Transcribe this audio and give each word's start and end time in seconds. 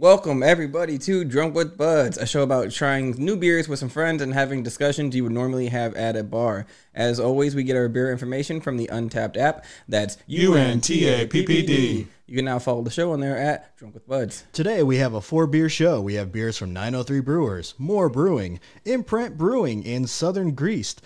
Welcome 0.00 0.44
everybody 0.44 0.96
to 0.96 1.24
Drunk 1.24 1.56
with 1.56 1.76
Buds, 1.76 2.18
a 2.18 2.24
show 2.24 2.44
about 2.44 2.70
trying 2.70 3.16
new 3.18 3.34
beers 3.34 3.68
with 3.68 3.80
some 3.80 3.88
friends 3.88 4.22
and 4.22 4.32
having 4.32 4.62
discussions 4.62 5.16
you 5.16 5.24
would 5.24 5.32
normally 5.32 5.66
have 5.66 5.92
at 5.96 6.14
a 6.14 6.22
bar. 6.22 6.66
As 6.94 7.18
always, 7.18 7.56
we 7.56 7.64
get 7.64 7.74
our 7.74 7.88
beer 7.88 8.12
information 8.12 8.60
from 8.60 8.76
the 8.76 8.86
Untappd 8.92 9.36
app. 9.36 9.64
That's 9.88 10.16
UNTAPPD. 10.28 12.06
You 12.26 12.36
can 12.36 12.44
now 12.44 12.60
follow 12.60 12.82
the 12.82 12.92
show 12.92 13.10
on 13.10 13.18
there 13.18 13.36
at 13.36 13.76
Drunk 13.76 13.94
with 13.94 14.06
Buds. 14.06 14.44
Today 14.52 14.84
we 14.84 14.98
have 14.98 15.14
a 15.14 15.20
four 15.20 15.48
beer 15.48 15.68
show. 15.68 16.00
We 16.00 16.14
have 16.14 16.30
beers 16.30 16.56
from 16.56 16.72
903 16.72 17.18
Brewers, 17.18 17.74
More 17.76 18.08
Brewing, 18.08 18.60
Imprint 18.84 19.36
Brewing, 19.36 19.84
and 19.84 20.08
Southern 20.08 20.52
Grist 20.52 21.02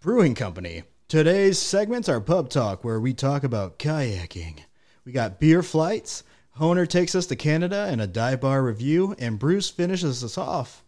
Brewing 0.00 0.34
Company. 0.34 0.82
Today's 1.06 1.60
segments 1.60 2.08
are 2.08 2.20
Pub 2.20 2.48
Talk, 2.48 2.82
where 2.82 2.98
we 2.98 3.14
talk 3.14 3.44
about 3.44 3.78
kayaking. 3.78 4.58
We 5.04 5.12
got 5.12 5.38
beer 5.38 5.62
flights. 5.62 6.24
Honer 6.56 6.86
takes 6.86 7.16
us 7.16 7.26
to 7.26 7.36
Canada 7.36 7.88
in 7.92 7.98
a 7.98 8.06
dive 8.06 8.40
bar 8.40 8.62
review, 8.62 9.16
and 9.18 9.40
Bruce 9.40 9.70
finishes 9.70 10.22
us 10.22 10.38
off 10.38 10.84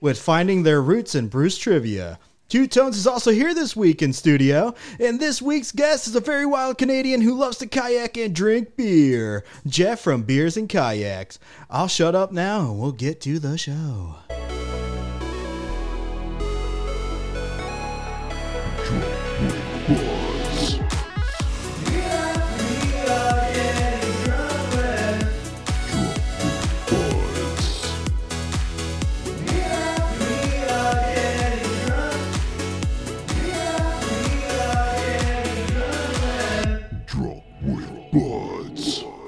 with 0.00 0.20
finding 0.20 0.62
their 0.62 0.82
roots 0.82 1.14
in 1.14 1.28
Bruce 1.28 1.56
trivia. 1.56 2.18
Two 2.48 2.66
Tones 2.66 2.96
is 2.96 3.06
also 3.06 3.30
here 3.30 3.54
this 3.54 3.76
week 3.76 4.02
in 4.02 4.12
studio, 4.12 4.74
and 4.98 5.20
this 5.20 5.40
week's 5.40 5.70
guest 5.70 6.08
is 6.08 6.16
a 6.16 6.20
very 6.20 6.44
wild 6.44 6.78
Canadian 6.78 7.20
who 7.20 7.36
loves 7.36 7.58
to 7.58 7.68
kayak 7.68 8.16
and 8.16 8.34
drink 8.34 8.74
beer. 8.76 9.44
Jef 9.64 10.00
from 10.00 10.24
Beers 10.24 10.56
and 10.56 10.68
Kayaks. 10.68 11.38
I'll 11.70 11.86
shut 11.86 12.16
up 12.16 12.32
now 12.32 12.62
and 12.62 12.80
we'll 12.80 12.90
get 12.90 13.20
to 13.20 13.38
the 13.38 13.56
show. 13.56 14.16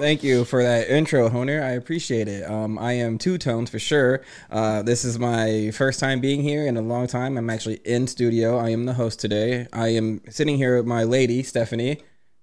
Thank 0.03 0.25
you 0.25 0.45
for 0.45 0.65
that 0.65 0.89
intro, 0.89 1.29
Honer. 1.29 1.63
I 1.63 1.75
appreciate 1.75 2.27
it. 2.27 2.43
Um, 2.51 2.77
I 2.77 2.95
am 2.95 3.19
Two 3.19 3.39
Tones 3.39 3.71
for 3.71 3.79
sure. 3.79 4.23
Uh, 4.51 4.83
this 4.83 5.05
is 5.05 5.17
my 5.17 5.71
first 5.73 6.01
time 6.01 6.21
being 6.21 6.43
here 6.43 6.67
in 6.67 6.77
a 6.77 6.83
long 6.83 7.07
time. 7.07 7.39
I'm 7.39 7.49
actually 7.49 7.77
in 7.85 8.09
studio. 8.09 8.59
I 8.59 8.71
am 8.71 8.85
the 8.85 8.95
host 8.95 9.21
today. 9.21 9.69
I 9.73 9.91
am 9.91 10.21
sitting 10.29 10.57
here 10.57 10.77
with 10.77 10.87
my 10.87 11.05
lady, 11.05 11.45
Stephanie. 11.45 11.99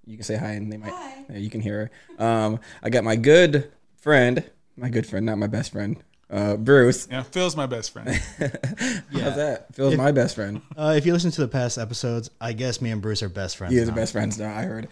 You 0.06 0.16
can 0.16 0.24
say 0.24 0.38
hi 0.38 0.52
and 0.52 0.72
they 0.72 0.78
might. 0.78 0.94
Hi. 0.94 1.26
You 1.34 1.50
can 1.50 1.60
hear 1.60 1.92
her. 2.18 2.26
Um, 2.26 2.62
I 2.82 2.90
got 2.90 3.04
my 3.04 3.18
good 3.18 3.70
friend, 3.98 4.50
my 4.78 4.88
good 4.88 5.06
friend, 5.06 5.26
not 5.26 5.38
my 5.38 5.48
best 5.48 5.74
friend, 5.74 6.02
uh, 6.30 6.58
Bruce. 6.58 7.08
Yeah, 7.10 7.24
Phil's 7.24 7.56
my 7.56 7.66
best 7.66 7.92
friend. 7.92 8.10
How's 8.40 9.36
that? 9.36 9.68
Phil's 9.74 9.98
my 9.98 10.12
best 10.12 10.36
friend. 10.36 10.62
Uh, 10.78 10.94
if 10.96 11.06
you 11.06 11.14
listen 11.14 11.32
to 11.32 11.42
the 11.42 11.48
past 11.48 11.78
episodes, 11.78 12.30
I 12.40 12.54
guess 12.54 12.82
me 12.82 12.92
and 12.92 13.02
Bruce 13.02 13.24
are 13.24 13.30
best 13.30 13.58
friends. 13.58 13.74
He 13.74 13.80
is 13.80 13.86
the 13.86 13.92
now. 13.92 13.96
best 13.96 14.12
friends 14.14 14.38
now. 14.38 14.56
I 14.56 14.64
heard. 14.64 14.90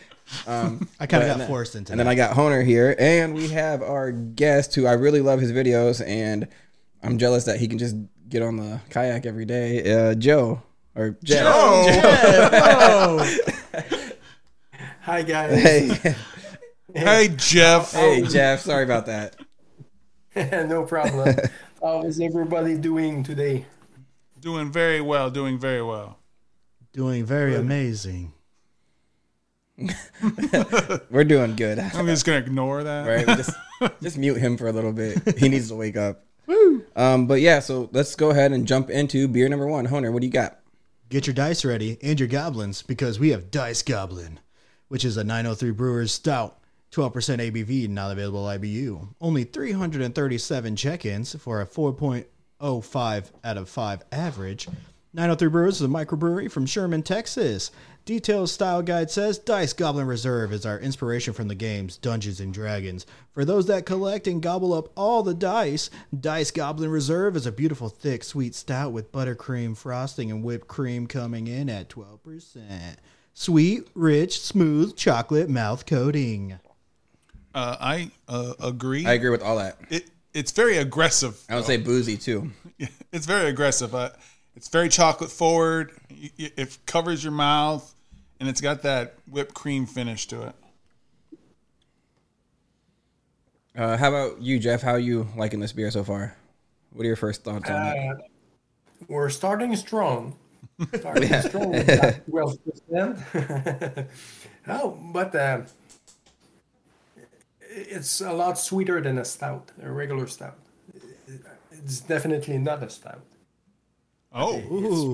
Um, 0.48 0.90
I 1.00 1.06
kind 1.06 1.24
of 1.24 1.38
got 1.38 1.48
forced 1.48 1.76
into 1.76 1.90
that. 1.90 1.94
And 1.94 2.00
that. 2.00 2.06
then 2.06 2.12
I 2.12 2.16
got 2.16 2.36
Honer 2.36 2.64
here, 2.64 2.96
and 2.98 3.36
we 3.36 3.50
have 3.50 3.82
our 3.84 4.12
guest 4.12 4.74
who 4.74 4.88
I 4.88 4.94
really 4.94 5.22
love 5.22 5.40
his 5.40 5.52
videos, 5.52 6.06
and 6.06 6.48
I'm 7.04 7.18
jealous 7.18 7.46
that 7.46 7.60
he 7.60 7.68
can 7.68 7.78
just 7.78 7.96
get 8.30 8.42
on 8.42 8.58
the 8.58 8.82
kayak 8.90 9.26
every 9.26 9.46
day. 9.46 10.10
Uh, 10.10 10.16
Joe 10.16 10.64
or 10.96 11.18
Jef. 11.24 11.46
Oh, 11.48 13.38
Hi 15.02 15.22
guys. 15.22 15.62
Hey, 15.62 16.16
hey 16.94 17.30
Jef. 17.38 17.94
hey, 17.94 18.24
Jef. 18.24 18.62
Sorry 18.62 18.84
about 18.84 19.06
that. 19.06 19.38
no 20.68 20.84
problem. 20.84 21.36
How 21.82 22.04
is 22.04 22.20
everybody 22.20 22.78
doing 22.78 23.24
today? 23.24 23.66
Doing 24.40 24.72
very 24.72 25.02
well. 25.02 25.30
Doing 25.32 25.58
very 25.58 25.82
well. 25.82 26.20
Doing 26.94 27.26
very 27.26 27.56
amazing. 27.56 28.34
We're 31.12 31.24
doing 31.24 31.56
good, 31.56 31.78
I'm 31.78 32.08
just 32.08 32.26
gonna 32.26 32.40
ignore 32.40 32.84
that. 32.84 33.06
right? 33.08 33.38
Just 33.38 33.52
just 34.02 34.18
mute 34.18 34.38
him 34.38 34.58
for 34.58 34.68
a 34.68 34.72
little 34.72 34.92
bit. 34.92 35.38
He 35.38 35.50
needs 35.50 35.70
to 35.70 35.76
wake 35.76 35.96
up. 35.96 36.24
Um, 36.96 37.28
but 37.28 37.42
yeah, 37.42 37.60
so 37.60 37.88
let's 37.92 38.16
go 38.16 38.32
ahead 38.32 38.52
and 38.54 38.66
jump 38.66 38.90
into 38.90 39.28
beer 39.28 39.48
number 39.48 39.68
one. 39.68 39.86
Honer, 39.86 40.12
what 40.12 40.22
do 40.22 40.26
you 40.28 40.34
got? 40.34 40.60
Get 41.10 41.28
your 41.28 41.36
dice 41.36 41.64
ready 41.64 42.00
and 42.02 42.20
your 42.20 42.28
goblins 42.28 42.82
because 42.82 43.20
we 43.20 43.30
have 43.30 43.52
Dice 43.52 43.84
Goblin, 43.84 44.40
which 44.88 45.06
is 45.06 45.16
a 45.16 45.24
903 45.24 45.72
Brewers 45.72 46.12
Stout, 46.12 46.58
12% 46.92 47.12
ABV, 47.12 47.90
not 47.90 48.12
available 48.12 48.46
IBU. 48.46 49.08
Only 49.20 49.44
337 49.44 50.76
check-ins 50.76 51.36
for 51.36 51.62
a 51.62 51.66
4.05 51.66 53.32
out 53.44 53.58
of 53.58 53.70
5 53.70 54.04
average. 54.12 54.68
903 55.14 55.50
Brewers 55.50 55.76
is 55.76 55.82
a 55.82 55.88
microbrewery 55.88 56.52
from 56.52 56.66
Sherman, 56.66 57.02
Texas. 57.02 57.72
Detailed 58.06 58.50
style 58.50 58.82
guide 58.82 59.12
says 59.12 59.38
Dice 59.38 59.74
Goblin 59.74 60.08
Reserve 60.08 60.54
is 60.54 60.66
our 60.66 60.80
inspiration 60.80 61.34
from 61.34 61.50
the 61.50 61.56
games 61.56 61.98
Dungeons 61.98 62.40
and 62.40 62.54
Dragons. 62.54 63.06
For 63.34 63.44
those 63.44 63.66
that 63.66 63.86
collect 63.86 64.28
and 64.28 64.42
gobble 64.42 64.74
up 64.74 64.90
all 64.96 65.24
the 65.24 65.34
dice, 65.34 65.90
Dice 66.18 66.52
Goblin 66.52 66.90
Reserve 66.90 67.36
is 67.36 67.46
a 67.46 67.52
beautiful, 67.52 67.90
thick, 67.90 68.24
sweet 68.24 68.56
stout 68.56 68.94
with 68.94 69.12
buttercream 69.12 69.76
frosting 69.76 70.32
and 70.32 70.44
whipped 70.44 70.68
cream 70.68 71.08
coming 71.08 71.48
in 71.48 71.70
at 71.70 71.90
12%. 71.90 72.96
Sweet, 73.34 73.88
rich, 73.94 74.40
smooth 74.40 74.96
chocolate 74.96 75.50
mouth 75.50 75.86
coating. 75.86 76.60
Uh, 77.58 77.76
I 77.80 78.12
uh, 78.28 78.54
agree. 78.62 79.04
I 79.08 79.14
agree 79.14 79.32
with 79.32 79.42
all 79.42 79.58
that. 79.58 79.80
it 79.90 80.12
it's 80.32 80.52
very 80.52 80.78
aggressive. 80.78 81.42
I 81.50 81.56
would 81.56 81.66
say 81.66 81.78
boozy 81.78 82.18
too. 82.18 82.52
It's 83.12 83.26
very 83.26 83.50
aggressive. 83.50 83.96
Uh, 83.96 84.12
it's 84.56 84.68
very 84.68 84.90
chocolate 84.90 85.32
forward. 85.32 85.92
Y- 86.12 86.30
y- 86.38 86.52
It 86.56 86.78
covers 86.86 87.24
your 87.24 87.34
mouth, 87.34 87.92
and 88.40 88.48
it's 88.48 88.62
got 88.62 88.84
that 88.84 89.16
whipped 89.28 89.56
cream 89.56 89.88
finish 89.88 90.28
to 90.28 90.44
it. 90.44 90.56
Uh, 93.76 93.98
how 93.98 94.10
about 94.10 94.40
you, 94.42 94.60
Jef? 94.60 94.84
How 94.84 94.92
are 94.92 95.00
you 95.00 95.28
liking 95.36 95.60
this 95.60 95.74
beer 95.74 95.90
so 95.90 96.04
far? 96.04 96.36
What 96.94 97.04
are 97.04 97.08
your 97.08 97.16
first 97.16 97.44
thoughts 97.44 97.70
on 97.72 97.88
it? 97.88 97.98
Uh, 97.98 98.16
we're 99.08 99.30
starting 99.30 99.76
strong. 99.76 100.36
Starting 100.96 101.42
strong 101.42 101.72
with 101.72 101.88
that 101.88 102.28
12%. 102.28 104.08
oh, 104.68 105.00
but 105.12 105.34
uh, 105.36 105.62
it's 107.78 108.22
a 108.22 108.34
lot 108.34 108.58
sweeter 108.58 109.02
than 109.02 109.18
a 109.18 109.26
stout, 109.26 109.72
a 109.82 109.92
regular 109.92 110.28
stout. 110.28 110.58
It's 111.72 112.00
definitely 112.02 112.58
not 112.58 112.84
a 112.84 112.90
stout. 112.90 113.22
Oh, 114.34 114.62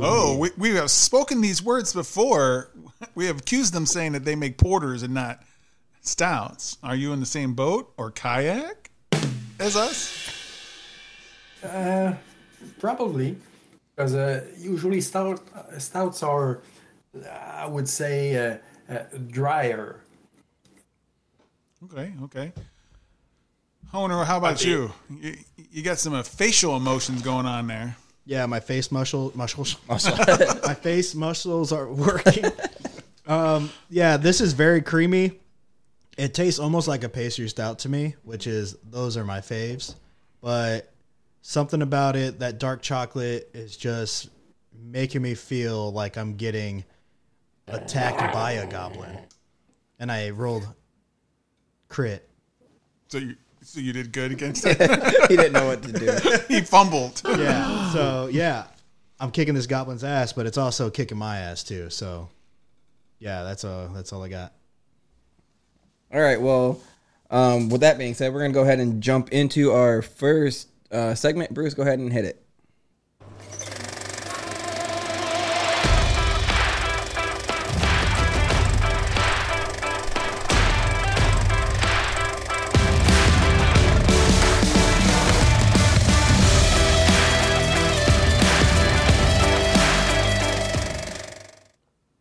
oh, 0.02 0.38
we, 0.38 0.50
we 0.58 0.70
have 0.76 0.90
spoken 0.90 1.42
these 1.42 1.62
words 1.64 1.94
before. 1.94 2.70
We 3.16 3.26
have 3.26 3.40
accused 3.40 3.74
them 3.74 3.86
saying 3.86 4.14
that 4.14 4.24
they 4.24 4.34
make 4.34 4.58
porters 4.58 5.04
and 5.04 5.14
not 5.14 5.44
stouts. 6.02 6.78
Are 6.82 6.96
you 6.96 7.12
in 7.12 7.20
the 7.20 7.26
same 7.26 7.54
boat 7.54 7.94
or 7.98 8.12
kayak 8.12 8.92
as 9.60 9.76
us? 9.76 10.34
Uh, 11.62 12.16
probably, 12.80 13.36
because 13.94 14.16
uh, 14.16 14.46
usually 14.58 15.02
stout 15.02 15.42
uh, 15.54 15.78
stouts 15.80 16.24
are, 16.24 16.62
I 17.30 17.68
would 17.68 17.90
say, 17.90 18.36
uh, 18.38 18.58
uh, 18.90 19.04
drier. 19.28 20.03
Okay, 21.86 22.14
okay. 22.24 22.54
Honer, 23.92 24.24
how 24.24 24.38
about 24.38 24.64
you? 24.64 24.92
you? 25.10 25.36
You 25.72 25.84
got 25.84 26.00
some 26.00 26.14
uh, 26.14 26.24
facial 26.24 26.78
emotions 26.78 27.22
going 27.22 27.46
on 27.46 27.68
there. 27.68 27.98
Yeah, 28.26 28.46
my 28.46 28.60
face 28.62 28.92
muscle 28.92 29.34
muscles. 29.36 29.76
my 29.88 30.76
face 30.76 31.14
muscles 31.14 31.74
are 31.74 31.92
working. 31.92 32.46
um, 33.28 33.70
yeah, 33.90 34.18
this 34.18 34.40
is 34.40 34.54
very 34.54 34.82
creamy. 34.82 35.40
It 36.18 36.34
tastes 36.34 36.60
almost 36.60 36.88
like 36.88 37.04
a 37.04 37.10
pastry 37.10 37.50
stout 37.50 37.80
to 37.80 37.90
me, 37.90 38.16
which 38.24 38.48
is 38.48 38.78
those 38.90 39.18
are 39.18 39.26
my 39.26 39.40
faves. 39.40 39.96
But 40.42 40.92
something 41.42 41.82
about 41.82 42.16
it, 42.16 42.40
that 42.40 42.60
dark 42.60 42.82
chocolate 42.82 43.50
is 43.54 43.76
just 43.76 44.30
making 44.74 45.22
me 45.22 45.36
feel 45.36 45.92
like 45.92 46.18
I'm 46.18 46.36
getting 46.36 46.86
attacked 47.68 48.34
by 48.34 48.54
a 48.54 48.68
goblin. 48.68 49.18
And 50.00 50.12
I 50.12 50.30
rolled 50.30 50.68
crit. 51.94 52.28
So 53.08 53.20
you, 53.20 53.36
so 53.62 53.80
you 53.80 53.94
did 53.94 54.12
good 54.12 54.32
against 54.32 54.66
it. 54.68 54.78
he 55.30 55.38
didn't 55.38 55.54
know 55.54 55.68
what 55.68 55.84
to 55.84 55.92
do. 55.92 56.40
he 56.54 56.62
fumbled. 56.62 57.22
Yeah. 57.26 57.92
So 57.92 58.30
yeah, 58.32 58.66
I'm 59.20 59.32
kicking 59.32 59.54
this 59.54 59.68
goblin's 59.68 60.04
ass, 60.04 60.34
but 60.34 60.46
it's 60.46 60.58
also 60.58 60.90
kicking 60.90 61.18
my 61.18 61.38
ass 61.38 61.64
too. 61.64 61.90
So 61.90 62.30
yeah, 63.20 63.44
that's 63.44 63.64
all. 63.64 63.88
That's 63.90 64.12
all 64.12 64.24
I 64.24 64.28
got. 64.28 64.54
All 66.12 66.20
right. 66.20 66.42
Well, 66.42 66.82
um, 67.30 67.70
with 67.70 67.82
that 67.82 67.98
being 67.98 68.16
said, 68.16 68.34
we're 68.34 68.42
gonna 68.42 68.54
go 68.54 68.64
ahead 68.64 68.80
and 68.80 69.02
jump 69.02 69.30
into 69.32 69.72
our 69.72 70.02
first 70.02 70.68
uh, 70.92 71.14
segment. 71.16 71.54
Bruce, 71.54 71.74
go 71.74 71.84
ahead 71.84 72.00
and 72.00 72.12
hit 72.12 72.26
it. 72.26 72.43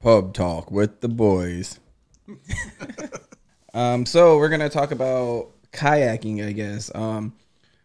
Pub 0.02 0.34
talk 0.34 0.70
with 0.72 1.00
the 1.00 1.08
boys. 1.08 1.78
um, 3.74 4.04
so 4.04 4.36
we're 4.36 4.48
gonna 4.48 4.68
talk 4.68 4.90
about 4.90 5.50
kayaking, 5.72 6.44
I 6.44 6.50
guess. 6.50 6.90
Um, 6.92 7.34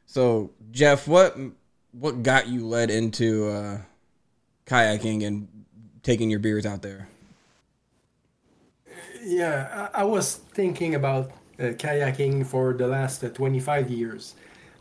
so 0.08 0.50
Jef, 0.72 1.08
what 1.08 1.38
what 1.92 2.24
got 2.24 2.48
you 2.48 2.66
led 2.66 2.90
into 2.90 3.48
uh, 3.50 3.78
kayaking 4.66 5.28
and 5.28 5.48
taking 6.02 6.32
your 6.32 6.40
beers 6.40 6.66
out 6.66 6.82
there? 6.82 7.08
Yeah, 9.24 9.90
I, 9.94 10.02
I 10.02 10.04
was 10.04 10.38
thinking 10.38 10.96
about 10.96 11.30
uh, 11.60 11.74
kayaking 11.78 12.48
for 12.48 12.74
the 12.74 12.88
last 12.88 13.24
uh, 13.24 13.30
25 13.30 13.92
years. 13.92 14.34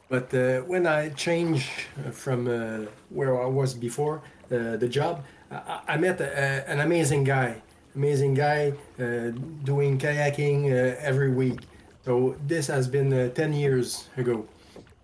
But 0.09 0.33
uh, 0.33 0.61
when 0.61 0.87
I 0.87 1.09
changed 1.11 1.69
uh, 1.99 2.11
from 2.11 2.47
uh, 2.47 2.87
where 3.11 3.43
I 3.43 3.47
was 3.47 3.75
before, 3.75 4.23
uh, 4.53 4.77
the 4.77 4.89
job, 4.89 5.25
I, 5.51 5.81
I 5.89 5.97
met 5.97 6.21
a, 6.21 6.27
a, 6.27 6.71
an 6.71 6.81
amazing 6.81 7.25
guy. 7.25 7.63
Amazing 7.95 8.35
guy 8.35 8.73
uh, 9.01 9.31
doing 9.65 9.99
kayaking 9.99 10.67
uh, 10.67 10.97
every 11.01 11.31
week. 11.31 11.61
So 12.05 12.37
this 12.47 12.69
has 12.69 12.87
been 12.87 13.13
uh, 13.13 13.31
10 13.31 13.53
years 13.53 14.09
ago. 14.17 14.47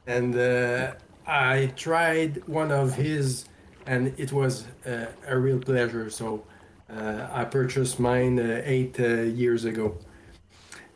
And 0.06 0.36
uh, 0.36 0.92
I 1.26 1.72
tried 1.76 2.46
one 2.46 2.70
of 2.70 2.94
his, 2.94 3.46
and 3.86 4.14
it 4.18 4.32
was 4.32 4.66
uh, 4.86 5.06
a 5.26 5.36
real 5.36 5.58
pleasure. 5.58 6.10
So 6.10 6.44
uh, 6.90 7.28
I 7.32 7.44
purchased 7.44 7.98
mine 7.98 8.38
uh, 8.38 8.62
eight 8.64 9.00
uh, 9.00 9.22
years 9.22 9.64
ago. 9.64 9.96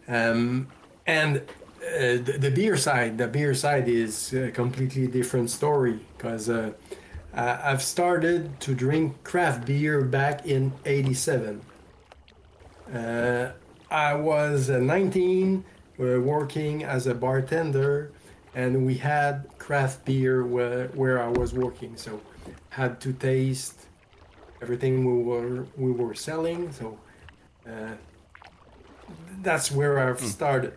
Um, 0.06 0.68
and 1.06 1.42
uh, 1.82 2.18
the, 2.22 2.36
the 2.38 2.50
beer 2.50 2.76
side, 2.76 3.18
the 3.18 3.28
beer 3.28 3.54
side 3.54 3.88
is 3.88 4.32
a 4.32 4.50
completely 4.50 5.06
different 5.06 5.50
story 5.50 6.00
because 6.16 6.48
uh, 6.48 6.72
I've 7.34 7.82
started 7.82 8.60
to 8.60 8.74
drink 8.74 9.22
craft 9.24 9.66
beer 9.66 10.02
back 10.02 10.46
in 10.46 10.72
'87. 10.84 11.60
Uh, 12.92 13.50
I 13.90 14.14
was 14.14 14.70
uh, 14.70 14.78
19, 14.78 15.64
uh, 15.98 16.20
working 16.20 16.84
as 16.84 17.06
a 17.06 17.14
bartender, 17.14 18.12
and 18.54 18.86
we 18.86 18.94
had 18.94 19.46
craft 19.58 20.04
beer 20.04 20.44
where, 20.44 20.88
where 20.88 21.22
I 21.22 21.28
was 21.28 21.52
working. 21.52 21.96
So 21.96 22.20
had 22.70 23.00
to 23.00 23.12
taste 23.12 23.86
everything 24.62 25.04
we 25.04 25.22
were 25.22 25.66
we 25.76 25.92
were 25.92 26.14
selling. 26.14 26.72
So 26.72 26.98
uh, 27.66 27.94
that's 29.42 29.70
where 29.70 29.98
I've 29.98 30.20
started. 30.20 30.74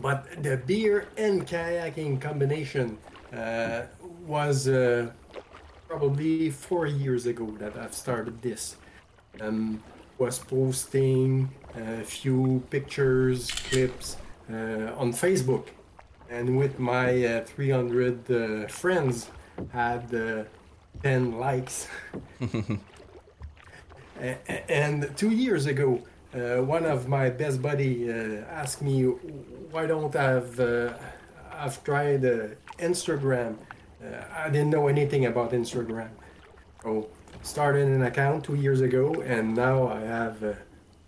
But 0.00 0.42
the 0.42 0.56
beer 0.56 1.08
and 1.16 1.46
kayaking 1.46 2.20
combination 2.20 2.98
uh, 3.36 3.82
was 4.26 4.68
uh, 4.68 5.10
probably 5.88 6.50
four 6.50 6.86
years 6.86 7.26
ago 7.26 7.54
that 7.58 7.76
I've 7.76 7.94
started 7.94 8.40
this. 8.42 8.76
Um, 9.40 9.82
was 10.18 10.38
posting 10.38 11.50
a 11.74 12.04
few 12.04 12.62
pictures, 12.70 13.50
clips 13.50 14.16
uh, 14.50 14.92
on 14.96 15.12
Facebook, 15.12 15.68
and 16.30 16.56
with 16.56 16.78
my 16.78 17.24
uh, 17.24 17.44
300 17.44 18.30
uh, 18.30 18.68
friends, 18.68 19.30
had 19.72 20.14
uh, 20.14 20.44
10 21.02 21.38
likes. 21.38 21.88
And 24.68 25.10
two 25.16 25.30
years 25.30 25.66
ago, 25.66 26.00
uh, 26.34 26.62
one 26.62 26.84
of 26.84 27.08
my 27.08 27.28
best 27.30 27.60
buddy 27.60 28.10
uh, 28.10 28.44
asked 28.48 28.82
me, 28.82 29.04
"Why 29.70 29.86
don't 29.86 30.14
I've 30.16 30.58
uh, 30.58 30.94
I've 31.52 31.82
tried 31.84 32.24
uh, 32.24 32.48
Instagram? 32.78 33.56
Uh, 34.02 34.24
I 34.34 34.48
didn't 34.48 34.70
know 34.70 34.88
anything 34.88 35.26
about 35.26 35.52
Instagram, 35.52 36.10
so 36.82 37.08
started 37.42 37.88
an 37.88 38.02
account 38.02 38.44
two 38.44 38.54
years 38.54 38.80
ago, 38.80 39.12
and 39.26 39.54
now 39.54 39.88
I 39.88 40.00
have 40.00 40.42
uh, 40.42 40.52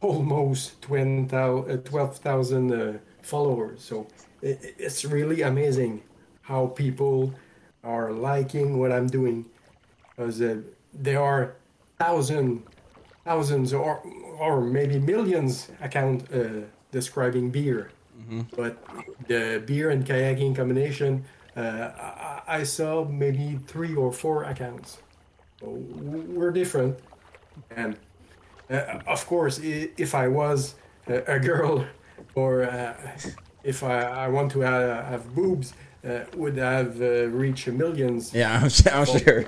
almost 0.00 0.82
20,000 0.82 1.71
uh, 1.71 1.76
12,000 1.82 2.73
uh, 2.73 2.99
followers. 3.23 3.82
So 3.82 4.06
it, 4.43 4.75
it's 4.79 5.05
really 5.05 5.43
amazing 5.43 6.03
how 6.43 6.67
people 6.67 7.35
are 7.82 8.12
liking 8.12 8.79
what 8.79 8.93
I'm 8.93 9.06
doing, 9.06 9.47
because 10.11 10.38
there 10.93 11.21
are 11.21 11.56
thousands, 11.99 12.62
thousand 13.25 13.73
thousands 13.73 13.73
or 13.73 14.03
or 14.39 14.61
maybe 14.61 14.99
millions 14.99 15.69
account 15.81 16.33
uh, 16.33 16.67
describing 16.93 17.51
beer. 17.51 17.91
But 18.57 18.79
the 19.29 19.63
beer 19.67 19.91
and 19.91 20.07
kayaking 20.07 20.57
combination, 20.57 21.25
uh, 21.57 21.61
I, 21.61 22.61
I 22.61 22.63
saw 22.63 23.05
maybe 23.05 23.59
three 23.67 23.95
or 23.95 24.13
four 24.13 24.45
accounts. 24.45 24.99
So 25.61 25.69
we're 25.69 26.51
different, 26.53 26.99
and 27.71 27.97
uh, 28.71 29.01
of 29.07 29.27
course, 29.27 29.59
if 29.63 30.15
I 30.15 30.29
was 30.29 30.75
a, 31.07 31.35
a 31.35 31.39
girl 31.39 31.87
or 32.35 32.65
uh, 32.65 32.95
if 33.63 33.83
I, 33.83 34.03
I 34.03 34.29
want 34.29 34.53
to 34.53 34.61
have, 34.61 35.05
have 35.07 35.35
boobs, 35.35 35.75
uh, 36.07 36.21
would 36.37 36.57
have 36.57 37.01
uh, 37.01 37.29
reached 37.29 37.69
millions. 37.69 38.35
Yeah, 38.35 38.57
I'm, 38.57 38.65
I'm 38.93 39.19
sure. 39.19 39.45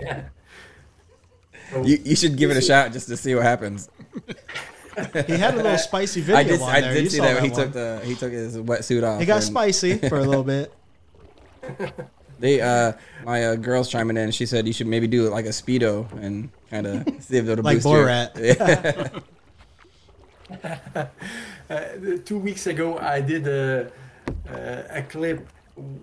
Yeah. 0.00 0.24
So- 1.70 1.84
you 1.84 1.98
you 2.04 2.16
should 2.16 2.36
give 2.36 2.50
it 2.50 2.56
a 2.56 2.60
shot 2.62 2.92
just 2.92 3.08
to 3.08 3.16
see 3.16 3.34
what 3.34 3.44
happens. 3.44 3.88
He 5.26 5.32
had 5.38 5.54
a 5.54 5.56
little 5.56 5.76
spicy 5.76 6.20
video 6.20 6.36
I 6.40 6.44
did 6.44 6.60
on 6.60 6.70
I 6.70 6.80
there. 6.80 6.94
did 6.94 7.02
You 7.04 7.10
see 7.10 7.16
saw 7.16 7.24
that, 7.24 7.42
he 7.42 7.48
one. 7.50 7.60
took 7.60 7.72
the 7.72 8.00
he 8.04 8.14
took 8.14 8.30
his 8.30 8.56
wetsuit 8.56 9.02
off. 9.02 9.20
It 9.20 9.26
got 9.26 9.36
and 9.38 9.44
spicy 9.44 9.98
for 9.98 10.18
a 10.18 10.24
little 10.24 10.44
bit. 10.44 10.72
They 12.38 12.60
uh 12.60 12.92
my 13.24 13.44
uh, 13.44 13.54
girls 13.56 13.88
chiming 13.88 14.16
in. 14.16 14.30
She 14.32 14.44
said 14.46 14.66
you 14.66 14.72
should 14.72 14.86
maybe 14.88 15.06
do 15.06 15.26
it 15.26 15.30
like 15.30 15.46
a 15.46 15.50
speedo 15.50 16.10
and 16.20 16.50
kind 16.70 16.86
of 16.86 17.04
see 17.22 17.38
if 17.38 17.48
it'll 17.48 17.64
Like 17.64 17.76
boost 17.78 17.86
your- 17.88 18.06
Borat. 18.06 19.20
Yeah. 20.52 20.80
Uh, 21.70 22.18
two 22.24 22.38
weeks 22.38 22.66
ago, 22.66 22.98
I 22.98 23.20
did 23.20 23.46
a, 23.48 23.90
a, 24.48 24.98
a 24.98 25.02
clip 25.02 25.48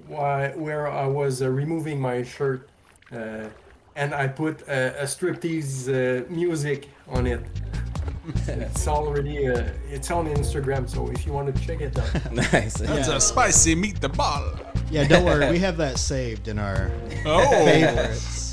why, 0.08 0.50
where 0.56 0.88
I 0.90 1.06
was 1.06 1.42
uh, 1.42 1.50
removing 1.50 2.00
my 2.02 2.24
shirt, 2.24 2.68
uh, 3.12 3.46
and 3.96 4.14
I 4.14 4.28
put 4.28 4.62
a, 4.68 5.02
a 5.02 5.06
striptease 5.06 5.88
uh, 5.90 6.30
music 6.30 6.90
on 7.08 7.28
it. 7.28 7.42
it's 8.48 8.88
already 8.88 9.48
uh, 9.48 9.64
it's 9.90 10.12
on 10.12 10.28
Instagram, 10.28 10.88
so 10.90 11.10
if 11.10 11.26
you 11.26 11.34
want 11.34 11.54
to 11.56 11.66
check 11.66 11.82
it 11.82 11.98
out. 11.98 12.32
nice. 12.54 12.76
That's 12.76 13.08
Yeah. 13.10 13.16
a 13.16 13.20
spicy 13.22 13.76
meat 13.76 14.00
the 14.00 14.10
ball. 14.10 14.54
Yeah, 14.92 15.08
don't 15.08 15.26
worry. 15.26 15.50
We 15.52 15.60
have 15.68 15.78
that 15.78 15.98
saved 15.98 16.48
in 16.48 16.60
our 16.60 16.92
Oh, 17.26 17.50
favorites. 17.66 18.52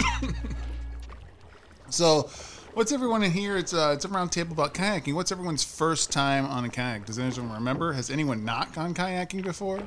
so 1.90 2.28
what's 2.74 2.92
everyone 2.92 3.22
in 3.22 3.30
here? 3.30 3.56
It's 3.56 3.74
uh, 3.74 3.92
it's 3.94 4.04
a 4.04 4.08
round 4.08 4.32
table 4.32 4.52
about 4.52 4.74
kayaking. 4.74 5.14
What's 5.14 5.32
everyone's 5.32 5.64
first 5.64 6.10
time 6.10 6.46
on 6.46 6.64
a 6.64 6.68
kayak? 6.68 7.06
Does 7.06 7.18
anyone 7.18 7.52
remember? 7.52 7.92
Has 7.92 8.10
anyone 8.10 8.44
not 8.44 8.72
gone 8.72 8.94
kayaking 8.94 9.42
before? 9.42 9.80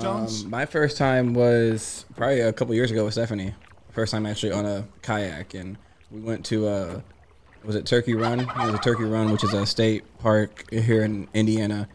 Two 0.00 0.06
Um, 0.06 0.28
my 0.50 0.66
first 0.66 0.96
time 0.96 1.34
was 1.34 2.04
probably 2.16 2.40
a 2.40 2.52
couple 2.52 2.74
years 2.74 2.90
ago 2.90 3.04
with 3.04 3.14
Stephanie. 3.14 3.54
First 3.92 4.12
time 4.12 4.26
actually 4.26 4.52
on 4.52 4.64
a 4.64 4.86
kayak, 5.02 5.54
and 5.54 5.76
we 6.10 6.20
went 6.20 6.44
to 6.46 6.66
uh, 6.66 7.00
was 7.64 7.76
it 7.76 7.86
Turkey 7.86 8.14
Run? 8.14 8.40
It 8.40 8.46
was 8.46 8.74
a 8.74 8.78
Turkey 8.78 9.04
Run, 9.04 9.30
which 9.30 9.44
is 9.44 9.52
a 9.52 9.66
state 9.66 10.04
park 10.18 10.64
here 10.72 11.04
in 11.04 11.28
Indiana, 11.34 11.88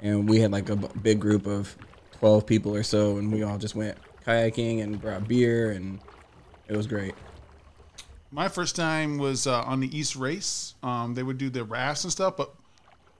and 0.00 0.28
we 0.28 0.40
had 0.40 0.52
like 0.52 0.68
a 0.68 0.76
big 0.76 1.20
group 1.20 1.46
of 1.46 1.76
twelve 2.12 2.46
people 2.46 2.74
or 2.74 2.82
so, 2.82 3.16
and 3.16 3.32
we 3.32 3.42
all 3.42 3.58
just 3.58 3.74
went 3.74 3.96
kayaking 4.26 4.82
and 4.82 5.00
brought 5.00 5.26
beer, 5.26 5.70
and 5.72 6.00
it 6.68 6.76
was 6.76 6.86
great. 6.86 7.14
My 8.30 8.48
first 8.48 8.76
time 8.76 9.16
was 9.16 9.46
uh, 9.46 9.62
on 9.62 9.80
the 9.80 9.96
East 9.96 10.14
Race. 10.16 10.74
Um, 10.82 11.14
they 11.14 11.22
would 11.22 11.38
do 11.38 11.48
the 11.48 11.64
rafts 11.64 12.04
and 12.04 12.12
stuff, 12.12 12.36
but 12.36 12.54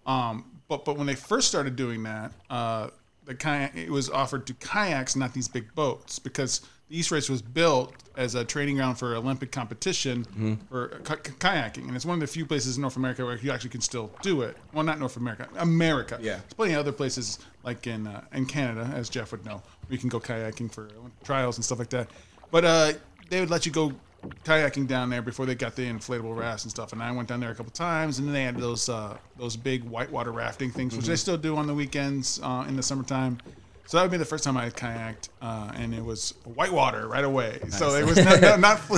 um, 0.07 0.45
but 0.69 0.85
but 0.85 0.99
when 0.99 1.07
they 1.07 1.15
first 1.15 1.49
started 1.49 1.77
doing 1.77 2.03
that, 2.03 2.33
uh, 2.51 2.89
the 3.25 3.35
kayak 3.35 3.75
it 3.75 3.91
was 3.91 4.11
offered 4.11 4.47
to 4.49 4.55
kayaks, 4.55 5.17
not 5.17 5.33
these 5.33 5.49
big 5.49 5.75
boats, 5.75 6.19
because 6.19 6.61
the 6.89 6.99
East 6.99 7.11
Race 7.11 7.29
was 7.29 7.43
built 7.43 7.93
as 8.17 8.35
a 8.35 8.45
training 8.45 8.77
ground 8.77 8.99
for 8.99 9.15
Olympic 9.15 9.53
competition 9.53 10.59
for 10.71 10.89
ki- 11.05 11.15
ki- 11.23 11.33
kayaking, 11.39 11.87
and 11.89 11.95
it's 11.95 12.07
one 12.07 12.15
of 12.15 12.21
the 12.21 12.27
few 12.27 12.45
places 12.47 12.77
in 12.77 12.81
North 12.83 12.97
America 12.97 13.25
where 13.25 13.37
you 13.37 13.51
actually 13.53 13.71
can 13.71 13.81
still 13.81 14.11
do 14.23 14.43
it. 14.43 14.57
Well, 14.73 14.85
not 14.85 14.99
North 14.99 15.17
America, 15.17 15.49
America. 15.59 16.19
Yeah. 16.21 16.37
there's 16.39 16.55
plenty 16.55 16.73
of 16.75 16.81
other 16.81 16.93
places 16.93 17.39
like 17.63 17.87
in 17.87 18.07
uh, 18.07 18.25
in 18.33 18.47
Canada, 18.47 18.91
as 18.95 19.09
Jef 19.09 19.31
would 19.33 19.45
know, 19.45 19.57
where 19.57 19.63
you 19.91 19.99
can 19.99 20.09
go 20.09 20.19
kayaking 20.19 20.73
for 20.73 20.89
trials 21.25 21.57
and 21.59 21.65
stuff 21.65 21.79
like 21.79 21.91
that. 21.91 22.09
But 22.51 22.65
uh, 22.65 22.93
they 23.29 23.41
would 23.41 23.51
let 23.51 23.67
you 23.67 23.73
go 23.73 23.93
kayaking 24.45 24.89
down 24.89 25.11
there 25.11 25.23
before 25.23 25.47
they 25.47 25.55
got 25.55 25.77
the 25.77 25.83
inflatable 25.83 26.35
rafts 26.37 26.65
and 26.65 26.71
stuff. 26.73 26.93
And 26.93 27.01
I 27.03 27.13
went 27.13 27.29
down 27.29 27.39
there 27.39 27.51
a 27.51 27.55
couple 27.55 27.71
times, 27.71 28.19
and 28.19 28.27
then 28.27 28.35
they 28.35 28.43
had 28.43 28.57
those 28.57 28.89
uh, 28.89 29.17
those 29.39 29.57
big 29.57 29.85
whitewater 29.85 30.33
rafting 30.33 30.71
things, 30.73 30.97
which 30.97 31.07
they 31.07 31.17
still 31.17 31.37
do 31.37 31.57
on 31.57 31.67
the 31.67 31.75
weekends 31.75 32.41
uh, 32.43 32.65
in 32.67 32.75
the 32.77 32.83
summertime. 32.83 33.39
So 33.89 33.97
that 33.97 34.03
would 34.03 34.11
be 34.11 34.19
the 34.19 34.27
first 34.27 34.45
time 34.45 34.59
I 34.59 34.65
had 34.65 34.77
kayaked, 34.77 35.31
uh, 35.41 35.73
and 35.75 35.95
it 35.95 36.05
was 36.05 36.35
whitewater 36.45 37.09
right 37.09 37.25
away. 37.25 37.59
So 37.71 37.95
it 37.95 38.05
was 38.05 38.19
not, 38.23 38.39
no, 38.43 38.57
not 38.57 38.91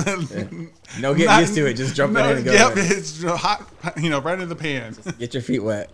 No 0.99 1.13
getting 1.13 1.39
used 1.39 1.55
to 1.55 1.65
it, 1.65 1.75
just 1.75 1.95
jumping 1.95 2.25
in 2.25 2.35
and 2.35 2.43
going. 2.43 2.57
Yep, 2.57 2.73
it's 2.75 3.23
hot, 3.23 3.71
you 3.95 4.09
know, 4.09 4.19
right 4.19 4.37
in 4.37 4.49
the 4.49 4.55
pan. 4.55 4.97
Get 5.17 5.33
your 5.33 5.43
feet 5.43 5.59
wet. 5.59 5.91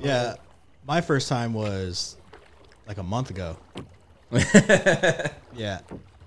Yeah, 0.00 0.34
my 0.84 1.00
first 1.00 1.28
time 1.28 1.54
was 1.54 2.16
like 2.88 2.98
a 2.98 3.04
month 3.04 3.30
ago. 3.30 3.56
yeah, 5.54 5.78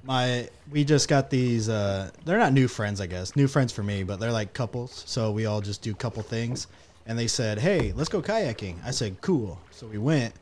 my 0.06 0.48
we 0.72 0.86
just 0.86 1.10
got 1.10 1.30
these 1.30 1.68
uh 1.68 2.10
they're 2.24 2.40
not 2.40 2.54
new 2.54 2.70
friends 2.70 3.02
i 3.02 3.06
guess 3.06 3.36
new 3.36 3.50
friends 3.50 3.74
for 3.74 3.84
me 3.84 4.02
but 4.04 4.18
they're 4.18 4.32
like 4.32 4.54
couples 4.54 5.04
so 5.06 5.30
we 5.30 5.46
all 5.46 5.60
just 5.60 5.82
do 5.82 5.94
couple 5.94 6.24
things 6.24 6.68
and 7.06 7.20
they 7.20 7.28
said 7.28 7.60
hey 7.60 7.92
let's 7.98 8.08
go 8.08 8.22
kayaking 8.22 8.78
i 8.86 8.92
said 8.92 9.20
cool 9.20 9.60
so 9.72 9.86
we 9.88 9.98
went 9.98 10.34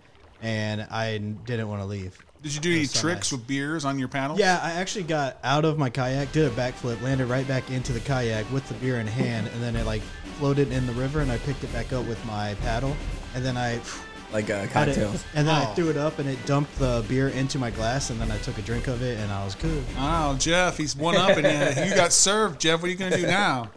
and 0.41 0.82
i 0.91 1.17
didn't 1.46 1.67
want 1.67 1.82
to 1.82 1.86
leave 1.86 2.17
Did 2.44 2.53
you 2.56 2.62
do 2.62 2.72
any 2.72 2.86
so 2.86 3.00
tricks 3.01 3.32
nice. 3.32 3.39
with 3.39 3.48
beers 3.48 3.86
on 3.86 3.98
your 4.00 4.08
paddle? 4.08 4.38
yeah 4.38 4.60
i 4.63 4.72
actually 4.74 5.03
got 5.06 5.38
out 5.44 5.65
of 5.65 5.77
my 5.77 5.89
kayak 5.89 6.32
did 6.32 6.46
a 6.51 6.56
backflip 6.56 7.01
landed 7.01 7.25
right 7.27 7.48
back 7.48 7.70
into 7.72 7.94
the 7.94 8.00
kayak 8.00 8.50
with 8.51 8.67
the 8.67 8.74
beer 8.75 9.00
in 9.00 9.08
hand 9.08 9.48
and 9.53 9.62
then 9.63 9.75
it 9.75 9.86
like 9.86 10.01
floated 10.38 10.72
in 10.72 10.86
the 10.86 10.94
river 10.94 11.22
and 11.22 11.32
i 11.32 11.38
picked 11.39 11.63
it 11.63 11.74
back 11.74 11.91
up 11.94 12.06
with 12.08 12.24
my 12.25 12.53
paddle 12.62 12.96
and 13.36 13.44
then 13.46 13.58
i 13.58 13.79
Like 14.34 14.50
uh, 14.50 14.65
got 14.65 14.89
it, 14.89 14.96
cocktails. 14.96 15.24
and 15.36 15.48
then 15.48 15.56
i 15.56 15.72
Oh. 15.72 15.74
threw 15.74 15.89
it 15.89 15.96
up 15.96 16.20
and 16.20 16.27
it 16.27 16.38
dumped 16.46 16.77
the 16.79 17.01
beer 17.08 17.29
into 17.29 17.58
my 17.58 17.72
glass 17.72 18.10
and 18.10 18.20
then 18.20 18.29
i 18.29 18.38
took 18.39 18.58
a 18.58 18.62
drink 18.62 18.88
of 18.88 19.01
it 19.01 19.17
and 19.20 19.32
i 19.32 19.46
was 19.46 19.56
good 19.56 19.82
Oh, 19.98 20.36
Jef, 20.38 20.75
he's 20.77 20.98
one 20.98 21.15
up, 21.15 21.38
and 21.38 21.77
you. 21.77 21.86
you 21.86 21.96
got 21.96 22.12
served. 22.12 22.60
Jef, 22.60 22.82
what 22.82 22.89
are 22.89 22.91
you 22.91 22.98
gonna 22.98 23.15
do 23.15 23.25
now? 23.25 23.72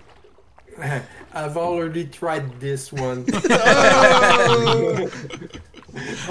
I've 1.32 1.56
already 1.56 2.04
tried 2.06 2.58
this 2.60 2.90
one. 2.92 3.26
oh 3.34 5.08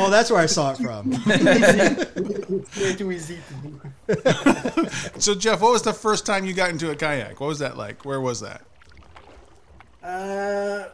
that's 0.10 0.32
where 0.32 0.42
i 0.42 0.46
saw 0.46 0.72
it 0.72 0.78
from 0.78 1.12
it's 2.50 2.78
way 2.78 2.96
too 2.96 3.12
easy 3.12 3.38
to 3.48 3.54
do. 3.68 4.90
So, 5.20 5.36
Jef, 5.36 5.62
what 5.62 5.72
was 5.72 5.82
the 5.84 5.94
first 5.94 6.26
time 6.26 6.46
you 6.46 6.54
got 6.54 6.70
into 6.70 6.90
a 6.92 6.96
kayak? 6.96 7.40
What 7.40 7.48
was 7.48 7.60
that 7.60 7.78
like? 7.78 8.06
Where 8.06 8.22
was 8.22 8.42
that? 8.42 8.62
Uh, 10.04 10.86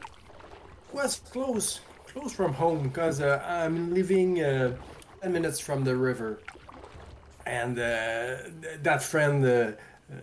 was 0.92 1.22
close, 1.32 1.80
close 2.08 2.34
from 2.34 2.54
home 2.54 2.84
because 2.84 3.22
uh, 3.22 3.44
I'm 3.48 3.94
living 3.94 4.42
uh, 4.42 4.76
ten 5.22 5.32
minutes 5.32 5.60
from 5.60 5.84
the 5.84 5.96
river, 5.96 6.40
and 7.46 7.78
uh, 7.78 8.38
that 8.82 9.02
friend 9.04 9.46
uh, 9.46 9.50
uh, 9.50 10.16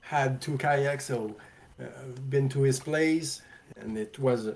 had 0.00 0.40
two 0.40 0.56
kayaks, 0.58 1.06
so 1.06 1.36
uh, 1.80 1.84
been 2.28 2.48
to 2.48 2.62
his 2.62 2.80
place, 2.80 3.42
and 3.76 3.96
it 3.96 4.18
was. 4.18 4.48
Uh, 4.48 4.54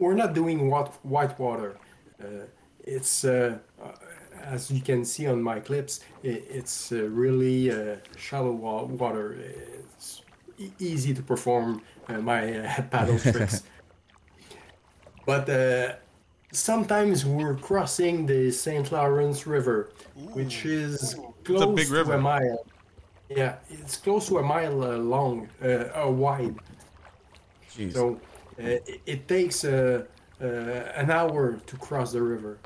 we're 0.00 0.14
not 0.14 0.34
doing 0.34 0.68
what 0.68 0.92
white 1.04 1.38
water. 1.38 1.76
Uh, 2.24 2.46
it's 2.86 3.24
uh, 3.24 3.58
uh, 3.82 3.92
as 4.42 4.70
you 4.70 4.80
can 4.80 5.04
see 5.04 5.26
on 5.26 5.42
my 5.42 5.60
clips. 5.60 6.00
It, 6.22 6.46
it's 6.50 6.92
uh, 6.92 7.04
really 7.04 7.70
uh, 7.70 7.96
shallow 8.16 8.52
wa- 8.52 8.84
water. 8.84 9.34
It's 9.34 10.22
e- 10.58 10.72
easy 10.78 11.14
to 11.14 11.22
perform 11.22 11.82
uh, 12.08 12.18
my 12.18 12.58
uh, 12.58 12.82
paddle 12.90 13.18
tricks. 13.18 13.62
But 15.26 15.48
uh, 15.48 15.94
sometimes 16.52 17.24
we're 17.24 17.54
crossing 17.56 18.26
the 18.26 18.50
St. 18.50 18.92
Lawrence 18.92 19.46
River, 19.46 19.90
which 20.34 20.66
is 20.66 21.16
close 21.44 21.74
big 21.74 21.88
to 21.88 22.12
a 22.12 22.18
mile. 22.18 22.66
Yeah, 23.30 23.56
it's 23.70 23.96
close 23.96 24.28
to 24.28 24.38
a 24.38 24.42
mile 24.42 24.84
uh, 24.84 24.98
long, 24.98 25.48
uh, 25.62 25.66
uh, 26.04 26.10
wide. 26.10 26.56
Jeez. 27.74 27.94
So 27.94 28.20
uh, 28.58 28.62
it, 28.62 29.00
it 29.06 29.28
takes 29.28 29.64
uh, 29.64 30.04
uh, 30.44 30.92
an 31.00 31.10
hour 31.10 31.58
to 31.66 31.76
cross 31.76 32.12
the 32.12 32.22
river. 32.22 32.58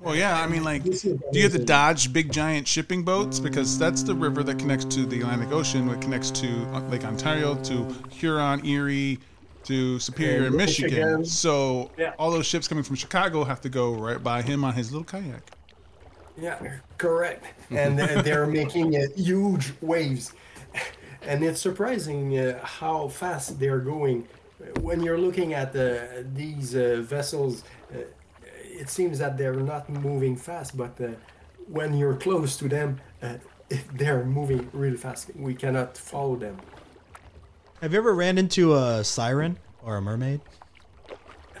Well, 0.00 0.16
yeah, 0.16 0.40
I 0.42 0.48
mean, 0.48 0.64
like, 0.64 0.82
do 0.82 1.18
you 1.32 1.42
have 1.44 1.52
to 1.52 1.64
dodge 1.64 2.12
big 2.12 2.32
giant 2.32 2.66
shipping 2.66 3.04
boats 3.04 3.38
because 3.38 3.78
that's 3.78 4.02
the 4.02 4.14
river 4.14 4.42
that 4.42 4.58
connects 4.58 4.84
to 4.96 5.06
the 5.06 5.20
Atlantic 5.20 5.52
Ocean, 5.52 5.86
that 5.88 6.00
connects 6.00 6.32
to 6.32 6.48
uh, 6.72 6.80
Lake 6.88 7.04
Ontario, 7.04 7.54
to 7.62 7.86
Huron, 8.10 8.66
Erie, 8.66 9.20
to 9.62 10.00
Superior, 10.00 10.46
And 10.46 10.56
Michigan. 10.56 10.90
Michigan. 10.90 11.24
So 11.24 11.92
Yeah. 11.96 12.14
all 12.18 12.32
those 12.32 12.46
ships 12.46 12.66
coming 12.66 12.82
from 12.82 12.96
Chicago 12.96 13.44
have 13.44 13.60
to 13.60 13.68
go 13.68 13.94
right 13.94 14.20
by 14.20 14.42
him 14.42 14.64
on 14.64 14.74
his 14.74 14.90
little 14.90 15.04
kayak. 15.04 15.52
Yeah, 16.36 16.58
correct. 16.98 17.44
And 17.70 17.96
they're 17.98 18.46
making 18.48 18.96
uh, 18.96 19.06
huge 19.14 19.72
waves. 19.80 20.32
And 21.22 21.44
it's 21.44 21.60
surprising 21.60 22.36
uh, 22.36 22.58
how 22.64 23.06
fast 23.06 23.60
they're 23.60 23.78
going. 23.78 24.26
When 24.80 25.02
you're 25.02 25.18
looking 25.18 25.54
at 25.54 25.74
uh, 25.74 26.22
these 26.34 26.74
uh, 26.74 27.02
vessels, 27.02 27.64
uh, 27.92 27.98
it 28.80 28.88
seems 28.88 29.18
that 29.18 29.36
they're 29.36 29.54
not 29.54 29.88
moving 29.88 30.36
fast, 30.36 30.76
but 30.76 31.00
uh, 31.00 31.08
when 31.68 31.96
you're 31.96 32.16
close 32.16 32.56
to 32.58 32.68
them, 32.68 33.00
uh, 33.22 33.34
they're 33.94 34.24
moving 34.24 34.68
really 34.72 34.96
fast. 34.96 35.30
We 35.36 35.54
cannot 35.54 35.96
follow 35.96 36.36
them. 36.36 36.58
Have 37.80 37.92
you 37.92 37.98
ever 37.98 38.14
ran 38.14 38.38
into 38.38 38.74
a 38.74 39.02
siren 39.02 39.58
or 39.82 39.96
a 39.96 40.02
mermaid? 40.02 40.40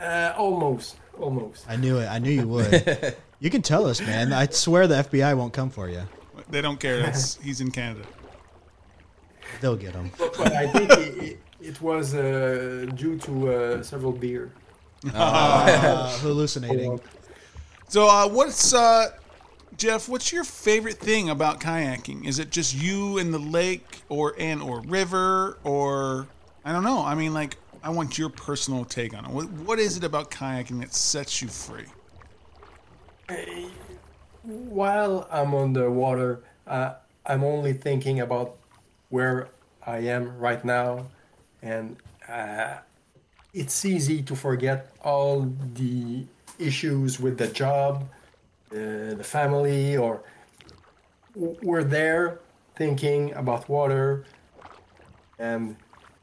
Uh, 0.00 0.32
almost, 0.36 0.96
almost. 1.18 1.64
I 1.68 1.76
knew 1.76 1.98
it. 1.98 2.06
I 2.06 2.18
knew 2.18 2.30
you 2.30 2.48
would. 2.48 3.16
you 3.40 3.50
can 3.50 3.62
tell 3.62 3.86
us, 3.86 4.00
man. 4.00 4.32
I 4.32 4.46
swear 4.46 4.86
the 4.86 5.02
FBI 5.02 5.36
won't 5.36 5.52
come 5.52 5.70
for 5.70 5.88
you. 5.88 6.02
They 6.50 6.60
don't 6.60 6.78
care. 6.78 7.02
That's, 7.02 7.36
he's 7.36 7.60
in 7.60 7.70
Canada. 7.70 8.06
They'll 9.60 9.76
get 9.76 9.92
them. 9.92 10.10
But 10.18 10.52
I 10.52 10.66
think 10.68 10.90
it, 10.90 11.40
it, 11.62 11.68
it 11.68 11.80
was 11.80 12.14
uh, 12.14 12.86
due 12.94 13.18
to 13.18 13.52
uh, 13.52 13.82
several 13.82 14.12
beer. 14.12 14.50
Uh, 15.14 16.18
hallucinating. 16.18 17.00
So, 17.88 18.08
uh, 18.08 18.28
what's 18.28 18.72
uh, 18.72 19.10
Jef? 19.76 20.08
What's 20.08 20.32
your 20.32 20.44
favorite 20.44 20.98
thing 20.98 21.30
about 21.30 21.60
kayaking? 21.60 22.26
Is 22.26 22.38
it 22.38 22.50
just 22.50 22.74
you 22.74 23.18
and 23.18 23.32
the 23.32 23.38
lake, 23.38 24.02
or 24.08 24.34
and 24.38 24.62
or 24.62 24.80
river, 24.80 25.58
or 25.64 26.26
I 26.64 26.72
don't 26.72 26.84
know. 26.84 27.04
I 27.04 27.14
mean, 27.14 27.34
like, 27.34 27.56
I 27.82 27.90
want 27.90 28.18
your 28.18 28.28
personal 28.28 28.84
take 28.84 29.16
on 29.16 29.24
it. 29.24 29.30
What, 29.30 29.50
what 29.50 29.78
is 29.78 29.96
it 29.96 30.04
about 30.04 30.30
kayaking 30.30 30.80
that 30.80 30.94
sets 30.94 31.42
you 31.42 31.48
free? 31.48 31.86
While 34.42 35.28
I'm 35.30 35.54
on 35.54 35.72
the 35.72 35.90
water, 35.90 36.42
uh, 36.66 36.94
I'm 37.26 37.42
only 37.42 37.72
thinking 37.72 38.20
about 38.20 38.56
where 39.08 39.48
I 39.84 39.98
am 39.98 40.38
right 40.38 40.64
now, 40.64 41.06
and 41.62 41.96
uh, 42.28 42.74
it's 43.54 43.84
easy 43.84 44.22
to 44.22 44.34
forget 44.34 44.92
all 45.02 45.42
the 45.74 46.24
issues 46.58 47.20
with 47.20 47.38
the 47.38 47.48
job, 47.48 48.08
uh, 48.72 49.14
the 49.14 49.24
family, 49.24 49.96
or 49.96 50.22
we're 51.34 51.84
there 51.84 52.40
thinking 52.76 53.32
about 53.34 53.68
water 53.68 54.24
and 55.38 55.76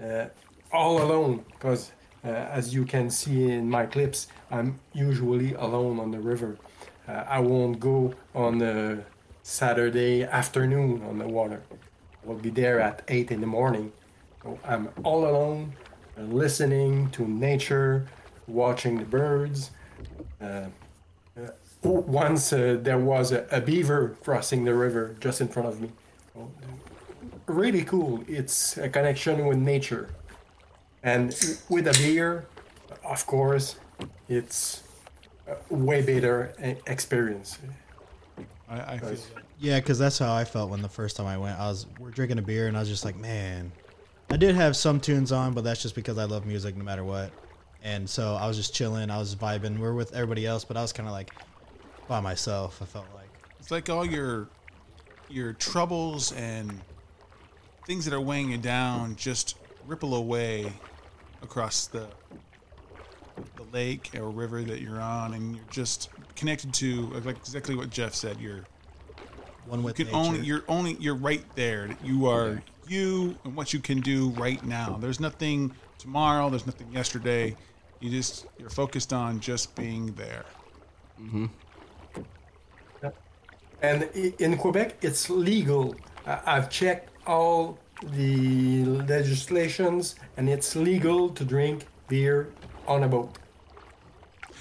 uh, 0.03 0.25
all 0.71 1.01
alone. 1.01 1.45
Because 1.51 1.91
uh, 2.23 2.27
as 2.27 2.73
you 2.73 2.85
can 2.85 3.09
see 3.09 3.49
in 3.49 3.69
my 3.69 3.85
clips 3.85 4.27
i'm 4.51 4.77
usually 4.93 5.53
alone 5.53 5.99
on 5.99 6.11
the 6.11 6.19
river. 6.19 6.57
Uh, 7.07 7.23
i 7.29 7.39
won't 7.39 7.79
go 7.79 8.13
on 8.35 8.61
a 8.61 9.03
saturday 9.43 10.23
afternoon 10.23 11.01
on 11.03 11.17
the 11.17 11.27
water. 11.27 11.61
I'll 12.27 12.35
be 12.35 12.49
there 12.49 12.81
at 12.81 13.03
8 13.07 13.31
in 13.31 13.41
the 13.41 13.47
morning 13.47 13.91
i'm 14.65 14.89
all 15.03 15.25
alone 15.27 15.73
listening 16.17 17.09
to 17.11 17.27
nature 17.27 18.07
watching 18.47 18.97
the 18.97 19.05
birds 19.05 19.71
uh, 20.41 20.45
uh, 20.45 20.69
once 21.83 22.51
uh, 22.51 22.77
there 22.81 22.97
was 22.97 23.31
a, 23.31 23.45
a 23.51 23.61
beaver 23.61 24.17
crossing 24.23 24.65
the 24.65 24.73
river 24.73 25.15
just 25.19 25.39
in 25.39 25.47
front 25.47 25.67
of 25.67 25.79
me 25.81 25.89
really 27.49 27.83
cool. 27.83 28.23
It's 28.27 28.77
a 28.77 28.89
connection 28.89 29.45
with 29.45 29.57
nature. 29.57 30.09
And 31.03 31.27
with 31.69 31.87
a 31.87 31.93
beer, 31.93 32.45
of 33.03 33.25
course, 33.25 33.75
it's 34.27 34.83
a 35.47 35.73
way 35.73 36.01
better 36.01 36.53
experience. 36.87 37.57
I, 38.69 38.93
I 38.93 38.97
feel. 38.97 39.17
Yeah, 39.59 39.79
because 39.79 39.97
that's 39.99 40.19
how 40.19 40.33
I 40.33 40.45
felt 40.45 40.69
when 40.69 40.81
the 40.81 40.89
first 40.89 41.17
time 41.17 41.25
I 41.25 41.37
went. 41.37 41.59
I 41.59 41.67
was 41.67 41.85
we're 41.99 42.11
drinking 42.11 42.37
a 42.39 42.41
beer 42.41 42.67
and 42.67 42.77
I 42.77 42.81
was 42.81 42.89
just 42.89 43.05
like, 43.05 43.15
man, 43.15 43.71
I 44.31 44.37
did 44.37 44.55
have 44.55 44.75
some 44.75 44.99
tunes 44.99 45.31
on, 45.31 45.53
but 45.53 45.63
that's 45.63 45.81
just 45.81 45.95
because 45.95 46.17
I 46.17 46.25
love 46.25 46.45
music 46.45 46.75
no 46.77 46.83
matter 46.83 47.03
what. 47.03 47.31
And 47.83 48.09
so 48.09 48.35
I 48.35 48.47
was 48.47 48.57
just 48.57 48.73
chilling. 48.75 49.09
I 49.09 49.17
was 49.17 49.35
vibing. 49.35 49.79
We 49.79 49.87
are 49.87 49.93
with 49.93 50.13
everybody 50.13 50.45
else, 50.45 50.65
but 50.65 50.77
I 50.77 50.81
was 50.81 50.93
kind 50.93 51.07
of 51.07 51.13
like 51.13 51.31
by 52.07 52.19
myself. 52.19 52.81
I 52.81 52.85
felt 52.85 53.05
like. 53.15 53.29
It's 53.59 53.71
like 53.71 53.89
all 53.89 54.05
your 54.05 54.47
your 55.29 55.53
troubles 55.53 56.31
and 56.33 56.81
things 57.85 58.03
that 58.05 58.13
are 58.13 58.21
weighing 58.21 58.51
you 58.51 58.57
down 58.57 59.15
just 59.15 59.57
ripple 59.87 60.15
away 60.15 60.71
across 61.41 61.87
the 61.87 62.07
the 63.55 63.63
lake 63.71 64.09
or 64.15 64.29
river 64.29 64.61
that 64.61 64.81
you're 64.81 64.99
on, 65.01 65.33
and 65.33 65.55
you're 65.55 65.65
just 65.71 66.09
connected 66.35 66.73
to 66.75 67.07
like 67.25 67.37
exactly 67.37 67.75
what 67.75 67.89
Jef 67.89 68.13
said. 68.13 68.39
You're 68.39 68.65
One 69.65 69.79
you 69.79 69.85
with 69.85 69.95
can 69.95 70.05
nature. 70.07 70.17
only 70.17 70.39
you're 70.41 70.63
only 70.67 70.93
you're 70.99 71.15
right 71.15 71.43
there. 71.55 71.89
You 72.03 72.27
are 72.27 72.61
you 72.89 73.35
and 73.43 73.55
what 73.55 73.73
you 73.73 73.79
can 73.79 73.99
do 74.01 74.29
right 74.31 74.63
now. 74.65 74.97
There's 74.99 75.19
nothing 75.19 75.73
tomorrow. 75.97 76.49
There's 76.49 76.65
nothing 76.65 76.91
yesterday. 76.91 77.55
You 77.99 78.09
just 78.09 78.45
you're 78.57 78.69
focused 78.69 79.11
on 79.13 79.39
just 79.39 79.75
being 79.75 80.13
there. 80.13 80.45
Mm-hmm. 81.21 81.45
And 83.81 84.03
in 84.13 84.57
Quebec, 84.57 84.97
it's 85.01 85.29
legal. 85.29 85.95
I- 86.27 86.41
I've 86.45 86.69
checked 86.69 87.09
all 87.25 87.79
the 88.03 88.83
legislations, 88.83 90.15
and 90.37 90.49
it's 90.49 90.75
legal 90.75 91.29
to 91.29 91.45
drink 91.45 91.87
beer 92.09 92.51
on 92.87 93.03
a 93.03 93.07
boat. 93.07 93.37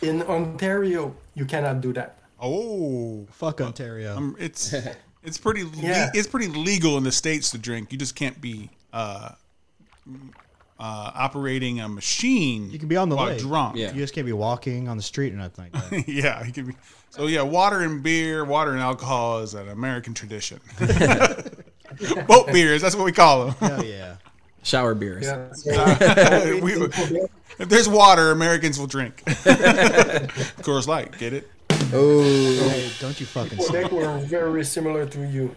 In 0.02 0.22
Ontario, 0.22 1.14
you 1.34 1.44
cannot 1.46 1.80
do 1.80 1.92
that. 1.94 2.18
Oh, 2.40 3.26
Fuck 3.32 3.60
Ontario. 3.60 4.16
um, 4.16 4.36
it's 4.38 4.72
It's 5.22 5.38
pretty. 5.38 5.64
le- 5.64 5.70
it's 6.14 6.26
pretty 6.28 6.48
legal 6.48 6.96
in 6.96 7.04
the 7.04 7.12
states 7.12 7.50
to 7.50 7.58
drink. 7.58 7.92
You 7.92 7.98
just 7.98 8.14
can't 8.14 8.40
be 8.40 8.70
uh, 8.92 9.30
uh, 10.08 11.10
operating 11.14 11.80
a 11.80 11.88
machine. 11.88 12.70
You 12.70 12.78
can 12.78 12.88
be 12.88 12.96
on 12.96 13.08
the 13.08 13.16
while 13.16 13.26
lake. 13.28 13.40
drunk. 13.40 13.76
Yeah. 13.76 13.88
You 13.92 14.00
just 14.00 14.14
can't 14.14 14.26
be 14.26 14.32
walking 14.32 14.88
on 14.88 14.96
the 14.96 15.02
street 15.02 15.32
or 15.32 15.36
nothing 15.36 15.70
like 15.72 15.90
that. 15.90 16.08
yeah. 16.08 16.44
You 16.46 16.52
can 16.52 16.66
be. 16.66 16.76
So 17.10 17.26
yeah, 17.26 17.42
water 17.42 17.80
and 17.80 18.02
beer, 18.02 18.44
water 18.44 18.72
and 18.72 18.80
alcohol 18.80 19.40
is 19.40 19.54
an 19.54 19.68
American 19.68 20.14
tradition. 20.14 20.60
Boat 22.28 22.46
beers, 22.52 22.82
that's 22.82 22.94
what 22.94 23.04
we 23.04 23.12
call 23.12 23.46
them. 23.46 23.54
Hell 23.70 23.84
yeah. 23.84 24.16
Shower 24.62 24.94
beers. 24.94 25.24
Yeah. 25.24 25.52
So, 25.52 26.58
We- 26.62 26.88
if 27.58 27.68
there's 27.68 27.88
water, 27.88 28.30
Americans 28.30 28.78
will 28.78 28.86
drink. 28.86 29.22
Coors 29.24 30.86
Light, 30.86 31.16
get 31.18 31.32
it? 31.32 31.50
Oh, 31.92 32.22
Hey, 32.68 32.90
don't 33.00 33.18
you 33.20 33.26
fucking 33.26 33.58
say. 33.58 33.66
Quebec 33.84 33.92
were 33.92 34.18
very 34.18 34.64
similar 34.64 35.06
to 35.06 35.26
you. 35.26 35.54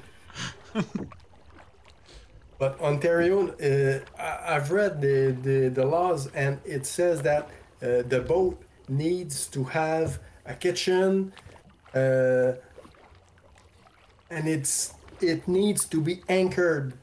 But 2.58 2.80
Ontario, 2.80 3.50
uh, 3.50 4.00
I- 4.22 4.56
I've 4.56 4.72
read 4.72 5.02
the, 5.02 5.36
the, 5.42 5.70
the 5.70 5.86
laws, 5.86 6.28
and 6.34 6.60
it 6.64 6.86
says 6.86 7.22
that 7.24 7.50
uh, 7.82 8.04
the 8.08 8.24
boat 8.26 8.62
needs 8.88 9.48
to 9.48 9.64
have 9.64 10.20
a 10.46 10.54
kitchen, 10.54 11.34
uh, 11.96 12.54
and 14.30 14.48
it's 14.48 14.94
it 15.22 15.48
needs 15.48 15.86
to 15.86 16.02
be 16.02 16.22
anchored 16.30 16.94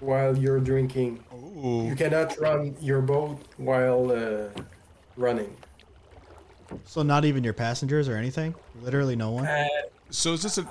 while 0.00 0.36
you're 0.36 0.60
drinking. 0.60 1.22
Ooh. 1.32 1.86
You 1.88 1.94
cannot 1.94 2.38
run 2.38 2.76
your 2.80 3.00
boat 3.02 3.38
while 3.58 4.10
uh, 4.10 4.48
running. 5.16 5.56
So 6.84 7.02
not 7.02 7.24
even 7.24 7.44
your 7.44 7.52
passengers 7.54 8.08
or 8.08 8.16
anything? 8.16 8.54
Literally 8.82 9.16
no 9.16 9.30
one? 9.30 9.46
Uh, 9.46 9.66
So 10.10 10.32
is 10.34 10.42
this 10.42 10.58
a 10.58 10.62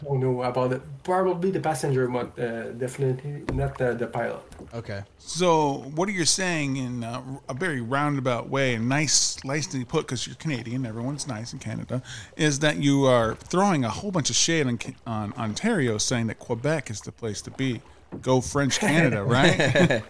I 0.00 0.04
don't 0.04 0.20
know 0.20 0.42
about 0.44 0.72
it. 0.72 0.82
Probably 1.02 1.50
the 1.50 1.58
passenger, 1.58 2.06
but 2.06 2.38
uh, 2.38 2.70
definitely 2.72 3.42
not 3.52 3.80
uh, 3.80 3.94
the 3.94 4.06
pilot. 4.06 4.40
Okay. 4.72 5.02
So, 5.18 5.90
what 5.96 6.08
are 6.08 6.12
you 6.12 6.24
saying 6.24 6.76
in 6.76 7.02
uh, 7.02 7.20
a 7.48 7.54
very 7.54 7.80
roundabout 7.80 8.48
way, 8.48 8.74
and 8.74 8.88
nice, 8.88 9.42
nicely 9.44 9.84
put, 9.84 10.06
because 10.06 10.24
you're 10.26 10.36
Canadian, 10.36 10.86
everyone's 10.86 11.26
nice 11.26 11.52
in 11.52 11.58
Canada, 11.58 12.00
is 12.36 12.60
that 12.60 12.76
you 12.76 13.06
are 13.06 13.34
throwing 13.34 13.84
a 13.84 13.90
whole 13.90 14.12
bunch 14.12 14.30
of 14.30 14.36
shade 14.36 14.66
on, 14.68 14.78
on 15.06 15.32
Ontario, 15.32 15.98
saying 15.98 16.28
that 16.28 16.38
Quebec 16.38 16.90
is 16.90 17.00
the 17.00 17.10
place 17.10 17.42
to 17.42 17.50
be. 17.50 17.80
Go 18.22 18.40
French 18.40 18.78
Canada, 18.78 19.24
right? 19.36 20.02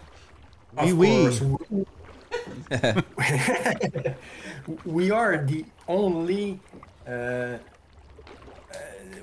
Oui, 0.77 0.91
Of 0.91 0.97
oui. 0.99 1.07
course, 1.09 1.41
we- 4.85 5.11
are 5.11 5.37
the 5.45 5.65
only. 5.87 6.59
Uh, 7.07 7.11
uh, 7.11 7.57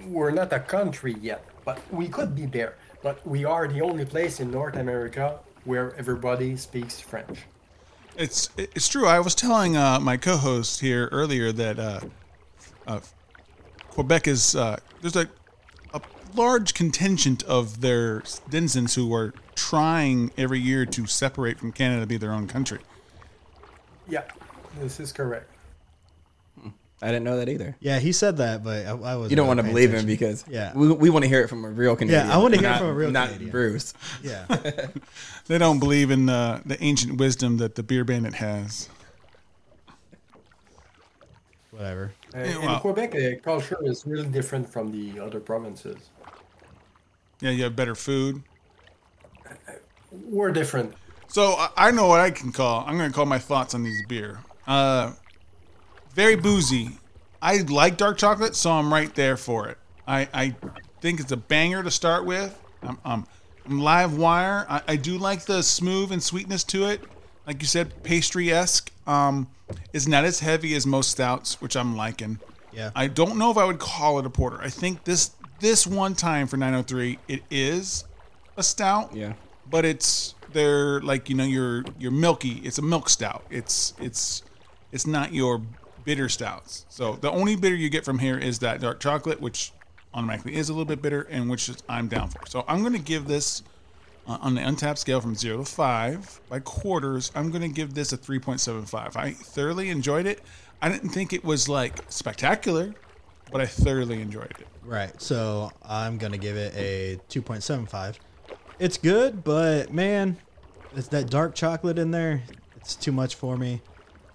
we're 0.09 0.31
not 0.31 0.53
a 0.53 0.61
country 0.61 1.15
yet, 1.21 1.45
but 1.65 1.79
we 1.93 2.09
could 2.09 2.35
be 2.35 2.47
there. 2.47 2.75
But 3.03 3.25
we 3.27 3.45
are 3.45 3.69
the 3.69 3.81
only 3.83 4.05
place 4.05 4.41
in 4.41 4.51
North 4.51 4.77
America 4.77 5.39
where 5.65 5.95
everybody 5.97 6.57
speaks 6.57 7.01
French. 7.01 7.39
it's 8.17 8.49
it's 8.57 8.89
true. 8.89 9.07
I 9.07 9.21
was 9.21 9.35
telling 9.35 9.77
uh, 9.77 10.01
my 10.01 10.17
co-host 10.17 10.81
here 10.81 11.09
earlier 11.13 11.53
that 11.53 11.79
uh, 11.79 12.01
uh, 12.87 13.01
Quebec 13.91 14.27
is 14.27 14.55
uh, 14.57 14.79
there's 15.01 15.17
a 15.17 15.29
a 15.95 16.01
large 16.35 16.75
contingent 16.75 17.43
of 17.45 17.81
their 17.81 18.23
denizens 18.49 18.95
who 18.95 19.13
are 19.15 19.33
trying 19.55 20.31
every 20.37 20.61
year 20.61 20.87
to 20.87 21.07
separate 21.07 21.59
from 21.59 21.73
Canada 21.73 22.01
to 22.01 22.07
be 22.07 22.17
their 22.17 22.33
own 22.33 22.47
country. 22.47 22.81
Yeah, 24.09 24.23
this 24.81 25.01
is 25.01 25.13
correct. 25.13 25.51
I 27.03 27.09
didn't 27.09 27.25
know 27.25 27.37
that 27.37 27.51
either. 27.51 27.77
Yeah, 27.79 27.99
he 27.99 28.11
said 28.11 28.39
that, 28.39 28.65
but 28.65 28.87
I, 28.87 28.91
I 28.93 29.17
was. 29.17 29.29
You 29.31 29.37
don't 29.37 29.47
want 29.47 29.59
to 29.61 29.65
believe 29.65 29.93
him 29.93 30.07
because 30.07 30.47
Yeah. 30.49 30.73
we, 30.75 30.91
we 30.93 31.11
want 31.11 31.25
to 31.25 31.29
hear 31.29 31.43
it 31.43 31.49
from 31.49 31.63
a 31.67 31.69
real 31.69 31.95
Canadian. 31.95 32.27
Yeah, 32.27 32.35
I 32.35 32.39
wanna 32.39 32.57
hear 32.57 32.65
it 32.67 32.71
not- 32.71 32.79
from 32.79 32.87
a 32.89 32.93
real 32.95 33.11
not 33.11 33.27
Canadian. 33.29 33.51
Bruce. 33.51 33.93
Yeah. 34.23 34.47
They 35.47 35.59
don't 35.59 35.79
believe 35.79 36.11
in 36.11 36.29
uh, 36.29 36.61
the 36.67 36.83
ancient 36.83 37.19
wisdom 37.21 37.59
that 37.59 37.75
the 37.77 37.83
beer 37.85 38.03
bandit 38.03 38.35
has. 38.35 38.89
Whatever. 41.71 42.13
Uh, 42.35 42.39
Yeah, 42.39 42.45
in 42.57 42.63
well- 42.63 42.81
Quebec, 42.81 43.13
the 43.13 43.37
culture 43.37 43.77
is 43.83 44.07
really 44.07 44.29
different 44.29 44.69
from 44.73 44.91
the 44.91 45.21
other 45.21 45.39
provinces. 45.41 45.99
Yeah, 47.41 47.51
you 47.51 47.65
have 47.65 47.77
better 47.77 47.95
food. 47.95 48.43
We're 50.11 50.51
different. 50.51 50.95
So 51.29 51.53
I- 51.53 51.71
I 51.77 51.91
know 51.91 52.07
what 52.07 52.21
I 52.21 52.31
can 52.31 52.53
call. 52.53 52.85
I'm 52.87 52.97
going 52.97 53.11
to 53.11 53.15
call 53.15 53.27
my 53.27 53.39
thoughts 53.39 53.75
on 53.75 53.83
these 53.83 54.03
beer. 54.09 54.39
Uh, 54.67 55.13
very 56.15 56.37
boozy. 56.37 56.99
I 57.43 57.59
like 57.59 57.97
dark 57.97 58.19
chocolate, 58.19 58.57
so 58.57 58.71
I'm 58.73 58.93
right 58.93 59.15
there 59.15 59.37
for 59.37 59.69
it. 59.69 59.79
I, 60.07 60.29
I 60.33 60.55
think 61.01 61.21
it's 61.21 61.33
a 61.33 61.37
banger 61.37 61.83
to 61.83 61.91
start 61.91 62.25
with. 62.25 62.59
I'm, 62.83 62.99
I'm, 63.05 63.27
I'm 63.67 63.81
live 63.81 64.17
wire. 64.17 64.67
I, 64.69 64.83
I 64.89 64.97
do 64.97 65.19
like 65.19 65.45
the 65.45 65.63
smooth 65.63 66.13
and 66.13 66.23
sweetness 66.23 66.65
to 66.65 66.87
it. 66.87 67.03
Like 67.47 67.61
you 67.61 67.69
said, 67.69 68.03
pastry 68.03 68.51
esque. 68.53 68.91
Um, 69.07 69.49
it's 69.93 70.07
not 70.09 70.25
as 70.25 70.41
heavy 70.41 70.75
as 70.75 70.87
most 70.87 71.11
stouts, 71.11 71.61
which 71.61 71.77
I'm 71.77 71.97
liking. 71.97 72.39
Yeah. 72.73 72.91
I 72.95 73.07
don't 73.07 73.37
know 73.37 73.51
if 73.51 73.57
I 73.57 73.65
would 73.65 73.79
call 73.79 74.19
it 74.19 74.27
a 74.27 74.31
porter. 74.31 74.59
I 74.61 74.69
think 74.69 75.05
this 75.05 75.31
this 75.59 75.87
one 75.87 76.15
time 76.15 76.47
for 76.47 76.57
903, 76.59 77.19
it 77.29 77.43
is 77.51 78.05
a 78.59 78.63
stout 78.63 79.15
Yeah. 79.15 79.33
but 79.71 79.85
it's 79.87 80.35
they're 80.53 81.01
like 81.01 81.29
you 81.31 81.35
know 81.35 81.45
you're 81.45 81.83
you're 81.99 82.11
milky 82.11 82.61
it's 82.65 82.79
a 82.79 82.83
milk 82.83 83.09
stout 83.09 83.45
it's 83.51 83.93
it's 84.01 84.43
it's 84.93 85.07
not 85.07 85.33
your 85.33 85.61
bitter 86.05 86.29
stouts 86.29 86.87
so 86.89 87.15
the 87.21 87.31
only 87.31 87.57
bitter 87.57 87.75
you 87.75 87.89
get 87.89 88.05
from 88.05 88.19
here 88.19 88.39
is 88.39 88.61
that 88.61 88.81
dark 88.81 89.01
chocolate 89.01 89.41
which 89.41 89.73
automatically 90.15 90.55
is 90.55 90.69
a 90.69 90.73
little 90.73 90.85
bit 90.85 91.03
bitter 91.03 91.23
and 91.23 91.51
which 91.51 91.69
is, 91.69 91.83
i'm 91.89 92.09
down 92.09 92.29
for 92.29 92.41
so 92.47 92.65
i'm 92.69 92.81
going 92.81 92.93
to 92.93 92.99
give 92.99 93.27
this 93.27 93.63
uh, 94.29 94.39
on 94.41 94.55
the 94.55 94.61
Untappd 94.61 94.99
scale 94.99 95.21
from 95.21 95.35
0 95.35 95.59
to 95.59 95.65
5 95.65 96.41
by 96.49 96.61
quarters 96.61 97.33
i'm 97.35 97.51
going 97.51 97.63
to 97.63 97.69
give 97.69 97.95
this 97.95 98.13
a 98.13 98.19
3.75 98.19 99.17
i 99.17 99.33
thoroughly 99.33 99.91
enjoyed 99.91 100.27
it 100.27 100.43
i 100.81 100.89
didn't 100.89 101.11
think 101.11 101.33
it 101.33 101.45
was 101.45 101.69
like 101.69 102.01
spectacular 102.09 102.95
but 103.51 103.61
i 103.61 103.67
thoroughly 103.67 104.21
enjoyed 104.21 104.51
it 104.53 104.67
Right. 104.87 105.21
So 105.21 105.73
I'm 105.85 106.17
gonna 106.17 106.39
give 106.39 106.57
it 106.57 106.73
a 106.77 107.21
2.75. 107.29 108.17
It's 108.79 108.97
good, 108.97 109.43
but 109.43 109.93
man, 109.93 110.37
it's 110.95 111.09
that 111.09 111.29
dark 111.29 111.55
chocolate 111.55 111.99
in 111.99 112.13
there. 112.13 112.43
It's 112.77 112.95
too 112.95 113.13
much 113.13 113.35
for 113.35 113.57
me. 113.57 113.83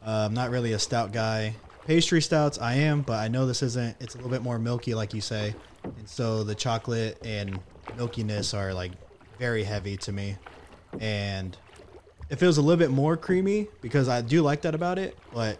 Uh, 0.06 0.26
I'm 0.28 0.34
not 0.34 0.50
really 0.50 0.74
a 0.74 0.80
stout 0.80 1.12
guy. 1.12 1.56
Pastry 1.86 2.22
stouts, 2.22 2.60
I 2.60 2.76
am, 2.76 3.02
but 3.02 3.20
I 3.20 3.28
know 3.28 3.46
this 3.46 3.62
isn't. 3.64 3.98
It's 4.00 4.14
a 4.14 4.18
little 4.18 4.32
bit 4.32 4.42
more 4.42 4.60
milky, 4.60 4.94
like 4.94 5.14
you 5.14 5.22
say, 5.22 5.56
and 5.84 6.08
so 6.08 6.44
the 6.44 6.56
chocolate 6.56 7.18
and 7.26 7.60
milkiness 7.98 8.58
are 8.58 8.74
like 8.74 8.92
very 9.40 9.64
heavy 9.64 9.98
to 9.98 10.12
me. 10.12 10.38
And 11.00 11.58
it 12.30 12.38
feels 12.38 12.58
a 12.58 12.62
little 12.62 12.78
bit 12.78 12.92
more 12.92 13.18
creamy, 13.18 13.68
because 13.82 14.08
I 14.08 14.22
do 14.22 14.42
like 14.42 14.62
that 14.62 14.76
about 14.76 15.00
it, 15.00 15.18
but 15.34 15.60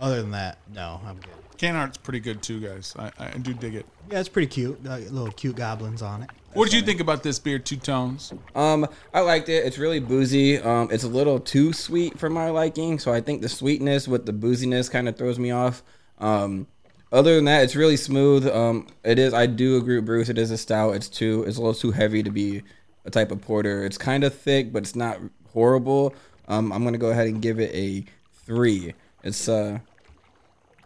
other 0.00 0.20
than 0.22 0.30
that, 0.32 0.58
no, 0.72 1.00
I'm 1.06 1.16
good. 1.16 1.28
can 1.58 1.76
art's 1.76 1.98
pretty 1.98 2.20
good 2.20 2.42
too 2.42 2.58
guys 2.58 2.94
i, 2.98 3.12
I 3.18 3.30
do 3.36 3.52
dig 3.52 3.74
it 3.74 3.86
Yeah, 4.10 4.20
it's 4.20 4.30
pretty 4.30 4.46
cute. 4.48 4.80
Uh, 4.86 4.96
little 4.96 5.30
cute 5.30 5.56
goblins 5.56 6.00
on 6.02 6.22
it. 6.22 6.30
What 6.54 6.64
did 6.64 6.74
you 6.74 6.82
think 6.82 7.00
about 7.00 7.22
this 7.22 7.38
beer 7.38 7.58
two 7.58 7.76
tones 7.76 8.32
Um, 8.54 8.86
I 9.14 9.20
liked 9.20 9.48
it. 9.48 9.64
It's 9.64 9.78
really 9.78 10.00
boozy. 10.00 10.58
Um, 10.58 10.88
it's 10.90 11.04
a 11.04 11.08
little 11.08 11.38
too 11.38 11.72
sweet 11.72 12.18
for 12.18 12.28
my 12.28 12.50
liking, 12.50 12.98
so 12.98 13.12
I 13.12 13.20
think 13.20 13.42
the 13.42 13.48
sweetness 13.48 14.08
with 14.08 14.26
the 14.26 14.32
booziness 14.32 14.90
kind 14.90 15.08
of 15.08 15.16
throws 15.16 15.38
me 15.38 15.50
off. 15.50 15.82
Um, 16.18 16.66
other 17.12 17.34
than 17.34 17.44
that, 17.46 17.64
it's 17.64 17.74
really 17.74 17.96
smooth. 17.96 18.46
Um, 18.46 18.86
it 19.04 19.18
is. 19.18 19.34
I 19.34 19.46
do 19.46 19.76
agree 19.76 19.96
with 19.96 20.06
Bruce. 20.06 20.28
It 20.28 20.38
is 20.38 20.50
a 20.50 20.58
stout. 20.58 20.94
It's 20.94 21.08
too. 21.08 21.44
It's 21.46 21.56
a 21.56 21.60
little 21.60 21.74
too 21.74 21.90
heavy 21.90 22.22
to 22.22 22.30
be 22.30 22.62
a 23.04 23.10
type 23.10 23.32
of 23.32 23.40
porter. 23.40 23.84
It's 23.84 23.98
kind 23.98 24.22
of 24.24 24.34
thick, 24.34 24.72
but 24.72 24.82
it's 24.82 24.94
not 24.94 25.18
horrible. 25.52 26.14
Um, 26.48 26.72
I'm 26.72 26.84
gonna 26.84 26.98
go 26.98 27.10
ahead 27.10 27.26
and 27.26 27.42
give 27.42 27.58
it 27.58 27.74
a 27.74 28.04
three. 28.44 28.94
It's 29.24 29.48
uh, 29.48 29.78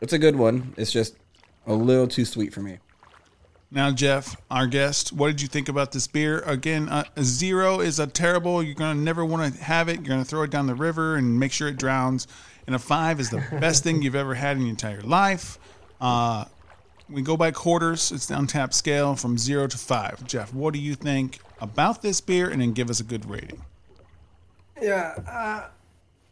it's 0.01 0.13
a 0.13 0.19
good 0.19 0.37
one. 0.37 0.75
It's 0.77 0.93
just 0.93 1.17
a 1.67 1.75
little 1.75 2.09
too 2.09 2.25
sweet 2.25 2.53
for 2.53 2.61
me. 2.61 2.79
Now, 3.75 3.91
Jef, 3.91 4.37
our 4.53 4.69
guest, 4.69 5.13
what 5.13 5.27
did 5.27 5.43
you 5.43 5.49
think 5.49 5.69
about 5.69 5.91
this 5.91 6.07
beer? 6.07 6.45
Again, 6.47 6.89
uh, 6.89 7.03
zero 7.21 7.81
is 7.81 7.99
a 7.99 8.07
terrible. 8.07 8.63
You're 8.63 8.77
gonna 8.77 9.01
never 9.01 9.25
want 9.25 9.53
to 9.53 9.65
have 9.65 9.89
it. 9.89 9.97
You're 9.97 10.11
gonna 10.11 10.25
throw 10.25 10.43
it 10.43 10.51
down 10.51 10.69
the 10.69 10.77
river 10.77 11.17
and 11.17 11.41
make 11.41 11.51
sure 11.51 11.67
it 11.67 11.77
drowns. 11.77 12.29
And 12.69 12.77
a 12.77 12.79
five 12.79 13.19
is 13.19 13.31
the 13.31 13.45
best 13.61 13.83
thing 13.83 14.01
you've 14.01 14.15
ever 14.15 14.35
had 14.35 14.57
in 14.57 14.63
your 14.63 14.71
entire 14.71 15.03
life. 15.03 15.59
Uh, 16.01 16.45
we 17.11 17.21
go 17.21 17.37
by 17.37 17.51
quarters. 17.51 18.13
It's 18.13 18.27
the 18.27 18.37
Untappd 18.37 18.75
scale 18.75 19.17
from 19.17 19.37
zero 19.37 19.67
to 19.67 19.77
five. 19.77 20.25
Jef, 20.25 20.55
what 20.55 20.73
do 20.73 20.79
you 20.79 20.95
think 20.95 21.41
about 21.61 22.01
this 22.01 22.21
beer? 22.21 22.49
And 22.49 22.61
then 22.63 22.75
give 22.75 22.91
us 22.91 23.01
a 23.01 23.05
good 23.05 23.29
rating. 23.29 23.61
Yeah, 24.81 25.19
uh, 25.29 25.69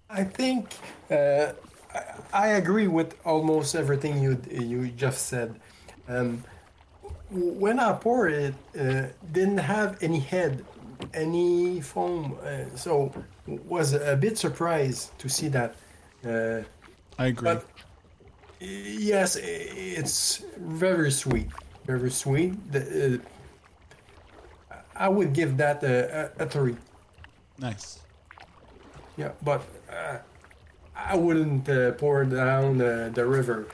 I 0.08 0.22
think 0.22 0.76
uh, 1.10 1.54
I, 1.92 2.02
I 2.32 2.46
agree 2.50 2.86
with 2.86 3.16
almost 3.26 3.74
everything 3.74 4.22
you 4.22 4.40
you 4.48 4.86
just 4.90 5.26
said. 5.26 5.58
Um, 6.06 6.44
when 7.32 7.78
I 7.78 7.92
poured 7.94 8.32
it, 8.32 8.54
uh, 8.78 9.08
didn't 9.32 9.58
have 9.58 10.02
any 10.02 10.20
head, 10.20 10.64
any 11.14 11.80
foam, 11.80 12.38
uh, 12.44 12.76
so 12.76 13.12
was 13.46 13.94
a 13.94 14.16
bit 14.16 14.38
surprised 14.38 15.18
to 15.18 15.28
see 15.28 15.48
that. 15.48 15.74
Uh, 16.24 16.62
I 17.18 17.26
agree. 17.26 17.44
but 17.44 17.66
yes, 18.60 19.36
it's 19.36 20.44
very 20.58 21.10
sweet, 21.10 21.48
very 21.86 22.10
sweet. 22.10 22.52
The, 22.70 23.20
uh, 24.70 24.76
I 24.94 25.08
would 25.08 25.32
give 25.32 25.56
that 25.56 25.82
a, 25.82 26.30
a, 26.38 26.46
three. 26.46 26.76
Nice. 27.58 28.00
Yeah, 29.16 29.32
but 29.42 29.62
uh, 29.90 30.18
I 30.94 31.16
wouldn't 31.16 31.68
uh, 31.68 31.92
pour 31.92 32.24
down 32.24 32.80
uh, 32.80 33.10
the 33.12 33.26
river. 33.26 33.66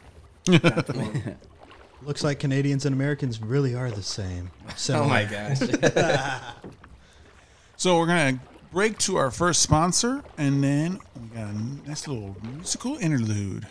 That 2.08 2.12
one. 2.12 2.14
Looks 2.14 2.24
like 2.24 2.38
Canadians 2.38 2.86
and 2.86 2.94
Americans 2.94 3.40
really 3.40 3.74
are 3.74 3.90
the 3.90 4.02
same. 4.02 4.50
So 4.76 5.02
Oh 5.02 5.08
my 5.08 5.24
gosh. 5.24 5.58
So 7.76 7.96
we're 7.96 8.06
gonna 8.06 8.40
break 8.72 8.98
to 8.98 9.18
our 9.18 9.30
first 9.30 9.62
sponsor, 9.62 10.24
and 10.36 10.64
then 10.64 10.98
we 11.14 11.28
got 11.28 11.48
a 11.48 11.88
nice 11.88 12.08
little 12.08 12.36
musical 12.42 12.96
interlude. 12.96 13.68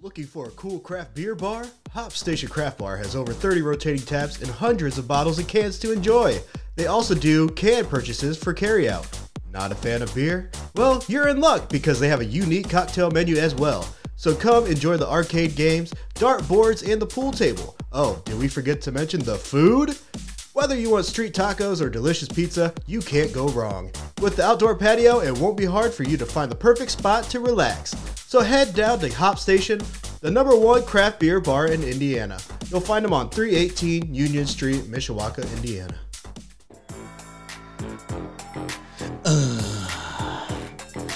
Looking 0.00 0.24
for 0.24 0.46
a 0.46 0.50
cool 0.52 0.78
craft 0.78 1.14
beer 1.14 1.34
bar? 1.34 1.66
Hop 1.92 2.12
Station 2.12 2.48
Craft 2.48 2.78
Bar 2.78 2.96
has 2.96 3.14
over 3.14 3.34
30 3.34 3.60
rotating 3.60 4.06
taps 4.06 4.40
and 4.40 4.50
hundreds 4.50 4.96
of 4.96 5.06
bottles 5.06 5.38
and 5.38 5.46
cans 5.46 5.78
to 5.80 5.92
enjoy. 5.92 6.40
They 6.76 6.86
also 6.86 7.14
do 7.14 7.50
can 7.50 7.84
purchases 7.84 8.38
for 8.38 8.54
carryout. 8.54 9.06
Not 9.52 9.70
a 9.70 9.74
fan 9.74 10.00
of 10.00 10.14
beer? 10.14 10.50
Well, 10.74 11.04
you're 11.08 11.28
in 11.28 11.40
luck 11.40 11.68
because 11.68 12.00
they 12.00 12.08
have 12.08 12.20
a 12.20 12.24
unique 12.24 12.70
cocktail 12.70 13.10
menu 13.10 13.36
as 13.36 13.54
well. 13.54 13.86
So 14.16 14.34
come 14.34 14.66
enjoy 14.66 14.96
the 14.96 15.08
arcade 15.08 15.54
games, 15.54 15.92
dart 16.14 16.46
boards, 16.48 16.82
and 16.82 17.00
the 17.00 17.06
pool 17.06 17.32
table. 17.32 17.76
Oh, 17.92 18.20
did 18.24 18.38
we 18.38 18.48
forget 18.48 18.80
to 18.82 18.92
mention 18.92 19.20
the 19.20 19.36
food? 19.36 19.96
Whether 20.54 20.74
you 20.74 20.90
want 20.90 21.04
street 21.04 21.34
tacos 21.34 21.82
or 21.82 21.90
delicious 21.90 22.28
pizza, 22.28 22.72
you 22.86 23.00
can't 23.00 23.32
go 23.32 23.48
wrong. 23.48 23.90
With 24.22 24.36
the 24.36 24.44
outdoor 24.44 24.74
patio, 24.74 25.20
it 25.20 25.36
won't 25.36 25.58
be 25.58 25.66
hard 25.66 25.92
for 25.92 26.02
you 26.02 26.16
to 26.16 26.24
find 26.24 26.50
the 26.50 26.56
perfect 26.56 26.90
spot 26.90 27.24
to 27.24 27.40
relax. 27.40 27.94
So 28.26 28.40
head 28.40 28.74
down 28.74 28.98
to 29.00 29.12
Hop 29.12 29.38
Station, 29.38 29.80
the 30.22 30.30
number 30.30 30.56
one 30.56 30.82
craft 30.84 31.20
beer 31.20 31.40
bar 31.40 31.66
in 31.66 31.84
Indiana. 31.84 32.38
You'll 32.70 32.80
find 32.80 33.04
them 33.04 33.12
on 33.12 33.28
318 33.28 34.14
Union 34.14 34.46
Street, 34.46 34.84
Mishawaka, 34.84 35.44
Indiana. 35.56 35.94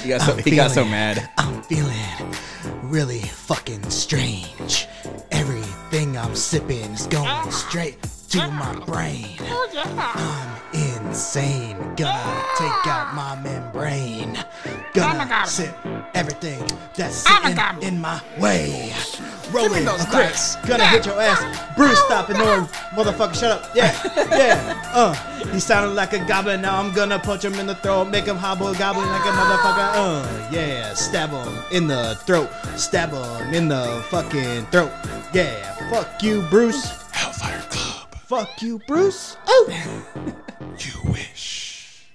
he 0.03 0.09
got 0.11 0.21
so, 0.21 0.37
he 0.37 0.55
got 0.55 0.71
so 0.71 0.85
mad. 0.85 1.29
Feeling 1.63 2.35
really 2.83 3.21
fucking 3.21 3.89
strange. 3.91 4.87
Everything 5.31 6.17
I'm 6.17 6.35
sipping 6.35 6.93
is 6.93 7.07
going 7.07 7.51
straight 7.51 8.05
to 8.31 8.49
my 8.53 8.73
brain. 8.87 9.27
I'm 9.43 10.63
insane. 10.73 11.77
Gonna 11.97 12.45
take 12.57 12.87
out 12.87 13.13
my 13.13 13.37
membrane. 13.43 14.39
Gonna 14.95 15.47
sip 15.47 15.75
everything 16.15 16.63
that's 16.95 17.17
sitting 17.17 17.59
in 17.83 18.01
my 18.01 18.21
way. 18.39 18.93
Rolling 19.51 19.87
a 19.89 19.97
Chris, 20.11 20.57
gonna 20.65 20.87
hit 20.87 21.07
your 21.07 21.21
ass. 21.21 21.43
Bruce, 21.77 21.99
stop 22.05 22.31
ignoring, 22.31 22.67
motherfucker, 22.95 23.35
shut 23.35 23.51
up. 23.51 23.71
Yeah, 23.75 23.93
yeah, 24.31 24.93
uh. 24.95 25.13
He 25.51 25.59
sounded 25.59 25.95
like 25.95 26.13
a 26.13 26.25
goblin, 26.25 26.61
now 26.61 26.79
I'm 26.79 26.93
gonna 26.93 27.19
punch 27.19 27.45
him 27.45 27.55
in 27.55 27.67
the 27.67 27.75
throat, 27.75 28.05
make 28.11 28.27
him 28.27 28.37
hobble 28.37 28.73
goblin 28.75 29.09
like 29.09 29.23
a 29.23 29.33
motherfucker. 29.33 29.91
Uh, 29.95 30.49
yeah, 30.53 30.95
stab 30.95 31.31
him 31.31 31.59
in 31.73 31.89
the 31.89 32.17
throat, 32.21 32.49
stab 32.77 33.11
him 33.11 33.53
in 33.53 33.67
the 33.67 34.05
fucking 34.09 34.67
throat. 34.67 34.93
Yeah, 35.33 35.75
fuck 35.91 36.23
you, 36.23 36.43
Bruce. 36.43 36.87
Hellfire 37.11 37.61
Club. 37.71 37.90
Fuck 38.31 38.63
you, 38.63 38.79
Bruce. 38.87 39.37
Oh. 39.49 40.05
You 40.79 41.11
wish. 41.11 42.07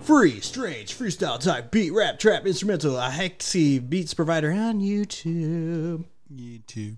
Free, 0.00 0.38
strange, 0.40 0.96
freestyle 0.96 1.38
type 1.40 1.72
beat, 1.72 1.90
rap, 1.90 2.20
trap, 2.20 2.46
instrumental, 2.46 2.96
a 2.96 3.10
hexy 3.10 3.86
beats 3.86 4.14
provider 4.14 4.52
on 4.52 4.80
YouTube. 4.80 6.04
YouTube. 6.32 6.94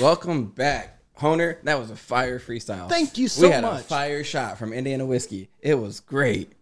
Welcome 0.00 0.46
back, 0.46 0.98
Honer. 1.18 1.58
That 1.64 1.78
was 1.78 1.90
a 1.90 1.96
fire 1.96 2.38
freestyle. 2.40 2.88
Thank 2.88 3.18
you 3.18 3.28
so 3.28 3.42
we 3.46 3.52
had 3.52 3.62
much. 3.62 3.82
a 3.82 3.84
fire 3.84 4.24
shot 4.24 4.56
from 4.58 4.72
Indiana 4.72 5.04
whiskey. 5.04 5.50
It 5.60 5.74
was 5.74 6.00
great. 6.00 6.52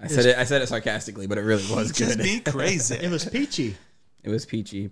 I 0.00 0.08
said 0.08 0.26
it. 0.26 0.36
I 0.36 0.42
said 0.42 0.60
it 0.62 0.66
sarcastically, 0.66 1.28
but 1.28 1.38
it 1.38 1.42
really 1.42 1.64
was 1.72 1.92
Just 1.92 2.18
good. 2.18 2.24
be 2.24 2.34
It 2.44 2.44
crazy. 2.44 3.06
was 3.08 3.24
peachy. 3.24 3.76
It 4.24 4.30
was 4.30 4.44
peachy. 4.44 4.90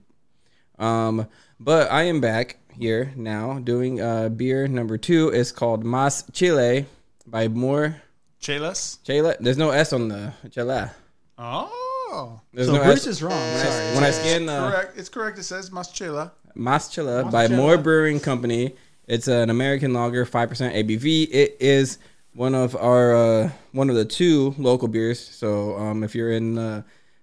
Um, 0.79 1.27
but 1.61 1.91
I 1.91 2.05
am 2.05 2.21
back 2.21 2.59
here 2.79 3.13
now 3.17 3.59
doing 3.59 4.01
uh 4.01 4.29
beer 4.29 4.69
number 4.69 4.97
two. 4.99 5.29
It's 5.31 5.51
called 5.53 5.85
Mas 5.85 6.25
Chela 6.33 6.85
by 7.27 7.49
Moore 7.49 8.01
Chelas. 8.41 8.99
Chela. 9.05 9.35
There's 9.41 9.59
no 9.59 9.71
S 9.71 9.93
on 9.93 10.09
the 10.09 10.33
Chela. 10.51 10.93
Oh. 11.37 12.41
There's 12.53 12.69
So 12.69 12.75
no 12.75 12.85
Bruce 12.85 13.01
S. 13.01 13.07
is 13.07 13.23
wrong. 13.23 13.33
When 13.33 13.67
I- 13.67 13.95
When 13.95 14.05
I 14.05 14.11
scan 14.11 14.47
the 14.47 14.71
Correct. 14.71 14.99
It's 14.99 15.09
correct. 15.09 15.39
It 15.39 15.43
says 15.45 15.71
Maschela. 15.71 16.31
Mas 16.55 16.89
Chela 16.89 17.25
by. 17.25 17.49
More 17.49 17.77
Brewing 17.79 18.21
Company. 18.21 18.75
It's 19.07 19.29
an 19.29 19.49
American 19.51 19.93
lager, 19.95 20.25
five 20.25 20.49
percent 20.49 20.75
ABV. 20.75 21.29
It 21.31 21.57
is 21.61 21.99
one 22.35 22.55
of 22.55 22.77
our 22.77 23.15
uh, 23.17 23.51
one 23.73 23.91
of 23.91 23.97
the 23.97 24.05
two 24.05 24.55
local 24.59 24.89
beers. 24.89 25.19
So 25.21 25.77
um, 25.77 26.03
if 26.05 26.15
you're 26.15 26.33
in 26.33 26.59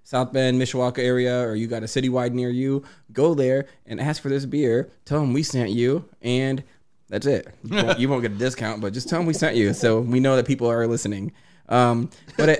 South 0.05 0.31
Bend, 0.31 0.61
Mishawaka 0.61 0.99
area, 0.99 1.41
or 1.41 1.55
you 1.55 1.67
got 1.67 1.83
a 1.83 1.87
citywide 1.87 2.31
near 2.31 2.49
you, 2.49 2.83
go 3.11 3.33
there 3.33 3.65
and 3.85 3.99
ask 3.99 4.21
for 4.21 4.29
this 4.29 4.45
beer. 4.45 4.89
Tell 5.03 5.19
them 5.19 5.33
we 5.33 5.43
sent 5.43 5.71
you, 5.71 6.05
and 6.21 6.63
that's 7.09 7.25
it. 7.25 7.47
You 7.63 7.83
won't, 7.83 7.99
you 7.99 8.07
won't 8.09 8.21
get 8.21 8.31
a 8.31 8.35
discount, 8.35 8.79
but 8.81 8.93
just 8.93 9.09
tell 9.09 9.19
them 9.19 9.25
we 9.25 9.33
sent 9.33 9.57
you, 9.57 9.73
so 9.73 9.99
we 9.99 10.21
know 10.21 10.37
that 10.37 10.45
people 10.47 10.69
are 10.71 10.87
listening. 10.87 11.33
Um, 11.67 12.11
but 12.37 12.49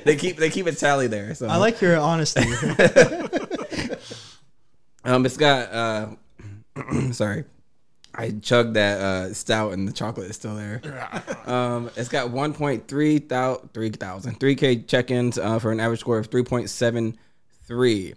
they 0.04 0.14
keep 0.16 0.36
they 0.36 0.48
keep 0.48 0.66
a 0.66 0.72
tally 0.72 1.08
there. 1.08 1.34
So 1.34 1.48
I 1.48 1.56
like 1.56 1.80
your 1.80 1.96
honesty. 1.98 2.44
Um, 5.04 5.26
it's 5.26 5.36
got 5.36 5.72
uh, 5.72 6.08
sorry, 7.12 7.44
I 8.14 8.30
chugged 8.42 8.74
that 8.74 9.00
uh 9.00 9.32
stout 9.34 9.72
and 9.72 9.88
the 9.88 9.92
chocolate 9.92 10.28
is 10.30 10.36
still 10.36 10.54
there. 10.54 10.80
Um, 11.46 11.90
it's 11.96 12.08
got 12.08 12.28
1.3 12.30 13.28
thou 13.28 13.54
3,000 13.72 14.38
3k 14.38 14.86
check-ins 14.86 15.38
uh, 15.38 15.58
for 15.58 15.72
an 15.72 15.80
average 15.80 16.00
score 16.00 16.18
of 16.18 16.28
3.73. 16.30 18.14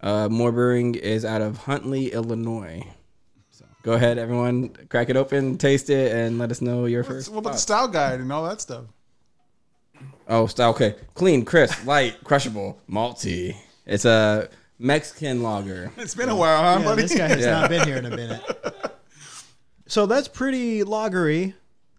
Uh, 0.00 0.28
More 0.30 0.52
Brewing 0.52 0.94
is 0.94 1.24
out 1.24 1.42
of 1.42 1.58
Huntley, 1.58 2.12
Illinois. 2.12 2.82
So 3.50 3.64
go 3.82 3.92
ahead, 3.92 4.16
everyone, 4.18 4.70
crack 4.88 5.10
it 5.10 5.16
open, 5.16 5.58
taste 5.58 5.90
it, 5.90 6.12
and 6.12 6.38
let 6.38 6.50
us 6.50 6.60
know 6.62 6.86
your 6.86 7.04
first. 7.04 7.28
What 7.28 7.38
about 7.40 7.50
the 7.50 7.52
thoughts. 7.54 7.62
style 7.62 7.88
guide 7.88 8.20
and 8.20 8.32
all 8.32 8.44
that 8.48 8.60
stuff? 8.62 8.84
Oh, 10.28 10.46
style. 10.46 10.70
Okay, 10.70 10.94
clean, 11.14 11.44
crisp, 11.44 11.84
light, 11.86 12.16
crushable, 12.24 12.78
malty. 12.90 13.54
It's 13.86 14.04
a 14.04 14.48
Mexican 14.78 15.42
lager. 15.42 15.92
It's 15.96 16.14
been 16.14 16.28
a 16.30 16.36
while, 16.36 16.62
huh, 16.62 16.78
Yeah, 16.80 16.84
buddy? 16.84 17.02
this 17.02 17.14
guy 17.16 17.28
has 17.28 17.40
Yeah. 17.44 17.60
not 17.60 17.70
been 17.70 17.86
here 17.86 17.96
in 17.96 18.06
a 18.06 18.10
minute. 18.16 18.42
So 19.86 20.06
that's 20.06 20.28
pretty 20.28 20.82
lagery. 20.82 21.54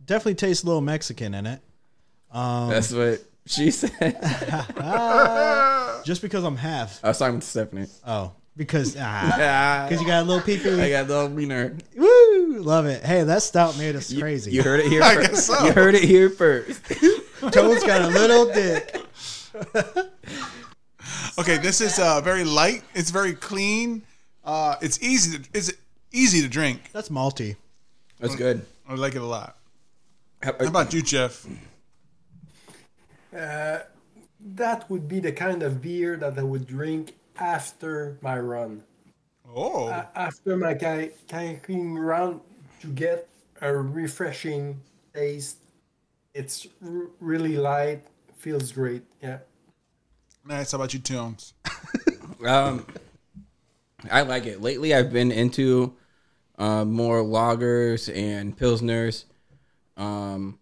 Definitely 0.05 0.35
tastes 0.35 0.63
a 0.63 0.67
little 0.67 0.81
Mexican 0.81 1.33
in 1.33 1.45
it. 1.45 1.61
That's 2.33 2.91
what 2.91 3.23
she 3.45 3.71
said. 3.71 4.17
Just 6.05 6.21
because 6.21 6.43
I'm 6.43 6.57
half. 6.57 7.03
I 7.03 7.09
was 7.09 7.17
talking 7.17 7.39
to 7.39 7.45
Stephanie. 7.45 7.87
Oh, 8.05 8.31
because 8.55 8.95
ah, 8.99 8.99
Yeah, 9.37 9.85
because 9.87 10.01
you 10.01 10.07
got 10.07 10.23
a 10.23 10.25
little 10.25 10.41
pee 10.43 10.55
I 10.55 10.57
pee. 10.57 10.89
got 10.89 11.07
the 11.07 11.13
little 11.23 11.29
wiener. 11.35 11.75
Woo, 11.95 12.59
love 12.59 12.85
it. 12.85 13.03
Hey, 13.03 13.23
that 13.23 13.41
stout 13.43 13.77
made 13.77 13.95
us 13.95 14.11
You- 14.11 14.21
crazy. 14.21 14.51
You 14.51 14.63
heard 14.63 14.79
it 14.81 14.87
here 14.87 15.01
I 15.03 15.15
first. 15.15 15.29
guess 15.31 15.45
so. 15.47 15.65
You 15.65 15.71
heard 15.73 15.95
it 15.95 16.03
here 16.03 16.29
first. 16.29 16.81
Toad's 17.51 17.83
got 17.83 18.01
a 18.01 18.07
little 18.07 18.45
dick. 18.51 19.01
Okay, 21.39 21.57
this 21.57 21.81
is 21.81 21.99
uh, 21.99 22.19
very 22.21 22.43
light. 22.43 22.83
It's 22.95 23.11
very 23.11 23.33
clean. 23.33 24.03
Uh, 24.43 24.75
it's 24.81 25.01
easy. 25.01 25.37
To, 25.39 25.49
it's 25.53 25.71
easy 26.11 26.41
to 26.41 26.47
drink. 26.47 26.89
That's 26.93 27.09
malty. 27.09 27.55
That's 28.19 28.35
good. 28.35 28.65
I 28.87 28.95
like 28.95 29.15
it 29.15 29.21
a 29.21 29.25
lot. 29.25 29.57
How, 30.41 30.53
How 30.59 30.67
about 30.67 30.93
you, 30.93 31.01
Jef? 31.01 31.45
that 33.31 34.89
would 34.89 35.07
be 35.07 35.19
the 35.19 35.31
kind 35.31 35.63
of 35.63 35.81
beer 35.81 36.15
that 36.17 36.37
I 36.37 36.43
would 36.43 36.67
drink 36.67 37.15
after 37.39 38.17
my 38.21 38.39
run. 38.39 38.83
Oh, 39.53 39.87
A- 39.87 40.09
After 40.15 40.57
my 40.57 40.73
ki- 40.73 41.11
kayaking 41.27 41.97
run, 41.97 42.41
to 42.81 42.87
get 42.87 43.27
a 43.61 43.75
refreshing 43.75 44.81
taste. 45.13 45.57
It's 46.33 46.67
r- 46.85 47.07
really 47.19 47.57
light, 47.57 48.05
feels 48.35 48.71
great. 48.71 49.03
Yeah. 49.21 49.39
nice. 50.45 50.71
How 50.71 50.77
about 50.77 50.93
you, 50.93 50.99
Tones? 50.99 51.53
um, 52.45 52.85
I 54.11 54.21
like 54.21 54.45
it. 54.45 54.61
Lately, 54.61 54.93
I've 54.93 55.11
been 55.11 55.31
into 55.31 55.95
uh, 56.57 56.85
more 56.85 57.21
lagers 57.23 58.13
and 58.15 58.57
pilsners. 58.57 59.25
Um, 59.95 60.59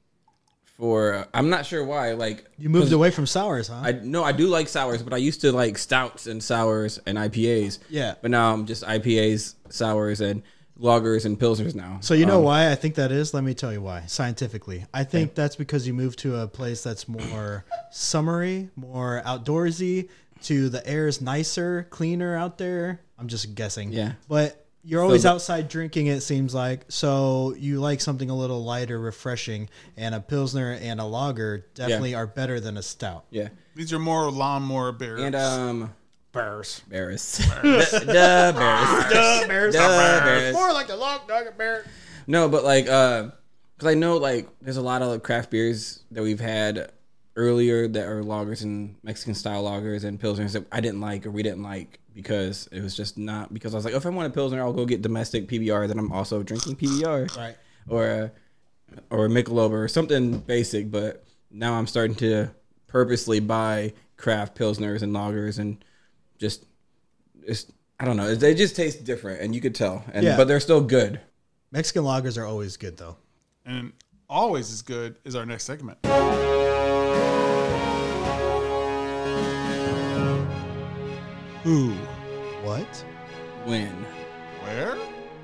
for 0.77 1.25
I'm 1.33 1.49
not 1.49 1.65
sure 1.65 1.83
why. 1.85 2.13
Like 2.13 2.45
You 2.57 2.69
moved 2.69 2.91
away 2.91 3.09
from 3.11 3.25
sours, 3.25 3.69
huh? 3.69 3.81
I 3.81 3.91
no, 3.93 4.23
I 4.23 4.31
do 4.33 4.47
like 4.47 4.67
sours, 4.67 5.01
but 5.01 5.13
I 5.13 5.17
used 5.17 5.41
to 5.41 5.51
like 5.51 5.77
stouts 5.77 6.27
and 6.27 6.43
sours 6.43 6.99
and 7.05 7.17
IPAs. 7.17 7.79
Yeah. 7.89 8.15
but 8.21 8.29
now 8.31 8.53
I'm 8.53 8.65
just 8.65 8.83
IPAs, 8.83 9.55
sours, 9.69 10.19
and 10.21 10.43
lagers 10.77 11.23
and 11.25 11.39
pilsners 11.39 11.73
now. 11.75 11.99
so 12.01 12.13
you 12.13 12.25
know 12.25 12.39
Um, 12.39 12.43
why 12.43 12.69
I 12.69 12.75
think 12.75 12.95
that 12.95 13.09
is? 13.13 13.33
Let 13.33 13.45
me 13.45 13.53
tell 13.53 13.71
you 13.71 13.81
why. 13.81 14.03
Scientifically, 14.07 14.85
I 14.93 15.05
think 15.05 15.33
that's 15.33 15.55
because 15.55 15.87
you 15.87 15.93
moved 15.93 16.19
to 16.19 16.35
a 16.41 16.47
place 16.47 16.83
that's 16.83 17.07
more 17.07 17.63
summery, 17.91 18.69
more 18.75 19.21
outdoorsy. 19.25 20.09
To 20.43 20.67
the 20.67 20.85
air 20.85 21.07
is 21.07 21.21
nicer, 21.21 21.87
cleaner 21.89 22.35
out 22.35 22.57
there. 22.57 22.99
I'm 23.17 23.29
just 23.29 23.55
guessing. 23.55 23.93
Yeah. 23.93 24.11
but 24.27 24.64
You're 24.85 25.01
always 25.01 25.23
the- 25.23 25.29
outside 25.31 25.67
drinking. 25.67 26.07
It 26.07 26.21
seems 26.21 26.53
like 26.53 26.85
so 26.89 27.55
you 27.57 27.79
like 27.79 28.01
something 28.01 28.29
a 28.29 28.35
little 28.35 28.63
lighter, 28.63 28.99
refreshing, 28.99 29.69
and 29.97 30.13
a 30.13 30.19
pilsner 30.21 30.77
and 30.79 30.99
a 30.99 31.05
lager 31.05 31.65
definitely 31.73 32.13
are 32.13 32.27
better 32.27 32.59
than 32.59 32.77
a 32.77 32.83
stout. 32.83 33.25
Yeah. 33.31 33.49
These 33.75 33.91
are 33.93 33.99
more 33.99 34.29
lawnmower 34.31 34.91
beers. 34.91 35.21
And 35.21 35.35
um, 35.35 35.93
Bears. 36.31 36.81
Barris. 36.89 37.37
Duh, 37.37 37.61
Barris. 37.61 37.91
bears. 39.47 39.73
Duh, 39.73 39.87
Barris. 40.23 40.53
More 40.53 40.73
like 40.73 40.87
the 40.87 40.97
long 40.97 41.21
nugget 41.27 41.57
bear. 41.57 41.85
No, 42.27 42.49
but 42.49 42.63
like, 42.63 42.87
uh, 42.87 43.29
cause 43.77 43.87
I 43.87 43.93
know 43.93 44.17
like 44.17 44.47
there's 44.61 44.77
a 44.77 44.81
lot 44.81 45.01
of 45.01 45.07
like, 45.09 45.23
craft 45.23 45.49
beers 45.49 46.03
that 46.11 46.21
we've 46.23 46.39
had 46.39 46.91
earlier 47.35 47.87
that 47.87 48.05
are 48.07 48.21
lagers 48.23 48.63
and 48.63 48.95
Mexican 49.03 49.33
style 49.33 49.63
lagers 49.63 50.03
and 50.03 50.19
pilsners 50.19 50.53
that 50.53 50.65
I 50.71 50.79
didn't 50.79 51.01
like 51.01 51.25
or 51.25 51.31
we 51.31 51.43
didn't 51.43 51.63
like 51.63 51.99
because 52.15 52.67
it 52.71 52.81
was 52.81 52.95
just 52.95 53.17
not 53.17 53.53
because 53.53 53.73
I 53.75 53.77
was 53.77 53.85
like, 53.85 53.93
if 53.93 54.05
I 54.05 54.09
want 54.09 54.27
a 54.27 54.33
pilsner, 54.33 54.61
I'll 54.61 54.73
go 54.73 54.85
get 54.85 55.01
domestic 55.03 55.47
PBR. 55.47 55.87
Then 55.87 55.99
I'm 55.99 56.11
also 56.11 56.41
drinking 56.41 56.77
PBR 56.77 57.35
Right. 57.37 57.55
or 57.87 58.07
uh, 58.09 58.99
or 59.09 59.27
Michelob 59.27 59.71
or 59.71 59.87
something 59.87 60.39
basic. 60.39 60.89
But 60.89 61.23
now 61.51 61.73
I'm 61.73 61.85
starting 61.87 62.15
to 62.17 62.49
purposely 62.87 63.39
buy 63.41 63.93
craft 64.17 64.57
pilsners 64.57 65.01
and 65.01 65.13
lagers 65.13 65.59
and 65.59 65.83
just 66.39 66.65
it's 67.43 67.71
I 67.99 68.05
don't 68.05 68.17
know. 68.17 68.33
They 68.35 68.53
just 68.55 68.75
taste 68.75 69.03
different, 69.05 69.41
and 69.41 69.53
you 69.55 69.61
could 69.61 69.75
tell. 69.75 70.03
And 70.13 70.23
Yeah. 70.25 70.37
but 70.37 70.47
they're 70.47 70.59
still 70.59 70.81
good. 70.81 71.21
Mexican 71.71 72.03
lagers 72.03 72.37
are 72.37 72.45
always 72.45 72.77
good 72.77 72.97
though. 72.97 73.17
and 73.65 73.91
always 74.29 74.71
as 74.71 74.81
good 74.81 75.17
is 75.23 75.35
our 75.35 75.45
next 75.45 75.65
segment. 75.65 75.97
Who? 81.65 81.89
What? 82.61 83.03
When 83.63 83.91
Where? 84.61 84.95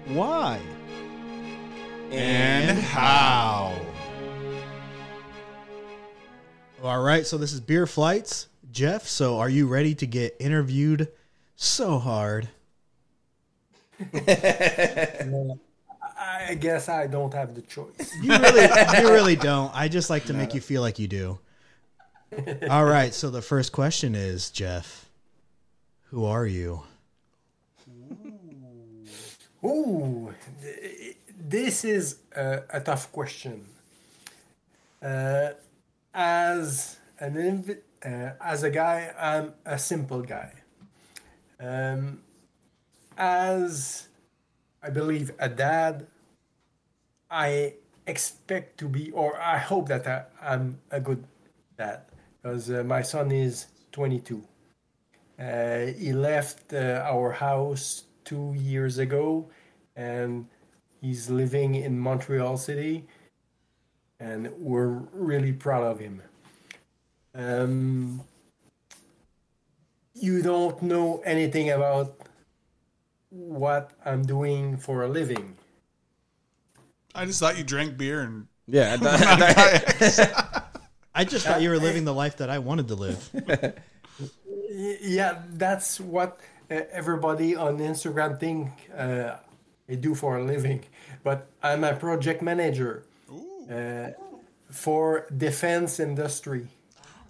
Why? 0.10 0.62
And 2.12 2.78
how? 2.78 3.76
All 6.84 7.02
right, 7.02 7.26
so 7.26 7.40
this 7.40 7.54
is 7.54 7.60
Beer 7.60 7.88
Flights. 7.88 8.50
Jef, 8.72 9.08
so 9.08 9.40
are 9.40 9.50
you 9.50 9.66
ready 9.66 9.96
to 9.96 10.06
get 10.06 10.36
interviewed 10.40 11.08
so 11.56 11.98
hard? 11.98 12.50
I 14.14 15.26
guess 16.60 16.88
I 16.88 17.08
don't 17.08 17.34
have 17.34 17.56
the 17.56 17.64
choice. 17.64 18.16
You 18.22 18.38
really 18.38 19.02
you 19.02 19.10
really 19.12 19.36
don't. 19.36 19.72
I 19.74 19.88
just 19.88 20.12
like 20.12 20.26
to 20.26 20.34
make 20.34 20.54
you 20.54 20.62
feel 20.62 20.84
like 20.84 21.00
you 21.00 21.08
do. 21.08 21.40
All 22.70 22.86
right, 22.86 23.12
so 23.12 23.32
the 23.32 23.42
first 23.42 23.72
question 23.72 24.14
is, 24.14 24.52
Jef, 24.52 25.08
who 26.12 26.26
are 26.26 26.46
you? 26.46 26.84
Ooh, 29.64 30.34
th- 30.62 31.18
this 31.40 31.86
is 31.86 32.18
a, 32.36 32.64
a 32.70 32.82
tough 32.82 33.12
question. 33.12 33.66
Uh, 35.02 35.52
as 36.14 36.98
an 37.20 37.36
inv- 37.36 37.80
uh, 38.04 38.34
as 38.44 38.64
a 38.64 38.70
guy, 38.70 39.14
I'm 39.18 39.54
a 39.66 39.80
simple 39.80 40.22
guy. 40.22 40.52
Um, 41.60 42.20
as 43.18 44.10
I 44.84 44.90
believe 44.90 45.32
a 45.40 45.48
dad, 45.48 46.08
I 47.30 47.76
expect 48.06 48.78
to 48.80 48.90
be, 48.90 49.12
or 49.12 49.40
I 49.40 49.58
hope 49.60 49.88
that 49.88 50.06
I, 50.08 50.26
I'm 50.54 50.80
a 50.92 51.00
good 51.00 51.24
dad, 51.78 52.02
because 52.42 52.70
uh, 52.70 52.84
my 52.84 53.02
son 53.02 53.32
is 53.32 53.68
22. 53.94 54.44
Uh, 55.42 55.88
he 55.98 56.14
left 56.14 56.72
uh, 56.72 57.02
our 57.10 57.32
house 57.32 58.04
two 58.26 58.54
years 58.56 59.00
ago 59.00 59.50
and 59.96 60.46
he's 61.02 61.30
living 61.32 61.74
in 61.76 61.98
Montreal 62.00 62.58
City 62.58 63.06
and 64.20 64.52
we're 64.60 65.00
really 65.14 65.52
proud 65.52 65.84
of 65.84 66.00
him. 66.00 66.22
Um, 67.34 68.22
you 70.14 70.44
don't 70.44 70.80
know 70.84 71.22
anything 71.26 71.72
about 71.72 72.16
what 73.30 73.92
I'm 74.06 74.22
doing 74.22 74.78
for 74.78 75.04
a 75.04 75.08
living. 75.08 75.56
I 77.16 77.26
just 77.26 77.40
thought 77.40 77.58
you 77.58 77.64
drank 77.64 77.98
beer 77.98 78.22
and 78.22 78.46
Yeah, 78.68 78.94
I 78.94 78.98
thought, 78.98 79.22
I 79.42 79.54
thought- 80.10 80.68
I 81.16 81.26
just 81.26 81.46
thought 81.48 81.62
you 81.62 81.70
were 81.70 81.80
living 81.80 82.06
the 82.06 82.14
life 82.14 82.38
that 82.38 82.50
I 82.50 82.60
wanted 82.60 82.88
to 82.90 82.96
live. 82.96 83.74
Y- 84.72 84.98
Yeah, 85.02 85.42
that's 85.54 86.00
what 86.00 86.40
uh, 86.70 86.82
everybody 86.92 87.56
on 87.56 87.80
Instagram 87.80 88.40
think 88.40 88.70
uh, 88.98 89.38
I 89.90 89.96
do 89.96 90.16
for 90.16 90.38
a 90.38 90.44
living. 90.44 90.84
But 91.24 91.48
I'm 91.62 91.84
a 91.84 91.94
project 91.96 92.42
manager 92.42 93.04
uh, 93.70 94.10
for 94.70 95.28
defense 95.38 96.00
industry. 96.00 96.68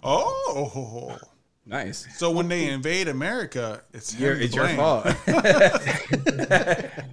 oh, 0.02 1.18
nice. 1.66 2.06
so 2.16 2.30
when 2.30 2.48
they 2.48 2.68
invade 2.70 3.08
America, 3.08 3.82
it's 3.92 4.18
Your, 4.18 4.32
him 4.32 4.38
to 4.38 4.44
it's 4.44 4.54
your 4.54 4.68
fault. 4.68 5.06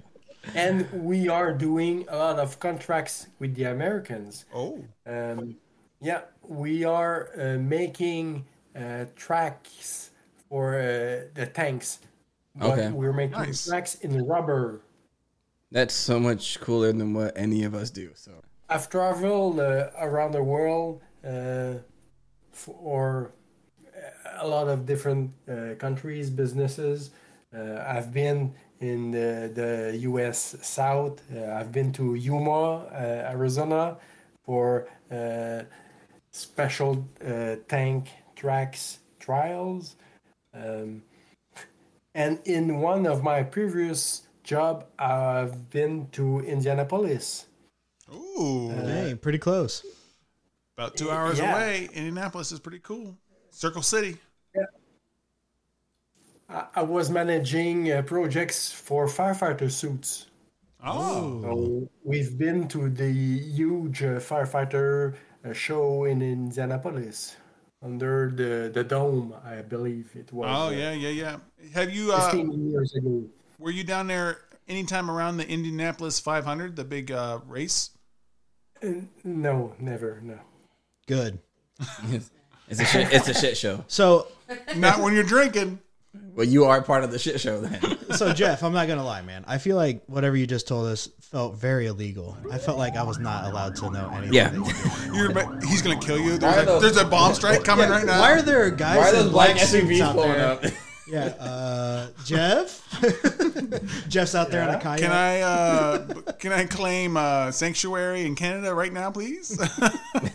And 0.54 0.90
we 0.92 1.28
are 1.28 1.52
doing 1.52 2.06
a 2.08 2.16
lot 2.16 2.38
of 2.38 2.58
contracts 2.58 3.28
with 3.38 3.54
the 3.54 3.64
Americans. 3.64 4.46
Oh, 4.54 4.82
Um, 5.06 5.56
yeah, 6.00 6.22
we 6.42 6.84
are 6.84 7.28
uh, 7.38 7.58
making 7.58 8.46
uh, 8.74 9.04
tracks 9.14 10.09
for 10.50 10.74
uh, 10.74 11.28
the 11.34 11.46
tanks. 11.54 12.00
But 12.56 12.70
Okay. 12.72 12.90
we're 12.90 13.14
making 13.14 13.38
Nice. 13.38 13.64
tracks 13.66 13.94
in 13.96 14.26
rubber. 14.26 14.82
That's 15.70 15.94
so 15.94 16.18
much 16.20 16.60
cooler 16.60 16.92
than 16.92 17.14
what 17.14 17.32
any 17.36 17.62
of 17.64 17.74
us 17.74 17.90
do. 17.90 18.10
So 18.14 18.32
I've 18.68 18.88
traveled 18.90 19.60
uh, 19.60 19.90
around 19.98 20.32
the 20.32 20.42
world 20.42 21.00
uh, 21.24 21.74
for 22.52 23.32
a 24.38 24.46
lot 24.46 24.68
of 24.68 24.84
different 24.86 25.30
uh, 25.48 25.74
countries, 25.78 26.28
businesses. 26.30 27.10
Uh, 27.54 27.84
I've 27.86 28.12
been 28.12 28.54
in 28.80 29.10
the, 29.12 29.50
the 29.54 29.98
U.S. 30.10 30.56
South. 30.62 31.20
Uh, 31.34 31.52
I've 31.58 31.70
been 31.72 31.92
to 31.92 32.14
Yuma, 32.14 32.86
uh, 32.86 33.30
Arizona, 33.34 33.98
for 34.44 34.88
uh, 35.12 35.62
special 36.32 37.06
uh, 37.24 37.56
tank 37.68 38.08
tracks 38.34 38.98
trials. 39.20 39.96
Um, 40.52 41.02
and 42.14 42.40
in 42.44 42.80
one 42.80 43.06
of 43.06 43.22
my 43.22 43.42
previous 43.42 44.22
job, 44.42 44.86
I've 44.98 45.70
been 45.70 46.08
to 46.12 46.40
Indianapolis. 46.40 47.46
ooh, 48.12 48.72
Dang, 48.72 49.16
pretty 49.18 49.38
close. 49.38 49.84
about 50.76 50.96
two 50.96 51.10
hours 51.10 51.38
yeah. 51.38 51.52
away. 51.52 51.88
Indianapolis 51.92 52.50
is 52.52 52.58
pretty 52.60 52.80
cool. 52.80 53.16
Circle 53.50 53.82
City. 53.82 54.16
I 56.48 56.66
I 56.74 56.82
was 56.82 57.10
managing 57.10 57.92
uh, 57.92 58.02
projects 58.02 58.72
for 58.72 59.06
firefighter 59.06 59.70
suits. 59.70 60.26
Oh, 60.82 61.42
So 61.42 61.90
we've 62.02 62.36
been 62.36 62.66
to 62.68 62.88
the 62.88 63.12
huge 63.12 64.02
uh, 64.02 64.18
firefighter 64.18 65.14
uh, 65.44 65.52
show 65.52 66.04
in 66.04 66.22
Indianapolis 66.22 67.36
under 67.82 68.30
the, 68.34 68.70
the 68.72 68.84
dome, 68.84 69.34
I 69.44 69.62
believe 69.62 70.10
it 70.14 70.32
was. 70.32 70.48
oh 70.50 70.66
uh, 70.66 70.70
yeah, 70.70 70.92
yeah, 70.92 71.08
yeah. 71.08 71.36
Have 71.74 71.92
you? 71.92 72.12
Uh, 72.12 72.30
15 72.30 72.70
years 72.70 72.94
ago. 72.94 73.24
were 73.58 73.70
you 73.70 73.84
down 73.84 74.06
there 74.06 74.38
anytime 74.68 75.10
around 75.10 75.38
the 75.38 75.48
Indianapolis 75.48 76.20
500, 76.20 76.76
the 76.76 76.84
big 76.84 77.10
uh, 77.10 77.40
race? 77.46 77.90
Uh, 78.82 78.92
no, 79.24 79.74
never, 79.78 80.20
no. 80.22 80.38
Good. 81.06 81.38
it's, 82.04 82.30
it's 82.68 82.80
a 82.80 82.84
shit, 82.84 83.12
it's 83.12 83.28
a 83.28 83.34
shit 83.34 83.56
show. 83.56 83.84
So, 83.88 84.28
Not 84.76 85.00
when 85.00 85.14
you're 85.14 85.24
drinking. 85.24 85.80
Well, 86.34 86.46
you 86.46 86.64
are 86.64 86.82
part 86.82 87.04
of 87.04 87.12
the 87.12 87.18
shit 87.20 87.40
show 87.40 87.60
then. 87.60 87.98
so 88.16 88.32
Jef, 88.32 88.64
I'm 88.64 88.72
not 88.72 88.88
gonna 88.88 89.04
lie, 89.04 89.22
man. 89.22 89.44
I 89.46 89.58
feel 89.58 89.76
like 89.76 90.02
whatever 90.06 90.36
you 90.36 90.46
just 90.46 90.66
told 90.66 90.86
us 90.88 91.08
felt 91.20 91.54
very 91.56 91.86
illegal. 91.86 92.36
I 92.50 92.58
felt 92.58 92.78
like 92.78 92.96
I 92.96 93.02
was 93.04 93.18
not 93.18 93.44
allowed 93.44 93.76
to 93.76 93.90
know 93.90 94.10
anything. 94.14 94.32
Yeah. 94.34 94.52
you 94.52 94.64
did. 94.64 95.14
You're, 95.14 95.30
about- 95.30 95.62
he's 95.64 95.82
gonna 95.82 96.00
kill 96.00 96.18
you. 96.18 96.32
Why 96.32 96.38
There's 96.38 96.56
are 96.56 96.62
a, 96.62 96.66
those- 96.66 96.82
there's 96.82 96.96
a 96.96 97.04
bomb 97.04 97.34
strike 97.34 97.62
coming 97.62 97.88
right 97.88 98.04
now. 98.04 98.20
Why 98.20 98.32
are 98.32 98.42
there 98.42 98.70
guys 98.70 98.96
Why 98.98 99.04
are 99.10 99.14
in 99.14 99.20
those 99.20 99.30
black 99.32 99.58
suits 99.58 99.72
SUVs 99.88 100.00
out 100.00 100.14
pulling 100.14 100.32
there? 100.32 100.46
up? 100.46 100.64
Yeah, 101.08 101.24
uh, 101.40 102.06
Jef. 102.24 102.86
Jef's 104.08 104.36
out 104.36 104.52
there 104.52 104.62
on 104.62 104.68
a 104.68 104.72
Yeah. 104.74 104.78
kayak. 104.78 105.00
Can 105.00 105.10
I 105.10 105.40
uh, 105.40 106.06
can 106.38 106.52
I 106.52 106.66
claim 106.66 107.16
uh, 107.16 107.50
sanctuary 107.50 108.24
in 108.26 108.36
Canada 108.36 108.72
right 108.72 108.92
now, 108.92 109.10
please? 109.10 109.58
I'm 110.14 110.30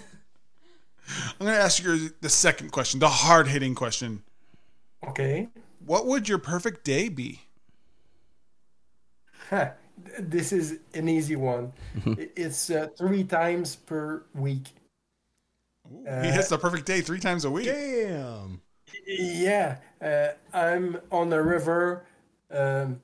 going 1.40 1.54
to 1.54 1.62
ask 1.62 1.82
you 1.82 2.10
the 2.20 2.28
second 2.30 2.74
question, 2.74 3.00
the 3.00 3.08
hard 3.08 3.48
hitting 3.48 3.74
question. 3.74 4.24
Okay. 5.08 5.48
What 5.86 6.06
would 6.08 6.28
your 6.28 6.38
perfect 6.40 6.84
day 6.84 7.10
be? 7.10 7.42
This 10.20 10.52
is 10.52 10.80
an 10.94 11.08
easy 11.08 11.36
one. 11.36 11.72
It's 12.36 12.70
uh, 12.70 12.88
three 12.98 13.24
times 13.24 13.78
per 13.78 14.24
week. 14.34 14.74
he 15.88 16.32
hits 16.32 16.50
the 16.50 16.58
perfect 16.58 16.86
day 16.86 17.02
three 17.02 17.20
times 17.20 17.46
a 17.46 17.52
week. 17.52 17.66
Damn. 17.66 18.62
Yeah, 19.08 19.78
uh, 20.02 20.30
I'm 20.54 20.98
on 21.12 21.30
the 21.30 21.42
river 21.42 22.06
um, 22.52 23.02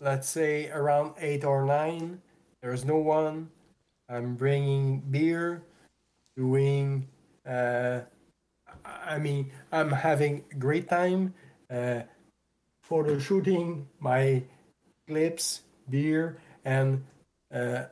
let's 0.00 0.28
say 0.28 0.70
around 0.70 1.14
eight 1.18 1.44
or 1.44 1.64
nine. 1.64 2.20
There's 2.62 2.84
no 2.84 2.96
one. 2.96 3.50
I'm 4.08 4.34
bringing 4.34 5.00
beer, 5.00 5.62
doing. 6.36 7.08
Uh, 7.46 8.00
I 8.84 9.18
mean, 9.18 9.50
I'm 9.72 9.90
having 9.90 10.44
a 10.52 10.54
great 10.56 10.88
time. 10.88 11.34
Photo 12.88 13.18
shooting 13.18 13.88
my 14.00 14.42
clips, 15.08 15.62
beer, 15.90 16.38
and 16.64 17.04
uh, 17.54 17.84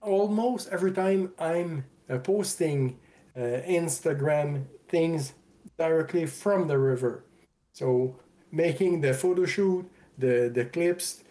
almost 0.00 0.68
every 0.70 0.92
time 0.92 1.32
I'm 1.38 1.84
uh, 2.10 2.18
posting 2.18 2.98
uh, 3.36 3.40
Instagram 3.66 4.64
things 4.88 5.34
directly 5.78 6.26
from 6.26 6.68
the 6.68 6.78
river. 6.78 7.24
So 7.72 8.16
making 8.50 9.00
the 9.00 9.14
photo 9.14 9.44
shoot, 9.46 9.84
the 10.18 10.50
the 10.54 10.64
clips, 10.66 11.22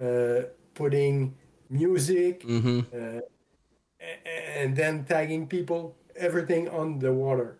uh, 0.00 0.42
putting 0.74 1.34
music, 1.70 2.42
Mm-hmm. 2.44 2.80
uh, 2.94 3.20
and 4.56 4.76
then 4.76 5.04
tagging 5.04 5.46
people, 5.46 5.96
everything 6.16 6.68
on 6.68 6.98
the 6.98 7.12
water. 7.12 7.58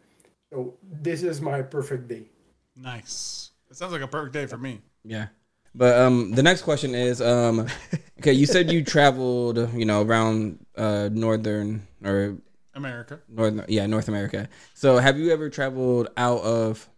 So 0.53 0.75
this 0.83 1.23
is 1.23 1.41
my 1.41 1.63
perfect 1.63 2.09
day. 2.09 2.31
Nice. 2.77 3.50
It 3.71 3.77
sounds 3.77 3.93
like 3.93 4.03
a 4.03 4.09
perfect 4.09 4.33
day 4.35 4.47
for 4.47 4.59
me. 4.59 4.81
Yeah. 5.05 5.29
But 5.75 5.99
um, 5.99 6.33
the 6.33 6.43
next 6.43 6.63
question 6.63 6.95
is 6.95 7.21
um, 7.23 7.69
okay. 8.19 8.33
You 8.33 8.47
said 8.47 8.71
you 8.73 8.85
traveled, 8.85 9.73
you 9.75 9.85
know, 9.85 10.03
around 10.03 10.59
uh, 10.77 11.09
northern 11.13 11.87
or 12.05 12.37
America. 12.75 13.21
northern, 13.29 13.65
yeah, 13.69 13.87
North 13.87 14.09
America. 14.09 14.49
So, 14.75 14.99
have 14.99 15.19
you 15.19 15.31
ever 15.33 15.49
traveled 15.51 16.09
out 16.17 16.41
of, 16.43 16.89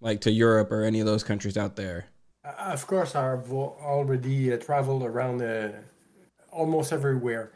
like, 0.00 0.20
to 0.22 0.30
Europe 0.30 0.70
or 0.72 0.82
any 0.84 1.00
of 1.00 1.06
those 1.06 1.24
countries 1.24 1.56
out 1.56 1.76
there? 1.76 2.06
Uh, 2.44 2.72
Of 2.72 2.86
course, 2.86 3.14
I've 3.14 3.50
already 3.52 4.52
uh, 4.52 4.58
traveled 4.58 5.02
around 5.02 5.42
uh, 5.42 5.72
almost 6.52 6.92
everywhere. 6.92 7.52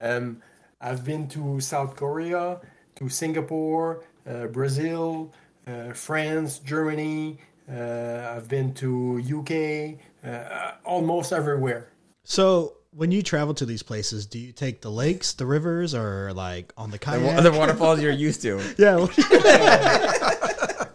Um, 0.00 0.42
I've 0.80 1.04
been 1.04 1.28
to 1.28 1.60
South 1.60 1.96
Korea, 1.96 2.60
to 2.96 3.08
Singapore, 3.08 4.04
uh, 4.26 4.46
Brazil, 4.48 5.32
uh, 5.66 5.92
France, 5.92 6.58
Germany. 6.58 7.38
Uh, 7.70 8.34
I've 8.36 8.48
been 8.48 8.74
to 8.74 9.20
UK, 9.20 9.98
uh, 10.24 10.72
almost 10.84 11.32
everywhere. 11.32 11.88
So 12.24 12.74
when 12.90 13.10
you 13.10 13.22
travel 13.22 13.54
to 13.54 13.66
these 13.66 13.82
places, 13.82 14.26
do 14.26 14.38
you 14.38 14.52
take 14.52 14.80
the 14.80 14.90
lakes, 14.90 15.32
the 15.32 15.46
rivers, 15.46 15.94
or 15.94 16.32
like 16.34 16.72
on 16.76 16.90
the 16.90 16.98
kayak? 16.98 17.42
The 17.42 17.52
waterfalls 17.52 18.00
you're 18.00 18.12
used 18.12 18.42
to. 18.42 18.60
yeah. 18.78 19.06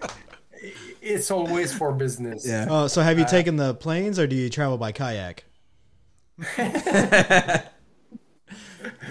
It's 1.08 1.32
always 1.32 1.74
for 1.74 1.94
business. 1.94 2.46
Yeah. 2.46 2.68
Oh, 2.70 2.88
so 2.88 3.02
have 3.02 3.18
you 3.18 3.26
taken 3.26 3.56
the 3.56 3.74
planes, 3.74 4.20
or 4.20 4.28
do 4.28 4.36
you 4.36 4.50
travel 4.50 4.78
by 4.78 4.92
kayak? 4.92 5.46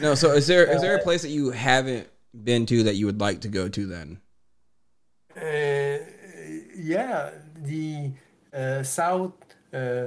No. 0.01 0.15
So, 0.15 0.33
is 0.33 0.47
there 0.47 0.71
is 0.71 0.83
there 0.83 0.97
a 0.97 1.03
place 1.03 1.23
that 1.23 1.31
you 1.31 1.51
haven't 1.53 2.09
been 2.45 2.67
to 2.67 2.83
that 2.85 2.97
you 2.97 3.07
would 3.07 3.21
like 3.21 3.41
to 3.43 3.49
go 3.49 3.69
to? 3.69 3.87
Then. 3.87 4.21
Uh, 5.35 6.05
yeah, 6.77 7.31
the 7.67 8.13
uh, 8.57 8.83
South. 8.83 9.33
Uh, 9.73 10.07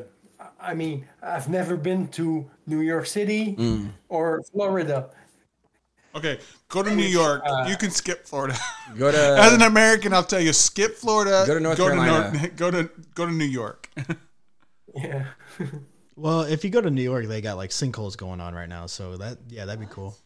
I 0.60 0.74
mean, 0.74 1.06
I've 1.22 1.50
never 1.50 1.76
been 1.76 2.08
to 2.10 2.50
New 2.66 2.80
York 2.82 3.06
City 3.06 3.58
or 4.08 4.42
Florida. 4.52 5.10
Okay, 6.16 6.40
go 6.70 6.82
to 6.82 6.96
New 6.96 7.04
York. 7.06 7.44
you 7.68 7.78
can 7.78 7.92
skip 7.92 8.26
Florida. 8.26 8.58
Go 8.98 9.12
to. 9.12 9.18
As 9.40 9.54
an 9.54 9.62
American, 9.62 10.14
I'll 10.14 10.24
tell 10.24 10.40
you, 10.42 10.54
skip 10.54 10.96
Florida. 10.96 11.44
Go 11.46 11.54
to 11.54 11.60
North 11.60 11.78
Nor- 11.78 11.90
Carolina. 11.92 12.48
go 12.56 12.72
to 12.72 12.90
go 13.14 13.26
to 13.26 13.32
New 13.32 13.46
York. 13.46 13.90
Yeah. 14.96 15.26
Well, 16.16 16.42
if 16.42 16.66
you 16.66 16.70
go 16.70 16.82
to 16.82 16.90
New 16.90 17.02
York, 17.02 17.28
they 17.28 17.40
got 17.40 17.56
like 17.56 17.70
sinkholes 17.70 18.18
going 18.18 18.42
on 18.42 18.54
right 18.54 18.68
now. 18.68 18.88
So 18.88 19.16
that 19.18 19.38
yeah, 19.48 19.64
that'd 19.64 19.80
be 19.80 19.86
cool. 19.86 20.18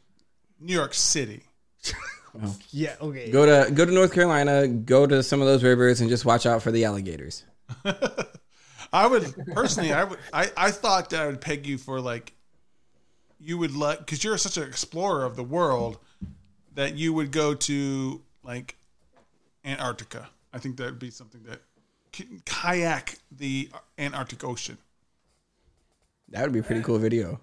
New 0.59 0.73
York 0.73 0.95
City. 0.95 1.43
Oh. 2.41 2.55
Yeah. 2.71 2.95
Okay. 2.99 3.31
Go 3.31 3.45
to 3.45 3.71
go 3.71 3.85
to 3.85 3.91
North 3.91 4.13
Carolina. 4.13 4.67
Go 4.67 5.05
to 5.05 5.21
some 5.21 5.41
of 5.41 5.47
those 5.47 5.63
rivers 5.63 6.01
and 6.01 6.09
just 6.09 6.25
watch 6.25 6.45
out 6.45 6.63
for 6.63 6.71
the 6.71 6.85
alligators. 6.85 7.43
I 8.93 9.07
would 9.07 9.33
personally, 9.53 9.91
I 9.91 10.03
would, 10.03 10.19
I, 10.31 10.51
I 10.55 10.71
thought 10.71 11.09
that 11.09 11.21
I 11.21 11.25
would 11.25 11.41
peg 11.41 11.65
you 11.65 11.79
for 11.79 11.99
like, 11.99 12.33
you 13.39 13.57
would 13.57 13.75
let 13.75 13.99
because 13.99 14.23
you're 14.23 14.37
such 14.37 14.57
an 14.57 14.63
explorer 14.63 15.25
of 15.25 15.35
the 15.35 15.43
world 15.43 15.97
that 16.75 16.95
you 16.95 17.13
would 17.13 17.31
go 17.31 17.55
to 17.55 18.21
like 18.43 18.77
Antarctica. 19.65 20.29
I 20.53 20.59
think 20.59 20.77
that 20.77 20.85
would 20.85 20.99
be 20.99 21.09
something 21.09 21.41
that 21.43 21.61
kayak 22.45 23.17
the 23.31 23.69
Antarctic 23.97 24.43
Ocean. 24.43 24.77
That 26.29 26.43
would 26.43 26.53
be 26.53 26.59
a 26.59 26.63
pretty 26.63 26.81
cool 26.81 26.99
video. 26.99 27.41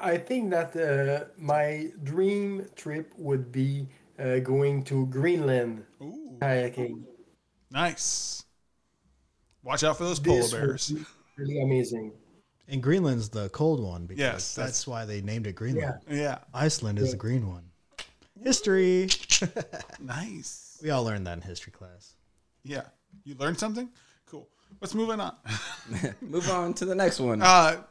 I 0.00 0.16
think 0.18 0.50
that 0.50 0.76
uh, 0.76 1.24
my 1.38 1.90
dream 2.02 2.66
trip 2.76 3.12
would 3.18 3.50
be 3.52 3.88
uh, 4.18 4.38
going 4.38 4.82
to 4.84 5.06
Greenland 5.06 5.84
Ooh, 6.02 6.36
kayaking. 6.40 7.04
nice. 7.70 8.44
Watch 9.62 9.82
out 9.84 9.98
for 9.98 10.04
those 10.04 10.20
polar 10.20 10.42
This 10.42 10.52
would 10.52 10.60
bears. 10.60 10.90
be 10.90 11.04
really 11.36 11.60
amazing. 11.62 12.12
And 12.68 12.82
Greenland's 12.82 13.28
the 13.28 13.48
cold 13.50 13.80
one 13.80 14.06
because 14.06 14.20
Yes, 14.20 14.32
that's, 14.32 14.54
that's- 14.54 14.86
why 14.86 15.04
they 15.04 15.20
named 15.22 15.46
it 15.46 15.54
Greenland. 15.54 16.00
Yeah, 16.10 16.38
Iceland 16.54 16.98
is 16.98 17.10
the 17.12 17.16
green 17.16 17.48
one. 17.48 17.64
History. 18.42 19.08
nice. 20.00 20.78
We 20.82 20.90
all 20.90 21.04
learned 21.04 21.26
that 21.26 21.34
in 21.38 21.42
history 21.42 21.72
class. 21.72 22.14
Yeah, 22.64 22.82
you 23.24 23.34
learned 23.36 23.58
something. 23.58 23.88
Cool. 24.26 24.48
Let's 24.80 24.94
move 24.94 25.10
on. 25.10 25.34
Move 26.20 26.48
on 26.50 26.74
to 26.74 26.84
the 26.84 26.94
next 26.94 27.18
one. 27.20 27.40
Uh, 27.42 27.82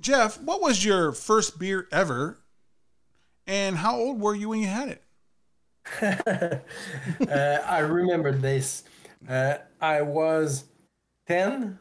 Jef, 0.00 0.40
what 0.40 0.60
was 0.60 0.84
your 0.84 1.12
first 1.12 1.58
beer 1.58 1.88
ever? 1.90 2.38
And 3.46 3.76
how 3.76 3.96
old 3.96 4.20
were 4.20 4.34
you 4.34 4.50
when 4.50 4.60
you 4.60 4.66
had 4.68 4.88
it? 4.88 5.02
Uh, 7.30 7.58
I 7.64 7.80
remember 7.80 8.32
this. 8.32 8.84
Uh, 9.28 9.56
I 9.80 10.02
was 10.02 10.64
10, 11.26 11.78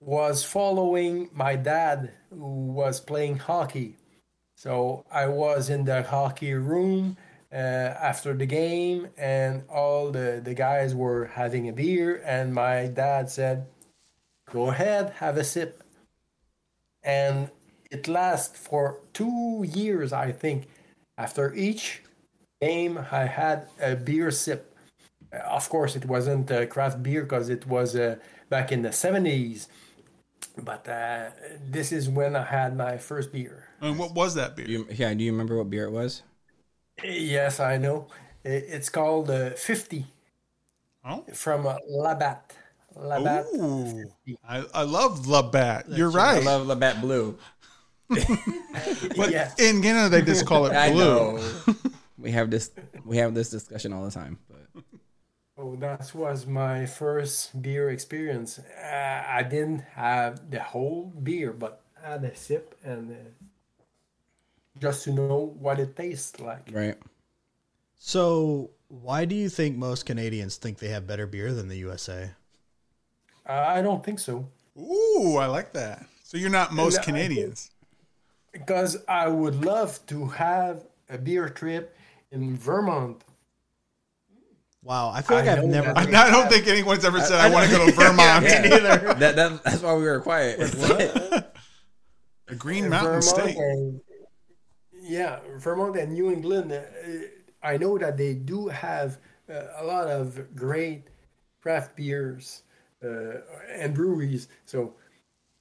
was 0.00 0.44
following 0.44 1.28
my 1.32 1.56
dad 1.56 2.12
who 2.30 2.66
was 2.66 3.00
playing 3.00 3.38
hockey. 3.38 3.96
So 4.56 5.04
I 5.10 5.26
was 5.26 5.70
in 5.70 5.84
the 5.84 6.02
hockey 6.02 6.54
room 6.54 7.16
uh, 7.52 7.56
after 7.56 8.34
the 8.34 8.46
game, 8.46 9.08
and 9.16 9.64
all 9.68 10.10
the, 10.10 10.40
the 10.44 10.54
guys 10.54 10.94
were 10.94 11.26
having 11.26 11.68
a 11.68 11.72
beer, 11.72 12.22
and 12.24 12.52
my 12.54 12.86
dad 12.86 13.30
said, 13.30 13.66
Go 14.50 14.70
ahead, 14.70 15.12
have 15.18 15.36
a 15.36 15.44
sip. 15.44 15.82
And 17.02 17.50
it 17.90 18.08
lasts 18.08 18.58
for 18.58 19.00
two 19.12 19.64
years, 19.66 20.12
I 20.12 20.32
think. 20.32 20.68
After 21.16 21.54
each 21.54 22.02
game, 22.62 22.98
I 23.10 23.26
had 23.26 23.68
a 23.80 23.96
beer 23.96 24.30
sip. 24.30 24.74
Uh, 25.32 25.38
Of 25.38 25.68
course, 25.70 25.96
it 25.96 26.06
wasn't 26.06 26.50
uh, 26.50 26.66
craft 26.66 27.02
beer 27.02 27.22
because 27.22 27.48
it 27.50 27.66
was 27.66 27.96
uh, 27.96 28.16
back 28.50 28.72
in 28.72 28.82
the 28.82 28.92
70s. 28.92 29.68
But 30.58 30.88
uh, 30.88 31.30
this 31.70 31.92
is 31.92 32.08
when 32.08 32.36
I 32.36 32.44
had 32.44 32.76
my 32.76 32.98
first 32.98 33.32
beer. 33.32 33.68
And 33.80 33.98
what 33.98 34.14
was 34.14 34.34
that 34.36 34.54
beer? 34.56 34.68
You, 34.68 34.86
yeah, 34.90 35.12
do 35.14 35.24
you 35.24 35.32
remember 35.32 35.56
what 35.56 35.68
beer 35.70 35.84
it 35.86 35.90
was? 35.90 36.22
Yes, 37.02 37.60
I 37.60 37.76
know. 37.76 38.08
It's 38.44 38.88
called 38.88 39.30
uh, 39.30 39.50
50 39.50 40.06
Oh, 41.04 41.28
from 41.34 41.66
uh, 41.66 41.76
Labatt. 41.88 42.54
Labatt. 42.98 43.46
Ooh. 43.54 44.10
I, 44.48 44.64
I 44.74 44.82
love 44.82 45.26
Labatt. 45.26 45.88
You're 45.88 46.10
I 46.10 46.14
right. 46.14 46.42
I 46.42 46.46
love 46.46 46.66
Labatt 46.66 47.00
Blue. 47.00 47.38
but 48.08 49.30
yeah. 49.30 49.52
in 49.58 49.82
Canada, 49.82 50.08
they 50.08 50.22
just 50.22 50.46
call 50.46 50.66
it 50.66 50.72
I 50.76 50.90
blue. 50.90 51.04
know. 51.36 51.40
we 52.18 52.30
have 52.32 52.50
this 52.50 52.70
we 53.04 53.18
have 53.18 53.34
this 53.34 53.50
discussion 53.50 53.92
all 53.92 54.04
the 54.04 54.10
time. 54.10 54.38
But 54.48 54.82
Oh, 55.58 55.74
that 55.76 56.14
was 56.14 56.46
my 56.46 56.86
first 56.86 57.60
beer 57.60 57.90
experience. 57.90 58.58
Uh, 58.60 59.24
I 59.26 59.42
didn't 59.42 59.80
have 59.94 60.50
the 60.50 60.62
whole 60.62 61.06
beer, 61.22 61.52
but 61.52 61.82
I 62.02 62.10
had 62.12 62.24
a 62.24 62.34
sip 62.36 62.76
and 62.84 63.10
uh, 63.12 63.14
just 64.78 65.04
to 65.04 65.12
know 65.12 65.54
what 65.58 65.78
it 65.80 65.96
tastes 65.96 66.40
like. 66.40 66.70
right. 66.72 66.96
So, 67.98 68.70
why 68.88 69.24
do 69.24 69.34
you 69.34 69.48
think 69.48 69.76
most 69.76 70.06
Canadians 70.06 70.56
think 70.56 70.78
they 70.78 70.88
have 70.88 71.06
better 71.06 71.26
beer 71.26 71.52
than 71.52 71.68
the 71.68 71.78
USA? 71.78 72.30
Uh, 73.48 73.64
I 73.66 73.82
don't 73.82 74.04
think 74.04 74.18
so. 74.18 74.48
Ooh, 74.78 75.36
I 75.36 75.46
like 75.46 75.72
that. 75.72 76.04
So 76.22 76.36
you're 76.36 76.50
not 76.50 76.72
most 76.72 77.02
Canadians. 77.02 77.70
Because 78.52 78.96
I 79.08 79.28
would 79.28 79.64
love 79.64 80.04
to 80.06 80.26
have 80.26 80.84
a 81.08 81.16
beer 81.16 81.48
trip 81.48 81.96
in 82.30 82.56
Vermont. 82.56 83.24
Wow, 84.82 85.10
I 85.10 85.22
feel 85.22 85.38
like 85.38 85.48
I 85.48 85.58
I've 85.58 85.64
never. 85.64 85.92
I, 85.96 86.02
I 86.26 86.30
don't 86.30 86.50
think 86.50 86.66
anyone's 86.66 87.04
ever 87.04 87.20
said 87.20 87.40
I, 87.40 87.50
want 87.50 87.70
to 87.70 87.76
go 87.76 87.86
to 87.86 87.92
Vermont. 87.92 88.44
Yeah. 88.44 88.62
that, 89.14 89.36
that 89.36 89.64
that's 89.64 89.82
why 89.82 89.94
we 89.94 90.02
were 90.02 90.20
quiet. 90.20 90.60
A 92.48 92.54
Green 92.54 92.88
Mountain 92.88 93.20
Vermont 93.20 93.24
State. 93.24 93.56
and 93.56 94.00
yeah, 95.02 95.40
Vermont 95.56 95.96
and 95.96 96.12
New 96.12 96.30
England. 96.30 96.72
Uh, 96.72 96.82
I 97.62 97.76
know 97.76 97.98
that 97.98 98.16
they 98.16 98.34
do 98.34 98.68
have 98.68 99.18
uh, 99.50 99.64
a 99.76 99.84
lot 99.84 100.08
of 100.08 100.54
great 100.54 101.08
craft 101.60 101.96
beers 101.96 102.62
and 103.02 103.94
breweries. 103.94 104.48
So 104.66 104.94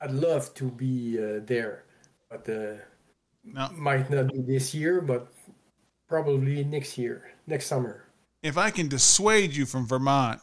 I'd 0.02 0.12
love 0.12 0.54
to 0.56 0.66
be 0.72 1.18
uh, 1.20 1.42
there, 1.46 1.86
but 2.30 2.48
uh, 2.50 2.78
Now, 3.44 3.70
might 3.74 4.10
not 4.10 4.32
be 4.34 4.42
this 4.42 4.74
year, 4.74 5.02
but 5.02 5.32
probably 6.08 6.64
next 6.64 6.98
year, 6.98 7.32
next 7.48 7.68
summer. 7.68 8.04
if 8.44 8.58
I 8.58 8.70
can 8.72 8.88
dissuade 8.88 9.56
you 9.56 9.66
from 9.66 9.88
Vermont, 9.88 10.42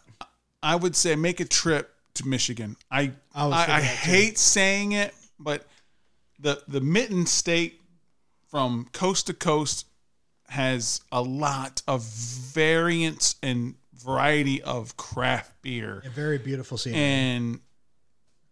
I 0.63 0.77
would 0.77 0.97
say 0.97 1.17
make 1.17 1.41
a 1.41 1.45
trip 1.45 1.95
to 2.15 2.27
Michigan. 2.29 2.77
I 2.91 3.13
I 3.35 3.47
I, 3.51 3.67
I 3.77 3.81
thinking 3.81 3.81
that 3.81 4.01
too. 4.05 4.11
hate 4.11 4.39
saying 4.39 4.93
it, 4.93 5.15
but 5.39 5.67
the 6.39 6.63
the 6.69 6.81
Mitten 6.81 7.27
State 7.27 7.81
from 8.49 8.89
coast 8.93 9.27
to 9.27 9.35
coast 9.35 9.87
has 10.49 11.01
a 11.11 11.23
lot 11.23 11.83
of 11.89 12.03
variance 12.05 13.37
and 13.43 13.75
variety 14.05 14.63
of 14.63 14.97
craft 14.97 15.53
beer, 15.63 16.03
A 16.05 16.11
very 16.11 16.39
beautiful 16.39 16.77
scene. 16.79 16.95
and 16.95 17.61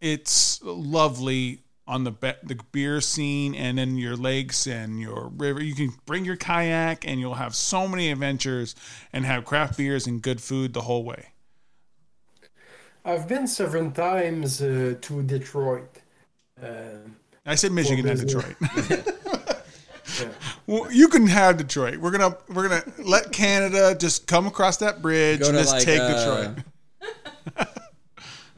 it's 0.01 0.61
lovely 0.63 1.61
on 1.87 2.05
the 2.05 2.11
be- 2.13 2.33
the 2.45 2.59
beer 2.73 3.01
scene 3.01 3.55
and 3.55 3.77
then 3.79 3.97
your 3.99 4.17
lakes 4.17 4.67
and 4.67 5.01
your 5.01 5.29
river. 5.37 5.63
You 5.63 5.75
can 5.75 5.91
bring 6.07 6.25
your 6.25 6.37
kayak 6.37 7.07
and 7.07 7.21
you'll 7.21 7.35
have 7.35 7.55
so 7.55 7.87
many 7.89 8.11
adventures 8.11 8.75
and 9.13 9.25
have 9.27 9.45
craft 9.45 9.77
beers 9.77 10.07
and 10.07 10.23
good 10.23 10.41
food 10.41 10.73
the 10.75 10.83
whole 10.83 11.05
way. 11.05 11.29
I've 13.05 13.27
been 13.29 13.49
several 13.49 13.91
times 13.91 14.63
uh, 14.63 14.95
to 15.01 15.23
Detroit. 15.23 15.91
Um 16.63 17.17
I 17.45 17.57
said 17.57 17.73
Michigan, 17.73 18.07
not 18.07 18.13
business. 18.19 18.33
Detroit. 18.35 18.57
Well, 20.21 20.31
you 20.67 21.09
can 21.09 21.27
have 21.27 21.57
Detroit. 21.57 21.97
We're 21.99 22.11
gonna 22.11 22.37
we're 22.49 22.69
gonna 22.69 22.85
let 22.99 23.33
Canada 23.33 23.97
just 23.99 24.27
come 24.27 24.47
across 24.47 24.77
that 24.79 25.03
bridge 25.03 25.41
and 25.41 25.57
just 25.57 25.73
like 25.73 25.83
take 25.85 26.01
uh, 26.01 26.53
Detroit. 27.55 27.69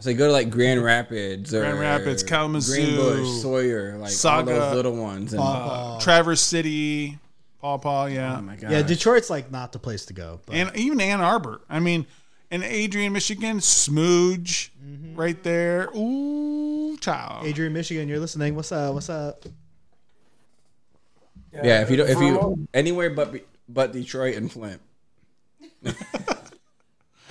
So 0.00 0.12
go 0.12 0.26
to 0.26 0.32
like 0.32 0.50
Grand 0.50 0.84
Rapids 0.84 1.55
or 1.55 1.61
Grand 1.61 1.80
Rapids, 1.80 2.22
Kalamazoo, 2.22 2.74
Greenbush, 2.74 3.40
Sawyer, 3.40 3.96
like 3.96 4.11
Saga, 4.11 4.52
all 4.52 4.61
those 4.61 4.74
little 4.74 4.96
ones. 4.96 5.32
And, 5.32 5.40
Paw 5.40 5.52
Uh, 5.55 5.66
Paw. 5.66 5.98
Traverse 6.00 6.42
City, 6.42 7.18
Paw 7.62 7.78
Paw, 7.78 8.05
yeah, 8.07 8.36
oh 8.36 8.42
my 8.42 8.57
god. 8.57 8.70
yeah, 8.70 8.82
Detroit's 8.82 9.30
like 9.30 9.50
not 9.50 9.72
the 9.72 9.78
place 9.78 10.05
to 10.07 10.12
go. 10.12 10.40
But 10.44 10.57
and 10.57 10.76
even 10.76 11.00
Ann 11.00 11.22
Arbor. 11.22 11.62
I 11.70 11.80
mean, 11.80 12.05
in 12.50 12.62
Adrian, 12.62 13.14
Michigan, 13.14 13.61
Smooge, 13.61 14.68
Mm-hmm. 14.86 15.16
right 15.18 15.42
there. 15.42 15.88
Ooh, 15.96 16.98
child. 16.98 17.46
Adrian, 17.46 17.72
Michigan, 17.72 18.07
you're 18.07 18.18
listening. 18.20 18.55
What's 18.57 18.72
up? 18.72 18.92
What's 18.92 19.09
up? 19.09 19.46
Yeah, 21.62 21.82
if 21.82 21.90
you 21.90 21.96
don't, 21.96 22.09
if 22.09 22.18
you 22.18 22.68
anywhere 22.74 23.11
but 23.11 23.34
but 23.68 23.92
Detroit 23.92 24.36
and 24.36 24.50
Flint. 24.50 24.80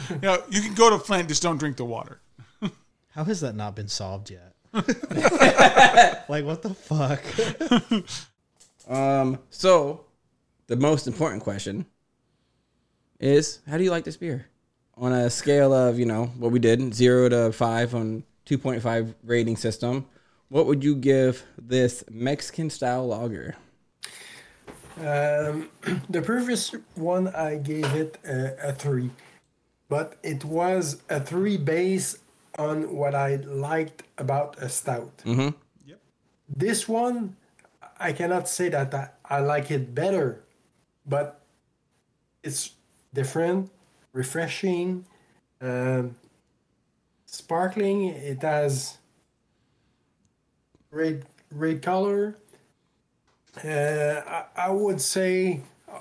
You 0.10 0.18
know, 0.22 0.44
you 0.50 0.62
can 0.62 0.74
go 0.74 0.90
to 0.90 1.00
Flint, 1.00 1.30
just 1.30 1.42
don't 1.42 1.58
drink 1.58 1.78
the 1.78 1.86
water. 1.86 2.20
How 3.12 3.24
has 3.24 3.42
that 3.42 3.56
not 3.56 3.76
been 3.76 3.88
solved 3.88 4.30
yet? 4.30 4.54
like 4.74 6.46
what 6.46 6.62
the 6.62 6.74
fuck? 6.74 7.22
Um. 8.90 9.40
So, 9.52 10.06
the 10.68 10.76
most 10.76 11.08
important 11.08 11.44
question 11.44 11.86
is, 13.20 13.60
how 13.68 13.78
do 13.78 13.84
you 13.84 13.92
like 13.92 14.04
this 14.04 14.18
beer? 14.18 14.48
On 14.98 15.14
a 15.14 15.30
scale 15.30 15.74
of 15.74 16.00
you 16.00 16.06
know 16.06 16.26
what 16.40 16.52
we 16.52 16.58
did, 16.58 16.94
zero 16.94 17.30
to 17.30 17.52
five 17.52 17.94
on 17.94 18.24
two 18.46 18.58
point 18.58 18.82
five 18.82 19.14
rating 19.24 19.58
system, 19.58 20.08
what 20.50 20.66
would 20.66 20.84
you 20.84 20.96
give 20.96 21.44
this 21.62 22.04
Mexican 22.10 22.72
style 22.72 23.08
lager? 23.08 23.56
Um, 24.98 25.70
the 26.10 26.22
previous 26.22 26.72
one 26.96 27.28
I 27.36 27.58
gave 27.58 27.86
it 27.96 28.18
a, 28.26 28.70
a 28.70 28.74
three, 28.74 29.10
but 29.90 30.18
it 30.24 30.46
was 30.46 31.02
a 31.10 31.20
three 31.20 31.58
based 31.58 32.20
on 32.58 32.96
what 32.96 33.16
I 33.16 33.36
liked 33.38 34.04
about 34.18 34.58
a 34.60 34.70
stout. 34.70 35.18
Mhm. 35.26 35.56
This 36.56 36.88
one, 36.88 37.36
I 38.00 38.12
cannot 38.14 38.48
say 38.48 38.70
that 38.70 38.94
I, 38.94 39.10
I 39.26 39.40
like 39.40 39.72
it 39.72 39.96
better, 39.96 40.44
but 41.06 41.42
it's 42.44 42.72
different, 43.14 43.72
refreshing, 44.12 45.06
um, 45.62 46.16
sparkling. 47.26 48.10
It 48.10 48.42
has 48.44 48.98
red 50.92 51.26
red 51.52 51.82
color. 51.82 52.38
Uh, 53.58 54.22
I, 54.56 54.68
I 54.68 54.70
would 54.72 55.00
say 55.00 55.62
uh, 55.88 56.00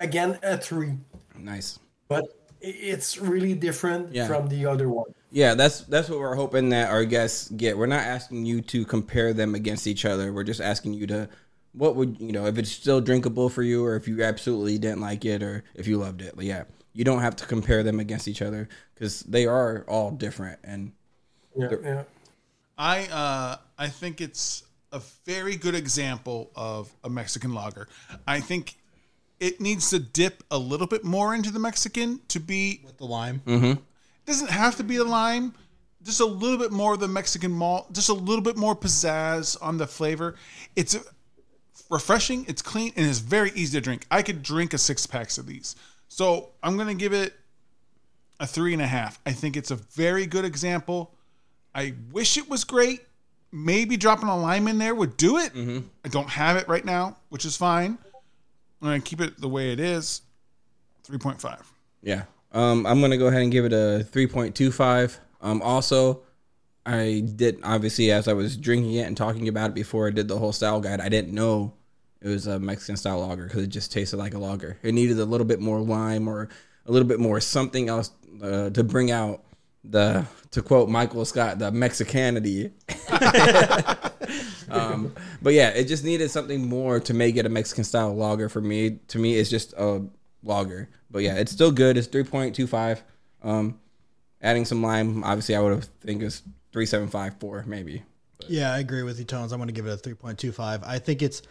again 0.00 0.38
a 0.42 0.58
three, 0.58 0.94
Nice. 1.38 1.78
but 2.08 2.24
it's 2.60 3.18
really 3.18 3.54
different 3.54 4.14
Yeah. 4.14 4.26
from 4.26 4.48
the 4.48 4.66
other 4.66 4.88
one. 4.88 5.14
Yeah, 5.30 5.54
that's 5.54 5.80
that's 5.80 6.08
what 6.08 6.20
we're 6.20 6.36
hoping 6.36 6.68
that 6.70 6.90
our 6.90 7.04
guests 7.04 7.48
get. 7.50 7.76
We're 7.76 7.86
not 7.86 8.04
asking 8.04 8.46
you 8.46 8.60
to 8.62 8.84
compare 8.84 9.32
them 9.32 9.54
against 9.54 9.86
each 9.86 10.04
other. 10.04 10.32
We're 10.32 10.44
just 10.44 10.60
asking 10.60 10.94
you 10.94 11.06
to 11.08 11.28
what 11.72 11.96
would 11.96 12.20
you 12.20 12.32
know 12.32 12.46
if 12.46 12.56
it's 12.58 12.70
still 12.70 13.00
drinkable 13.00 13.48
for 13.48 13.62
you, 13.62 13.84
or 13.84 13.96
if 13.96 14.06
you 14.06 14.22
absolutely 14.22 14.78
didn't 14.78 15.00
like 15.00 15.24
it, 15.24 15.42
or 15.42 15.64
if 15.74 15.86
you 15.88 15.98
loved 15.98 16.22
it. 16.22 16.36
But 16.36 16.44
yeah, 16.44 16.64
you 16.92 17.02
don't 17.04 17.20
have 17.20 17.34
to 17.36 17.46
compare 17.46 17.82
them 17.82 17.98
against 17.98 18.28
each 18.28 18.42
other 18.42 18.68
because 18.94 19.20
they 19.22 19.46
are 19.46 19.84
all 19.88 20.10
different. 20.12 20.60
And 20.62 20.92
Yeah, 21.56 21.70
yeah. 21.82 22.02
I 22.78 23.06
uh, 23.08 23.56
I 23.78 23.88
think 23.88 24.20
it's 24.20 24.62
a 24.94 25.02
very 25.26 25.56
good 25.56 25.74
example 25.74 26.50
of 26.54 26.94
a 27.02 27.10
Mexican 27.10 27.52
lager. 27.52 27.88
I 28.26 28.40
think 28.40 28.76
it 29.40 29.60
needs 29.60 29.90
to 29.90 29.98
dip 29.98 30.44
a 30.50 30.56
little 30.56 30.86
bit 30.86 31.04
more 31.04 31.34
into 31.34 31.50
the 31.50 31.58
Mexican 31.58 32.20
to 32.28 32.38
be. 32.38 32.80
With 32.84 32.98
the 32.98 33.04
lime. 33.04 33.42
Mm-hmm. 33.44 33.72
It 33.72 34.26
doesn't 34.26 34.50
have 34.50 34.76
to 34.76 34.84
be 34.84 34.96
the 34.96 35.04
lime. 35.04 35.52
Just 36.04 36.20
a 36.20 36.24
little 36.24 36.58
bit 36.58 36.70
more 36.70 36.94
of 36.94 37.00
the 37.00 37.08
Mexican 37.08 37.50
malt. 37.50 37.92
Just 37.92 38.08
a 38.08 38.14
little 38.14 38.42
bit 38.42 38.56
more 38.56 38.76
pizzazz 38.76 39.56
on 39.60 39.78
the 39.78 39.86
flavor. 39.86 40.36
It's 40.76 40.96
refreshing. 41.90 42.44
It's 42.46 42.62
clean 42.62 42.92
and 42.96 43.04
it's 43.04 43.18
very 43.18 43.50
easy 43.54 43.78
to 43.78 43.82
drink. 43.82 44.06
I 44.10 44.22
could 44.22 44.42
drink 44.42 44.74
a 44.74 44.78
six 44.78 45.06
packs 45.06 45.38
of 45.38 45.46
these. 45.46 45.74
So 46.08 46.50
I'm 46.62 46.76
gonna 46.76 46.94
give 46.94 47.12
it 47.12 47.34
a 48.38 48.46
three 48.46 48.72
and 48.72 48.82
a 48.82 48.86
half. 48.86 49.18
I 49.26 49.32
think 49.32 49.56
it's 49.56 49.72
a 49.72 49.76
very 49.76 50.26
good 50.26 50.44
example. 50.44 51.14
I 51.74 51.94
wish 52.12 52.36
it 52.36 52.48
was 52.48 52.62
great. 52.62 53.00
Maybe 53.56 53.96
dropping 53.96 54.28
a 54.28 54.36
lime 54.36 54.66
in 54.66 54.78
there 54.78 54.96
would 54.96 55.16
do 55.16 55.38
it. 55.38 55.52
I 56.04 56.08
don't 56.08 56.28
have 56.28 56.56
it 56.56 56.66
right 56.66 56.84
now, 56.84 57.16
which 57.28 57.44
is 57.44 57.56
fine. 57.56 57.98
I'm 58.82 58.88
gonna 58.88 59.00
keep 59.00 59.20
it 59.20 59.40
the 59.40 59.48
way 59.48 59.72
it 59.72 59.78
is. 59.78 60.22
Three 61.04 61.18
point 61.18 61.40
five. 61.40 61.70
yeah, 62.02 62.24
um, 62.50 62.84
I'm 62.84 63.00
gonna 63.00 63.16
go 63.16 63.28
ahead 63.28 63.42
and 63.42 63.52
give 63.52 63.64
it 63.64 63.72
a 63.72 64.02
three 64.02 64.26
point 64.26 64.56
two 64.56 64.72
five. 64.72 65.20
Um, 65.40 65.62
also, 65.62 66.22
I 66.84 67.22
did 67.36 67.60
obviously 67.62 68.10
as 68.10 68.26
I 68.26 68.32
was 68.32 68.56
drinking 68.56 68.94
it 68.94 69.06
and 69.06 69.16
talking 69.16 69.46
about 69.46 69.70
it 69.70 69.74
before 69.74 70.08
I 70.08 70.10
did 70.10 70.26
the 70.26 70.38
whole 70.38 70.52
style 70.52 70.80
guide. 70.80 71.00
I 71.00 71.08
didn't 71.08 71.32
know 71.32 71.74
it 72.20 72.28
was 72.28 72.48
a 72.48 72.58
Mexican 72.58 72.96
style 72.96 73.20
lager 73.20 73.44
because 73.44 73.62
it 73.62 73.68
just 73.68 73.92
tasted 73.92 74.16
like 74.16 74.34
a 74.34 74.38
lager. 74.38 74.78
It 74.82 74.94
needed 74.94 75.20
a 75.20 75.24
little 75.24 75.46
bit 75.46 75.60
more 75.60 75.78
lime 75.80 76.26
or 76.26 76.48
a 76.86 76.90
little 76.90 77.06
bit 77.06 77.20
more 77.20 77.40
something 77.40 77.88
else 77.88 78.10
uh, 78.42 78.70
to 78.70 78.82
bring 78.82 79.10
out 79.12 79.43
the 79.84 80.26
to 80.52 80.62
quote 80.62 80.88
Michael 80.88 81.24
Scott 81.24 81.58
the 81.58 81.70
Mexicanity. 81.70 82.72
um, 84.70 85.14
but 85.42 85.52
yeah, 85.52 85.70
it 85.70 85.84
just 85.84 86.04
needed 86.04 86.30
something 86.30 86.66
more 86.66 87.00
to 87.00 87.14
make 87.14 87.36
it 87.36 87.46
a 87.46 87.48
Mexican 87.48 87.84
style 87.84 88.14
lager 88.14 88.48
for 88.48 88.60
me. 88.60 88.98
To 89.08 89.18
me, 89.18 89.36
it's 89.36 89.50
just 89.50 89.72
a 89.74 90.02
lager. 90.42 90.88
But 91.10 91.22
yeah, 91.22 91.34
it's 91.34 91.52
still 91.52 91.72
good. 91.72 91.96
It's 91.96 92.06
three 92.06 92.24
point 92.24 92.54
two 92.54 92.66
five. 92.66 93.02
Um, 93.42 93.78
adding 94.40 94.64
some 94.64 94.82
lime, 94.82 95.22
obviously, 95.22 95.56
I 95.56 95.60
would 95.60 95.72
have 95.72 95.84
think 96.00 96.22
it's 96.22 96.42
three 96.72 96.86
seven 96.86 97.08
five 97.08 97.38
four 97.38 97.64
maybe. 97.66 98.02
Yeah, 98.48 98.72
I 98.72 98.78
agree 98.78 99.02
with 99.02 99.18
you, 99.18 99.24
Tones. 99.24 99.52
I'm 99.52 99.58
going 99.58 99.68
to 99.68 99.72
give 99.72 99.86
it 99.86 100.06
a 100.06 100.08
3.25. 100.08 100.84
I 100.84 100.98
think 100.98 101.22
it's 101.22 101.42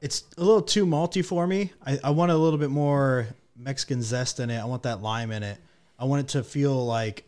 it's 0.00 0.24
a 0.36 0.44
little 0.44 0.62
too 0.62 0.86
malty 0.86 1.24
for 1.24 1.46
me. 1.46 1.72
I, 1.84 1.98
I 2.04 2.10
want 2.10 2.30
a 2.30 2.36
little 2.36 2.58
bit 2.58 2.70
more 2.70 3.26
Mexican 3.56 4.02
zest 4.02 4.40
in 4.40 4.50
it. 4.50 4.58
I 4.58 4.64
want 4.66 4.82
that 4.82 5.02
lime 5.02 5.32
in 5.32 5.42
it. 5.42 5.58
I 5.98 6.04
want 6.04 6.20
it 6.20 6.28
to 6.32 6.44
feel 6.44 6.84
like 6.84 7.24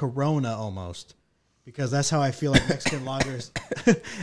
Corona 0.00 0.56
almost, 0.56 1.14
because 1.66 1.90
that's 1.90 2.08
how 2.08 2.22
I 2.22 2.30
feel 2.30 2.52
like 2.52 2.66
Mexican 2.70 3.04
lagers. 3.04 3.50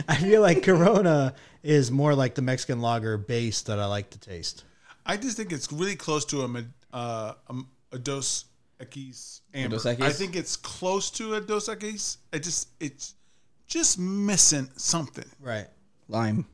I 0.08 0.16
feel 0.16 0.40
like 0.42 0.64
Corona 0.64 1.34
is 1.62 1.92
more 1.92 2.16
like 2.16 2.34
the 2.34 2.42
Mexican 2.42 2.80
lager 2.80 3.16
base 3.16 3.62
that 3.62 3.78
I 3.78 3.86
like 3.86 4.10
to 4.10 4.18
taste. 4.18 4.64
I 5.06 5.16
just 5.16 5.36
think 5.36 5.52
it's 5.52 5.70
really 5.72 5.94
close 5.94 6.24
to 6.26 6.42
a 6.42 6.48
med- 6.48 6.72
uh, 6.92 7.34
a, 7.48 7.54
a 7.92 7.98
Dos 8.00 8.46
Equis 8.80 9.40
amber. 9.54 9.76
Dos 9.76 9.84
Equis? 9.84 10.02
I 10.02 10.10
think 10.10 10.34
it's 10.34 10.56
close 10.56 11.10
to 11.12 11.34
a 11.34 11.40
Dos 11.40 11.68
Equis. 11.68 12.16
It 12.32 12.42
just 12.42 12.70
it's 12.80 13.14
just 13.68 14.00
missing 14.00 14.68
something. 14.76 15.24
Right. 15.40 15.68
Lime. 16.08 16.44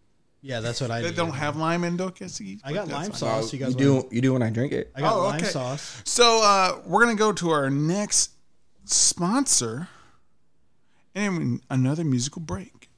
Yeah, 0.43 0.61
that's 0.61 0.83
what 0.83 0.91
I. 0.91 1.01
They 1.01 1.09
do. 1.09 1.16
don't 1.16 1.33
have 1.33 1.57
lime 1.57 1.85
in 1.85 1.97
Dos 1.97 2.12
Equis. 2.12 2.61
I 2.62 2.75
got 2.75 2.89
lime 2.89 3.14
sauce. 3.14 3.55
You 3.55 3.68
you 3.68 3.75
do 3.75 4.09
you 4.11 4.20
do 4.20 4.35
when 4.35 4.43
I 4.43 4.51
drink 4.51 4.72
it? 4.75 4.93
I 4.95 5.01
got 5.01 5.14
Oh, 5.16 5.20
lime 5.22 5.37
okay. 5.41 5.47
sauce. 5.47 6.03
So 6.05 6.43
uh, 6.45 6.83
we're 6.85 7.03
gonna 7.05 7.16
go 7.16 7.33
to 7.33 7.49
our 7.49 7.70
next 7.70 8.33
sponsor, 8.85 9.89
and 11.14 11.61
another 11.70 12.05
musical 12.05 12.43
break. 12.43 12.91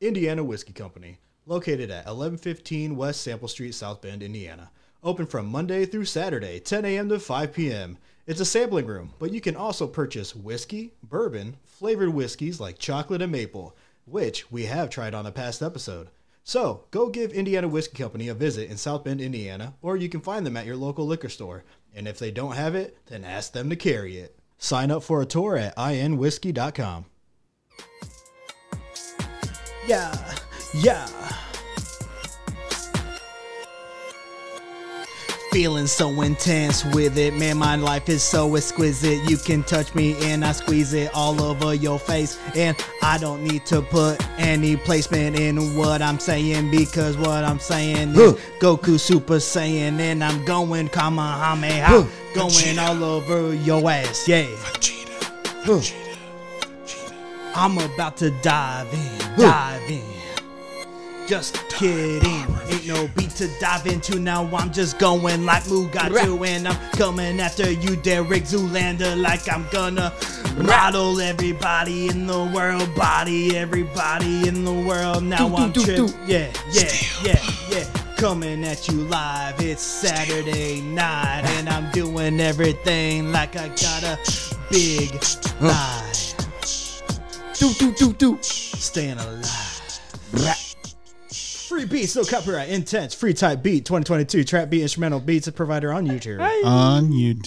Indiana 0.00 0.42
Whiskey 0.44 0.72
Company, 0.72 1.18
located 1.46 1.90
at 1.90 2.06
1115 2.06 2.96
West 2.96 3.22
Sample 3.22 3.48
Street, 3.48 3.74
South 3.74 4.00
Bend, 4.00 4.22
Indiana. 4.22 4.70
Open 5.02 5.26
from 5.26 5.46
Monday 5.46 5.86
through 5.86 6.04
Saturday, 6.04 6.60
10 6.60 6.84
a.m. 6.84 7.08
to 7.08 7.18
5 7.18 7.52
p.m. 7.52 7.98
It's 8.26 8.40
a 8.40 8.44
sampling 8.44 8.86
room, 8.86 9.12
but 9.18 9.32
you 9.32 9.40
can 9.40 9.56
also 9.56 9.86
purchase 9.86 10.34
whiskey, 10.34 10.92
bourbon, 11.02 11.56
flavored 11.64 12.10
whiskeys 12.10 12.60
like 12.60 12.78
chocolate 12.78 13.22
and 13.22 13.32
maple, 13.32 13.76
which 14.06 14.50
we 14.50 14.66
have 14.66 14.90
tried 14.90 15.14
on 15.14 15.26
a 15.26 15.32
past 15.32 15.62
episode. 15.62 16.08
So 16.44 16.84
go 16.90 17.08
give 17.08 17.32
Indiana 17.32 17.68
Whiskey 17.68 17.98
Company 17.98 18.28
a 18.28 18.34
visit 18.34 18.70
in 18.70 18.76
South 18.76 19.04
Bend, 19.04 19.20
Indiana, 19.20 19.74
or 19.82 19.96
you 19.96 20.08
can 20.08 20.20
find 20.20 20.46
them 20.46 20.56
at 20.56 20.66
your 20.66 20.76
local 20.76 21.06
liquor 21.06 21.28
store. 21.28 21.64
And 21.94 22.08
if 22.08 22.18
they 22.18 22.30
don't 22.30 22.56
have 22.56 22.74
it, 22.74 22.98
then 23.06 23.24
ask 23.24 23.52
them 23.52 23.68
to 23.70 23.76
carry 23.76 24.16
it. 24.16 24.37
Sign 24.58 24.90
up 24.90 25.02
for 25.02 25.22
a 25.22 25.26
tour 25.26 25.56
at 25.56 25.74
inwhiskey.com. 25.76 27.06
Yeah, 29.86 30.34
yeah. 30.74 31.08
Feeling 35.50 35.86
so 35.86 36.20
intense 36.20 36.84
with 36.84 37.16
it, 37.16 37.34
man. 37.34 37.56
My 37.56 37.74
life 37.74 38.10
is 38.10 38.22
so 38.22 38.54
exquisite. 38.54 39.28
You 39.30 39.38
can 39.38 39.62
touch 39.62 39.94
me 39.94 40.14
and 40.30 40.44
I 40.44 40.52
squeeze 40.52 40.92
it 40.92 41.10
all 41.14 41.42
over 41.42 41.72
your 41.72 41.98
face. 41.98 42.38
And 42.54 42.76
I 43.02 43.16
don't 43.16 43.42
need 43.42 43.64
to 43.66 43.80
put 43.80 44.22
any 44.38 44.76
placement 44.76 45.38
in 45.38 45.74
what 45.74 46.02
I'm 46.02 46.18
saying 46.18 46.70
because 46.70 47.16
what 47.16 47.44
I'm 47.44 47.58
saying 47.58 48.10
is 48.10 48.34
Goku 48.60 49.00
Super 49.00 49.36
Saiyan. 49.36 49.98
And 50.00 50.22
I'm 50.22 50.44
going 50.44 50.88
Kamehameha, 50.88 52.06
going 52.34 52.78
all 52.78 53.02
over 53.02 53.54
your 53.54 53.90
ass. 53.90 54.28
Yeah. 54.28 54.46
I'm 57.54 57.78
about 57.78 58.18
to 58.18 58.30
dive 58.42 58.92
in, 58.92 59.36
dive 59.38 59.90
in. 59.90 60.17
Just 61.28 61.68
kidding. 61.68 62.46
Ain't 62.68 62.86
no 62.86 63.06
beat 63.14 63.28
to 63.32 63.48
dive 63.60 63.86
into. 63.86 64.18
Now 64.18 64.46
I'm 64.56 64.72
just 64.72 64.98
going 64.98 65.44
like 65.44 65.62
Mugatu. 65.64 66.46
And 66.46 66.66
I'm 66.66 66.90
coming 66.92 67.38
after 67.38 67.70
you, 67.70 67.96
Derek 67.96 68.44
Zoolander. 68.44 69.14
Like 69.20 69.46
I'm 69.46 69.66
gonna 69.70 70.10
rattle 70.56 71.20
everybody 71.20 72.08
in 72.08 72.26
the 72.26 72.50
world. 72.54 72.94
Body 72.94 73.58
everybody 73.58 74.48
in 74.48 74.64
the 74.64 74.72
world. 74.72 75.22
Now 75.22 75.54
I'm 75.54 75.74
trip. 75.74 76.08
Yeah, 76.26 76.50
yeah, 76.70 76.90
yeah, 77.22 77.50
yeah. 77.68 77.84
Coming 78.16 78.64
at 78.64 78.88
you 78.88 78.94
live. 79.04 79.60
It's 79.60 79.82
Saturday 79.82 80.80
night. 80.80 81.42
And 81.58 81.68
I'm 81.68 81.92
doing 81.92 82.40
everything 82.40 83.32
like 83.32 83.54
I 83.54 83.68
got 83.68 84.02
a 84.02 84.18
big 84.70 85.12
life. 85.60 86.34
Do, 87.52 87.70
do, 87.74 87.92
do, 87.92 88.12
do. 88.14 88.38
Staying 88.40 89.18
alive. 89.18 90.67
Free 91.68 91.84
beats, 91.84 92.16
no 92.16 92.24
copyright, 92.24 92.70
intense, 92.70 93.12
free 93.12 93.34
type 93.34 93.62
beat, 93.62 93.84
2022, 93.84 94.42
trap 94.44 94.70
beat, 94.70 94.80
instrumental 94.80 95.20
beats, 95.20 95.50
provider 95.50 95.92
on 95.92 96.06
YouTube. 96.06 96.40
On 96.64 97.12
YouTube. 97.12 97.46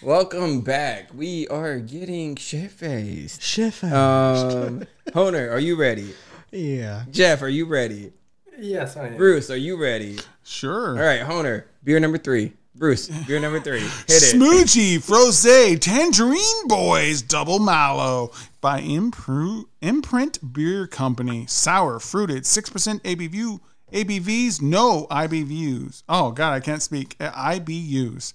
Welcome 0.00 0.60
back. 0.60 1.12
We 1.12 1.48
are 1.48 1.80
getting 1.80 2.36
shit 2.36 2.70
faced. 2.70 3.42
Chef. 3.42 3.82
Um, 3.82 4.84
Honer, 5.14 5.50
are 5.50 5.58
you 5.58 5.74
ready? 5.74 6.14
yeah. 6.52 7.06
Jef, 7.10 7.42
are 7.42 7.48
you 7.48 7.66
ready? 7.66 8.12
Yes, 8.56 8.96
I 8.96 9.08
am. 9.08 9.16
Bruce, 9.16 9.50
are 9.50 9.56
you 9.56 9.82
ready? 9.82 10.20
Sure. 10.44 10.90
All 10.90 11.04
right, 11.04 11.22
Honer, 11.22 11.66
beer 11.82 11.98
number 11.98 12.18
three. 12.18 12.52
Bruce, 12.76 13.06
beer 13.26 13.38
number 13.38 13.60
three. 13.60 13.80
Hit 14.08 14.08
it. 14.08 14.34
Schmoojee 14.34 14.96
Frosé, 14.96 15.78
Tangerine 15.80 16.66
Boys 16.66 17.22
Double 17.22 17.60
Mallow 17.60 18.32
by 18.60 18.80
Impru- 18.80 19.66
Imprint 19.80 20.52
Beer 20.52 20.88
Company. 20.88 21.46
Sour, 21.46 22.00
fruited, 22.00 22.42
6% 22.42 23.00
ABV, 23.02 23.60
ABVs, 23.92 24.60
no 24.60 25.06
IBVs. 25.08 26.02
Oh, 26.08 26.32
God, 26.32 26.52
I 26.52 26.58
can't 26.60 26.82
speak. 26.82 27.14
Uh, 27.20 27.30
IBUs. 27.30 28.32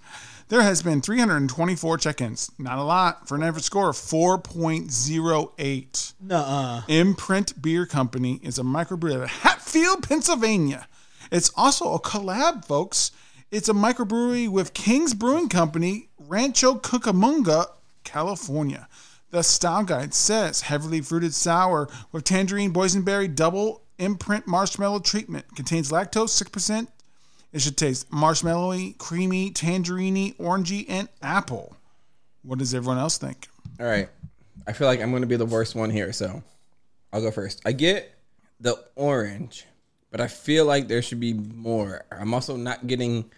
There 0.48 0.62
has 0.64 0.82
been 0.82 1.02
324 1.02 1.98
check-ins. 1.98 2.50
Not 2.58 2.78
a 2.80 2.84
lot 2.84 3.28
for 3.28 3.36
an 3.36 3.44
average 3.44 3.66
score 3.66 3.90
of 3.90 3.98
4.08. 3.98 6.14
Nuh-uh. 6.22 6.82
Imprint 6.88 7.62
Beer 7.62 7.86
Company 7.86 8.40
is 8.42 8.58
a 8.58 8.64
microbrewery 8.64 9.18
out 9.18 9.24
of 9.24 9.30
Hatfield, 9.30 10.08
Pennsylvania. 10.08 10.88
It's 11.32 11.52
also 11.56 11.94
a 11.94 12.00
collab, 12.00 12.66
folks. 12.66 13.12
It's 13.52 13.68
a 13.68 13.74
microbrewery 13.74 14.48
with 14.48 14.76
King's 14.76 15.16
Brewing 15.16 15.50
Company, 15.50 16.10
Rancho 16.20 16.76
Cucamonga, 16.76 17.66
California. 18.04 18.88
The 19.32 19.42
style 19.42 19.84
guide 19.84 20.14
says 20.14 20.62
heavily 20.62 21.02
fruited 21.02 21.34
sour 21.34 21.90
with 22.12 22.26
tangerine 22.26 22.72
boysenberry 22.72 23.34
double 23.34 23.82
imprint 23.98 24.46
marshmallow 24.46 25.00
treatment. 25.00 25.46
Contains 25.56 25.90
lactose 25.90 26.40
6%. 26.44 26.88
It 27.52 27.62
should 27.62 27.76
taste 27.76 28.12
marshmallowy, 28.12 29.00
creamy, 29.00 29.50
tangerine 29.50 30.36
orangey, 30.36 30.86
and 30.88 31.10
apple. 31.24 31.76
What 32.44 32.60
does 32.60 32.76
everyone 32.76 33.00
else 33.00 33.18
think? 33.18 33.48
All 33.80 33.88
right. 33.88 34.10
I 34.68 34.74
feel 34.74 34.86
like 34.86 35.02
I'm 35.02 35.10
going 35.10 35.24
to 35.24 35.28
be 35.28 35.38
the 35.38 35.46
worst 35.48 35.74
one 35.74 35.90
here, 35.90 36.14
so 36.14 36.44
I'll 37.12 37.22
go 37.22 37.32
first. 37.32 37.64
I 37.66 37.72
get 37.72 38.14
the 38.60 38.76
orange, 38.96 39.66
but 40.12 40.22
I 40.22 40.28
feel 40.28 40.66
like 40.66 40.88
there 40.88 41.02
should 41.02 41.20
be 41.20 41.34
more. 41.34 42.06
I'm 42.12 42.36
also 42.36 42.56
not 42.56 42.86
getting. 42.86 43.32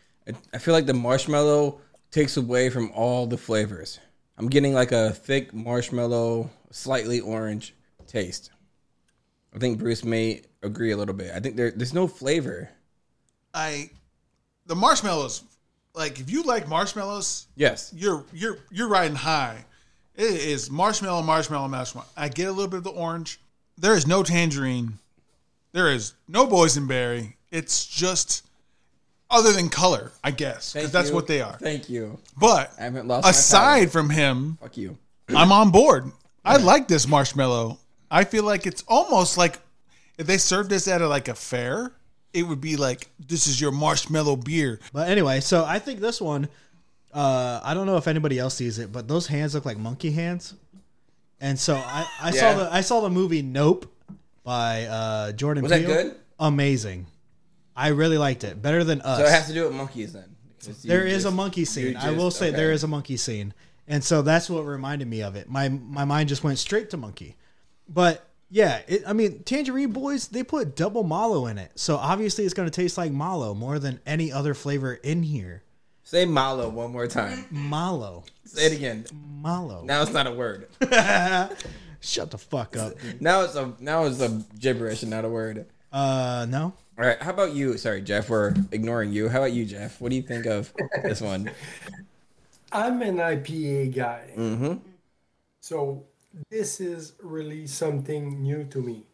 I 0.54 0.58
feel 0.58 0.74
like 0.74 0.86
the 0.86 0.94
marshmallow 0.94 1.80
takes 2.12 2.38
away 2.38 2.70
from 2.70 2.92
all 2.92 3.26
the 3.28 3.38
flavors. 3.38 4.00
I'm 4.38 4.48
getting 4.48 4.74
like 4.74 4.92
a 4.92 5.12
thick 5.12 5.54
marshmallow, 5.54 6.50
slightly 6.72 7.20
orange 7.20 7.74
taste. 8.08 8.52
I 9.56 9.60
think 9.60 9.80
Bruce 9.80 10.04
may 10.04 10.42
agree 10.64 10.92
a 10.92 10.98
little 10.98 11.16
bit. 11.16 11.32
I 11.34 11.40
think 11.40 11.56
there, 11.56 11.72
there's 11.72 11.94
no 11.94 12.08
flavor. 12.08 12.70
I 13.54 13.90
the 14.66 14.76
marshmallows 14.76 15.44
like 15.94 16.20
if 16.20 16.30
you 16.30 16.44
like 16.44 16.68
marshmallows, 16.68 17.48
Yes. 17.56 17.92
you're 17.96 18.24
you're 18.34 18.60
you're 18.72 18.88
riding 18.88 19.16
high. 19.16 19.66
It 20.16 20.26
is 20.32 20.70
marshmallow, 20.70 21.22
marshmallow, 21.24 21.68
marshmallow. 21.68 22.08
I 22.16 22.30
get 22.30 22.48
a 22.48 22.52
little 22.52 22.70
bit 22.70 22.78
of 22.78 22.84
the 22.84 22.92
orange. 22.92 23.40
There 23.78 23.96
is 23.96 24.06
no 24.08 24.24
tangerine. 24.24 25.00
There 25.72 25.90
is 25.92 26.14
no 26.28 26.46
boysenberry. 26.48 27.34
It's 27.50 27.86
just 27.86 28.46
other 29.32 29.52
than 29.54 29.70
color, 29.70 30.12
I 30.24 30.32
guess, 30.32 30.74
because 30.74 30.92
that's 30.92 31.10
you. 31.10 31.16
what 31.16 31.28
they 31.28 31.42
are. 31.42 31.58
Thank 31.58 31.90
you. 31.90 32.20
But 32.38 32.72
I 32.80 32.84
haven't 32.84 33.08
lost 33.08 33.28
aside 33.30 33.92
from 33.92 34.10
him, 34.10 34.58
Fuck 34.62 34.78
you. 34.78 34.98
I'm 35.30 35.52
on 35.52 35.72
board. 35.72 36.12
I 36.44 36.58
like 36.58 36.88
this 36.88 37.08
marshmallow. 37.08 37.78
I 38.10 38.26
feel 38.26 38.44
like 38.44 38.68
it's 38.68 38.84
almost 38.88 39.38
like 39.38 39.60
if 40.18 40.28
they 40.28 40.38
served 40.38 40.70
this 40.70 40.88
at 40.88 41.02
a, 41.02 41.08
like 41.08 41.28
a 41.30 41.34
fair, 41.36 41.94
it 42.34 42.44
would 42.44 42.60
be 42.62 42.76
like 42.76 43.08
this 43.26 43.48
is 43.48 43.60
your 43.62 43.72
marshmallow 43.72 44.36
beer. 44.38 44.80
But 44.92 45.10
anyway, 45.10 45.40
so 45.40 45.64
I 45.66 45.80
think 45.80 46.00
this 46.02 46.20
one, 46.20 46.50
uh, 47.14 47.62
I 47.64 47.74
don't 47.74 47.86
know 47.86 47.98
if 47.98 48.08
anybody 48.08 48.38
else 48.40 48.56
sees 48.56 48.80
it, 48.80 48.92
but 48.92 49.08
those 49.08 49.28
hands 49.28 49.54
look 49.56 49.66
like 49.66 49.78
monkey 49.78 50.12
hands. 50.12 50.54
And 51.40 51.58
so 51.58 51.76
I, 51.76 52.06
I 52.22 52.32
Yeah. 52.32 52.40
saw 52.40 52.54
the 52.64 52.74
I 52.74 52.82
saw 52.82 53.02
the 53.02 53.10
movie 53.10 53.42
Nope 53.42 53.86
by 54.44 54.86
uh, 54.86 55.32
Jordan. 55.32 55.64
Was 55.64 55.72
that 55.72 55.86
good? 55.86 56.16
Amazing. 56.40 57.06
I 57.76 57.90
really 57.90 58.18
liked 58.18 58.44
it. 58.44 58.62
Better 58.62 58.84
than 58.84 59.02
us. 59.02 59.20
So 59.20 59.26
it 59.26 59.32
has 59.32 59.48
to 59.48 59.54
do 59.54 59.66
with 59.66 59.74
monkeys 59.74 60.14
then. 60.14 60.36
There 60.84 61.06
is 61.06 61.26
a 61.26 61.32
monkey 61.32 61.66
scene. 61.66 61.94
you 61.94 61.98
I 62.00 62.12
will 62.12 62.32
say 62.32 62.50
okay. 62.50 62.58
there 62.58 62.72
is 62.72 62.84
a 62.84 62.88
monkey 62.88 63.18
scene, 63.18 63.54
and 63.88 64.04
so 64.04 64.22
that's 64.22 64.50
what 64.50 64.64
reminded 64.64 65.08
me 65.08 65.24
of 65.24 65.36
it. 65.36 65.50
My 65.50 65.70
my 65.70 66.06
mind 66.06 66.30
just 66.30 66.44
went 66.44 66.60
straight 66.60 66.92
to 66.92 66.98
monkey, 66.98 67.36
but 67.90 68.28
yeah, 68.50 68.82
it, 68.88 69.04
I 69.08 69.14
mean 69.14 69.44
Tangerine 69.44 69.92
Boys 69.92 70.28
they 70.28 70.44
put 70.44 70.76
double 70.76 71.04
malo 71.04 71.48
in 71.48 71.58
it, 71.58 71.72
so 71.76 71.96
obviously 71.96 72.46
it's 72.46 72.54
going 72.54 72.70
to 72.70 72.76
taste 72.76 72.98
like 72.98 73.12
malo 73.12 73.54
more 73.54 73.80
than 73.80 74.00
any 74.06 74.32
other 74.32 74.54
flavor 74.54 74.94
in 74.94 75.24
here. 75.24 75.64
Say 76.04 76.26
malo 76.26 76.70
one 76.70 76.92
more 76.92 77.08
time. 77.08 77.46
Malo. 77.50 78.26
Say 78.44 78.66
it 78.66 78.74
again. 78.74 79.06
Malo. 79.14 79.84
Now 79.84 80.02
it's 80.02 80.12
not 80.12 80.28
a 80.28 80.32
word. 80.32 80.68
Shut 82.02 82.32
the 82.32 82.38
fuck 82.38 82.76
up. 82.76 82.94
Now 83.20 83.44
it's 83.44 83.56
a 83.56 83.74
now 83.80 84.06
it's 84.06 84.20
a 84.20 84.44
gibberish 84.60 85.04
and 85.04 85.12
not 85.12 85.24
a 85.24 85.30
word. 85.30 85.68
Uh, 85.92 86.46
no. 86.50 86.74
All 87.02 87.08
right. 87.08 87.20
How 87.20 87.32
about 87.32 87.54
you? 87.54 87.80
Sorry, 87.80 88.00
Jef. 88.00 88.30
We're 88.30 88.54
ignoring 88.72 89.12
you. 89.12 89.28
How 89.28 89.40
about 89.40 89.54
you, 89.54 89.66
Jef? 89.66 90.00
What 90.00 90.12
do 90.12 90.16
you 90.16 90.22
think 90.22 90.46
of 90.46 90.72
this 91.02 91.20
one? 91.34 91.50
I'm 92.72 93.02
an 93.02 93.18
IPA 93.18 93.96
guy. 93.96 94.30
Mm-hmm. 94.38 94.74
So 95.62 96.04
this 96.52 96.80
is 96.80 97.14
really 97.24 97.66
something 97.66 98.44
new 98.44 98.66
to 98.66 98.84
me. 98.84 99.08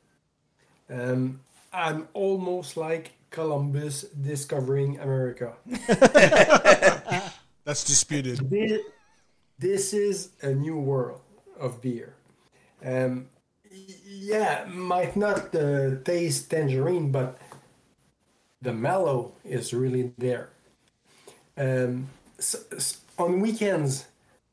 Um, 0.89 1.39
I'm 1.71 2.09
almost 2.13 2.75
like 2.75 3.13
Columbus 3.29 4.01
discovering 4.01 4.99
America. 4.99 5.53
That's 7.63 7.85
disputed. 7.85 8.49
This, 8.49 8.81
this 9.59 9.93
is 9.93 10.31
a 10.41 10.53
new 10.53 10.77
world 10.77 11.21
of 11.57 11.81
beer. 11.81 12.15
Um, 12.83 13.29
yeah, 14.05 14.65
might 14.67 15.15
not 15.15 15.55
uh, 15.55 16.01
taste 16.03 16.49
tangerine, 16.51 17.13
but 17.13 17.39
the 18.61 18.73
mellow 18.73 19.33
is 19.43 19.73
really 19.73 20.13
there. 20.17 20.49
Um, 21.57 22.09
s 22.39 22.55
s- 22.75 22.97
on 23.17 23.39
weekends, 23.39 24.05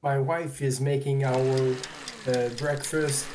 my 0.02 0.18
wife 0.18 0.62
is 0.62 0.80
making 0.80 1.24
our 1.24 1.74
uh, 2.28 2.48
breakfast 2.58 3.26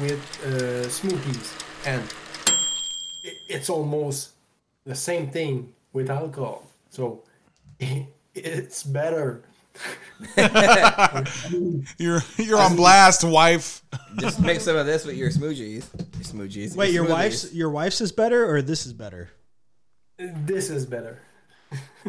with 0.00 0.20
uh, 0.44 0.86
smoothies, 0.88 1.48
and 1.86 2.02
i 2.04 3.32
it's 3.48 3.68
almost 3.70 4.30
the 4.84 4.94
same 4.94 5.30
thing 5.30 5.72
with 5.92 6.10
alcohol. 6.10 6.66
So 6.90 7.22
it's 8.34 8.82
better. 8.82 9.42
You're 11.98 12.22
you're 12.36 12.58
on 12.58 12.74
blast, 12.76 13.22
wife. 13.24 13.82
Just 14.18 14.40
mix 14.40 14.64
some 14.64 14.76
of 14.76 14.86
this 14.86 15.04
with 15.04 15.16
your 15.16 15.30
smoochies. 15.30 15.84
Your 16.14 16.24
smoochies. 16.24 16.74
Wait, 16.76 16.92
your 16.92 17.04
smoothies. 17.04 17.10
wife's 17.10 17.54
your 17.54 17.70
wife's 17.70 18.00
is 18.00 18.10
better 18.12 18.48
or 18.50 18.60
this 18.62 18.86
is 18.86 18.92
better? 18.92 19.30
This 20.18 20.70
is 20.70 20.84
better. 20.84 21.20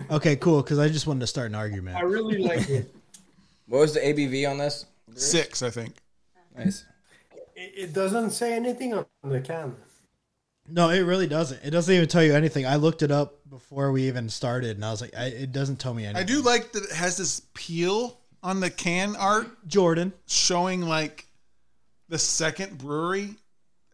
Okay, 0.09 0.35
cool. 0.35 0.61
Because 0.61 0.79
I 0.79 0.87
just 0.87 1.05
wanted 1.05 1.21
to 1.21 1.27
start 1.27 1.47
an 1.47 1.55
argument. 1.55 1.97
I 1.97 2.01
really 2.01 2.37
like 2.37 2.69
it. 2.69 2.93
What 3.67 3.79
was 3.79 3.93
the 3.93 3.99
ABV 3.99 4.49
on 4.49 4.57
this? 4.57 4.85
Six, 5.15 5.61
I 5.61 5.69
think. 5.69 5.95
Nice. 6.57 6.85
it. 7.55 7.73
It 7.75 7.93
doesn't 7.93 8.31
say 8.31 8.53
anything 8.53 8.93
on 8.93 9.05
the 9.23 9.41
can. 9.41 9.75
No, 10.71 10.89
it 10.89 10.99
really 10.99 11.27
doesn't. 11.27 11.63
It 11.63 11.71
doesn't 11.71 11.93
even 11.93 12.07
tell 12.07 12.23
you 12.23 12.33
anything. 12.33 12.65
I 12.65 12.75
looked 12.75 13.01
it 13.01 13.11
up 13.11 13.39
before 13.49 13.91
we 13.91 14.07
even 14.07 14.29
started, 14.29 14.77
and 14.77 14.85
I 14.85 14.91
was 14.91 15.01
like, 15.01 15.15
I, 15.17 15.25
it 15.25 15.51
doesn't 15.51 15.77
tell 15.77 15.93
me 15.93 16.05
anything. 16.05 16.21
I 16.21 16.25
do 16.25 16.41
like 16.41 16.71
that 16.73 16.83
it 16.85 16.91
has 16.91 17.17
this 17.17 17.41
peel 17.53 18.19
on 18.43 18.59
the 18.59 18.69
can 18.69 19.15
art 19.15 19.67
Jordan. 19.67 20.13
showing 20.27 20.81
like 20.81 21.25
the 22.07 22.19
second 22.19 22.77
brewery. 22.77 23.35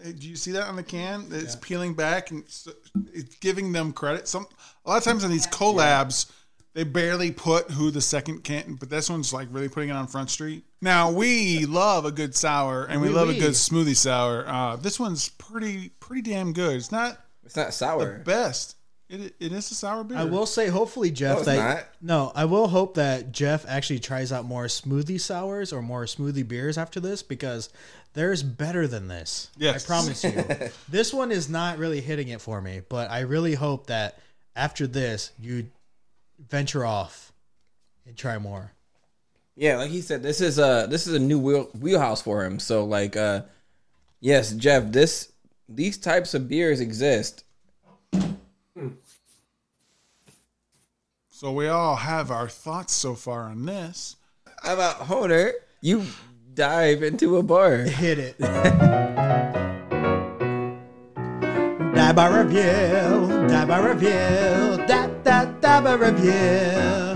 Do 0.04 0.28
you 0.28 0.36
see 0.36 0.52
that 0.52 0.68
on 0.68 0.76
the 0.76 0.84
can? 0.84 1.26
It's 1.32 1.56
peeling 1.56 1.94
back 1.94 2.32
and 2.32 2.44
it's, 2.44 2.68
it's 3.14 3.36
giving 3.38 3.72
them 3.72 3.94
credit. 3.94 4.28
Some 4.28 4.46
a 4.86 4.90
lot 4.90 4.98
of 4.98 5.04
times 5.04 5.24
on 5.24 5.32
these 5.32 5.48
collabs, 5.48 6.32
they 6.74 6.84
barely 6.84 7.32
put 7.32 7.72
who 7.72 7.90
the 7.92 8.02
second 8.02 8.44
can, 8.44 8.76
but 8.76 8.90
this 8.90 9.10
one's 9.10 9.32
like 9.34 9.48
really 9.52 9.70
putting 9.70 9.90
it 9.90 9.94
on 9.94 10.08
Front 10.08 10.30
Street. 10.30 10.64
Now 10.82 11.12
we 11.12 11.66
love 11.66 12.04
a 12.06 12.12
good 12.12 12.36
sour 12.36 12.86
and 12.86 13.02
we 13.02 13.08
Oui, 13.08 13.14
love 13.14 13.30
oui. 13.30 13.38
a 13.38 13.40
good 13.40 13.54
smoothie 13.54 13.96
sour. 13.96 14.46
Uh, 14.48 14.76
this 14.76 15.00
one's 15.00 15.30
pretty 15.30 15.90
pretty 16.00 16.22
damn 16.22 16.52
good. 16.52 16.76
It's 16.76 16.92
not 16.92 17.18
It's 17.46 17.56
not 17.56 17.68
the 17.68 17.72
sour. 17.72 18.20
best. 18.20 18.76
It, 19.08 19.36
it 19.40 19.52
is 19.54 19.70
a 19.70 19.76
sour 19.76 20.04
beer. 20.04 20.18
I 20.18 20.24
will 20.26 20.48
say, 20.48 20.68
hopefully, 20.68 21.12
Jef. 21.12 21.38
No, 21.38 21.44
that 21.44 21.58
not. 21.58 21.86
no, 22.02 22.32
I 22.36 22.46
will 22.46 22.68
hope 22.68 22.96
that 22.96 23.32
Jef 23.32 23.64
actually 23.68 24.00
tries 24.00 24.32
out 24.32 24.46
more 24.46 24.66
smoothie 24.66 25.22
sours 25.22 25.72
or 25.72 25.84
more 25.84 26.06
smoothie 26.06 26.46
beers 26.48 26.76
after 26.76 27.00
this 27.00 27.22
because 27.22 27.70
there's 28.16 28.42
better 28.42 28.88
than 28.88 29.08
this. 29.08 29.52
Yes. 29.58 29.84
I 29.84 29.88
promise 29.88 30.24
you. 30.24 30.44
this 30.90 31.14
one 31.14 31.32
is 31.32 31.50
not 31.50 31.78
really 31.78 32.02
hitting 32.02 32.30
it 32.30 32.42
for 32.42 32.62
me, 32.62 32.82
but 32.88 33.12
I 33.12 33.20
really 33.22 33.54
hope 33.54 33.88
that 33.88 34.18
after 34.56 34.88
this 34.88 35.32
you 35.40 35.68
venture 36.50 36.86
off 36.86 37.32
and 38.08 38.18
try 38.18 38.38
more. 38.38 38.72
Yeah, 39.56 39.78
like 39.78 39.92
he 39.92 40.02
said, 40.02 40.24
this 40.24 40.42
is 40.42 40.60
a 40.60 40.88
this 40.90 41.08
is 41.08 41.14
a 41.14 41.20
new 41.20 41.40
wheel, 41.40 41.70
wheelhouse 41.80 42.22
for 42.22 42.44
him. 42.44 42.60
So 42.60 42.84
like, 42.86 43.16
uh, 43.16 43.44
yes, 44.20 44.52
Jef, 44.54 44.92
this 44.92 45.32
these 45.70 45.98
types 45.98 46.34
of 46.34 46.48
beers 46.48 46.80
exist. 46.80 47.44
So 51.30 51.52
we 51.52 51.68
all 51.68 51.98
have 51.98 52.32
our 52.32 52.48
thoughts 52.48 52.94
so 52.94 53.14
far 53.14 53.44
on 53.44 53.66
this. 53.66 54.16
How 54.64 54.74
about 54.74 54.96
Honer? 54.96 55.52
You 55.82 56.06
dive 56.56 57.04
into 57.04 57.38
a 57.38 57.44
bar. 57.44 57.78
Hit 57.80 58.18
it. 58.18 58.40
Die 61.96 62.14
by 62.14 62.28
review, 62.28 63.48
die 63.48 63.66
by 63.66 63.80
review, 63.80 64.78
da 64.88 65.08
die 65.26 65.82
by 65.82 65.94
review. 65.94 67.12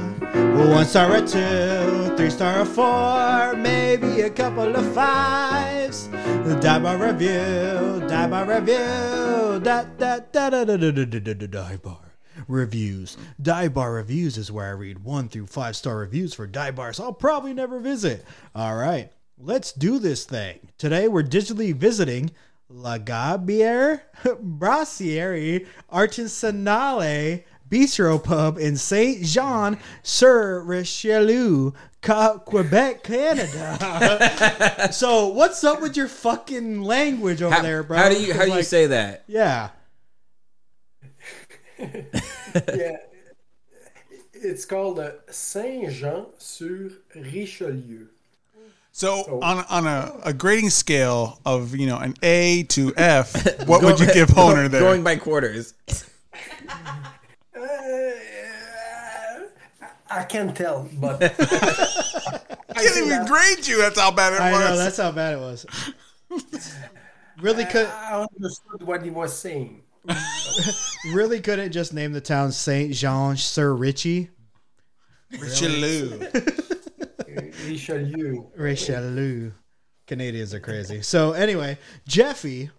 One 0.72 0.86
star 0.86 1.16
or 1.16 1.22
two, 1.22 2.16
three 2.18 2.30
star 2.30 2.62
or 2.62 2.66
four, 2.66 3.56
maybe 3.56 4.22
a 4.22 4.30
couple 4.30 4.76
of 4.76 4.94
fives. 4.94 6.08
Die 6.08 6.80
by 6.80 6.94
review, 6.94 8.04
die 8.08 8.28
by 8.28 8.42
review, 8.44 9.60
da 9.64 9.84
da 9.98 10.20
da 10.32 10.50
da 10.50 10.66
da 10.66 10.76
da 10.76 11.06
da 11.06 11.34
die 11.34 11.78
bar. 11.78 12.10
Reviews. 12.48 13.18
Dive 13.42 13.74
Bar 13.74 13.94
Reviews 13.94 14.38
is 14.38 14.52
where 14.52 14.68
I 14.68 14.72
read 14.72 15.04
one 15.04 15.28
through 15.28 15.48
five 15.48 15.76
star 15.76 15.98
reviews 15.98 16.34
for 16.34 16.48
dive 16.48 16.76
bars 16.76 17.00
I'll 17.00 17.14
probably 17.14 17.54
never 17.54 17.80
visit. 17.80 18.26
All 18.56 18.76
right, 18.76 19.12
let's 19.40 19.72
do 19.72 20.00
this 20.00 20.26
thing. 20.26 20.60
Today 20.78 21.08
we're 21.08 21.24
digitally 21.24 21.74
visiting 21.74 22.32
La 22.70 22.98
Gabière 22.98 24.02
Brasserie 24.42 25.66
Artisanale 25.92 27.44
Bistro 27.70 28.22
Pub 28.22 28.58
in 28.58 28.76
Saint 28.76 29.24
Jean 29.24 29.78
sur 30.02 30.62
Richelieu, 30.64 31.72
Quebec, 32.02 33.04
Canada. 33.04 34.90
so 34.92 35.28
what's 35.28 35.64
up 35.64 35.82
with 35.82 35.96
your 35.96 36.08
fucking 36.08 36.82
language 36.82 37.42
over 37.42 37.56
How, 37.56 37.62
there, 37.62 37.84
bro? 37.84 37.98
how 37.98 38.10
do 38.10 38.22
you 38.22 38.34
how 38.34 38.42
do 38.42 38.48
you 38.48 38.56
Like, 38.56 38.66
say 38.66 38.88
that? 38.88 39.24
Yeah. 39.28 39.70
yeah. 41.80 42.98
It's 44.34 44.66
called 44.66 45.00
uh, 45.00 45.12
Saint 45.30 45.92
Jean 45.94 46.26
sur 46.40 46.90
Richelieu. 47.16 48.08
So 48.92 49.40
on 49.42 49.64
on 49.70 49.88
a, 49.88 50.14
a 50.26 50.34
grading 50.34 50.72
scale 50.72 51.40
of 51.46 51.76
you 51.76 51.88
know 51.88 51.98
an 51.98 52.16
A 52.22 52.64
to 52.70 52.94
F, 52.98 53.66
what 53.68 53.84
would 53.84 54.00
you 54.00 54.12
give 54.14 54.30
Honer 54.30 54.68
there? 54.68 54.82
Going 54.82 55.04
by 55.04 55.16
quarters. 55.16 55.74
Uh, 55.88 56.02
I 60.12 60.24
can't 60.24 60.56
tell, 60.56 60.90
but 60.98 61.22
I 61.40 62.74
can't 62.74 62.98
even 62.98 63.26
grade 63.26 63.68
you. 63.68 63.78
That's 63.78 64.00
how 64.00 64.12
bad 64.12 64.34
it 64.34 64.42
I 64.42 64.52
was. 64.52 64.60
know 64.60 64.78
that's 64.78 64.98
how 64.98 65.12
bad 65.12 65.36
it 65.36 65.40
was. 65.40 65.66
really 67.40 67.66
could 67.66 67.86
I 67.86 68.26
understood 68.36 68.84
what 68.84 69.04
he 69.04 69.12
was 69.12 69.38
saying. 69.38 69.84
really 71.14 71.40
couldn't 71.40 71.72
just 71.72 71.94
name 71.94 72.12
the 72.12 72.22
town 72.22 72.52
Saint 72.52 72.94
Jean 72.94 73.38
Sir 73.38 73.72
Richie 73.74 74.30
Richelieu. 75.38 76.28
Richelieu. 77.68 78.44
Richelieu. 78.56 79.52
Canadians 80.08 80.54
are 80.54 80.60
crazy. 80.60 81.02
So 81.02 81.34
anyway, 81.34 81.78
Jeffy, 82.08 82.72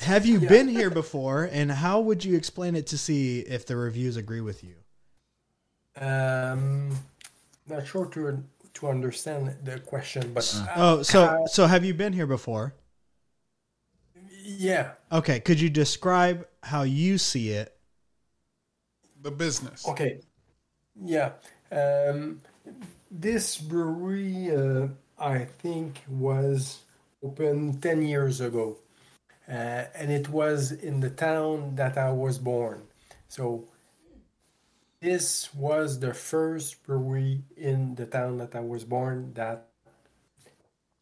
have 0.00 0.26
you 0.26 0.40
been 0.40 0.68
here 0.68 0.90
before, 0.90 1.48
and 1.52 1.70
how 1.70 2.00
would 2.00 2.24
you 2.24 2.36
explain 2.36 2.74
it 2.74 2.86
to 2.88 2.98
see 2.98 3.40
if 3.40 3.66
the 3.66 3.76
reviews 3.76 4.16
agree 4.16 4.40
with 4.40 4.64
you? 4.64 4.74
Um, 5.96 6.98
not 7.68 7.86
sure 7.86 8.06
to 8.06 8.42
to 8.74 8.88
understand 8.88 9.54
the 9.62 9.78
question, 9.80 10.32
but 10.32 10.52
uh, 10.56 10.72
Oh, 10.76 11.02
so 11.02 11.44
so 11.46 11.66
have 11.66 11.84
you 11.84 11.94
been 11.94 12.12
here 12.12 12.26
before? 12.26 12.74
yeah. 14.44 14.92
Okay, 15.12 15.38
could 15.38 15.60
you 15.60 15.70
describe 15.70 16.46
how 16.62 16.82
you 16.82 17.18
see 17.18 17.50
it? 17.50 17.76
the 19.22 19.30
business. 19.30 19.86
Okay. 19.88 20.20
Yeah. 21.00 21.32
Um, 21.70 22.40
this 23.12 23.58
brewery, 23.58 24.50
uh, 24.50 24.88
I 25.18 25.44
think, 25.44 26.02
was 26.08 26.80
opened 27.22 27.82
10 27.82 28.02
years 28.02 28.40
ago. 28.40 28.78
Uh, 29.48 29.84
and 29.94 30.10
it 30.10 30.28
was 30.28 30.72
in 30.72 31.00
the 31.00 31.10
town 31.10 31.74
that 31.76 31.98
I 31.98 32.10
was 32.10 32.38
born. 32.38 32.82
So 33.28 33.64
this 35.00 35.52
was 35.54 35.98
the 35.98 36.14
first 36.14 36.82
brewery 36.84 37.42
in 37.56 37.94
the 37.96 38.06
town 38.06 38.38
that 38.38 38.54
I 38.54 38.60
was 38.60 38.84
born 38.84 39.32
that 39.34 39.68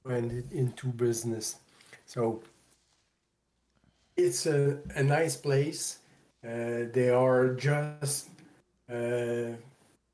went 0.04 0.50
into 0.50 0.88
business. 0.88 1.56
So 2.06 2.42
it's 4.16 4.46
a, 4.46 4.78
a 4.96 5.02
nice 5.02 5.36
place. 5.36 5.98
Uh, 6.42 6.88
they 6.92 7.10
are 7.10 7.54
just 7.54 8.30
uh, 8.90 9.52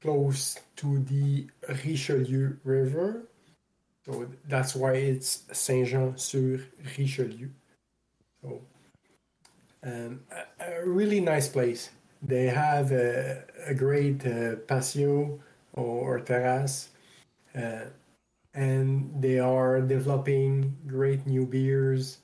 close 0.06 0.60
to 0.76 1.00
the 1.00 1.48
Richelieu 1.84 2.56
River. 2.62 3.26
So 4.04 4.28
that's 4.48 4.76
why 4.76 4.92
it's 4.94 5.42
Saint 5.50 5.88
Jean 5.88 6.16
sur 6.16 6.60
Richelieu. 6.96 7.48
So, 8.40 8.60
um, 9.82 10.20
a, 10.60 10.64
a 10.64 10.88
really 10.88 11.20
nice 11.20 11.48
place. 11.48 11.90
They 12.22 12.46
have 12.46 12.92
a, 12.92 13.42
a 13.66 13.74
great 13.74 14.24
uh, 14.24 14.56
patio 14.68 15.40
or 15.72 16.20
terrace, 16.20 16.90
uh, 17.56 17.86
and 18.54 19.10
they 19.20 19.40
are 19.40 19.80
developing 19.80 20.76
great 20.86 21.26
new 21.26 21.46
beers 21.46 22.18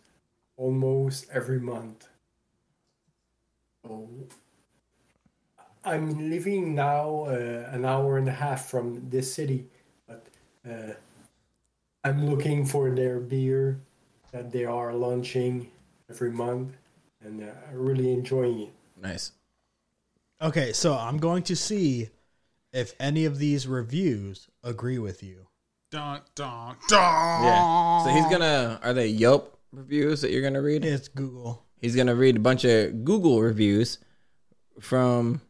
almost 0.56 1.26
every 1.32 1.58
month. 1.58 2.06
I'm 5.84 6.30
living 6.30 6.74
now 6.74 7.24
uh, 7.26 7.68
an 7.72 7.84
hour 7.84 8.18
and 8.18 8.28
a 8.28 8.32
half 8.32 8.66
from 8.66 9.08
this 9.10 9.32
city, 9.34 9.66
but 10.06 10.26
uh, 10.68 10.92
I'm 12.04 12.28
looking 12.28 12.64
for 12.64 12.90
their 12.90 13.18
beer 13.18 13.80
that 14.30 14.52
they 14.52 14.64
are 14.64 14.94
launching 14.94 15.70
every 16.08 16.30
month, 16.30 16.76
and 17.20 17.42
uh, 17.42 17.52
I'm 17.68 17.78
really 17.78 18.12
enjoying 18.12 18.60
it. 18.60 18.72
Nice. 19.00 19.32
Okay, 20.40 20.72
so 20.72 20.94
I'm 20.94 21.18
going 21.18 21.42
to 21.44 21.56
see 21.56 22.10
if 22.72 22.94
any 23.00 23.24
of 23.24 23.38
these 23.38 23.66
reviews 23.66 24.48
agree 24.62 24.98
with 24.98 25.22
you. 25.22 25.46
Dun, 25.90 26.20
dun, 26.34 26.76
dun. 26.88 27.44
Yeah. 27.44 28.04
So 28.04 28.10
he's 28.10 28.26
gonna. 28.26 28.80
Are 28.82 28.94
they 28.94 29.08
Yelp 29.08 29.58
reviews 29.72 30.22
that 30.22 30.30
you're 30.30 30.42
gonna 30.42 30.62
read? 30.62 30.84
It's 30.84 31.08
Google. 31.08 31.64
He's 31.80 31.94
gonna 31.94 32.14
read 32.14 32.36
a 32.36 32.40
bunch 32.40 32.64
of 32.64 33.04
Google 33.04 33.42
reviews 33.42 33.98
from 34.80 35.42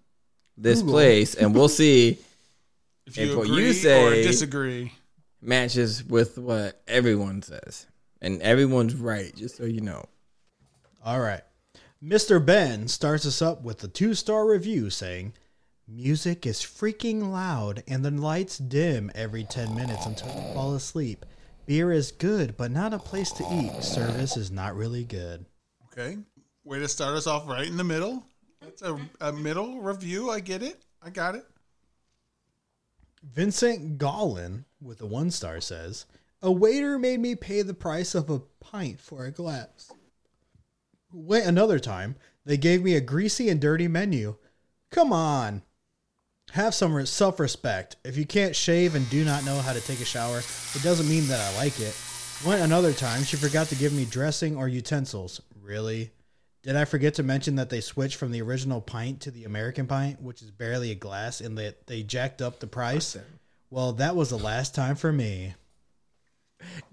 this 0.56 0.80
Google. 0.80 0.94
place, 0.94 1.34
and 1.34 1.54
we'll 1.54 1.68
see 1.68 2.18
If 3.06 3.16
you 3.16 3.30
If 3.32 3.36
what 3.36 3.48
you 3.48 3.72
say- 3.72 4.04
or 4.04 4.22
disagree. 4.22 4.92
Matches 5.40 6.04
with 6.04 6.38
what 6.38 6.80
everyone 6.86 7.42
says, 7.42 7.86
and 8.20 8.40
everyone's 8.42 8.94
right. 8.94 9.34
Just 9.34 9.56
so 9.56 9.64
you 9.64 9.80
know. 9.80 10.04
All 11.04 11.18
right. 11.18 11.40
Mr. 12.02 12.44
Ben 12.44 12.86
starts 12.86 13.26
us 13.26 13.42
up 13.42 13.62
with 13.62 13.82
a 13.82 13.88
two 13.88 14.14
star 14.14 14.46
review 14.46 14.88
saying, 14.88 15.32
Music 15.88 16.46
is 16.46 16.60
freaking 16.60 17.30
loud 17.32 17.82
and 17.88 18.04
the 18.04 18.10
lights 18.12 18.56
dim 18.58 19.10
every 19.16 19.42
10 19.44 19.74
minutes 19.74 20.06
until 20.06 20.28
you 20.28 20.54
fall 20.54 20.74
asleep. 20.76 21.26
Beer 21.66 21.90
is 21.92 22.12
good, 22.12 22.56
but 22.56 22.70
not 22.70 22.94
a 22.94 22.98
place 22.98 23.30
to 23.32 23.44
eat. 23.52 23.82
Service 23.82 24.36
is 24.36 24.50
not 24.52 24.76
really 24.76 25.04
good. 25.04 25.44
Okay. 25.92 26.18
Way 26.64 26.78
to 26.78 26.88
start 26.88 27.16
us 27.16 27.26
off 27.26 27.48
right 27.48 27.66
in 27.66 27.76
the 27.76 27.84
middle. 27.84 28.24
That's 28.78 28.82
a, 28.82 28.98
a 29.20 29.32
middle 29.32 29.80
review. 29.80 30.30
I 30.30 30.40
get 30.40 30.62
it. 30.62 30.82
I 31.02 31.10
got 31.10 31.34
it. 31.34 31.44
Vincent 33.22 33.98
Gollin 33.98 34.64
with 34.80 35.00
a 35.02 35.06
one 35.06 35.30
star 35.30 35.60
says, 35.60 36.06
A 36.40 36.50
waiter 36.50 36.98
made 36.98 37.20
me 37.20 37.34
pay 37.34 37.62
the 37.62 37.74
price 37.74 38.14
of 38.14 38.30
a 38.30 38.40
pint 38.60 38.98
for 38.98 39.24
a 39.26 39.30
glass. 39.30 39.92
Wait, 41.12 41.44
another 41.44 41.78
time, 41.78 42.16
they 42.46 42.56
gave 42.56 42.82
me 42.82 42.94
a 42.94 43.00
greasy 43.00 43.50
and 43.50 43.60
dirty 43.60 43.88
menu. 43.88 44.36
Come 44.90 45.12
on. 45.12 45.62
Have 46.52 46.74
some 46.74 47.04
self 47.04 47.38
respect. 47.38 47.96
If 48.04 48.16
you 48.16 48.24
can't 48.24 48.56
shave 48.56 48.94
and 48.94 49.08
do 49.10 49.24
not 49.24 49.44
know 49.44 49.58
how 49.58 49.74
to 49.74 49.80
take 49.80 50.00
a 50.00 50.06
shower, 50.06 50.38
it 50.38 50.82
doesn't 50.82 51.08
mean 51.08 51.26
that 51.28 51.40
I 51.40 51.56
like 51.56 51.78
it. 51.78 51.94
Went 52.46 52.62
another 52.62 52.92
time, 52.92 53.22
she 53.22 53.36
forgot 53.36 53.68
to 53.68 53.74
give 53.74 53.92
me 53.92 54.06
dressing 54.06 54.56
or 54.56 54.66
utensils. 54.66 55.42
Really? 55.62 56.10
Did 56.62 56.76
I 56.76 56.84
forget 56.84 57.14
to 57.14 57.22
mention 57.24 57.56
that 57.56 57.70
they 57.70 57.80
switched 57.80 58.16
from 58.16 58.30
the 58.30 58.40
original 58.40 58.80
pint 58.80 59.20
to 59.22 59.30
the 59.32 59.44
American 59.44 59.86
pint, 59.86 60.22
which 60.22 60.42
is 60.42 60.50
barely 60.52 60.92
a 60.92 60.94
glass, 60.94 61.40
and 61.40 61.58
that 61.58 61.86
they 61.88 62.02
jacked 62.04 62.40
up 62.40 62.60
the 62.60 62.68
price? 62.68 63.16
Well, 63.70 63.92
that 63.94 64.14
was 64.14 64.30
the 64.30 64.38
last 64.38 64.74
time 64.74 64.94
for 64.94 65.12
me. 65.12 65.54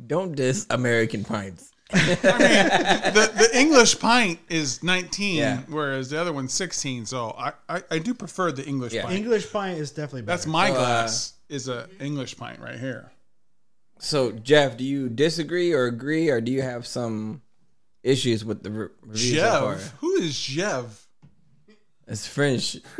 Don't 0.08 0.36
diss 0.36 0.66
American 0.72 1.24
pints. 1.24 1.72
The 1.92 3.32
the 3.36 3.50
English 3.60 4.00
pint 4.00 4.40
is 4.50 4.82
19, 4.84 5.36
Yeah. 5.36 5.62
whereas 5.68 6.10
the 6.10 6.20
other 6.20 6.34
one's 6.34 6.54
16. 6.54 7.06
So 7.06 7.36
I, 7.38 7.54
I, 7.68 7.84
I 7.92 8.00
do 8.00 8.14
prefer 8.14 8.52
the 8.52 8.66
English 8.66 8.94
Yeah. 8.94 9.04
pint. 9.04 9.16
English 9.18 9.52
pint 9.52 9.78
is 9.80 9.92
definitely 9.92 10.22
better. 10.24 10.38
That's 10.38 10.48
my 10.48 10.70
So, 10.70 10.74
uh, 10.76 10.78
glass 10.78 11.34
is 11.50 11.68
a 11.68 11.88
English 12.00 12.38
pint 12.38 12.60
right 12.60 12.80
here. 12.80 13.12
So, 14.00 14.32
Jef, 14.32 14.78
do 14.78 14.84
you 14.84 15.10
disagree 15.10 15.74
or 15.74 15.86
agree, 15.86 16.30
or 16.30 16.42
do 16.42 16.52
you 16.52 16.62
have 16.62 16.88
some 16.88 17.42
issues 18.04 18.44
with 18.46 18.64
the 18.64 18.72
re- 18.72 18.88
review 19.02 19.40
so 19.40 19.60
far? 19.60 19.76
Jev. 19.76 19.92
Who 20.00 20.16
is 20.16 20.34
Jev? 20.34 21.06
It's 22.08 22.26
French. 22.28 22.78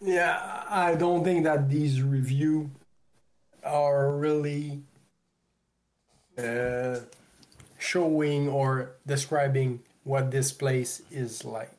Yeah, 0.00 0.62
I 0.70 0.94
don't 0.94 1.24
think 1.24 1.42
that 1.44 1.68
these 1.68 2.00
review 2.02 2.70
are 3.64 4.12
really 4.16 4.84
uh, 6.38 7.00
showing 7.78 8.48
or 8.48 8.92
describing 9.06 9.80
what 10.04 10.30
this 10.30 10.52
place 10.52 11.02
is 11.10 11.44
like. 11.44 11.72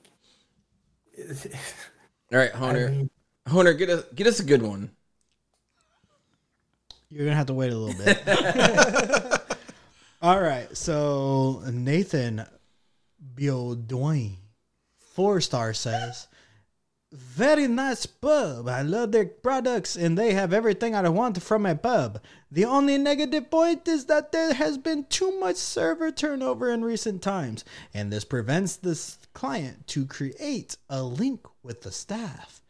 All 1.18 2.38
right, 2.40 2.54
I 2.54 2.58
Hunter. 2.58 2.90
mean, 2.90 3.10
Hunter, 3.48 3.74
get 3.74 3.90
us 3.90 4.04
get 4.14 4.28
us 4.28 4.42
a 4.42 4.44
good 4.44 4.62
one. 4.62 4.92
You're 7.10 7.24
gonna 7.26 7.38
have 7.38 7.48
to 7.48 7.54
wait 7.54 7.72
a 7.72 7.78
little 7.78 8.04
bit. 8.04 9.39
All 10.22 10.42
right, 10.42 10.76
so 10.76 11.64
Nathan 11.72 12.46
Biodoin, 13.36 14.36
four 14.98 15.40
star 15.40 15.74
says, 15.74 16.28
"Very 17.10 17.70
nice 17.70 18.06
pub. 18.06 18.68
I 18.68 18.82
love 18.82 19.14
their 19.14 19.28
products, 19.28 19.96
and 19.96 20.18
they 20.18 20.34
have 20.34 20.52
everything 20.52 20.94
I 20.94 21.08
want 21.08 21.42
from 21.42 21.66
a 21.66 21.74
pub. 21.74 22.22
The 22.52 22.66
only 22.66 22.98
negative 22.98 23.50
point 23.50 23.88
is 23.88 24.08
that 24.08 24.34
there 24.34 24.54
has 24.54 24.78
been 24.78 25.06
too 25.06 25.40
much 25.40 25.56
server 25.56 26.12
turnover 26.12 26.70
in 26.70 26.84
recent 26.84 27.22
times, 27.22 27.64
and 27.94 28.12
this 28.12 28.26
prevents 28.26 28.76
this 28.76 29.20
client 29.34 29.88
to 29.88 30.06
create 30.06 30.76
a 30.90 31.02
link 31.02 31.48
with 31.64 31.84
the 31.84 31.94
staff." 31.94 32.62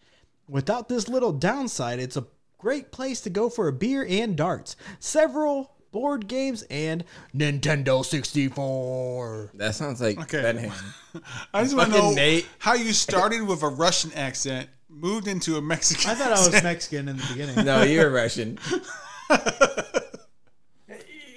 Without 0.48 0.88
this 0.88 1.08
little 1.08 1.34
downside, 1.34 2.00
it's 2.00 2.18
a 2.18 2.28
great 2.60 2.92
place 2.92 3.22
to 3.22 3.32
go 3.32 3.50
for 3.50 3.68
a 3.68 3.74
beer 3.74 4.06
and 4.08 4.38
darts, 4.38 4.76
several 5.00 5.72
board 5.92 6.28
games, 6.28 6.64
and 6.70 7.04
Nintendo 7.36 8.04
64. 8.06 9.52
That 9.56 9.76
sounds 9.76 10.02
like 10.02 10.20
Okay. 10.22 10.42
Benham. 10.42 10.72
I 11.54 11.64
just 11.64 11.76
want 11.76 11.92
to 11.94 11.98
know 12.00 12.12
Nate. 12.12 12.46
how 12.60 12.74
you 12.74 12.94
started 12.94 13.42
with 13.48 13.64
a 13.64 13.70
Russian 13.70 14.12
accent, 14.14 14.70
moved 14.90 15.28
into 15.28 15.58
a 15.58 15.62
Mexican. 15.62 16.12
I 16.12 16.16
thought 16.16 16.28
I 16.28 16.32
was. 16.32 16.64
Mexican 16.64 17.08
in 17.10 17.18
the 17.18 17.26
beginning. 17.32 17.66
No, 17.66 17.84
you're 17.84 18.12
Russian. 18.12 18.60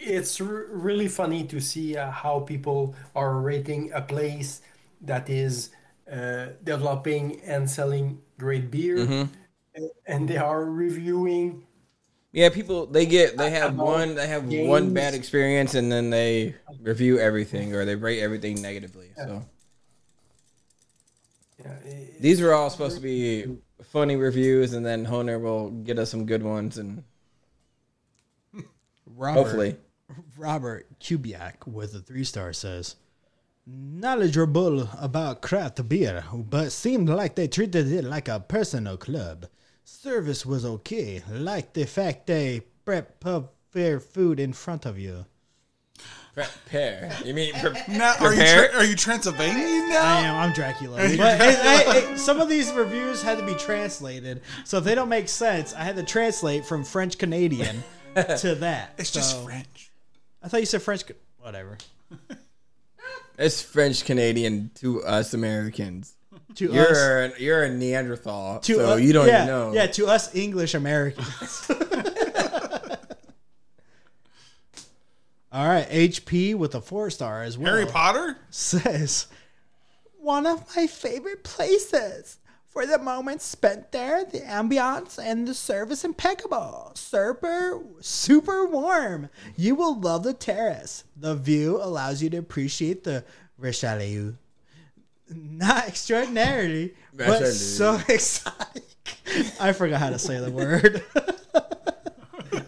it's 0.00 0.40
r- 0.40 0.66
really 0.70 1.08
funny 1.08 1.44
to 1.44 1.60
see 1.60 1.96
uh, 1.96 2.10
how 2.10 2.40
people 2.40 2.94
are 3.14 3.40
rating 3.40 3.92
a 3.92 4.02
place 4.02 4.60
that 5.02 5.28
is 5.30 5.70
uh, 6.10 6.46
developing 6.64 7.40
and 7.42 7.68
selling 7.70 8.20
great 8.38 8.70
beer, 8.70 8.96
Mm-hmm. 8.98 9.84
and 10.06 10.28
they 10.28 10.36
are 10.36 10.64
reviewing. 10.64 11.64
Yeah, 12.32 12.48
people 12.48 12.86
they 12.86 13.04
get 13.06 13.36
they 13.36 13.50
have 13.50 13.76
one 13.76 14.14
they 14.14 14.26
have 14.26 14.46
one 14.46 14.94
bad 14.94 15.12
experience 15.14 15.74
and 15.74 15.92
then 15.92 16.08
they 16.10 16.54
review 16.80 17.18
everything 17.18 17.74
or 17.74 17.84
they 17.84 17.94
rate 17.94 18.20
everything 18.20 18.60
negatively. 18.62 19.10
So. 19.16 19.44
Yeah, 21.62 21.72
it- 21.84 22.20
these 22.22 22.40
are 22.40 22.52
all 22.52 22.70
supposed 22.70 22.96
to 22.96 23.02
be 23.02 23.58
funny 23.82 24.16
reviews, 24.16 24.72
and 24.72 24.84
then 24.86 25.04
Honer 25.04 25.38
will 25.38 25.70
get 25.70 25.98
us 25.98 26.10
some 26.10 26.24
good 26.24 26.42
ones, 26.42 26.78
and 26.78 27.04
Robert, 29.06 29.40
hopefully, 29.42 29.76
Robert 30.36 30.86
Kubiak 31.00 31.66
with 31.66 31.94
a 31.94 31.98
three 32.00 32.24
star 32.24 32.52
says, 32.52 32.96
knowledgeable 33.66 34.88
about 34.98 35.42
craft 35.42 35.86
beer, 35.88 36.24
but 36.32 36.72
seemed 36.72 37.08
like 37.08 37.34
they 37.34 37.48
treated 37.48 37.90
it 37.92 38.04
like 38.04 38.28
a 38.28 38.40
personal 38.40 38.96
club. 38.96 39.46
Service 39.84 40.44
was 40.46 40.64
okay, 40.64 41.22
like 41.30 41.72
the 41.72 41.84
fact 41.86 42.26
they 42.26 42.62
prep 42.84 43.20
pub 43.20 43.50
fair 43.70 44.00
food 44.00 44.38
in 44.40 44.52
front 44.52 44.86
of 44.86 44.98
you. 44.98 45.24
prepare. 46.34 47.12
You 47.24 47.34
mean 47.34 47.52
pre- 47.54 47.72
Now, 47.96 48.14
are 48.20 48.32
you 48.32 48.38
prepare? 48.40 48.68
tra- 48.68 48.78
are 48.78 48.84
you 48.84 48.96
Transylvanian 48.96 49.88
now? 49.90 50.02
I 50.02 50.20
am. 50.22 50.34
I'm 50.36 50.52
Dracula. 50.52 50.96
But 50.96 51.10
it, 51.10 51.20
it- 51.20 52.12
it- 52.12 52.18
some 52.18 52.40
of 52.40 52.48
these 52.48 52.72
reviews 52.72 53.22
had 53.22 53.38
to 53.38 53.44
be 53.46 53.54
translated, 53.54 54.40
so 54.64 54.78
if 54.78 54.84
they 54.84 54.94
don't 54.94 55.08
make 55.08 55.28
sense, 55.28 55.74
I 55.74 55.82
had 55.84 55.96
to 55.96 56.02
translate 56.02 56.64
from 56.64 56.84
French 56.84 57.18
Canadian 57.18 57.82
to 58.38 58.54
that. 58.60 58.94
It's 58.98 59.10
just 59.10 59.32
So- 59.32 59.44
French. 59.44 59.90
I 60.42 60.48
thought 60.48 60.60
you 60.60 60.66
said 60.66 60.82
French. 60.82 61.02
Whatever. 61.38 61.78
It's 63.38 63.62
French 63.62 64.04
Canadian 64.04 64.70
to 64.76 65.02
us 65.04 65.34
Americans. 65.34 66.14
To 66.56 66.72
You're 66.72 67.22
a, 67.24 67.32
you're 67.40 67.62
a 67.64 67.70
Neanderthal, 67.70 68.60
to 68.60 68.74
so 68.74 68.84
us- 68.90 69.00
you 69.00 69.12
don't 69.12 69.26
yeah, 69.26 69.44
even 69.44 69.46
know. 69.46 69.72
Yeah, 69.72 69.86
to 69.86 70.06
us 70.06 70.34
English 70.34 70.74
Americans. 70.74 71.70
All 75.52 75.68
right, 75.68 75.88
HP 75.88 76.54
with 76.54 76.74
a 76.74 76.80
four 76.80 77.10
star 77.10 77.42
as 77.42 77.58
well. 77.58 77.72
Harry 77.74 77.86
Potter? 77.86 78.38
says, 78.50 79.26
One 80.18 80.46
of 80.46 80.64
my 80.76 80.86
favorite 80.86 81.44
places. 81.44 82.38
For 82.68 82.86
the 82.86 82.96
moments 82.98 83.44
spent 83.44 83.92
there, 83.92 84.24
the 84.24 84.40
ambiance 84.40 85.18
and 85.22 85.46
the 85.46 85.52
service 85.52 86.04
impeccable. 86.04 86.92
Super, 86.94 87.82
super 88.00 88.64
warm. 88.64 89.28
You 89.56 89.74
will 89.74 90.00
love 90.00 90.22
the 90.22 90.32
terrace. 90.32 91.04
The 91.14 91.34
view 91.34 91.76
allows 91.82 92.22
you 92.22 92.30
to 92.30 92.38
appreciate 92.38 93.04
the 93.04 93.24
Richelieu. 93.58 94.36
Not 95.34 95.88
extraordinarily, 95.88 96.94
but 97.14 97.46
so 97.46 98.00
exciting. 98.08 98.82
I 99.60 99.72
forgot 99.72 100.00
how 100.00 100.10
to 100.10 100.18
say 100.18 100.38
the 100.40 100.50
word. 100.50 101.02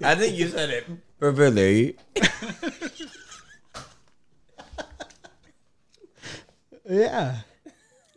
I 0.03 0.15
think 0.15 0.37
you 0.37 0.49
said 0.49 0.71
it 0.71 0.87
perfectly. 1.19 1.97
yeah. 6.89 7.39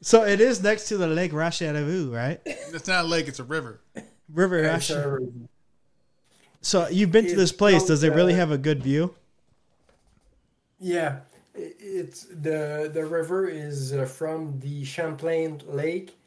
So 0.02 0.24
it 0.24 0.40
is 0.40 0.62
next 0.62 0.88
to 0.90 0.98
the 0.98 1.08
Lake 1.08 1.34
Richelieu, 1.34 2.14
right? 2.14 2.40
It's 2.46 2.88
not 2.88 3.06
a 3.06 3.08
lake, 3.08 3.28
it's 3.28 3.40
a 3.40 3.44
river. 3.44 3.82
River 4.32 4.60
it's, 4.60 4.90
uh, 4.92 5.18
So 6.62 6.88
you've 6.88 7.12
been 7.12 7.26
to 7.28 7.36
this 7.36 7.52
place. 7.52 7.84
Does 7.86 8.04
it 8.04 8.14
really 8.14 8.34
have 8.34 8.52
a 8.52 8.58
good 8.58 8.84
view? 8.84 9.16
Yeah, 10.80 11.20
i- 11.20 11.27
it's 11.58 12.24
the 12.24 12.90
the 12.94 13.06
river 13.06 13.48
is 13.48 13.94
uh, 13.94 14.06
from 14.06 14.60
the 14.60 14.84
Champlain 14.86 15.62
Lake 15.68 16.18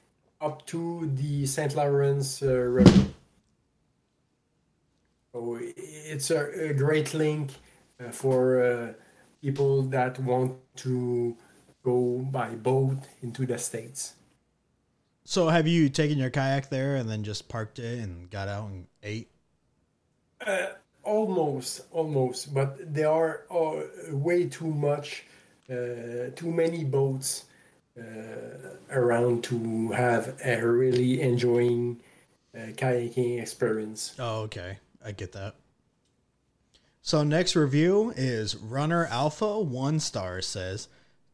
up 0.41 0.67
to 0.67 1.11
the 1.15 1.47
Saint 1.47 1.75
Lawrence 1.75 2.43
uh, 2.43 2.49
River. 2.49 3.07
So 5.33 5.59
it's 5.61 6.31
a, 6.31 6.71
a 6.71 6.75
great 6.75 7.15
link 7.15 7.53
uh, 8.01 8.11
for 8.11 8.63
uh, 8.63 8.93
people 9.41 9.83
that 9.83 10.19
want 10.19 10.57
to 10.77 11.37
go 11.85 12.27
by 12.31 12.51
boat 12.57 12.99
into 13.23 13.47
the 13.47 13.59
states. 13.59 14.15
So 15.25 15.49
have 15.49 15.69
you 15.69 15.89
taken 15.89 16.19
your 16.19 16.31
kayak 16.31 16.71
there 16.71 16.97
and 16.97 17.09
then 17.09 17.23
just 17.23 17.49
parked 17.49 17.79
it 17.79 18.01
and 18.01 18.29
got 18.31 18.49
out 18.49 18.71
and 18.71 18.87
ate? 19.03 19.31
Almost, 21.03 21.83
almost, 21.93 22.53
but 22.53 22.93
there 22.95 23.11
are 23.11 23.45
uh, 23.51 24.15
way 24.15 24.47
too 24.47 24.67
much, 24.67 25.25
uh, 25.71 26.31
too 26.37 26.53
many 26.53 26.85
boats 26.85 27.45
uh, 27.99 28.03
around 28.91 29.43
to 29.45 29.91
have 29.93 30.39
a 30.45 30.61
really 30.61 31.21
enjoying 31.23 32.01
uh, 32.55 32.73
kayaking 32.77 33.41
experience. 33.41 34.15
Oh, 34.19 34.43
okay. 34.43 34.79
I 35.05 35.13
get 35.13 35.33
that. 35.33 35.55
So 37.03 37.23
next 37.25 37.57
review 37.57 38.13
is 38.15 38.57
Runner 38.57 39.07
Alpha 39.07 39.59
One 39.59 40.01
Star 40.01 40.43
says 40.43 40.89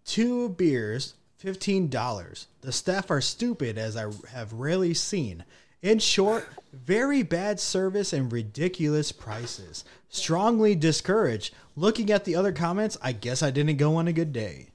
two 0.04 0.50
beers, 0.50 1.14
fifteen 1.36 1.88
dollars. 1.88 2.46
The 2.60 2.70
staff 2.70 3.10
are 3.10 3.20
stupid 3.20 3.76
as 3.76 3.96
I 3.96 4.10
have 4.30 4.52
rarely 4.52 4.94
seen. 4.94 5.44
In 5.82 5.98
short, 5.98 6.48
very 6.72 7.22
bad 7.22 7.60
service 7.60 8.12
and 8.12 8.32
ridiculous 8.32 9.12
prices. 9.12 9.84
Strongly 10.08 10.74
discouraged. 10.74 11.54
Looking 11.76 12.10
at 12.10 12.24
the 12.24 12.34
other 12.34 12.52
comments, 12.52 12.96
I 13.02 13.12
guess 13.12 13.42
I 13.42 13.50
didn't 13.50 13.76
go 13.76 13.96
on 13.96 14.08
a 14.08 14.12
good 14.12 14.32
day. 14.32 14.70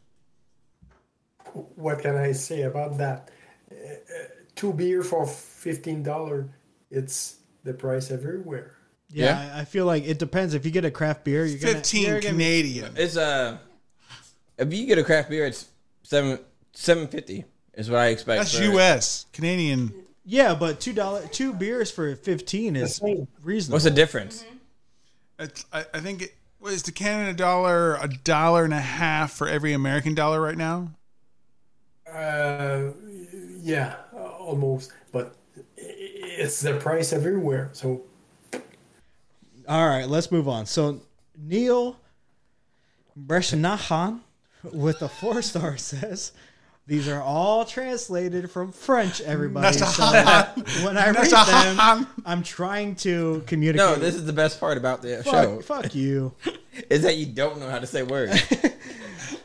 What 1.54 2.00
can 2.00 2.16
I 2.16 2.32
say 2.32 2.62
about 2.64 2.98
that? 3.00 3.30
Uh, 3.72 3.76
two 4.56 4.72
beer 4.74 5.02
for 5.04 5.26
fifteen 5.26 6.04
dollar. 6.04 6.50
It's 6.90 7.38
the 7.64 7.74
price 7.74 8.12
everywhere. 8.12 8.76
Yeah, 9.10 9.26
Yeah. 9.50 9.56
I, 9.56 9.62
I 9.62 9.66
feel 9.66 9.86
like 9.86 10.06
it 10.06 10.18
depends. 10.20 10.54
If 10.54 10.66
you 10.66 10.72
get 10.72 10.86
a 10.86 10.92
craft 10.92 11.24
beer, 11.26 11.46
you're 11.46 11.60
gonna 11.60 11.74
Fifteen 11.76 12.04
you're 12.08 12.20
gonna- 12.22 12.32
Canadian. 12.34 12.94
It's 12.96 13.18
uh, 13.18 13.58
if 14.58 14.74
you 14.74 14.86
get 14.86 14.98
a 14.98 15.04
craft 15.04 15.30
beer, 15.30 15.46
it's 15.46 15.68
seven 16.04 16.40
seven 16.74 17.08
fifty 17.08 17.44
is 17.74 17.90
what 17.90 18.00
I 18.00 18.08
expect. 18.08 18.40
That's 18.44 18.58
for- 18.58 18.64
U.S. 18.64 19.26
Canadian. 19.34 19.94
Yeah, 20.24 20.54
but 20.54 20.80
two 20.80 20.94
dollar 20.94 21.26
two 21.28 21.54
beers 21.54 21.90
for 21.90 22.16
fifteen 22.16 22.76
is 22.76 23.02
reasonable. 23.42 23.76
What's 23.76 23.86
the 23.86 23.92
difference? 23.92 24.46
It's, 25.40 25.66
I, 25.74 25.86
I 25.94 26.00
think 26.00 26.22
it 26.22 26.36
was 26.60 26.84
the 26.84 26.92
Canada 26.92 27.34
dollar 27.34 27.96
a 27.96 28.08
dollar 28.08 28.64
and 28.64 28.74
a 28.74 28.80
half 28.80 29.32
for 29.32 29.48
every 29.48 29.74
American 29.74 30.14
dollar 30.14 30.40
right 30.40 30.58
now. 30.58 30.92
Uh, 32.12 32.92
yeah, 33.62 33.96
almost, 34.14 34.92
but 35.12 35.36
it's 35.78 36.62
the 36.62 36.76
price 36.76 37.14
everywhere. 37.14 37.70
So 37.74 38.04
All 39.68 39.88
right, 39.88 40.08
let's 40.08 40.32
move 40.32 40.48
on. 40.48 40.66
So 40.66 41.02
Neil 41.38 41.98
Breshnahan 43.20 44.20
with 44.64 45.02
a 45.02 45.10
four 45.10 45.42
star 45.42 45.78
says 45.78 46.32
these 46.88 47.08
are 47.08 47.22
all 47.22 47.64
translated 47.64 48.50
from 48.52 48.72
French. 48.72 49.22
Everybody, 49.22 49.78
so 49.78 50.04
when 50.84 50.98
I 50.98 51.12
read 51.12 51.32
them, 51.32 52.08
I'm 52.26 52.44
trying 52.44 52.96
to 52.98 53.44
communicate. 53.48 53.88
No, 53.88 53.96
this 53.96 54.16
is 54.16 54.26
the 54.26 54.34
best 54.34 54.60
part 54.60 54.78
about 54.78 55.02
the 55.02 55.24
show 55.24 55.62
fuck, 55.62 55.84
fuck 55.84 55.96
you. 55.96 56.34
is 56.90 57.04
that 57.04 57.18
you 57.18 57.28
don't 57.28 57.60
know 57.60 57.70
how 57.70 57.80
to 57.80 57.88
say 57.88 58.04
words. 58.04 58.42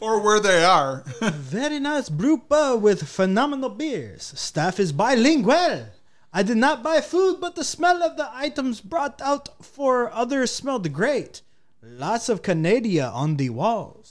Or 0.00 0.20
where 0.20 0.40
they 0.40 0.62
are. 0.62 1.04
Very 1.22 1.80
nice 1.80 2.08
brewpa 2.08 2.74
uh, 2.74 2.76
with 2.76 3.08
phenomenal 3.08 3.70
beers. 3.70 4.32
Staff 4.36 4.78
is 4.78 4.92
bilingual. 4.92 5.86
I 6.32 6.42
did 6.42 6.58
not 6.58 6.82
buy 6.82 7.00
food, 7.00 7.38
but 7.40 7.56
the 7.56 7.64
smell 7.64 8.02
of 8.02 8.16
the 8.16 8.28
items 8.34 8.80
brought 8.82 9.22
out 9.22 9.48
for 9.64 10.12
others 10.12 10.52
smelled 10.52 10.92
great. 10.92 11.40
Lots 11.82 12.28
of 12.28 12.42
Canadia 12.42 13.10
on 13.10 13.36
the 13.36 13.50
walls. 13.50 14.05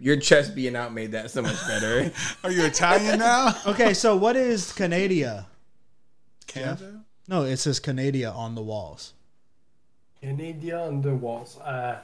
Your 0.00 0.16
chest 0.16 0.54
being 0.54 0.76
out 0.76 0.92
made 0.92 1.12
that 1.12 1.30
so 1.30 1.42
much 1.42 1.58
better. 1.66 2.10
Are 2.44 2.50
you 2.52 2.64
Italian 2.64 3.18
now? 3.18 3.54
Okay, 3.66 3.94
so 3.94 4.16
what 4.16 4.36
is 4.36 4.72
Canadia? 4.72 5.46
Canada. 6.46 7.04
No, 7.26 7.42
it 7.42 7.56
says 7.58 7.80
Canada 7.80 8.30
on 8.30 8.54
the 8.54 8.62
walls. 8.62 9.12
Canada 10.20 10.80
on 10.86 11.02
the 11.02 11.14
walls. 11.14 11.58
Uh, 11.58 11.98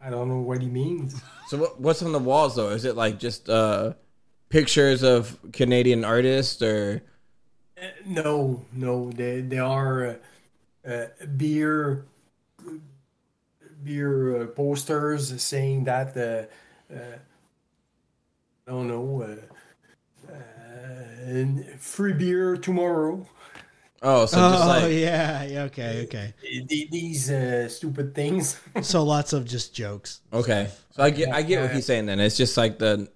I 0.00 0.10
don't 0.10 0.28
know 0.28 0.38
what 0.40 0.62
he 0.62 0.68
means. 0.68 1.20
so 1.48 1.58
what, 1.58 1.80
what's 1.80 2.02
on 2.02 2.12
the 2.12 2.18
walls 2.18 2.56
though? 2.56 2.70
Is 2.70 2.84
it 2.84 2.96
like 2.96 3.18
just 3.18 3.48
uh 3.50 3.92
pictures 4.48 5.02
of 5.02 5.36
Canadian 5.52 6.04
artists 6.04 6.62
or 6.62 7.02
Uh, 7.80 7.86
no, 8.04 8.64
no, 8.72 9.10
they 9.10 9.40
they 9.40 9.58
are 9.58 10.18
uh, 10.86 10.90
uh, 10.90 11.06
beer 11.36 12.04
beer 13.82 14.42
uh, 14.42 14.46
posters 14.46 15.42
saying 15.42 15.84
that 15.84 16.16
uh, 16.16 16.94
uh, 16.94 17.16
I 18.70 18.72
don't 18.72 18.86
know 18.86 19.36
uh, 20.28 20.32
uh, 20.32 21.76
free 21.80 22.12
beer 22.12 22.56
tomorrow. 22.56 23.26
oh, 24.00 24.26
so 24.26 24.36
just 24.36 24.64
oh 24.64 24.66
like 24.68 24.92
yeah, 24.92 25.42
yeah, 25.42 25.62
okay, 25.64 26.04
okay. 26.04 26.34
These 26.68 27.32
uh, 27.32 27.68
stupid 27.68 28.14
things. 28.14 28.60
So 28.82 29.02
lots 29.02 29.32
of 29.32 29.44
just 29.44 29.74
jokes. 29.74 30.20
okay. 30.32 30.70
So 30.92 31.02
I 31.02 31.10
get 31.10 31.34
I 31.34 31.42
get 31.42 31.62
what 31.62 31.72
he's 31.72 31.84
saying. 31.84 32.06
Then 32.06 32.20
it's 32.20 32.36
just 32.36 32.56
like 32.56 32.78
the 32.78 33.08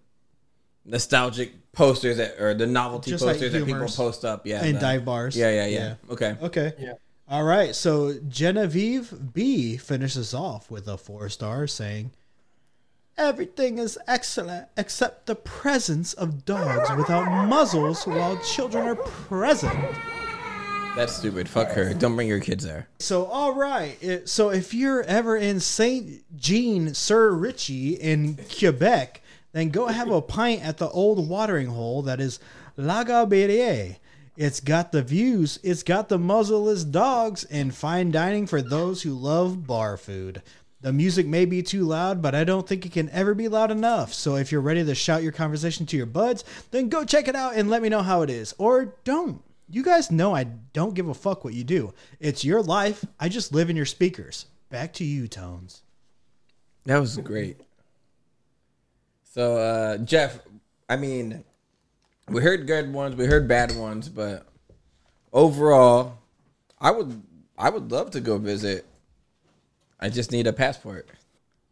nostalgic 0.85 1.71
posters 1.71 2.17
that 2.17 2.41
or 2.41 2.55
the 2.55 2.67
novelty 2.67 3.13
Just 3.13 3.25
like 3.25 3.35
posters 3.35 3.53
that 3.53 3.65
people 3.65 3.87
post 3.87 4.25
up. 4.25 4.49
Yeah, 4.49 4.65
and 4.65 4.75
the- 4.75 4.81
dive 4.81 5.05
bars. 5.05 5.37
Yeah, 5.37 5.51
yeah, 5.51 5.67
yeah. 5.67 5.95
Okay. 6.11 6.37
Okay. 6.43 6.73
Yeah. 6.81 6.95
All 7.29 7.45
right. 7.45 7.77
So 7.77 8.15
Genevieve 8.27 9.33
B 9.33 9.77
finishes 9.77 10.35
off 10.35 10.69
with 10.69 10.89
a 10.89 10.99
four 10.99 11.29
star 11.29 11.69
saying, 11.69 12.11
Everything 13.17 13.79
is 13.79 13.97
excellent 14.09 14.67
except 14.77 15.27
the 15.27 15.37
presence 15.37 16.15
of 16.15 16.45
dogs 16.45 16.91
without 16.97 17.47
muzzles 17.47 18.05
while 18.05 18.37
children 18.39 18.89
are 18.89 18.97
present. 18.97 19.73
That's 20.97 21.15
stupid. 21.15 21.49
Fuck 21.49 21.71
her. 21.73 21.95
Don't 21.95 22.17
bring 22.17 22.29
your 22.29 22.41
kids 22.41 22.65
there. 22.65 22.89
So, 22.99 23.27
all 23.27 23.55
right. 23.55 24.29
So, 24.29 24.51
if 24.51 24.75
you're 24.75 25.03
ever 25.03 25.37
in 25.37 25.61
Saint 25.61 26.23
Jean 26.37 26.95
Sir 26.95 27.31
Richie 27.33 27.95
in 27.95 28.39
Quebec, 28.59 29.21
then 29.53 29.71
go 29.71 29.87
have 29.87 30.11
a 30.11 30.21
pint 30.21 30.65
at 30.65 30.79
the 30.79 30.89
old 30.89 31.29
watering 31.29 31.69
hole 31.69 32.03
that 32.03 32.21
is 32.21 32.41
La 32.77 33.05
Gaberie. 33.05 33.97
It's 34.37 34.59
got 34.59 34.91
the 34.91 35.03
views, 35.03 35.61
it's 35.63 35.85
got 35.85 36.09
the 36.09 36.19
muzzleless 36.19 36.83
dogs, 36.83 37.45
and 37.45 37.73
fine 37.73 38.11
dining 38.11 38.49
for 38.49 38.61
those 38.61 39.03
who 39.03 39.15
love 39.15 39.65
bar 39.65 39.97
food. 39.97 40.43
The 40.85 40.93
music 40.93 41.27
may 41.27 41.47
be 41.47 41.63
too 41.63 41.85
loud, 41.85 42.21
but 42.21 42.35
I 42.35 42.45
don't 42.45 42.69
think 42.69 42.85
it 42.85 42.93
can 42.93 43.09
ever 43.09 43.33
be 43.33 43.49
loud 43.49 43.71
enough. 43.71 44.13
So 44.13 44.37
if 44.37 44.53
you're 44.53 44.61
ready 44.61 44.85
to 44.85 44.95
shout 44.95 45.23
your 45.23 45.33
conversation 45.33 45.87
to 45.87 45.97
your 45.97 46.05
buds, 46.05 46.45
then 46.73 46.91
go 46.91 47.07
check 47.07 47.27
it 47.27 47.35
out 47.35 47.55
and 47.55 47.71
let 47.71 47.81
me 47.81 47.89
know 47.89 48.03
how 48.03 48.21
it 48.21 48.29
is. 48.29 48.55
Or 48.59 48.95
don't. 49.03 49.43
You 49.71 49.83
guys 49.83 50.11
know 50.11 50.35
I 50.35 50.45
don't 50.45 50.93
give 50.95 51.09
a 51.09 51.15
fuck 51.15 51.43
what 51.43 51.55
you 51.55 51.65
do. 51.65 51.95
It's 52.21 52.45
your 52.45 52.61
life. 52.61 53.03
I 53.19 53.31
just 53.31 53.55
live 53.55 53.71
in 53.71 53.77
your 53.77 53.87
speakers. 53.87 54.45
Back 54.69 54.93
to 54.95 55.05
you, 55.05 55.27
Tones. 55.27 55.81
That 56.85 56.99
was 56.99 57.17
great. 57.17 57.59
So, 59.33 59.57
uh, 59.57 59.97
Jef, 59.97 60.39
I 60.87 60.97
mean, 60.97 61.45
we 62.29 62.43
heard 62.43 62.67
good 62.67 62.93
ones, 62.93 63.17
we 63.17 63.25
heard 63.25 63.49
bad 63.49 63.75
ones, 63.75 64.11
but 64.11 64.47
overall, 65.33 66.19
I 66.79 66.91
would, 66.91 67.23
I 67.57 67.71
would 67.71 67.91
love 67.91 68.11
to 68.11 68.21
go 68.21 68.37
visit. 68.37 68.85
I 70.05 70.11
just 70.11 70.31
need 70.33 70.47
a 70.47 70.53
passport. 70.53 71.09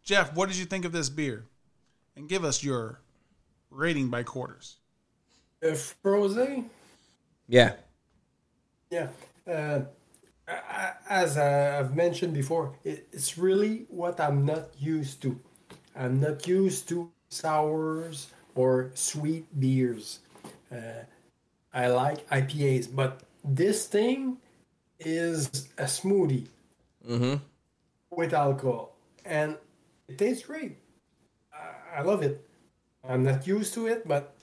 Jef, 0.02 0.32
what 0.34 0.48
did 0.48 0.56
you 0.56 0.64
think 0.64 0.86
of 0.86 0.92
this 0.92 1.10
beer? 1.10 1.44
And 2.16 2.30
give 2.30 2.46
us 2.46 2.64
your 2.64 3.02
rating 3.68 4.08
by 4.08 4.22
quarters. 4.22 4.78
If 5.60 5.96
Frozen. 6.02 6.70
Yeah, 7.46 7.74
Yeah. 8.90 9.08
Uh, 9.46 9.80
I- 10.48 10.52
I- 10.52 10.94
as 11.10 11.36
I- 11.36 11.78
I've 11.78 11.94
mentioned 11.94 12.32
before, 12.32 12.74
it's 12.84 13.36
really 13.36 13.86
what 13.90 14.18
I'm 14.18 14.46
not 14.46 14.80
used 14.80 15.20
to. 15.22 15.38
I'm 15.94 16.18
not 16.20 16.46
used 16.46 16.88
to 16.88 17.12
sours 17.28 18.28
or 18.54 18.92
sweet 18.94 19.44
beers. 19.60 20.20
Uh, 20.70 21.04
I 21.74 21.88
like 21.88 22.26
IPAs, 22.30 22.86
but 22.86 23.20
this 23.44 23.86
thing 23.86 24.38
is 24.98 25.68
a 25.76 25.84
smoothie 25.84 26.46
with 28.16 28.32
alcohol, 28.34 28.96
and 29.24 29.56
it 30.08 30.18
tastes 30.18 30.46
great. 30.46 30.78
I, 31.52 31.98
I 31.98 32.02
love 32.02 32.22
it. 32.22 32.46
I'm 33.08 33.24
not 33.24 33.46
used 33.46 33.74
to 33.74 33.86
it, 33.86 34.06
but 34.06 34.36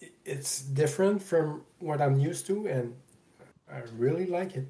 it- 0.00 0.14
it's 0.24 0.62
different 0.62 1.22
from 1.22 1.62
what 1.78 2.00
I'm 2.00 2.18
used 2.18 2.46
to, 2.46 2.66
and 2.66 2.94
I 3.70 3.82
really 3.96 4.26
like 4.26 4.56
it. 4.56 4.66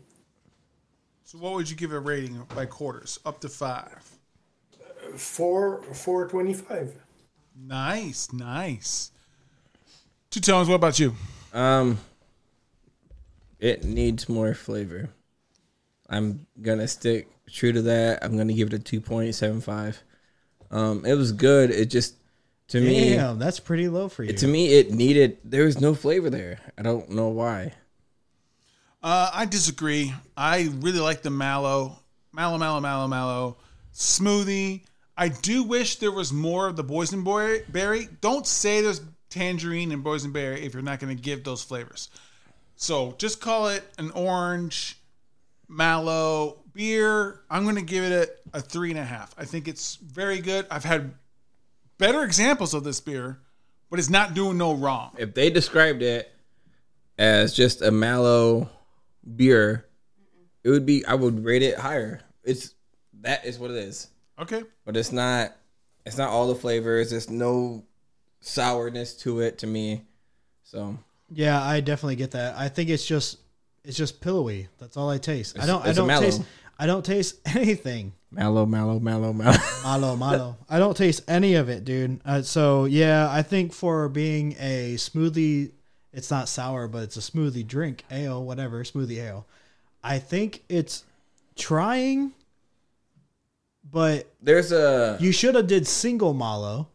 So, 1.24 1.38
what 1.38 1.55
would 1.55 1.68
you 1.70 1.76
give 1.76 1.92
a 1.92 2.01
rating 2.01 2.42
by 2.55 2.66
quarters? 2.66 3.18
Up 3.26 3.40
to 3.42 3.49
five. 3.49 4.03
Four 5.16 5.82
four 5.94 6.26
twenty 6.28 6.55
five. 6.55 6.94
Nice, 7.55 8.32
nice. 8.32 9.11
Two 10.30 10.40
tones. 10.40 10.68
What 10.68 10.76
about 10.76 10.99
you? 10.99 11.14
um, 11.53 11.99
it 13.59 13.84
needs 13.84 14.28
more 14.28 14.55
flavor. 14.55 15.11
I'm 16.09 16.46
gonna 16.62 16.88
stick 16.88 17.28
true 17.53 17.72
to 17.72 17.82
that. 17.82 18.24
I'm 18.24 18.36
gonna 18.36 18.53
give 18.53 18.68
it 18.68 18.74
a 18.74 18.78
two 18.78 19.01
point 19.01 19.34
seven 19.34 19.61
five. 19.61 20.03
Um, 20.70 21.05
it 21.07 21.14
was 21.14 21.32
good. 21.32 21.70
It 21.70 21.86
just 21.86 22.14
To 22.68 22.80
me, 22.80 23.14
Damn, 23.14 23.38
that's 23.38 23.59
pretty 23.61 23.88
low 23.88 24.09
for 24.09 24.22
you. 24.22 24.32
to 24.34 24.46
me, 24.46 24.74
it 24.74 24.90
needed. 24.92 25.38
There 25.44 25.64
was 25.64 25.80
no 25.80 25.94
flavor 25.94 26.28
there. 26.30 26.61
I 26.76 26.82
don't 26.82 27.11
know 27.11 27.28
why. 27.28 27.72
Uh, 29.03 29.30
I 29.32 29.46
disagree. 29.46 30.12
I 30.36 30.70
really 30.80 30.99
like 31.01 31.22
the 31.22 31.30
mallow, 31.30 31.99
mallow, 32.32 32.59
mallow, 32.59 32.80
mallow, 32.80 33.09
mallow 33.09 33.57
smoothie. 33.94 34.82
I 35.16 35.28
do 35.28 35.62
wish 35.64 35.96
there 35.96 36.12
was 36.12 36.32
more 36.32 36.68
of 36.68 36.76
the 36.76 36.84
boysenberry. 36.84 38.20
Don't 38.20 38.46
say 38.46 38.80
there's 38.82 39.01
tangerine 39.30 39.90
and 39.92 40.05
boysenberry 40.05 40.62
if 40.62 40.74
you're 40.74 40.82
not 40.82 41.01
going 41.01 41.16
to 41.16 41.20
give 41.22 41.44
those 41.44 41.62
flavors. 41.62 42.09
So 42.76 43.14
just 43.18 43.40
call 43.40 43.68
it 43.68 43.82
an 43.99 44.11
orange 44.12 44.97
mallow 45.68 46.62
beer. 46.72 47.40
I'm 47.50 47.64
going 47.64 47.76
to 47.76 47.82
give 47.82 48.04
it 48.04 48.40
a, 48.52 48.58
a 48.58 48.60
three 48.60 48.90
and 48.90 48.98
a 48.98 49.04
half. 49.04 49.34
I 49.38 49.44
think 49.44 49.68
it's 49.68 49.96
very 49.96 50.40
good. 50.40 50.66
I've 50.70 50.84
had 50.84 51.12
better 51.98 52.22
examples 52.24 52.74
of 52.74 52.84
this 52.84 53.00
beer, 53.00 53.40
but 53.90 53.98
it's 53.98 54.10
not 54.10 54.34
doing 54.34 54.58
no 54.58 54.74
wrong. 54.74 55.12
If 55.18 55.34
they 55.34 55.50
described 55.50 56.02
it 56.02 56.32
as 57.18 57.54
just 57.54 57.82
a 57.82 57.90
mallow 57.90 58.68
beer, 59.36 59.86
it 60.64 60.70
would 60.70 60.86
be. 60.86 61.04
I 61.04 61.14
would 61.14 61.44
rate 61.44 61.62
it 61.62 61.78
higher. 61.78 62.20
It's 62.44 62.74
that 63.20 63.44
is 63.44 63.58
what 63.58 63.70
it 63.70 63.76
is. 63.76 64.08
Okay. 64.38 64.62
but 64.84 64.96
it's 64.96 65.10
not 65.10 65.56
it's 66.06 66.16
not 66.16 66.28
all 66.28 66.46
the 66.46 66.54
flavors 66.54 67.10
there's 67.10 67.28
no 67.28 67.84
sourness 68.40 69.14
to 69.14 69.40
it 69.40 69.58
to 69.58 69.66
me 69.66 70.04
so 70.62 70.96
Yeah, 71.28 71.60
I 71.60 71.80
definitely 71.80 72.14
get 72.16 72.30
that. 72.30 72.56
I 72.56 72.68
think 72.68 72.88
it's 72.88 73.04
just 73.04 73.38
it's 73.84 73.96
just 73.96 74.20
pillowy. 74.20 74.68
That's 74.78 74.96
all 74.96 75.10
I 75.10 75.18
taste. 75.18 75.58
I 75.58 75.66
don't 75.66 75.84
I 75.84 75.92
don't 75.92 76.08
taste 76.08 76.42
I 76.78 76.86
don't 76.86 77.04
taste 77.04 77.36
anything. 77.56 78.12
mallow 78.30 78.66
mallow 78.66 79.00
mallow 79.00 79.32
mallow 79.32 79.58
mallow, 79.82 80.16
mallow. 80.16 80.56
I 80.68 80.78
don't 80.78 80.96
taste 80.96 81.22
any 81.28 81.54
of 81.54 81.68
it, 81.68 81.84
dude. 81.84 82.20
Uh, 82.24 82.42
so 82.42 82.84
yeah, 82.84 83.28
I 83.30 83.42
think 83.42 83.72
for 83.72 84.08
being 84.08 84.54
a 84.60 84.94
smoothie, 84.94 85.72
it's 86.12 86.30
not 86.30 86.48
sour, 86.48 86.86
but 86.88 87.02
it's 87.02 87.16
a 87.16 87.20
smoothie 87.20 87.66
drink, 87.66 88.04
ale, 88.10 88.42
whatever, 88.44 88.82
smoothie 88.84 89.18
ale. 89.18 89.46
I 90.02 90.18
think 90.18 90.62
it's 90.68 91.04
trying, 91.56 92.32
but 93.90 94.30
there's 94.40 94.70
a 94.70 95.16
you 95.20 95.32
should 95.32 95.54
have 95.54 95.66
did 95.66 95.86
single 95.86 96.34
mallow, 96.34 96.88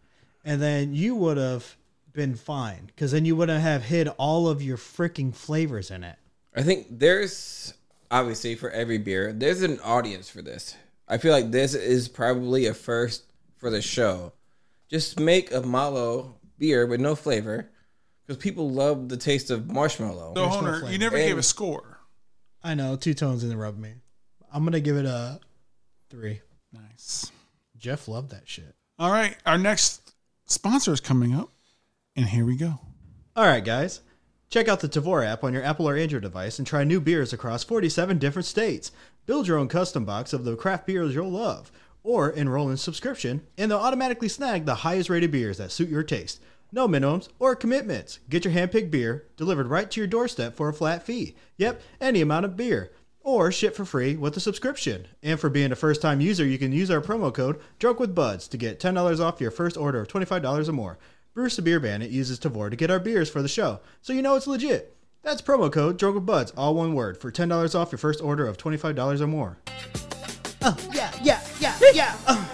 and 0.46 0.62
then 0.62 0.94
you 0.94 1.16
would 1.16 1.38
have 1.38 1.76
been 2.14 2.36
fine, 2.36 2.86
because 2.88 3.12
then 3.12 3.26
you 3.26 3.36
wouldn't 3.36 3.62
have 3.62 3.84
hid 3.84 4.08
all 4.18 4.48
of 4.48 4.62
your 4.62 4.78
freaking 4.78 5.36
flavors 5.36 5.92
in 5.92 6.04
it. 6.04 6.16
I 6.56 6.62
think 6.64 6.88
there's 6.90 7.74
obviously 8.12 8.54
for 8.56 8.70
every 8.70 8.98
beer 9.00 9.34
there's 9.34 9.64
an 9.64 9.80
audience 9.80 10.30
for 10.30 10.44
this 10.44 10.76
i 11.08 11.18
feel 11.18 11.32
like 11.32 11.50
this 11.50 11.74
is 11.74 12.08
probably 12.08 12.68
a 12.68 12.74
first 12.74 13.24
for 13.58 13.72
the 13.72 13.82
show 13.82 14.32
just 14.88 15.20
make 15.20 15.52
a 15.52 15.62
malo 15.62 16.36
beer 16.60 16.86
with 16.86 17.00
no 17.02 17.16
flavor 17.16 17.72
because 18.22 18.38
people 18.38 18.70
love 18.70 19.10
the 19.10 19.18
taste 19.18 19.50
of 19.50 19.72
marshmallow 19.72 20.34
So, 20.36 20.44
no 20.46 20.50
Honer, 20.50 20.80
flavor. 20.82 20.92
you 20.92 21.00
never 21.00 21.18
gave 21.18 21.38
a 21.40 21.44
score. 21.44 21.98
I 22.62 22.76
know 22.76 22.96
two 22.96 23.14
tones 23.16 23.44
interrupt 23.44 23.78
me. 23.80 23.94
I'm 24.54 24.64
gonna 24.64 24.80
give 24.80 24.96
it 24.96 25.06
a 25.06 25.40
three. 26.10 26.40
Nice. 26.72 27.32
Jef 27.78 28.08
loved 28.08 28.30
that 28.32 28.48
shit. 28.48 28.76
All 29.00 29.12
right, 29.12 29.36
our 29.46 29.58
next 29.58 30.14
sponsor 30.46 30.94
is 30.94 31.02
coming 31.02 31.34
up, 31.34 31.50
and 32.16 32.28
here 32.28 32.46
we 32.46 32.56
go. 32.56 32.80
All 33.36 33.46
right, 33.46 33.66
guys. 33.66 34.02
Check 34.54 34.68
out 34.68 34.82
the 34.82 34.88
Tavour 34.88 35.26
app 35.26 35.44
on 35.44 35.52
your 35.52 35.64
Apple 35.64 35.90
or 35.90 35.98
Android 35.98 36.22
device 36.22 36.60
and 36.60 36.68
try 36.68 36.84
new 36.84 37.02
beers 37.02 37.34
across 37.34 37.64
47 37.64 38.20
different 38.20 38.46
states. 38.46 38.92
Build 39.26 39.48
your 39.48 39.58
own 39.58 39.68
custom 39.68 40.06
box 40.06 40.32
of 40.32 40.46
the 40.46 40.56
craft 40.56 40.86
beers 40.86 41.16
you'll 41.16 41.32
love, 41.32 41.72
or 42.04 42.30
enroll 42.30 42.70
in 42.70 42.78
subscription, 42.78 43.42
and 43.58 43.72
they'll 43.72 43.80
automatically 43.80 44.28
snag 44.30 44.68
the 44.68 44.76
highest 44.76 45.10
rated 45.10 45.32
beers 45.32 45.58
that 45.58 45.72
suit 45.72 45.90
your 45.90 46.04
taste. 46.04 46.40
No 46.72 46.88
minimums 46.88 47.30
or 47.40 47.56
commitments. 47.56 48.20
Get 48.30 48.46
your 48.46 48.54
handpicked 48.54 48.92
beer 48.92 49.26
delivered 49.38 49.70
right 49.70 49.90
to 49.90 50.00
your 50.00 50.06
doorstep 50.06 50.56
for 50.56 50.70
a 50.70 50.74
flat 50.74 51.02
fee. 51.02 51.36
Yep, 51.58 51.82
any 52.00 52.22
amount 52.22 52.46
of 52.46 52.56
beer. 52.56 52.92
Or 53.22 53.52
ship 53.52 53.76
for 53.76 53.86
free 53.86 54.16
with 54.16 54.38
a 54.38 54.40
subscription. 54.40 55.08
And 55.24 55.40
for 55.40 55.50
being 55.50 55.72
a 55.72 55.76
first 55.76 56.00
time 56.00 56.22
user, 56.22 56.46
you 56.46 56.60
can 56.60 56.72
use 56.72 56.92
our 56.92 57.02
promo 57.02 57.34
code 57.34 57.60
Drunk 57.80 58.00
with 58.00 58.14
Buds 58.14 58.48
to 58.50 58.58
get 58.58 58.80
$10 58.80 59.20
off 59.20 59.42
your 59.42 59.50
first 59.50 59.78
order 59.78 60.02
of 60.02 60.10
$25 60.10 60.70
or 60.70 60.74
more. 60.74 61.00
Bruce 61.34 61.56
the 61.56 61.64
Beer 61.64 61.80
Bandit 61.80 62.12
uses 62.12 62.40
Tavour 62.40 62.70
to 62.70 62.76
get 62.76 62.92
our 62.92 63.00
beers 63.00 63.28
for 63.28 63.42
the 63.42 63.48
show, 63.48 63.80
so 64.02 64.14
you 64.14 64.22
know 64.22 64.36
it's 64.36 64.46
legit. 64.46 64.96
That's 65.24 65.42
promo 65.42 65.72
code 65.72 65.98
Drunk 65.98 66.14
with 66.14 66.28
Buds, 66.28 66.52
all 66.52 66.76
one 66.76 66.94
word, 66.94 67.18
for 67.18 67.32
$10 67.32 67.74
off 67.74 67.92
your 67.92 67.98
first 67.98 68.22
order 68.22 68.46
of 68.46 68.58
$25 68.58 69.20
or 69.20 69.26
more. 69.26 69.58
Oh, 70.62 70.78
yeah, 70.94 71.12
yeah, 71.24 71.42
yeah, 71.60 71.76
yeah. 71.92 72.16
uh. 72.28 72.46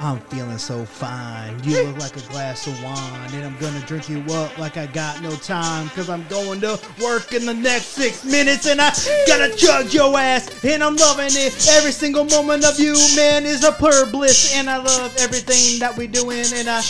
I'm 0.00 0.18
feeling 0.22 0.58
so 0.58 0.84
fine. 0.84 1.62
You 1.62 1.84
look 1.84 1.98
like 1.98 2.16
a 2.16 2.28
glass 2.32 2.66
of 2.66 2.82
wine, 2.82 3.30
and 3.34 3.44
I'm 3.44 3.56
gonna 3.58 3.78
drink 3.86 4.08
you 4.08 4.20
up 4.32 4.58
like 4.58 4.76
I 4.76 4.86
got 4.86 5.22
no 5.22 5.30
time. 5.36 5.88
Cause 5.90 6.10
I'm 6.10 6.26
going 6.26 6.60
to 6.62 6.80
work 7.00 7.32
in 7.32 7.46
the 7.46 7.54
next 7.54 7.86
six 7.86 8.24
minutes, 8.24 8.66
and 8.66 8.80
I 8.80 8.90
gotta 9.28 9.54
chug 9.54 9.94
your 9.94 10.18
ass, 10.18 10.64
and 10.64 10.82
I'm 10.82 10.96
loving 10.96 11.30
it. 11.30 11.68
Every 11.70 11.92
single 11.92 12.24
moment 12.24 12.64
of 12.64 12.80
you, 12.80 12.94
man, 13.14 13.46
is 13.46 13.62
a 13.62 13.70
pure 13.70 14.06
bliss, 14.06 14.56
and 14.56 14.68
I 14.68 14.78
love 14.78 15.14
everything 15.20 15.78
that 15.78 15.96
we're 15.96 16.08
doing, 16.08 16.46
and 16.52 16.68
I, 16.68 16.82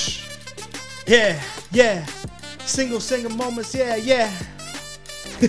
yeah, 1.12 1.38
yeah, 1.72 2.06
single, 2.64 2.98
single 2.98 3.36
moments, 3.36 3.74
yeah, 3.74 3.96
yeah. 3.96 4.32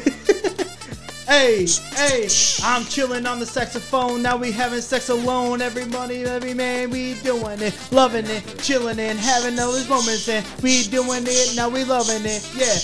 Hey, 1.26 1.66
hey, 1.95 2.28
I'm 2.64 2.84
chilling 2.84 3.26
on 3.26 3.39
the 3.39 3.45
saxophone. 3.45 4.22
Now 4.22 4.36
we 4.36 4.51
having 4.51 4.82
sex 4.82 5.07
alone. 5.07 5.61
Every 5.61 5.86
money, 5.86 6.26
every 6.26 6.53
man, 6.53 6.89
we 6.89 7.14
doing 7.24 7.61
it, 7.61 7.74
loving 7.93 8.26
it, 8.26 8.43
chilling 8.61 8.99
and 8.99 9.18
having 9.18 9.57
all 9.57 9.72
these 9.72 9.88
moments. 9.88 10.28
And 10.28 10.45
we 10.61 10.84
doing 10.84 11.24
it, 11.26 11.55
now 11.55 11.70
we 11.70 11.86
loving 11.86 12.26
it. 12.26 12.45
Yeah, 12.55 12.76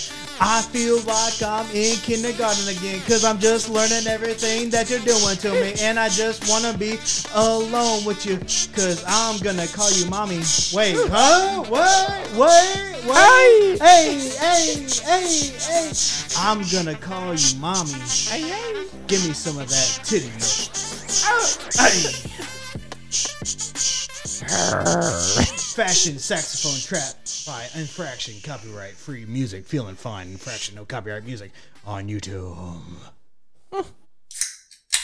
I 0.41 0.61
feel 0.61 1.01
like 1.01 1.41
I'm 1.41 1.65
in 1.75 1.95
kindergarten 1.97 2.67
again. 2.67 3.01
Cause 3.01 3.25
I'm 3.25 3.39
just 3.39 3.69
learning 3.69 4.07
everything 4.07 4.69
that 4.69 4.89
you're 4.89 4.99
doing 4.99 5.35
to 5.37 5.51
me. 5.51 5.73
And 5.81 5.99
I 5.99 6.09
just 6.09 6.49
wanna 6.49 6.77
be 6.77 6.97
alone 7.33 8.05
with 8.05 8.25
you. 8.25 8.37
Cause 8.73 9.03
I'm 9.07 9.39
gonna 9.41 9.67
call 9.67 9.91
you 9.91 10.05
mommy. 10.09 10.41
Wait, 10.73 10.95
huh? 11.09 11.63
What? 11.67 12.09
Wait, 12.35 13.05
wait. 13.05 13.77
Hey, 13.81 14.29
hey, 14.39 14.87
hey, 15.03 15.51
hey. 15.59 15.91
I'm 16.37 16.61
gonna 16.71 16.95
call 16.95 17.35
you 17.35 17.59
mommy. 17.59 17.91
Hey, 18.29 18.41
hey. 18.41 18.87
Give 19.07 19.25
me 19.27 19.33
some 19.33 19.57
of 19.57 19.67
that 19.69 19.99
titty 20.03 20.29
milk. 20.29 20.69
Oh. 21.25 21.57
Hey. 21.75 22.29
Fashion 25.75 26.17
saxophone 26.17 26.79
trap 26.81 27.13
by 27.45 27.67
Infraction. 27.79 28.33
Copyright 28.43 28.93
free 28.93 29.23
music. 29.25 29.63
Feeling 29.63 29.93
fine. 29.93 30.29
Infraction. 30.29 30.73
No 30.73 30.85
copyright 30.85 31.23
music 31.23 31.51
on 31.85 32.07
YouTube. 32.07 32.57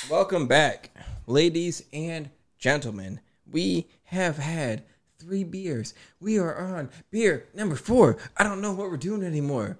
Welcome 0.10 0.48
back, 0.48 0.89
ladies 1.28 1.84
and 1.93 2.32
gentlemen. 2.58 3.20
We 3.52 3.88
have 4.06 4.39
had 4.39 4.82
three 5.20 5.43
beers. 5.43 5.93
We 6.20 6.39
are 6.39 6.58
on 6.58 6.89
beer 7.12 7.46
number 7.54 7.76
four. 7.76 8.18
I 8.36 8.43
don't 8.43 8.62
know 8.62 8.74
what 8.74 8.89
we're 8.89 8.98
doing 8.98 9.22
anymore. 9.22 9.78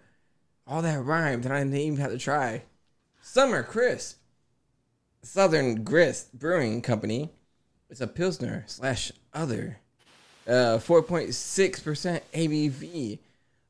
All 0.68 0.84
that 0.84 1.04
rhymed, 1.04 1.44
that 1.44 1.52
I 1.52 1.64
didn't 1.64 1.74
even 1.74 2.00
have 2.00 2.12
to 2.12 2.20
try. 2.20 2.66
Summer 3.20 3.64
Crisp, 3.64 4.20
Southern 5.24 5.84
Grist 5.84 6.38
Brewing 6.38 6.84
Company. 6.84 7.32
It's 7.90 8.02
a 8.02 8.08
Pilsner 8.08 8.64
slash 8.68 9.12
other. 9.36 9.78
Uh, 10.48 10.80
4.6% 10.80 12.22
ABV. 12.34 13.20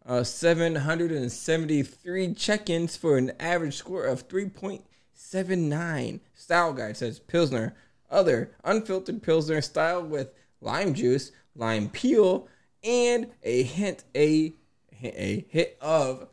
Uh, 0.06 0.24
773 0.24 2.34
check-ins 2.36 2.96
for 2.96 3.18
an 3.18 3.32
average 3.40 3.76
score 3.76 4.06
of 4.06 4.28
3.79. 4.28 6.20
Style 6.36 6.74
guide 6.74 6.96
says 6.96 7.20
Pilsner, 7.20 7.76
other 8.12 8.52
unfiltered 8.64 9.24
Pilsner 9.24 9.62
style 9.62 10.04
with 10.04 10.30
lime 10.62 10.94
juice, 10.94 11.32
lime 11.56 11.90
peel, 11.90 12.48
and 12.84 13.32
a 13.44 13.64
hint 13.64 14.04
a 14.16 14.54
a 15.02 15.46
hit 15.50 15.78
of 15.82 16.28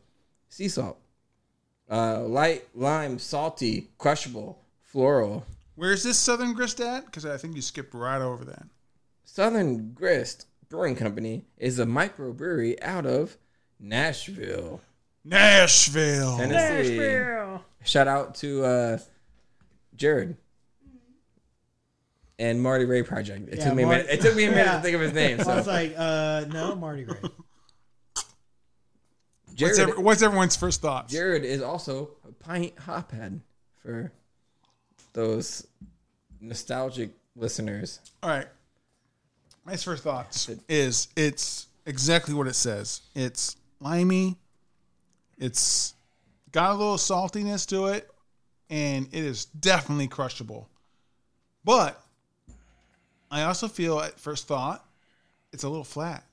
sea 0.49 0.69
salt. 0.69 0.99
Uh, 1.91 2.21
light 2.21 2.67
lime, 2.75 3.19
salty, 3.19 3.89
crushable, 3.99 4.59
floral. 4.83 5.45
Where's 5.75 6.03
this 6.03 6.19
Southern 6.19 6.53
Grist 6.53 6.81
at? 6.81 7.07
Because 7.07 7.27
I 7.27 7.37
think 7.37 7.57
you 7.57 7.63
skipped 7.63 7.95
right 7.95 8.21
over 8.21 8.45
that. 8.45 8.67
Southern 9.37 9.93
Grist 9.95 10.45
Brewing 10.69 10.95
Company 10.95 11.47
is 11.57 11.79
a 11.79 11.87
microbrewery 11.87 12.77
out 12.83 13.07
of 13.07 13.39
Nashville, 13.81 14.83
Nashville. 15.25 16.37
Tennessee. 16.37 17.59
Shout 17.83 18.09
out 18.09 18.35
to 18.37 18.63
uh, 18.63 18.99
Jared 19.97 20.37
and 22.39 22.63
Marty 22.63 22.85
Ray 22.85 23.03
Project. 23.03 23.49
It 23.49 23.57
Yeah, 23.61 23.65
took 23.65 23.75
me 23.75 23.85
a 23.85 23.87
Marty- 23.87 24.03
minute. 24.03 24.19
It 24.19 24.21
took 24.21 24.37
me 24.37 24.45
a 24.45 24.51
minute 24.51 24.67
Yeah. 24.67 24.77
to 24.77 24.83
think 24.83 24.95
of 24.97 25.01
his 25.01 25.15
name. 25.15 25.41
I 25.41 25.55
was 25.57 25.67
like, 25.67 25.95
uh, 25.97 26.45
no, 26.53 26.77
Marty 26.77 27.05
Gray. 27.05 27.17
What's, 27.23 27.35
Jared, 29.79 29.97
what's 29.99 30.21
everyone's 30.21 30.57
first 30.57 30.83
thoughts? 30.83 31.11
Jared 31.11 31.47
is 31.47 31.63
also 31.63 32.11
a 32.29 32.33
pint 32.33 32.77
hophead 32.77 33.41
for 33.83 34.13
those 35.15 35.67
nostalgic 36.39 37.13
listeners. 37.35 37.99
All 38.23 38.29
right. 38.29 38.47
My 39.65 39.77
first 39.77 40.03
thoughts 40.03 40.51
is 40.69 41.09
it's 41.17 41.69
exactly 41.87 42.35
what 42.35 42.47
it 42.47 42.55
says. 42.55 43.03
It's 43.15 43.57
limey. 43.81 44.37
It's 45.39 45.95
got 46.51 46.73
a 46.73 46.75
little 46.75 46.97
saltiness 46.97 47.67
to 47.69 47.87
it, 47.87 48.11
and 48.71 49.07
it 49.13 49.25
is 49.25 49.45
definitely 49.47 50.09
crushable. 50.09 50.69
But 51.65 52.01
I 53.31 53.43
also 53.45 53.69
feel 53.69 54.01
at 54.01 54.19
first 54.19 54.47
thought 54.49 54.85
it's 55.53 55.63
a 55.63 55.69
little 55.69 55.85
flat, 55.85 56.25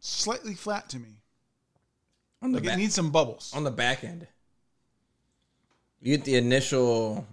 slightly 0.00 0.54
flat 0.54 0.88
to 0.90 0.98
me. 0.98 1.20
On 2.42 2.52
the 2.52 2.60
Like 2.60 2.74
it 2.74 2.76
needs 2.76 2.94
some 2.94 3.10
bubbles. 3.10 3.52
on 3.54 3.64
the 3.64 3.70
back 3.70 4.04
end. 4.04 4.26
You 6.00 6.16
get 6.16 6.24
the 6.24 6.36
initial 6.36 7.26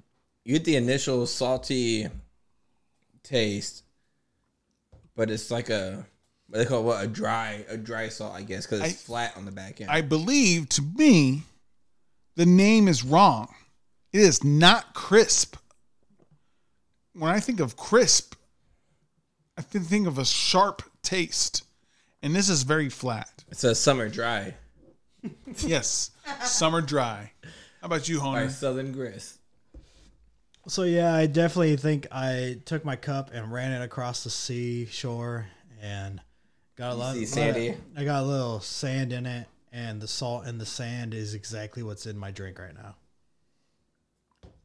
you 0.45 0.53
get 0.53 0.65
the 0.65 0.75
initial 0.75 1.25
salty 1.25 2.07
taste, 3.21 3.82
but 5.15 5.29
it's 5.29 5.51
like 5.51 5.69
a 5.69 6.05
what 6.47 6.57
they 6.59 6.65
call 6.65 6.79
it, 6.79 6.83
what 6.83 7.03
a 7.03 7.07
dry 7.07 7.65
a 7.69 7.77
dry 7.77 8.09
salt, 8.09 8.33
I 8.33 8.43
guess, 8.43 8.65
because 8.65 8.81
it's 8.81 9.03
I- 9.03 9.05
flat 9.05 9.37
on 9.37 9.45
the 9.45 9.51
back 9.51 9.81
end. 9.81 9.89
I 9.89 10.01
believe 10.01 10.69
to 10.69 10.81
me, 10.81 11.43
the 12.35 12.45
name 12.45 12.87
is 12.87 13.03
wrong. 13.03 13.53
It 14.11 14.21
is 14.21 14.43
not 14.43 14.93
crisp. 14.93 15.55
When 17.13 17.31
I 17.31 17.39
think 17.39 17.59
of 17.59 17.75
crisp, 17.77 18.35
I 19.57 19.61
th- 19.61 19.83
think 19.83 20.07
of 20.07 20.17
a 20.17 20.25
sharp 20.25 20.81
taste, 21.03 21.63
and 22.21 22.35
this 22.35 22.49
is 22.49 22.63
very 22.63 22.89
flat. 22.89 23.43
it's 23.49 23.63
a 23.63 23.75
summer 23.75 24.09
dry 24.09 24.55
Yes, 25.59 26.11
summer 26.43 26.81
dry. 26.81 27.31
How 27.81 27.85
about 27.85 28.09
you, 28.09 28.17
by 28.17 28.23
Honer? 28.23 28.49
Southern 28.49 28.91
Grist. 28.91 29.37
So 30.67 30.83
yeah, 30.83 31.13
I 31.13 31.25
definitely 31.25 31.75
think 31.75 32.07
I 32.09 32.57
took 32.65 32.85
my 32.85 32.95
cup 32.95 33.31
and 33.33 33.51
ran 33.51 33.73
it 33.73 33.83
across 33.83 34.23
the 34.23 34.29
seashore 34.29 35.47
and 35.81 36.21
got 36.77 36.93
a 36.93 36.95
lot, 36.95 37.15
of 37.15 37.21
lot 37.21 37.27
sandy? 37.27 37.69
of, 37.69 37.77
I 37.97 38.05
got 38.05 38.23
a 38.23 38.25
little 38.25 38.61
sand 38.61 39.11
in 39.11 39.25
it, 39.25 39.47
and 39.73 40.01
the 40.01 40.07
salt 40.07 40.47
in 40.47 40.59
the 40.59 40.65
sand 40.65 41.13
is 41.13 41.33
exactly 41.33 41.83
what's 41.83 42.05
in 42.05 42.17
my 42.17 42.31
drink 42.31 42.59
right 42.59 42.73
now. 42.73 42.95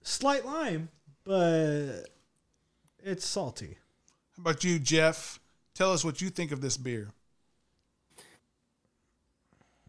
Slight 0.03 0.47
lime, 0.47 0.89
but 1.25 2.05
it's 3.03 3.27
salty. 3.27 3.79
How 4.37 4.43
about 4.43 4.63
you, 4.63 4.79
Jef? 4.79 5.41
Tell 5.75 5.93
us 5.93 6.05
what 6.05 6.21
you 6.21 6.31
think 6.31 6.53
of 6.53 6.61
this 6.61 6.77
beer. 6.77 7.11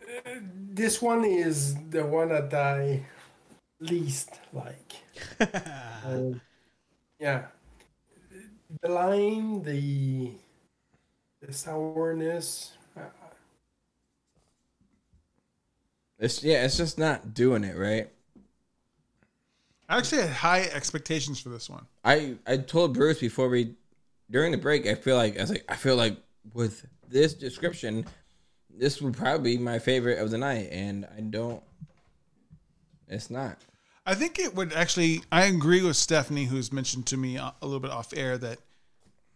Uh, 0.02 0.40
this 0.42 1.04
one 1.04 1.24
is 1.24 1.76
the 1.92 2.04
one 2.04 2.30
that 2.30 2.52
I 2.52 3.06
least 3.80 4.40
like. 4.54 4.96
Uh, 5.40 6.34
yeah, 7.20 7.46
the 8.82 8.90
lime, 8.90 9.64
the 9.64 10.32
the 11.42 11.54
sourness. 11.54 12.74
uh, 12.98 13.02
It's 16.20 16.44
yeah, 16.44 16.66
it's 16.66 16.78
just 16.78 16.98
not 16.98 17.34
doing 17.34 17.64
it 17.64 17.78
right. 17.78 18.10
I 19.88 19.98
actually 19.98 20.22
had 20.22 20.30
high 20.32 20.62
expectations 20.64 21.40
for 21.40 21.50
this 21.50 21.70
one. 21.70 21.86
I 22.04 22.36
I 22.46 22.58
told 22.58 22.94
Bruce 22.94 23.20
before 23.20 23.50
we 23.50 23.76
during 24.30 24.52
the 24.52 24.58
break. 24.58 24.86
I 24.86 24.96
feel 24.96 25.16
like 25.16 25.38
I 25.38 25.42
was 25.42 25.50
like 25.50 25.66
I 25.70 25.76
feel 25.76 25.96
like 25.96 26.18
with 26.54 26.86
this 27.08 27.34
description, 27.34 28.06
this 28.70 29.02
would 29.02 29.16
probably 29.16 29.58
be 29.58 29.64
my 29.64 29.80
favorite 29.80 30.20
of 30.20 30.30
the 30.30 30.38
night, 30.38 30.70
and 30.72 31.08
I 31.18 31.22
don't. 31.22 31.64
It's 33.08 33.30
not. 33.30 33.58
I 34.10 34.16
think 34.16 34.40
it 34.40 34.56
would 34.56 34.74
actually. 34.74 35.22
I 35.32 35.46
agree 35.46 35.84
with 35.84 35.96
Stephanie, 35.96 36.46
who's 36.46 36.74
mentioned 36.74 37.06
to 37.08 37.18
me 37.18 37.38
a 37.38 37.54
little 37.62 37.80
bit 37.80 37.92
off 37.92 38.12
air 38.12 38.40
that 38.40 38.58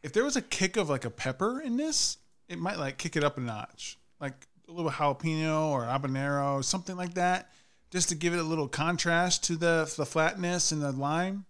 if 0.01 0.13
there 0.13 0.23
was 0.23 0.35
a 0.35 0.41
kick 0.41 0.77
of 0.77 0.89
like 0.89 1.05
a 1.05 1.11
pepper 1.11 1.61
in 1.61 1.77
this, 1.77 2.17
it 2.49 2.57
might 2.57 2.79
like 2.79 2.97
kick 2.97 3.15
it 3.15 3.23
up 3.23 3.37
a 3.37 3.41
notch, 3.41 3.99
like 4.19 4.33
a 4.67 4.71
little 4.71 4.89
jalapeno 4.89 5.67
or 5.67 5.83
habanero, 5.83 6.63
something 6.63 6.95
like 6.95 7.13
that, 7.13 7.51
just 7.91 8.09
to 8.09 8.15
give 8.15 8.33
it 8.33 8.39
a 8.39 8.43
little 8.43 8.67
contrast 8.67 9.43
to 9.43 9.55
the 9.55 9.93
the 9.95 10.07
flatness 10.07 10.71
and 10.71 10.81
the 10.81 10.91
lime. 10.91 11.45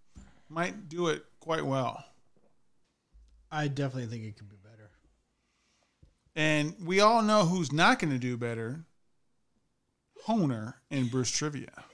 Might 0.49 0.89
do 0.89 1.07
it 1.07 1.23
quite 1.39 1.65
well. 1.65 2.03
I 3.49 3.69
definitely 3.69 4.07
think 4.07 4.25
it 4.25 4.35
could 4.35 4.49
be 4.49 4.57
better. 4.61 4.91
And 6.35 6.75
we 6.83 6.99
all 6.99 7.21
know 7.21 7.45
who's 7.45 7.71
not 7.71 7.99
going 7.99 8.11
to 8.11 8.19
do 8.19 8.35
better. 8.35 8.83
Honer 10.25 10.73
and 10.91 11.09
Bruce 11.09 11.31
Trivia. 11.31 11.85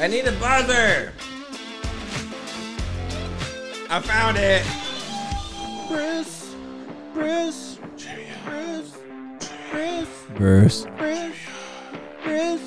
I 0.00 0.06
need 0.06 0.26
a 0.26 0.32
buzzer. 0.32 1.12
I 3.90 4.00
found 4.00 4.38
it. 4.38 4.64
Bruce, 5.88 6.54
Bruce, 7.12 7.78
Bruce, 8.46 8.96
Bruce, 9.70 10.08
Bruce. 10.38 10.86
Bruce, 10.86 10.86
Bruce, 10.96 11.36
Bruce, 12.24 12.60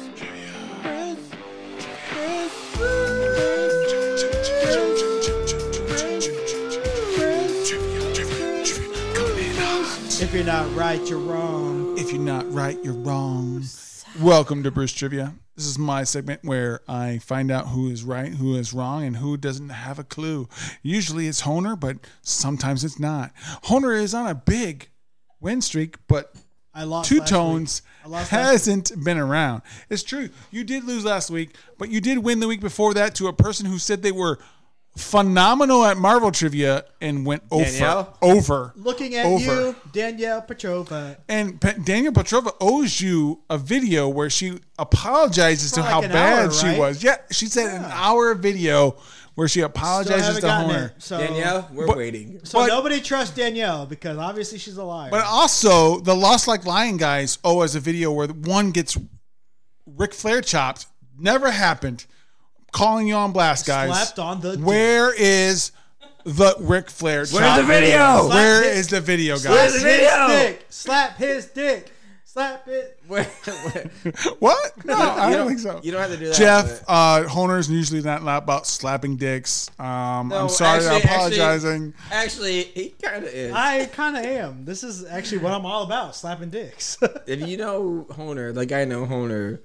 If 10.21 10.33
you're 10.35 10.43
not 10.43 10.75
right, 10.75 11.01
you're 11.09 11.17
wrong. 11.17 11.97
If 11.97 12.11
you're 12.11 12.21
not 12.21 12.51
right, 12.53 12.77
you're 12.83 12.93
wrong. 12.93 13.63
Welcome 14.19 14.61
to 14.61 14.69
Bruce 14.69 14.91
Trivia. 14.91 15.33
This 15.55 15.65
is 15.65 15.79
my 15.79 16.03
segment 16.03 16.43
where 16.43 16.81
I 16.87 17.17
find 17.17 17.49
out 17.49 17.69
who 17.69 17.89
is 17.89 18.03
right, 18.03 18.31
who 18.31 18.55
is 18.55 18.71
wrong, 18.71 19.03
and 19.03 19.17
who 19.17 19.37
doesn't 19.37 19.69
have 19.69 19.97
a 19.97 20.03
clue. 20.03 20.47
Usually 20.83 21.27
it's 21.27 21.41
Honer, 21.41 21.75
but 21.75 21.97
sometimes 22.21 22.83
it's 22.83 22.99
not. 22.99 23.31
Honer 23.63 23.93
is 23.93 24.13
on 24.13 24.27
a 24.27 24.35
big 24.35 24.89
win 25.39 25.61
streak, 25.61 25.95
but 26.07 26.35
I 26.75 26.83
lost 26.83 27.09
Two 27.09 27.21
Tones 27.21 27.81
week. 27.81 28.05
I 28.05 28.07
lost 28.09 28.31
last 28.31 28.41
hasn't 28.41 29.03
been 29.03 29.17
around. 29.17 29.63
It's 29.89 30.03
true. 30.03 30.29
You 30.51 30.63
did 30.63 30.83
lose 30.83 31.03
last 31.03 31.31
week, 31.31 31.55
but 31.79 31.89
you 31.89 31.99
did 31.99 32.19
win 32.19 32.39
the 32.39 32.47
week 32.47 32.61
before 32.61 32.93
that 32.93 33.15
to 33.15 33.27
a 33.27 33.33
person 33.33 33.65
who 33.65 33.79
said 33.79 34.03
they 34.03 34.11
were 34.11 34.37
phenomenal 34.97 35.83
at 35.85 35.97
Marvel 35.97 36.31
trivia 36.31 36.85
and 37.01 37.25
went 37.25 37.43
over. 37.51 37.63
Danielle? 37.63 38.17
Over. 38.21 38.73
Looking 38.75 39.15
at 39.15 39.25
Over. 39.25 39.43
you, 39.43 39.75
Danielle 39.91 40.41
Petrova. 40.41 41.17
And 41.27 41.59
Pe- 41.59 41.79
Daniel 41.79 42.13
Petrova 42.13 42.55
owes 42.61 43.01
you 43.01 43.41
a 43.49 43.57
video 43.57 44.07
where 44.07 44.29
she 44.29 44.59
apologizes 44.77 45.71
For 45.71 45.77
to 45.77 45.81
like 45.81 45.89
how 45.91 46.01
bad 46.01 46.45
hour, 46.45 46.51
she 46.51 46.67
right? 46.67 46.77
was. 46.79 47.03
Yeah, 47.03 47.17
she 47.31 47.47
said 47.47 47.73
an 47.73 47.85
hour 47.91 48.35
video 48.35 48.95
where 49.35 49.47
she 49.47 49.61
apologizes 49.61 50.35
to 50.35 50.41
gotten 50.41 50.69
Homer. 50.69 50.85
it. 50.95 51.01
So, 51.01 51.17
Danielle, 51.17 51.67
we're 51.73 51.87
But- 51.87 51.97
waiting. 51.97 52.39
so 52.43 52.59
but- 52.59 52.67
nobody 52.67 53.01
trusts 53.01 53.35
Danielle 53.35 53.87
because 53.87 54.17
obviously 54.19 54.59
she's 54.59 54.77
a 54.77 54.83
liar. 54.83 55.09
But 55.09 55.25
also, 55.25 55.99
the 56.01 56.15
Lost 56.15 56.47
Like 56.47 56.65
Lion 56.67 56.97
guys 56.97 57.39
owe 57.43 57.61
us 57.61 57.73
a 57.73 57.79
video 57.79 58.11
where 58.11 58.27
one 58.27 58.69
gets 58.71 58.95
Ric 59.87 60.13
Flair 60.13 60.41
chopped. 60.41 60.85
Never 61.17 61.49
happened. 61.51 62.05
Calling 62.73 63.07
you 63.07 63.15
on 63.15 63.31
blast, 63.31 63.65
guys. 63.65 63.89
Slapped 63.89 64.19
on 64.19 64.41
the 64.41 64.57
dick. 64.57 64.65
Where 64.65 65.13
is 65.15 65.71
the 66.25 66.55
Ric 66.59 66.89
Flair 66.89 67.25
chop? 67.25 67.39
Where's 67.41 67.57
the 67.57 67.63
video? 67.63 68.27
Where 68.27 68.63
Slap 68.63 68.73
is 68.75 68.87
the 68.89 69.01
video, 69.01 69.35
Slap 69.37 69.53
guys? 69.55 69.71
the 69.73 69.79
his 69.79 69.83
video? 69.83 70.27
dick. 70.27 70.65
Slap 70.69 71.17
his 71.17 71.45
dick. 71.47 71.89
Slap 72.25 72.67
it. 72.67 72.99
Wait, 73.07 73.27
wait. 73.45 74.15
What? 74.39 74.85
No, 74.85 74.95
I 74.95 75.29
You 75.29 75.35
don't 75.37 75.47
think 75.49 75.59
so. 75.59 75.79
You 75.83 75.91
don't 75.91 76.01
have 76.01 76.09
to 76.09 76.17
do 76.17 76.25
that. 76.29 76.35
Jef, 76.35 76.79
but- 76.87 76.91
uh, 76.91 77.23
Honer's 77.27 77.69
usually 77.69 78.01
not 78.01 78.23
loud 78.23 78.41
about 78.41 78.65
slapping 78.65 79.17
dicks. 79.17 79.69
Um, 79.79 80.29
No, 80.29 80.37
I'm 80.43 80.49
sorry, 80.49 80.77
actually- 80.77 80.87
I'm 80.89 80.95
actually- 80.95 81.11
apologizing. 81.11 81.93
Actually, 82.11 82.63
he 82.63 82.89
kind 83.03 83.23
of 83.23 83.29
is. 83.31 83.53
I 83.53 83.85
kind 83.85 84.17
of 84.17 84.25
am. 84.25 84.65
This 84.65 84.83
is 84.83 85.05
actually 85.05 85.39
what 85.39 85.51
I'm 85.53 85.63
all 85.67 85.83
about: 85.83 86.15
slapping 86.15 86.49
dicks. 86.49 86.97
if 87.27 87.47
you 87.47 87.57
know 87.57 88.07
Honer, 88.09 88.51
like 88.51 88.71
I 88.71 88.85
know 88.85 89.05
Honer, 89.05 89.59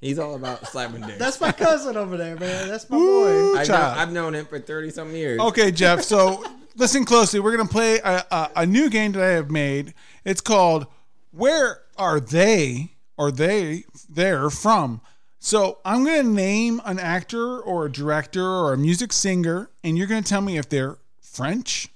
he's 0.00 0.18
all 0.18 0.34
about 0.34 0.66
slapping 0.66 1.02
dicks. 1.02 1.18
That's 1.18 1.40
my 1.40 1.52
cousin 1.52 1.96
over 1.96 2.16
there, 2.16 2.36
man. 2.36 2.68
That's 2.68 2.88
my 2.88 2.96
boy. 2.96 3.56
I've, 3.56 3.66
child. 3.66 3.96
known, 3.96 3.98
I've 3.98 4.12
known 4.12 4.34
him 4.34 4.46
for 4.46 4.58
thirty 4.58 4.90
some 4.90 5.14
years. 5.14 5.40
Okay, 5.40 5.70
Jef. 5.70 6.02
So 6.02 6.44
listen 6.76 7.04
closely. 7.04 7.40
We're 7.40 7.56
gonna 7.56 7.68
play 7.68 7.98
a, 7.98 8.24
a, 8.30 8.50
a 8.56 8.66
new 8.66 8.88
game 8.90 9.12
that 9.12 9.22
I 9.22 9.30
have 9.30 9.50
made. 9.50 9.94
It's 10.24 10.40
called 10.40 10.86
"Where 11.30 11.82
Are 11.96 12.20
They?" 12.20 12.92
Are 13.18 13.30
"They 13.30 13.84
They're 14.08 14.50
From." 14.50 15.00
So 15.40 15.78
I'm 15.84 16.04
gonna 16.04 16.24
name 16.24 16.80
an 16.84 16.98
actor 16.98 17.60
or 17.60 17.86
a 17.86 17.92
director 17.92 18.44
or 18.44 18.72
a 18.72 18.78
music 18.78 19.12
singer, 19.12 19.70
and 19.84 19.96
you're 19.96 20.06
gonna 20.06 20.22
tell 20.22 20.40
me 20.40 20.58
if 20.58 20.68
they're 20.68 20.98
French, 21.20 21.88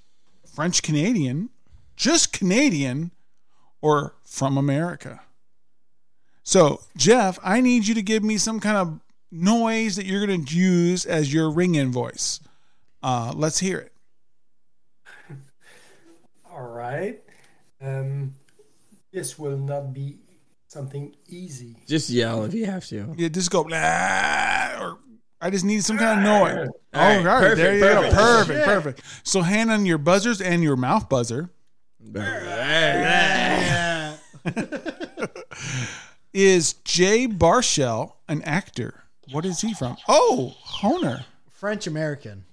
French 0.47 0.83
Canadian, 0.83 1.51
just 1.97 2.33
Canadian, 2.33 3.11
or 3.81 4.15
from 4.25 4.57
America. 4.57 5.21
So, 6.43 6.81
Jef, 6.97 7.39
I 7.43 7.61
need 7.61 7.87
you 7.87 7.95
to 7.95 8.03
give 8.03 8.23
me 8.25 8.37
some 8.37 8.61
kind 8.61 8.77
of 8.77 9.01
noise 9.31 9.97
that 9.97 10.07
you're 10.07 10.27
going 10.27 10.45
to 10.45 10.57
use 10.57 11.07
as 11.07 11.33
your 11.33 11.51
ring 11.51 11.75
in 11.77 11.93
voice. 11.93 12.41
Uh, 13.03 13.33
let's 13.35 13.59
hear 13.59 13.79
it. 13.79 13.93
All 16.51 16.69
right. 16.69 17.21
Um, 17.81 18.35
this 19.13 19.39
will 19.39 19.59
not 19.59 19.93
be 19.93 20.19
something 20.69 21.15
easy. 21.29 21.77
Just 21.87 22.11
yell 22.11 22.45
if 22.45 22.55
you 22.55 22.67
have 22.67 22.87
to. 22.87 23.15
Yeah, 23.17 23.29
just 23.29 23.51
go, 23.51 23.65
"Blah," 23.65 24.79
or 24.81 24.99
I 25.41 25.51
just 25.51 25.65
need 25.65 25.85
some 25.85 25.99
kind 25.99 26.21
of 26.21 26.25
noise. 26.25 26.69
All 26.95 27.01
All 27.03 27.09
right, 27.17 27.25
right, 27.25 27.41
perfect, 27.41 27.57
there 27.57 27.75
you 27.77 27.81
perfect. 27.83 28.15
go. 28.15 28.19
Perfect, 28.19 28.59
Shit. 28.59 28.65
perfect. 28.65 29.03
So, 29.25 29.43
hand 29.43 29.71
on 29.71 29.87
your 29.87 29.99
buzzers 29.99 30.41
and 30.41 30.63
your 30.63 30.77
mouth 30.77 31.09
buzzer. 31.09 31.51
Is 36.33 36.75
Jay 36.85 37.27
Baruchel 37.29 38.15
an 38.29 38.43
actor? 38.43 39.05
What 39.31 39.45
is 39.45 39.61
he 39.61 39.75
from? 39.75 39.97
Oh, 40.09 40.55
Honer. 40.59 41.27
French 41.51 41.87
American. 41.87 42.45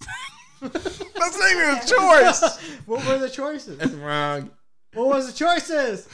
That's 0.60 1.38
not 1.38 1.50
even 1.50 1.76
a 1.76 1.80
choice. 1.86 2.58
What 2.86 3.06
were 3.06 3.18
the 3.18 3.30
choices? 3.30 3.78
That's 3.78 3.92
wrong. 3.92 4.50
What 4.94 5.06
was 5.08 5.26
the 5.26 5.32
choices? 5.32 6.08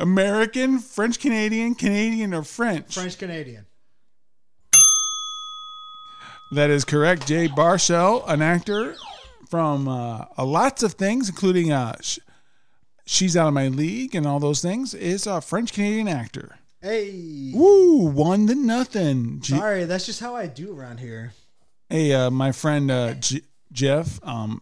American, 0.00 0.78
French 0.78 1.20
Canadian, 1.20 1.74
Canadian, 1.74 2.32
or 2.32 2.42
French? 2.44 2.94
French 2.94 3.18
Canadian. 3.18 3.66
That 6.52 6.70
is 6.70 6.84
correct. 6.84 7.26
Jay 7.26 7.46
Baruchel, 7.46 8.26
an 8.26 8.40
actor 8.40 8.96
from 9.50 9.86
uh, 9.86 10.24
uh, 10.36 10.44
lots 10.44 10.82
of 10.82 10.94
things, 10.94 11.28
including 11.28 11.72
uh, 11.72 11.96
Sh- 12.00 12.20
She's 13.10 13.38
Out 13.38 13.48
of 13.48 13.54
My 13.54 13.68
League 13.68 14.14
and 14.14 14.26
all 14.26 14.38
those 14.38 14.60
things, 14.60 14.92
is 14.92 15.26
a 15.26 15.40
French 15.40 15.72
Canadian 15.72 16.08
actor. 16.08 16.58
Hey. 16.82 17.52
Woo, 17.54 18.04
one 18.04 18.46
to 18.48 18.54
nothing. 18.54 19.40
G- 19.40 19.56
Sorry, 19.56 19.84
that's 19.84 20.04
just 20.04 20.20
how 20.20 20.36
I 20.36 20.46
do 20.46 20.78
around 20.78 21.00
here. 21.00 21.32
hey, 21.88 22.12
uh, 22.12 22.30
my 22.30 22.52
friend 22.52 22.90
uh, 22.90 23.14
J- 23.14 23.40
Jef, 23.72 24.20
um, 24.22 24.60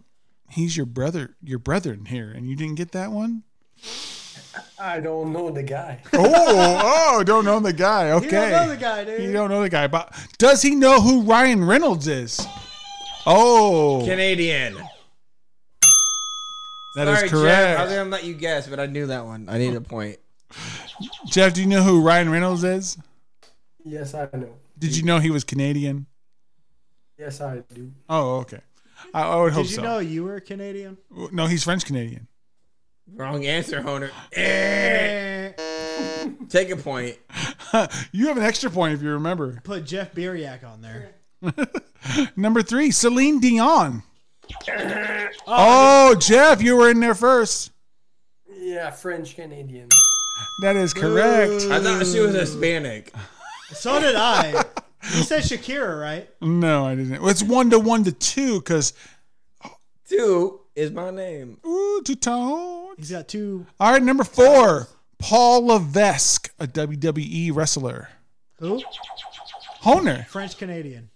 he's 0.48 0.76
your 0.76 0.86
brother, 0.86 1.34
your 1.42 1.58
brethren 1.58 2.04
here, 2.04 2.30
and 2.30 2.48
you 2.48 2.54
didn't 2.54 2.76
get 2.76 2.92
that 2.92 3.10
one. 3.10 3.42
I 4.78 5.00
don't 5.00 5.32
know 5.32 5.50
the 5.50 5.64
guy. 5.64 6.00
Oh, 6.12 7.16
oh, 7.18 7.24
don't 7.26 7.44
know 7.44 7.58
the 7.58 7.72
guy. 7.72 8.12
Okay, 8.12 8.26
You 8.26 8.30
don't 8.30 8.50
know 8.52 8.68
the 8.68 8.76
guy, 8.76 9.04
dude. 9.04 9.22
You 9.22 9.32
don't 9.32 9.50
know 9.50 9.62
the 9.62 9.68
guy, 9.68 9.88
but 9.88 10.14
does 10.38 10.62
he 10.62 10.76
know 10.76 11.00
who 11.00 11.22
Ryan 11.22 11.64
Reynolds 11.64 12.06
is? 12.06 12.46
Oh, 13.26 14.02
Canadian. 14.06 14.78
That 16.96 17.08
is 17.08 17.18
Sorry, 17.18 17.28
correct. 17.28 17.44
Jef. 17.44 17.78
I 17.78 17.84
was 17.84 17.92
gonna 17.92 18.08
let 18.08 18.24
you 18.24 18.32
guess, 18.32 18.66
but 18.66 18.80
I 18.80 18.86
knew 18.86 19.08
that 19.08 19.26
one. 19.26 19.50
I 19.50 19.58
need 19.58 19.74
a 19.74 19.82
point. 19.82 20.16
Jef, 21.26 21.52
do 21.52 21.60
you 21.60 21.66
know 21.66 21.82
who 21.82 22.00
Ryan 22.00 22.30
Reynolds 22.30 22.64
is? 22.64 22.96
Yes, 23.84 24.14
I 24.14 24.26
know. 24.32 24.54
Did 24.78 24.96
you 24.96 25.02
know 25.02 25.18
he 25.18 25.30
was 25.30 25.44
Canadian? 25.44 26.06
Yes, 27.18 27.42
I 27.42 27.62
do. 27.74 27.92
Oh, 28.08 28.36
okay. 28.38 28.60
I, 29.12 29.24
I 29.24 29.36
would 29.42 29.52
hope 29.52 29.64
Did 29.64 29.72
you 29.72 29.76
so. 29.76 29.82
know 29.82 29.98
you 29.98 30.24
were 30.24 30.40
Canadian? 30.40 30.96
no, 31.32 31.44
he's 31.44 31.64
French 31.64 31.84
Canadian. 31.84 32.28
Wrong 33.14 33.44
answer, 33.44 33.82
Honer. 33.82 34.10
Eh. 34.32 35.52
Take 36.48 36.70
a 36.70 36.76
point. 36.76 37.18
you 38.12 38.28
have 38.28 38.38
an 38.38 38.42
extra 38.42 38.70
point 38.70 38.94
if 38.94 39.02
you 39.02 39.10
remember. 39.10 39.60
Put 39.64 39.84
Jeff 39.84 40.14
Biriak 40.14 40.64
on 40.64 40.80
there. 40.80 41.12
Number 42.36 42.62
three, 42.62 42.90
Celine 42.90 43.38
Dion. 43.38 44.02
Oh, 44.68 45.28
oh, 45.46 46.14
Jef, 46.16 46.62
you 46.62 46.76
were 46.76 46.90
in 46.90 47.00
there 47.00 47.14
first. 47.14 47.72
Yeah, 48.58 48.90
French 48.90 49.34
Canadian. 49.34 49.88
That 50.62 50.76
is 50.76 50.92
correct. 50.94 51.64
I 51.70 51.80
thought 51.82 52.06
she 52.06 52.20
was 52.20 52.34
Hispanic. 52.34 53.12
So 53.72 54.00
did 54.00 54.14
I. 54.16 54.52
You 55.14 55.22
said 55.22 55.42
Shakira, 55.42 56.00
right? 56.00 56.28
No, 56.40 56.84
I 56.86 56.94
didn't. 56.94 57.24
It's 57.28 57.42
one 57.42 57.70
to 57.70 57.78
one 57.78 58.04
to 58.04 58.12
two 58.12 58.58
because 58.60 58.92
Two 60.08 60.60
is 60.74 60.90
my 60.90 61.10
name. 61.10 61.58
ooh, 61.66 62.02
two 62.04 62.14
tone. 62.16 62.94
He's 62.96 63.10
got 63.10 63.28
two. 63.28 63.66
All 63.80 63.92
right, 63.92 64.02
number 64.02 64.24
four, 64.24 64.88
Paul 65.18 65.66
Levesque, 65.66 66.52
a 66.58 66.66
WWE 66.66 67.54
wrestler. 67.54 68.08
Who? 68.58 68.82
Honer, 69.82 70.26
French 70.28 70.56
Canadian. 70.58 71.10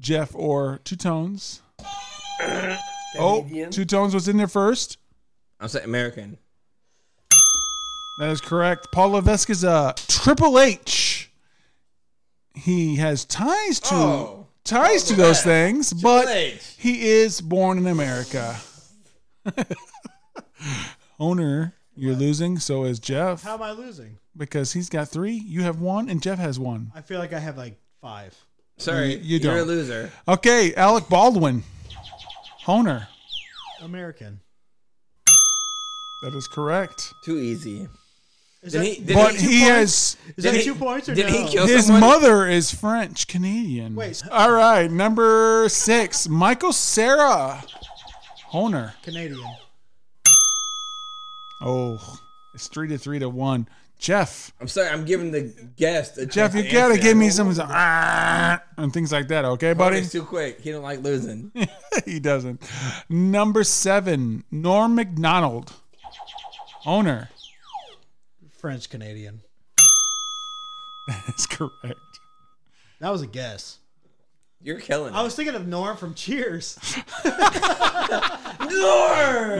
Jef, 0.00 0.34
or 0.34 0.80
two 0.84 0.96
tones. 0.96 1.60
oh, 3.18 3.46
Two 3.70 3.84
tones 3.84 4.14
was 4.14 4.28
in 4.28 4.36
there 4.36 4.48
first. 4.48 4.98
I'm 5.60 5.68
saying 5.68 5.84
American. 5.84 6.38
That 8.20 8.30
is 8.30 8.40
correct. 8.40 8.88
Paul 8.92 9.10
Levesque 9.10 9.50
is 9.50 9.64
a 9.64 9.94
Triple 10.08 10.58
H. 10.58 11.30
He 12.54 12.96
has 12.96 13.24
ties 13.24 13.78
to 13.80 13.94
Oh. 13.94 14.46
ties 14.64 15.04
to 15.04 15.14
oh, 15.14 15.16
those 15.16 15.42
things, 15.42 15.92
but 15.92 16.26
H. 16.28 16.74
he 16.78 17.08
is 17.08 17.40
born 17.40 17.78
in 17.78 17.86
America. 17.86 18.56
Honer, 21.18 21.74
you're 21.96 22.14
losing. 22.14 22.58
So 22.58 22.84
is 22.84 22.98
Jef 22.98 23.42
How 23.42 23.54
am 23.54 23.62
I 23.62 23.70
losing? 23.72 24.18
because 24.36 24.72
he's 24.72 24.88
got 24.88 25.08
three. 25.08 25.32
You 25.34 25.62
have 25.62 25.80
one, 25.80 26.08
and 26.08 26.22
Jef 26.22 26.38
has 26.38 26.58
one. 26.58 26.92
I 26.94 27.00
feel 27.00 27.18
like 27.18 27.32
I 27.32 27.38
have 27.38 27.56
like 27.56 27.78
five. 28.00 28.36
Sorry, 28.78 29.14
You- 29.16 29.20
you 29.22 29.38
you, 29.40 29.50
are 29.50 29.58
a 29.58 29.62
loser. 29.64 30.10
Okay, 30.26 30.74
Alec 30.74 31.08
Baldwin. 31.08 31.64
Honer, 32.64 33.08
American. 33.82 34.40
That 36.22 36.34
is 36.34 36.46
correct. 36.48 37.12
Too 37.24 37.38
easy. 37.38 37.88
Is 38.62 38.72
Did 38.72 38.80
that, 38.80 38.84
he? 38.86 39.00
Did 39.00 39.14
But 39.14 39.34
he, 39.36 39.46
he 39.46 39.60
has 39.62 40.16
is 40.36 40.44
that 40.44 40.54
he- 40.54 40.64
two 40.64 40.74
points 40.74 41.08
or 41.08 41.14
did 41.14 41.26
no? 41.26 41.32
he 41.32 41.48
kill 41.48 41.66
his 41.66 41.86
someone? 41.86 42.00
mother 42.00 42.46
is 42.46 42.72
French 42.74 43.26
Canadian. 43.28 43.94
Wait. 43.94 44.22
All 44.30 44.50
right, 44.52 44.90
number 44.90 45.66
six, 45.68 46.28
Michael 46.28 46.72
Cera. 46.72 47.62
Honer, 48.50 48.94
Canadian. 49.02 49.40
Oh, 51.60 52.18
it's 52.54 52.68
three 52.68 52.88
to 52.88 52.98
three 52.98 53.18
to 53.20 53.28
one. 53.28 53.68
Jef. 53.98 54.52
I'm 54.60 54.68
sorry. 54.68 54.88
I'm 54.88 55.04
giving 55.04 55.32
the 55.32 55.52
guest. 55.76 56.18
A 56.18 56.26
Jef, 56.26 56.54
you 56.54 56.62
gotta 56.62 56.94
answer. 56.94 57.02
give 57.02 57.16
me 57.16 57.30
some 57.30 57.52
ah, 57.60 58.62
and 58.76 58.92
things 58.92 59.10
like 59.10 59.28
that, 59.28 59.44
okay, 59.44 59.72
buddy? 59.72 59.96
Honer's 59.96 60.12
too 60.12 60.22
quick. 60.22 60.60
He 60.60 60.70
don't 60.70 60.82
like 60.82 61.02
losing. 61.02 61.50
he 62.04 62.20
doesn't. 62.20 62.62
Number 63.08 63.64
seven, 63.64 64.44
Norm 64.50 64.94
Macdonald. 64.94 65.72
Honer. 66.84 67.28
French 68.58 68.88
Canadian. 68.88 69.40
That's 71.08 71.46
correct. 71.46 71.98
That 73.00 73.10
was 73.10 73.22
a 73.22 73.26
guess. 73.26 73.78
You're 74.60 74.80
killing. 74.80 75.14
I 75.14 75.20
it. 75.20 75.24
was 75.24 75.34
thinking 75.34 75.54
of 75.54 75.66
Norm 75.66 75.96
from 75.96 76.14
Cheers. 76.14 76.78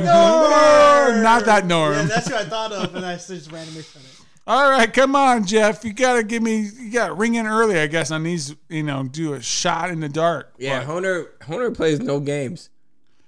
Oh, 0.01 1.21
not 1.23 1.45
that 1.47 1.67
Norm. 1.67 1.95
Yeah, 1.95 2.03
that's 2.03 2.29
who 2.29 2.35
I 2.35 2.45
thought 2.45 2.73
of, 2.73 2.95
and 2.95 3.05
I 3.07 3.17
just 3.17 3.51
randomly 3.51 3.83
said 3.83 4.03
it. 4.03 4.18
All 4.49 4.71
right, 4.71 4.91
come 4.91 5.15
on, 5.15 5.45
Jef. 5.45 5.85
You 5.85 5.93
gotta 5.93 6.23
give 6.23 6.43
me. 6.43 6.71
You 6.75 6.91
gotta 6.91 7.13
ring 7.13 7.35
in 7.35 7.47
early, 7.47 7.79
I 7.79 7.87
guess, 7.87 8.11
on 8.11 8.23
these. 8.23 8.57
You 8.71 8.83
know, 8.83 9.03
do 9.05 9.35
a 9.35 9.43
shot 9.43 9.91
in 9.91 10.01
the 10.01 10.09
dark. 10.09 10.55
yeah, 10.59 10.79
But 10.79 10.87
Honer. 10.87 11.27
Honer 11.43 11.71
plays 11.71 12.01
no 12.01 12.19
games. 12.19 12.71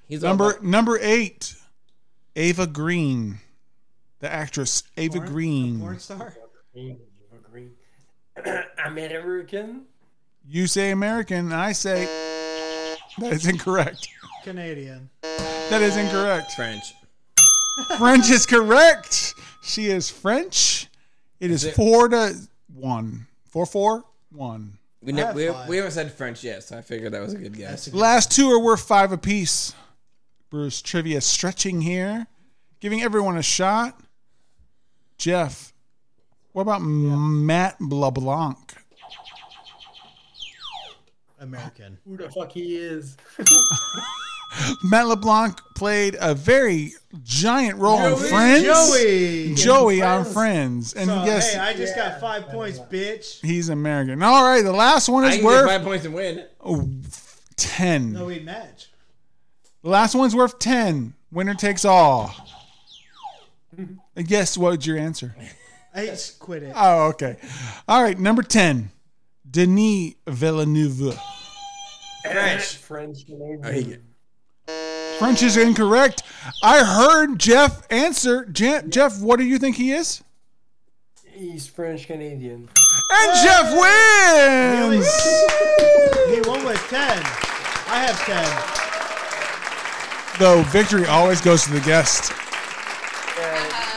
He's 0.08 0.22
number 0.22 0.52
about- 0.52 0.64
number 0.64 0.98
eight, 1.00 1.54
Ava 2.36 2.66
Green, 2.66 3.38
the 4.20 4.32
actress 4.32 4.82
Ava 4.96 5.18
Porn- 5.18 5.28
Green. 5.28 5.80
Porn 5.80 5.98
star. 5.98 6.34
Ava 6.74 6.96
Green. 7.52 7.72
American. 8.86 9.82
You 10.48 10.66
say 10.66 10.90
American, 10.90 11.52
I 11.52 11.72
say 11.72 12.06
that 13.18 13.32
is 13.32 13.46
incorrect. 13.46 14.08
Canadian. 14.42 15.10
That 15.22 15.82
is 15.82 15.96
incorrect. 15.98 16.52
French. 16.52 16.94
French 17.98 18.30
is 18.30 18.46
correct. 18.46 19.34
She 19.62 19.86
is 19.86 20.08
French. 20.10 20.79
It 21.40 21.50
is 21.50 21.64
it- 21.64 21.74
four 21.74 22.08
to 22.08 22.34
one. 22.72 23.26
Four 23.44 23.66
four 23.66 24.04
one. 24.30 24.78
We, 25.02 25.12
I 25.12 25.16
ne- 25.16 25.22
have 25.22 25.34
we, 25.34 25.50
we, 25.68 25.76
haven't 25.78 25.92
said 25.92 26.12
French 26.12 26.44
yet, 26.44 26.62
so 26.62 26.76
I 26.76 26.82
figured 26.82 27.12
that 27.12 27.22
was 27.22 27.32
a 27.32 27.38
good 27.38 27.56
guess. 27.56 27.86
That's 27.86 27.88
a 27.88 27.96
Last 27.96 28.30
two 28.30 28.50
are 28.50 28.58
worth 28.58 28.82
five 28.82 29.12
apiece. 29.12 29.74
Bruce 30.50 30.82
trivia 30.82 31.20
stretching 31.22 31.80
here, 31.80 32.26
giving 32.80 33.00
everyone 33.02 33.38
a 33.38 33.42
shot. 33.42 33.98
Jef, 35.16 35.72
what 36.52 36.62
about 36.62 36.82
Matt 36.82 37.80
LeBlanc? 37.80 38.74
American. 41.38 41.98
Who 42.06 42.18
the 42.18 42.30
fuck 42.30 42.52
he 42.52 42.76
is? 42.76 43.16
Matt 44.82 45.06
LeBlanc 45.06 45.60
played 45.74 46.16
a 46.20 46.34
very 46.34 46.92
giant 47.22 47.78
role 47.78 47.98
in 48.04 48.16
Joey. 48.16 48.28
Friends. 48.28 48.64
Joey. 48.64 49.54
Joey 49.54 50.02
on 50.02 50.24
Friends. 50.24 50.32
Friends, 50.32 50.94
and 50.94 51.06
So, 51.08 51.24
yes, 51.24 51.52
hey, 51.54 51.58
I 51.60 51.72
just 51.74 51.94
got 51.96 52.20
five 52.20 52.48
points, 52.48 52.78
bitch. 52.78 53.40
he's 53.44 53.68
American. 53.68 54.22
All 54.22 54.42
right, 54.44 54.62
the 54.62 54.72
last 54.72 55.08
one 55.08 55.24
I 55.24 55.28
is 55.28 55.34
can 55.36 55.42
get 55.42 55.46
worth 55.46 55.66
five 55.66 55.82
points 55.82 56.04
and 56.04 56.14
win. 56.14 56.46
oh, 56.60 56.88
ten. 57.56 58.12
No, 58.12 58.26
we 58.26 58.40
match. 58.40 58.88
The 59.82 59.88
last 59.88 60.14
one's 60.14 60.36
worth 60.36 60.58
10. 60.58 61.14
Winner 61.32 61.54
takes 61.54 61.86
all. 61.86 62.34
And 63.78 64.28
guess 64.28 64.58
what 64.58 64.76
was 64.76 64.86
your 64.86 64.98
answer? 64.98 65.34
I 65.94 66.04
just 66.06 66.38
quit 66.38 66.62
it. 66.64 66.72
Oh, 66.76 67.08
okay. 67.08 67.36
All 67.88 68.02
right, 68.02 68.18
number 68.18 68.42
10. 68.42 68.90
Denis 69.50 70.14
Villeneuve. 70.26 71.18
French. 72.30 72.76
French 72.76 73.24
Canadian. 73.24 74.02
He- 75.20 75.24
French 75.26 75.42
is 75.42 75.56
incorrect. 75.58 76.22
I 76.62 76.82
heard 76.82 77.38
Jef 77.38 77.82
answer. 77.90 78.46
Je- 78.46 78.80
Jef, 78.88 79.20
what 79.20 79.38
do 79.38 79.44
you 79.44 79.58
think 79.58 79.76
he 79.76 79.92
is? 79.92 80.22
He's 81.32 81.66
French 81.66 82.06
Canadian. 82.06 82.68
And 83.12 83.32
Jef 83.42 83.70
wins! 83.72 85.06
He 86.34 86.40
won 86.48 86.64
with 86.64 86.80
10. 86.88 87.22
I 87.92 88.04
have 88.06 88.18
10. 88.24 88.46
Though 90.38 90.62
victory 90.64 91.06
always 91.06 91.40
goes 91.40 91.64
to 91.64 91.70
the 91.72 91.80
guest. 91.80 92.32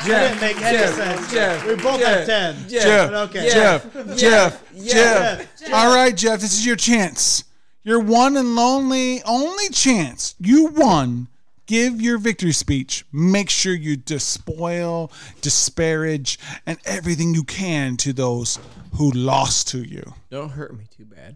didn't 0.05 0.39
make 0.41 0.61
any 0.61 0.77
Jef, 0.77 0.95
sense. 0.95 1.31
Jef, 1.31 1.65
we 1.65 1.75
both 1.75 1.99
Jef, 1.99 2.17
have 2.17 2.25
10. 2.27 2.55
Jef, 2.69 2.83
Jef, 2.83 3.09
But 3.11 3.29
okay. 3.29 3.49
Jef, 3.49 3.85
Yeah. 3.93 4.15
Jef, 4.15 4.61
Yeah. 4.73 5.35
Jef, 5.59 5.73
All 5.73 5.93
right, 5.95 6.15
Jef, 6.15 6.39
this 6.41 6.53
is 6.53 6.65
your 6.65 6.75
chance. 6.75 7.43
Your 7.85 7.99
one 7.99 8.37
and 8.37 8.55
lonely, 8.55 9.21
only 9.23 9.67
chance. 9.67 10.35
You 10.39 10.67
won. 10.67 11.27
Give 11.65 12.01
your 12.01 12.17
victory 12.17 12.53
speech. 12.53 13.05
Make 13.11 13.49
sure 13.49 13.73
you 13.73 13.97
despoil, 13.97 15.11
disparage, 15.41 16.39
and 16.65 16.77
everything 16.85 17.33
you 17.33 17.43
can 17.43 17.97
to 17.97 18.13
those 18.13 18.57
who 18.93 19.11
lost 19.11 19.67
to 19.69 19.79
you. 19.79 20.13
Don't 20.29 20.51
hurt 20.51 20.77
me 20.77 20.85
too 20.95 21.03
bad. 21.03 21.35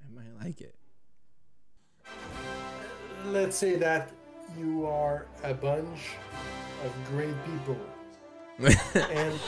I 0.00 0.14
might 0.14 0.44
like 0.44 0.60
it. 0.60 0.76
Let's 3.26 3.56
say 3.56 3.74
that 3.74 4.12
you 4.56 4.86
are 4.86 5.26
a 5.42 5.54
bunch 5.54 5.98
of 6.84 6.92
great 7.08 7.34
people, 7.44 7.78
and 9.10 9.38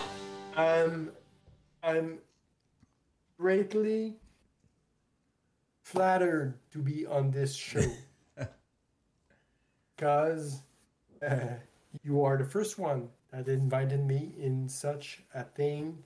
I'm 0.57 1.13
I'm 1.85 2.19
greatly 3.39 4.15
flattered 5.83 6.55
to 6.73 6.79
be 6.79 7.07
on 7.07 7.31
this 7.31 7.55
show 7.55 7.83
because 9.97 10.63
uh, 11.27 11.55
you 12.03 12.23
are 12.25 12.37
the 12.37 12.45
first 12.45 12.79
one 12.79 13.09
that 13.33 13.49
invited 13.49 14.05
me 14.05 14.35
in 14.39 14.69
such 14.69 15.23
a 15.35 15.43
thing 15.45 15.99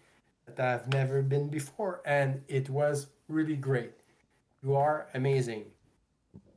that 0.47 0.61
I've 0.61 0.93
never 0.93 1.23
been 1.23 1.48
before, 1.48 2.01
and 2.07 2.40
it 2.48 2.70
was 2.70 3.09
really 3.28 3.57
great. 3.57 3.93
You 4.62 4.77
are 4.77 5.09
amazing. 5.15 5.65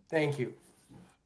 Thank 0.09 0.39
you. 0.39 0.53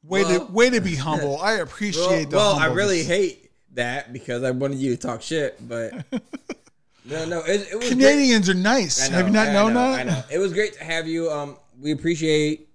Way 0.02 0.24
Well- 0.24 0.46
to 0.46 0.52
way 0.52 0.70
to 0.70 0.80
be 0.80 0.94
humble. 1.08 1.38
I 1.40 1.54
appreciate 1.54 2.30
the 2.30 2.36
well, 2.36 2.54
I 2.54 2.66
really 2.66 3.02
hate 3.04 3.50
that 3.74 4.12
because 4.12 4.42
I 4.42 4.50
wanted 4.50 4.78
you 4.78 4.94
to 4.94 5.00
talk 5.00 5.20
shit, 5.22 5.56
but 5.68 5.92
no, 7.04 7.24
no, 7.24 7.40
it, 7.40 7.68
it 7.70 7.76
was 7.76 7.88
great. 7.88 7.88
Canadians 7.90 8.48
are 8.48 8.54
nice. 8.54 9.10
Know, 9.10 9.16
Have 9.16 9.26
you 9.26 9.32
not 9.32 9.48
I 9.48 9.52
known 9.52 9.74
know, 9.74 9.92
that? 9.92 10.00
I 10.00 10.02
know. 10.04 10.22
It 10.30 10.38
was 10.38 10.52
great 10.52 10.74
to 10.74 10.84
have 10.84 11.06
you. 11.08 11.30
Um, 11.30 11.56
we 11.80 11.92
appreciate 11.92 12.68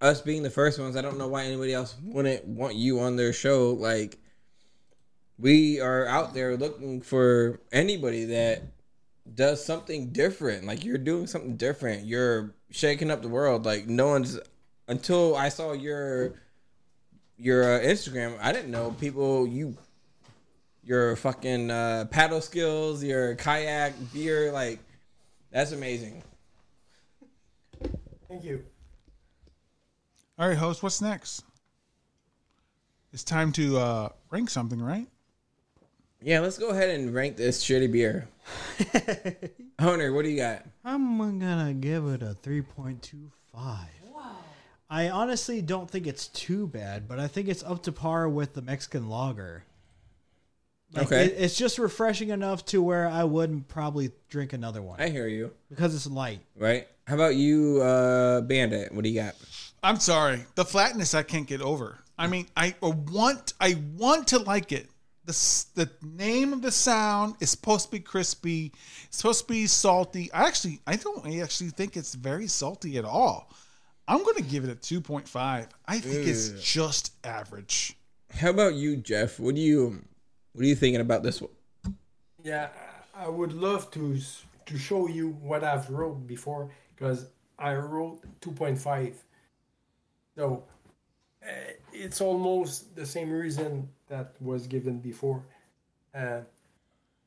us 0.00 0.20
being 0.20 0.42
the 0.42 0.50
first 0.50 0.78
ones. 0.78 0.96
I 0.96 1.02
don't 1.02 1.18
know 1.18 1.28
why 1.28 1.44
anybody 1.44 1.72
else 1.72 1.96
wouldn't 2.02 2.46
want 2.46 2.74
you 2.74 3.00
on 3.00 3.16
their 3.16 3.32
show. 3.32 3.70
Like, 3.72 4.18
we 5.38 5.80
are 5.80 6.06
out 6.06 6.34
there 6.34 6.56
looking 6.56 7.00
for 7.00 7.60
anybody 7.72 8.26
that 8.26 8.62
does 9.34 9.64
something 9.64 10.10
different. 10.10 10.66
Like, 10.66 10.84
you're 10.84 10.98
doing 10.98 11.26
something 11.26 11.56
different. 11.56 12.06
You're 12.06 12.54
shaking 12.70 13.10
up 13.10 13.22
the 13.22 13.28
world. 13.28 13.64
Like, 13.64 13.86
no 13.86 14.08
one's 14.08 14.38
until 14.88 15.36
I 15.36 15.48
saw 15.48 15.72
your 15.72 16.34
your 17.36 17.64
uh, 17.64 17.80
Instagram. 17.80 18.38
I 18.40 18.52
didn't 18.52 18.70
know 18.70 18.94
people 19.00 19.46
you 19.46 19.76
your 20.82 21.16
fucking 21.16 21.70
uh, 21.70 22.04
paddle 22.10 22.40
skills, 22.40 23.02
your 23.02 23.34
kayak, 23.36 23.94
beer, 24.12 24.52
like 24.52 24.78
that's 25.50 25.72
amazing. 25.72 26.22
Thank 28.34 28.46
you. 28.46 28.64
All 30.40 30.48
right, 30.48 30.56
host. 30.58 30.82
What's 30.82 31.00
next? 31.00 31.44
It's 33.12 33.22
time 33.22 33.52
to 33.52 33.78
uh, 33.78 34.08
rank 34.32 34.50
something, 34.50 34.82
right? 34.82 35.06
Yeah, 36.20 36.40
let's 36.40 36.58
go 36.58 36.70
ahead 36.70 36.90
and 36.90 37.14
rank 37.14 37.36
this 37.36 37.62
shitty 37.64 37.92
beer. 37.92 38.26
Hunter, 39.80 40.12
what 40.12 40.24
do 40.24 40.30
you 40.30 40.36
got? 40.36 40.66
I'm 40.84 41.16
gonna 41.18 41.74
give 41.74 42.08
it 42.08 42.22
a 42.22 42.34
3.25. 42.42 43.30
I 44.90 45.10
honestly 45.10 45.62
don't 45.62 45.88
think 45.88 46.08
it's 46.08 46.26
too 46.26 46.66
bad, 46.66 47.06
but 47.06 47.20
I 47.20 47.28
think 47.28 47.46
it's 47.46 47.62
up 47.62 47.84
to 47.84 47.92
par 47.92 48.28
with 48.28 48.54
the 48.54 48.62
Mexican 48.62 49.08
lager. 49.08 49.62
Like, 50.92 51.06
Okay. 51.06 51.26
it- 51.26 51.34
it's 51.38 51.56
just 51.56 51.78
refreshing 51.78 52.30
enough 52.30 52.64
to 52.66 52.82
where 52.82 53.06
I 53.06 53.22
wouldn't 53.22 53.68
probably 53.68 54.10
drink 54.28 54.52
another 54.52 54.82
one 54.82 55.00
I 55.00 55.08
hear 55.10 55.28
you. 55.28 55.52
because 55.68 55.94
it's 55.94 56.08
light. 56.08 56.40
Right? 56.56 56.88
How 57.06 57.16
about 57.16 57.36
you, 57.36 57.82
uh, 57.82 58.40
Bandit? 58.40 58.92
What 58.92 59.04
do 59.04 59.10
you 59.10 59.20
got? 59.20 59.34
I'm 59.82 60.00
sorry. 60.00 60.46
The 60.54 60.64
flatness 60.64 61.14
I 61.14 61.22
can't 61.22 61.46
get 61.46 61.60
over. 61.60 61.98
I 62.18 62.26
mean, 62.26 62.46
I 62.56 62.74
want 62.80 63.52
I 63.60 63.76
want 63.96 64.28
to 64.28 64.38
like 64.38 64.72
it. 64.72 64.88
The 65.26 65.32
the 65.74 65.90
name 66.02 66.52
of 66.52 66.62
the 66.62 66.70
sound 66.70 67.34
is 67.40 67.50
supposed 67.50 67.86
to 67.86 67.90
be 67.90 68.00
crispy. 68.00 68.72
It's 69.04 69.18
supposed 69.18 69.46
to 69.46 69.52
be 69.52 69.66
salty. 69.66 70.32
I 70.32 70.46
actually 70.46 70.80
I 70.86 70.96
don't 70.96 71.26
actually 71.40 71.70
think 71.70 71.96
it's 71.96 72.14
very 72.14 72.46
salty 72.46 72.96
at 72.96 73.04
all. 73.04 73.52
I'm 74.06 74.22
going 74.22 74.36
to 74.36 74.42
give 74.42 74.64
it 74.64 74.70
a 74.70 74.74
2.5. 74.74 75.68
I 75.86 75.98
think 75.98 76.26
it's 76.26 76.50
just 76.62 77.12
average. 77.24 77.96
How 78.30 78.50
about 78.50 78.74
you, 78.74 78.98
Jef? 78.98 79.40
What 79.40 79.54
do 79.54 79.60
you 79.60 80.02
what 80.52 80.64
are 80.64 80.68
you 80.68 80.76
thinking 80.76 81.00
about 81.00 81.22
this 81.22 81.42
one? 81.42 81.50
Yeah, 82.42 82.68
I 83.16 83.26
I 83.26 83.28
would 83.28 83.52
love 83.52 83.90
to 83.90 84.18
to 84.66 84.78
show 84.78 85.08
you 85.08 85.30
what 85.42 85.62
I've 85.62 85.90
wrote 85.90 86.26
before 86.26 86.70
because 86.94 87.26
I 87.58 87.74
wrote 87.74 88.20
2.5. 88.40 89.14
So 90.36 90.64
uh, 91.42 91.50
it's 91.92 92.20
almost 92.20 92.94
the 92.96 93.06
same 93.06 93.30
reason 93.30 93.88
that 94.08 94.34
was 94.40 94.66
given 94.66 94.98
before. 94.98 95.42
Uh, 96.14 96.40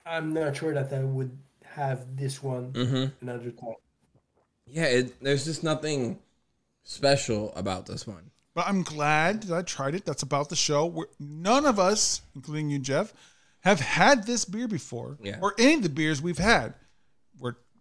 I'm 0.06 0.34
not 0.34 0.56
sure 0.56 0.74
that 0.74 0.92
I 0.94 1.04
would 1.04 1.38
have 1.66 2.16
this 2.16 2.42
one 2.42 2.72
another 3.22 3.52
time. 3.52 3.76
Yeah, 4.66 4.86
it, 4.86 5.22
there's 5.24 5.46
just 5.46 5.64
nothing 5.64 6.20
special 6.84 7.54
about 7.56 7.86
this 7.86 8.08
one. 8.08 8.32
But 8.54 8.68
I'm 8.68 8.82
glad 8.84 9.44
that 9.44 9.56
I 9.56 9.62
tried 9.62 9.96
it. 9.96 10.04
That's 10.06 10.24
about 10.24 10.50
the 10.50 10.56
show. 10.56 10.86
We're, 10.88 11.06
none 11.20 11.66
of 11.66 11.78
us, 11.80 12.22
including 12.36 12.70
you, 12.70 12.80
Jef, 12.80 13.14
have 13.62 13.80
had 13.80 14.26
this 14.26 14.46
beer 14.46 14.68
before, 14.68 15.18
Yeah. 15.22 15.38
or 15.42 15.54
any 15.60 15.76
of 15.76 15.84
the 15.84 15.90
beers 15.90 16.22
we've 16.22 16.38
had. 16.38 16.74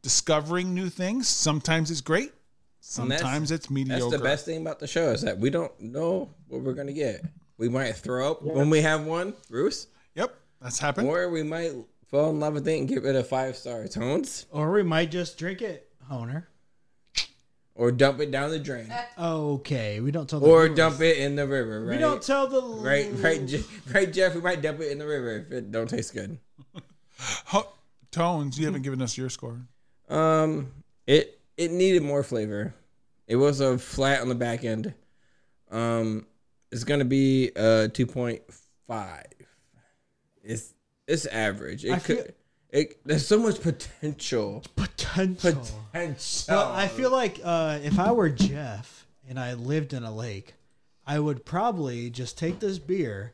We're 0.06 0.10
discovering 0.10 0.72
new 0.72 0.88
things. 0.88 1.26
Sometimes 1.26 1.90
it's 1.90 2.00
great. 2.00 2.32
Sometimes 2.78 3.50
it's 3.50 3.68
mediocre. 3.70 4.04
That's 4.04 4.12
the 4.16 4.22
best 4.22 4.44
thing 4.44 4.60
about 4.60 4.78
the 4.78 4.86
show 4.86 5.10
is 5.10 5.20
that 5.22 5.36
we 5.36 5.50
don't 5.50 5.72
know 5.80 6.30
what 6.46 6.60
we're 6.62 6.74
gonna 6.74 6.92
get. 6.92 7.24
We 7.58 7.68
might 7.68 7.96
throw 7.96 8.30
up 8.30 8.40
when 8.42 8.70
we 8.70 8.82
have 8.82 9.04
one, 9.04 9.34
Bruce, 9.50 9.88
Yep, 10.14 10.32
that's 10.62 10.78
happened. 10.78 11.08
or 11.08 11.28
we 11.30 11.42
might 11.42 11.72
fall 12.06 12.30
in 12.30 12.38
love 12.38 12.54
with 12.54 12.68
it 12.68 12.78
and 12.78 12.86
give 12.88 13.04
it 13.04 13.16
a 13.16 13.24
five 13.24 13.56
star 13.56 13.88
tones, 13.88 14.46
Or 14.52 14.70
we 14.70 14.84
might 14.84 15.10
just 15.10 15.38
drink 15.38 15.60
it, 15.60 15.90
Honer. 16.08 16.46
or 17.74 17.90
dump 17.90 18.20
it 18.20 18.30
down 18.30 18.50
the 18.50 18.60
drain, 18.60 18.92
Okay, 19.18 19.98
we 19.98 20.12
don't 20.12 20.30
tell 20.30 20.38
the 20.38 20.46
or 20.46 20.66
viewers. 20.66 20.76
dump 20.76 21.00
it 21.00 21.16
in 21.18 21.34
the 21.34 21.48
river. 21.48 21.80
Right? 21.84 21.96
We 21.96 21.98
don't 21.98 22.22
tell 22.22 22.46
the 22.46 22.62
right, 22.62 23.10
right, 23.14 23.44
Je- 23.44 23.64
right, 23.92 24.12
Jef. 24.12 24.36
We 24.36 24.40
might 24.40 24.62
dump 24.62 24.78
it 24.78 24.92
in 24.92 24.98
the 25.00 25.06
river 25.06 25.38
if 25.38 25.50
it 25.50 25.72
don't 25.72 25.90
taste 25.90 26.14
good. 26.14 26.38
Tones, 28.12 28.56
you 28.58 28.66
haven't 28.66 28.82
given 28.82 29.02
us 29.02 29.18
your 29.18 29.28
score. 29.28 29.62
Um, 30.08 30.72
it 31.06 31.40
it 31.56 31.70
needed 31.70 32.02
more 32.02 32.22
flavor. 32.22 32.74
It 33.26 33.36
was 33.36 33.60
a 33.60 33.78
flat 33.78 34.20
on 34.20 34.28
the 34.28 34.34
back 34.34 34.64
end. 34.64 34.94
Um, 35.70 36.26
it's 36.70 36.84
gonna 36.84 37.04
be 37.04 37.50
a 37.56 37.88
two 37.88 38.06
point 38.06 38.42
five. 38.86 39.26
It's 40.42 40.74
it's 41.06 41.26
average. 41.26 41.84
It 41.84 41.92
I 41.92 41.98
could. 41.98 42.16
feel- 42.16 42.26
it 42.70 43.00
there's 43.06 43.26
so 43.26 43.38
much 43.38 43.60
potential. 43.60 44.62
potential. 44.74 45.62
Potential. 45.92 46.54
Well, 46.56 46.72
I 46.72 46.88
feel 46.88 47.10
like 47.10 47.40
uh, 47.42 47.78
if 47.82 47.98
I 47.98 48.10
were 48.12 48.28
Jef 48.28 49.06
and 49.28 49.38
I 49.38 49.54
lived 49.54 49.92
in 49.92 50.02
a 50.02 50.14
lake, 50.14 50.54
I 51.06 51.20
would 51.20 51.44
probably 51.44 52.10
just 52.10 52.36
take 52.36 52.58
this 52.58 52.78
beer, 52.80 53.32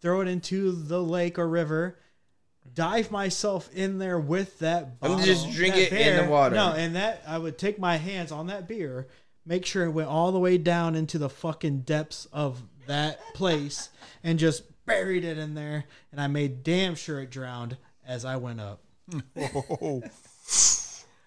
throw 0.00 0.20
it 0.20 0.28
into 0.28 0.70
the 0.70 1.02
lake 1.02 1.38
or 1.40 1.48
river, 1.48 1.98
dive 2.74 3.10
myself 3.10 3.70
in 3.74 3.98
there 3.98 4.18
with 4.18 4.58
that 4.60 4.84
And 4.84 5.00
bottle. 5.00 5.18
just 5.18 5.50
drink 5.52 5.74
that 5.74 5.92
it 5.92 6.06
in 6.18 6.24
the 6.24 6.30
water. 6.30 6.54
No, 6.54 6.72
and 6.72 6.96
that 6.96 7.22
I 7.26 7.38
would 7.38 7.58
take 7.58 7.78
my 7.78 7.96
hands 7.96 8.32
on 8.32 8.46
that 8.48 8.66
beer, 8.68 9.08
make 9.46 9.64
sure 9.66 9.84
it 9.84 9.90
went 9.90 10.08
all 10.08 10.32
the 10.32 10.38
way 10.38 10.58
down 10.58 10.94
into 10.94 11.18
the 11.18 11.28
fucking 11.30 11.80
depths 11.80 12.26
of 12.32 12.62
that 12.86 13.18
place, 13.34 13.90
and 14.22 14.38
just 14.38 14.62
buried 14.86 15.24
it 15.24 15.36
in 15.38 15.54
there. 15.54 15.84
And 16.12 16.20
I 16.20 16.26
made 16.26 16.62
damn 16.62 16.94
sure 16.94 17.20
it 17.20 17.30
drowned 17.30 17.76
as 18.06 18.24
I 18.24 18.36
went 18.36 18.60
up. 18.60 18.80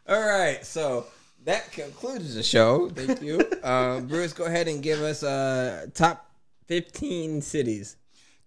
All 0.07 0.19
right, 0.19 0.65
so 0.65 1.05
that 1.45 1.71
concludes 1.71 2.35
the 2.35 2.43
show. 2.43 2.89
Thank 2.89 3.21
you, 3.21 3.39
uh, 3.63 4.01
Bruce. 4.01 4.33
Go 4.33 4.45
ahead 4.45 4.67
and 4.67 4.81
give 4.83 5.01
us 5.01 5.23
uh 5.23 5.85
top 5.93 6.29
fifteen 6.67 7.41
cities. 7.41 7.95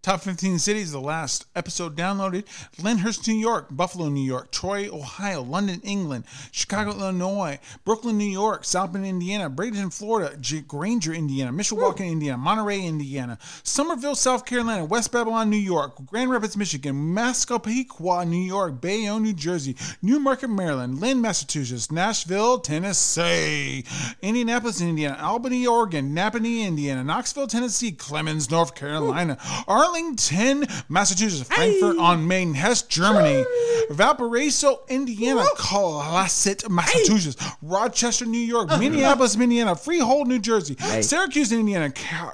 Top 0.05 0.21
15 0.21 0.59
cities, 0.59 0.93
the 0.93 1.01
last 1.01 1.47
episode 1.57 1.97
downloaded 1.97 2.45
Lyndhurst, 2.83 3.27
New 3.27 3.39
York, 3.39 3.69
Buffalo, 3.71 4.11
New 4.11 4.21
York, 4.23 4.51
Troy, 4.51 4.87
Ohio, 4.93 5.41
London, 5.41 5.81
England, 5.83 6.25
Chicago, 6.53 6.91
Illinois, 6.91 7.59
Brooklyn, 7.87 8.19
New 8.19 8.27
York, 8.31 8.67
South 8.67 8.93
Bend, 8.93 9.07
Indiana, 9.07 9.49
Bradenton, 9.49 9.91
Florida, 9.91 10.37
G- 10.37 10.61
Granger, 10.61 11.15
Indiana, 11.15 11.55
Mishawaka, 11.55 12.01
Indiana, 12.07 12.37
Monterey, 12.37 12.83
Indiana, 12.85 13.39
Summerville, 13.63 14.15
South 14.15 14.45
Carolina, 14.45 14.85
West 14.85 15.11
Babylon, 15.11 15.49
New 15.49 15.57
York, 15.57 15.95
Grand 16.05 16.31
Rapids, 16.31 16.55
Michigan, 16.55 17.15
Massapequa, 17.15 18.27
New 18.27 18.37
York, 18.37 18.83
Bayonne, 18.83 19.23
New 19.23 19.33
Jersey, 19.33 19.75
Newmarket, 20.03 20.51
Maryland, 20.51 21.01
Lynn, 21.01 21.23
Massachusetts, 21.23 21.91
Nashville, 21.91 22.59
Tennessee, 22.59 23.87
Indianapolis, 24.21 24.83
Indiana, 24.83 25.17
Albany, 25.19 25.67
Oregon, 25.67 26.15
Nappanee, 26.15 26.67
Indiana, 26.67 27.03
Knoxville, 27.03 27.47
Tennessee, 27.47 27.93
Clemmons, 27.93 28.51
North 28.51 28.75
Carolina, 28.75 29.39
Arlen, 29.67 29.94
Arlington, 29.99 30.67
Massachusetts, 30.89 31.49
Frankfurt 31.49 31.99
on 31.99 32.27
Main, 32.27 32.53
Hesse, 32.55 32.83
Germany, 32.83 33.45
Valparaiso, 33.91 34.81
Indiana, 34.89 35.45
Cohasset, 35.57 36.69
Massachusetts, 36.69 37.37
Rochester, 37.63 38.27
New 38.27 38.39
York, 38.41 38.73
uh. 38.73 38.79
Minneapolis, 38.79 39.37
Indiana, 39.39 39.77
Freehold, 39.77 40.27
New 40.27 40.41
Jersey, 40.41 40.77
Syracuse, 41.01 41.53
Indiana, 41.53 41.93
Ca- 41.93 42.33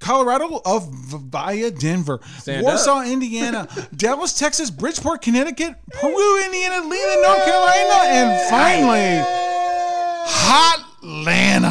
Colorado 0.00 0.60
of 0.64 0.88
via 0.92 1.70
Denver, 1.70 2.18
Stand 2.38 2.64
Warsaw, 2.64 3.02
Indiana, 3.02 3.68
Dallas, 3.96 4.36
Texas, 4.36 4.70
Bridgeport, 4.70 5.22
Connecticut, 5.22 5.76
Peru, 5.92 6.44
Indiana, 6.44 6.88
Leland, 6.88 7.22
North 7.22 7.44
Carolina, 7.44 8.02
and 8.08 8.50
finally, 8.50 9.24
Hotlanta. 10.26 11.68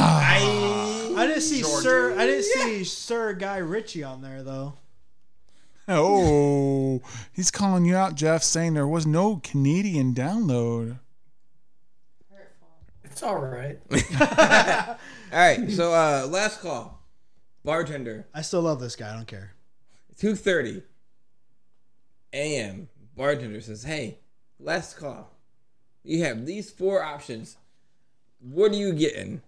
I 1.17 1.27
didn't 1.27 1.41
see 1.41 1.61
Sir. 1.61 2.17
I 2.17 2.25
didn't 2.25 2.43
see 2.45 2.85
Sir 2.85 3.33
Guy 3.33 3.57
Ritchie 3.57 4.05
on 4.05 4.21
there 4.21 4.43
though. 4.43 4.75
Oh, 5.91 7.01
he's 7.33 7.49
calling 7.49 7.83
you 7.83 7.95
out, 7.95 8.13
Jef, 8.13 8.43
saying 8.43 8.75
there 8.75 8.87
was 8.87 9.07
no 9.07 9.37
Canadian 9.37 10.13
download. 10.13 10.99
It's 13.03 13.23
all 13.23 13.39
right. 13.39 13.79
All 15.31 15.37
right, 15.37 15.69
so 15.69 15.93
uh, 15.93 16.25
last 16.27 16.61
call, 16.61 17.03
bartender, 17.63 18.25
I 18.33 18.41
still 18.41 18.61
love 18.61 18.79
this 18.79 18.95
guy. 18.95 19.11
I 19.11 19.15
don't 19.15 19.27
care. 19.27 19.53
two 20.17 20.35
thirty 20.35 20.81
a.m. 22.33 22.87
Bartender 23.15 23.61
says, 23.61 23.83
"Hey, 23.83 24.19
last 24.59 24.97
call. 24.97 25.31
You 26.03 26.23
have 26.23 26.45
these 26.45 26.71
four 26.71 27.03
options. 27.03 27.57
What 28.39 28.71
are 28.71 28.75
you 28.75 28.93
getting, 28.93 29.41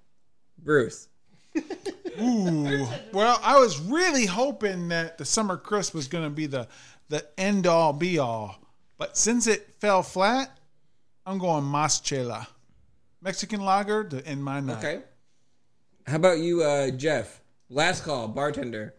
Bruce?" 0.58 1.08
Ooh, 2.22 2.86
well, 3.12 3.40
I 3.44 3.60
was 3.60 3.80
really 3.80 4.26
hoping 4.26 4.90
that 4.90 5.18
the 5.18 5.26
summer 5.26 5.58
crisp 5.58 5.94
was 5.94 6.08
going 6.08 6.24
to 6.24 6.30
be 6.30 6.46
the 6.46 6.68
the 7.10 7.26
end 7.38 7.68
all 7.68 7.92
be 7.94 8.20
all, 8.20 8.60
but 8.98 9.18
since 9.18 9.48
it 9.48 9.76
fell 9.80 10.04
flat, 10.04 10.58
I'm 11.26 11.40
going 11.40 11.64
Mas 11.64 12.00
Chela, 12.00 12.48
Mexican 13.22 13.62
lager 13.62 14.04
to 14.06 14.26
end 14.26 14.44
my 14.44 14.60
night. 14.60 14.78
Okay. 14.78 15.02
How 16.08 16.16
about 16.16 16.40
you, 16.40 16.64
uh, 16.64 16.92
Jef? 16.92 17.42
Last 17.70 18.04
call, 18.04 18.28
bartender. 18.28 18.94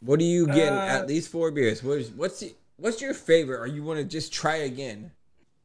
What 0.00 0.20
are 0.20 0.24
you 0.24 0.46
getting 0.46 0.78
Uh, 0.78 1.00
at 1.00 1.08
these 1.08 1.28
four 1.28 1.50
beers? 1.50 1.82
What 1.82 1.98
is, 1.98 2.10
what's 2.10 2.40
the, 2.40 2.54
what's 2.76 3.02
your 3.02 3.14
favorite, 3.14 3.60
or 3.60 3.66
you 3.66 3.82
want 3.82 3.98
to 3.98 4.04
just 4.04 4.32
try 4.32 4.56
again? 4.56 5.12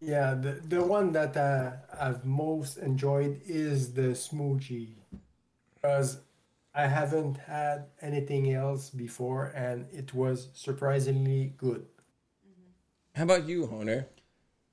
Yeah, 0.02 0.34
the 0.34 0.62
the 0.68 0.84
one 0.84 1.14
that 1.14 1.38
uh, 1.38 1.72
I've 2.00 2.26
most 2.26 2.78
enjoyed 2.78 3.42
is 3.48 3.94
the 3.94 4.14
smoothie, 4.14 4.96
because 5.74 6.20
I 6.77 6.88
haven't 6.88 7.38
had 7.38 7.85
anything 8.02 8.53
else 8.53 8.89
before, 8.89 9.45
and 9.56 9.88
it 9.93 10.14
was 10.14 10.49
surprisingly 10.53 11.53
good. 11.57 11.85
How 13.15 13.23
about 13.23 13.47
you, 13.47 13.68
Honer? 13.68 14.07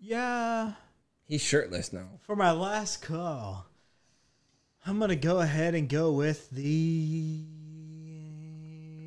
Yeah. 0.01 0.73
He's 1.27 1.43
shirtless 1.43 1.93
now. 1.93 2.19
For 2.23 2.35
my 2.35 2.51
last 2.51 3.03
call, 3.03 3.67
I'm 4.85 4.99
gonna 4.99 5.15
go 5.15 5.39
ahead 5.39 5.77
and 5.77 5.89
go 5.89 6.11
with 6.11 6.51
the 6.51 7.45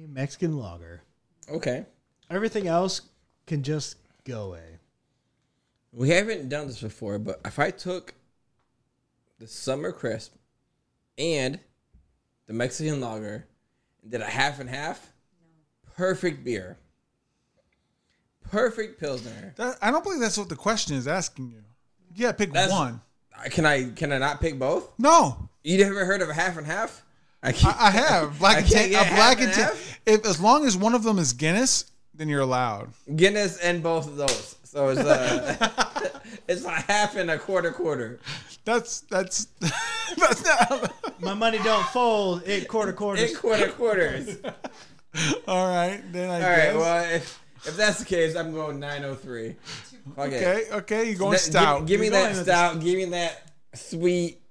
Mexican 0.07 0.57
lager. 0.57 1.01
Okay. 1.49 1.85
Everything 2.30 2.67
else 2.67 3.01
can 3.45 3.61
just 3.61 3.97
go 4.23 4.43
away. 4.43 4.80
We 5.91 6.11
haven't 6.11 6.47
done 6.47 6.67
this 6.67 6.81
before, 6.81 7.19
but 7.19 7.41
if 7.43 7.59
I 7.59 7.72
took 7.72 8.13
the 9.38 9.47
summer 9.47 9.91
crisp 9.91 10.34
and 11.17 11.59
the 12.47 12.53
Mexican 12.53 12.99
lager 13.01 13.45
and 14.01 14.11
did 14.11 14.22
a 14.22 14.26
half 14.26 14.59
and 14.59 14.69
half, 14.69 15.11
perfect 15.95 16.43
beer. 16.43 16.77
Perfect 18.51 18.99
pilsner. 18.99 19.53
That, 19.57 19.77
I 19.81 19.91
don't 19.91 20.03
believe 20.03 20.19
that's 20.19 20.38
what 20.38 20.49
the 20.49 20.55
question 20.55 20.95
is 20.95 21.07
asking 21.07 21.49
you. 21.49 21.63
Yeah, 22.13 22.31
pick 22.31 22.53
That's- 22.53 22.72
one. 22.72 23.01
Can 23.49 23.65
I 23.65 23.89
can 23.89 24.13
I 24.13 24.17
not 24.17 24.39
pick 24.39 24.57
both? 24.57 24.93
No, 24.97 25.49
You 25.61 25.77
never 25.84 26.05
heard 26.05 26.22
of 26.22 26.30
a 26.30 26.34
half 26.34 26.57
and 26.57 26.65
half? 26.65 27.03
I 27.43 27.51
can't. 27.51 27.76
I, 27.76 27.88
I 27.88 27.91
have 27.91 28.39
black 28.39 28.55
I 28.55 28.59
and 28.59 28.67
can't 28.69 28.81
tan. 28.84 28.91
get 28.91 29.11
A 29.11 29.15
black 29.15 29.38
half 29.39 29.39
and 29.39 29.45
and 29.47 29.53
tan. 29.53 29.63
half? 29.65 29.99
If 30.05 30.26
as 30.26 30.39
long 30.39 30.65
as 30.65 30.77
one 30.77 30.93
of 30.95 31.03
them 31.03 31.19
is 31.19 31.34
Guinness, 31.34 31.91
then 32.13 32.30
you're 32.30 32.39
allowed. 32.39 32.93
Guinness 33.13 33.57
and 33.57 33.84
both 33.84 34.07
of 34.07 34.15
those. 34.15 34.55
So 34.63 34.88
it's 34.88 35.01
uh, 35.01 35.57
a 35.59 36.01
it's 36.47 36.63
like 36.63 36.84
half 36.85 37.15
and 37.15 37.30
a 37.31 37.38
quarter 37.38 37.72
quarter. 37.72 38.19
That's 38.65 39.01
that's 39.01 39.45
that's 40.17 40.43
not. 40.45 40.93
My 41.22 41.34
money 41.34 41.59
don't 41.63 41.85
fold. 41.88 42.43
It 42.45 42.67
quarter 42.67 42.93
quarters. 42.93 43.31
In 43.31 43.38
quarter 43.38 43.69
quarters. 43.69 44.38
All 45.47 45.67
right, 45.67 46.01
then 46.11 46.30
I 46.30 46.34
All 46.35 46.39
guess. 46.41 46.67
right. 46.73 46.76
Well, 46.76 47.15
if 47.15 47.41
if 47.65 47.77
that's 47.77 47.99
the 47.99 48.05
case, 48.05 48.35
I'm 48.35 48.53
going 48.53 48.80
903. 48.80 49.55
Okay. 50.17 50.26
okay, 50.38 50.63
okay, 50.72 51.09
you're 51.09 51.17
going 51.17 51.31
That- 51.31 51.39
stout. 51.39 51.80
Give, 51.81 51.88
give 51.88 51.99
me 52.01 52.09
that 52.09 52.23
going 52.23 52.35
with 52.35 52.43
stout. 52.45 52.80
Give 52.81 52.95
me 52.97 53.05
that 53.05 53.51
sweet. 53.73 54.41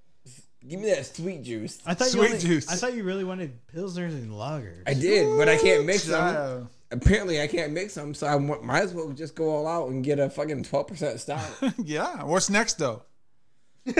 Give 0.66 0.80
me 0.80 0.86
that 0.90 1.04
sweet 1.04 1.42
juice. 1.42 1.78
I 1.84 1.92
thought 1.92 2.08
Sweet 2.08 2.20
you 2.22 2.26
only, 2.28 2.38
juice. 2.38 2.68
I 2.72 2.76
thought 2.76 2.94
you 2.94 3.04
really 3.04 3.24
wanted 3.24 3.52
pilsners 3.68 4.12
and 4.12 4.30
lagers. 4.32 4.82
I 4.86 4.94
did, 4.94 5.36
but 5.36 5.46
I 5.46 5.58
can't 5.58 5.84
mix 5.84 6.04
them. 6.04 6.70
Apparently, 6.94 7.40
I 7.40 7.46
can't 7.46 7.72
mix 7.72 7.94
them, 7.94 8.14
so 8.14 8.26
I 8.26 8.38
might 8.38 8.82
as 8.82 8.94
well 8.94 9.10
just 9.10 9.34
go 9.34 9.50
all 9.50 9.66
out 9.66 9.88
and 9.90 10.02
get 10.04 10.18
a 10.18 10.30
fucking 10.30 10.64
12% 10.64 11.18
stout. 11.18 11.74
Yeah. 11.84 12.22
What's 12.24 12.48
next 12.50 12.78
though? 12.78 13.02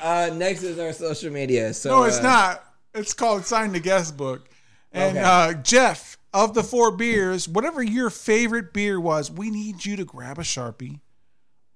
uh, 0.00 0.30
next 0.34 0.62
is 0.62 0.78
our 0.78 0.92
social 0.92 1.32
media. 1.32 1.72
So 1.74 1.90
No, 1.90 2.02
it's 2.04 2.18
uh, 2.18 2.22
not. 2.22 2.64
It's 2.94 3.12
called 3.12 3.44
Sign 3.44 3.72
the 3.72 3.80
Guest 3.80 4.16
Book. 4.16 4.48
And 4.92 5.16
Okay. 5.16 5.24
uh, 5.26 5.52
Jef, 5.62 6.18
of 6.32 6.54
the 6.54 6.62
four 6.62 6.90
beers, 6.96 7.48
whatever 7.48 7.82
your 7.82 8.10
favorite 8.10 8.72
beer 8.72 9.00
was, 9.00 9.30
we 9.30 9.50
need 9.50 9.84
you 9.84 9.96
to 9.96 10.04
grab 10.04 10.38
a 10.38 10.42
sharpie, 10.42 11.00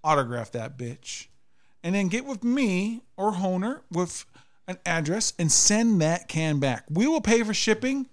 autograph 0.03 0.53
that 0.53 0.77
bitch, 0.79 1.27
and 1.83 1.95
then 1.95 2.09
get 2.09 2.25
with 2.25 2.43
me 2.45 3.03
or 3.17 3.33
Honer 3.33 3.83
with 3.91 4.25
an 4.67 4.79
address 4.87 5.33
and 5.39 5.51
send 5.51 6.01
that 6.01 6.29
can 6.29 6.59
back. 6.59 6.85
We 6.91 7.07
will 7.07 7.21
pay 7.21 7.43
for 7.43 7.55
shipping. 7.55 8.07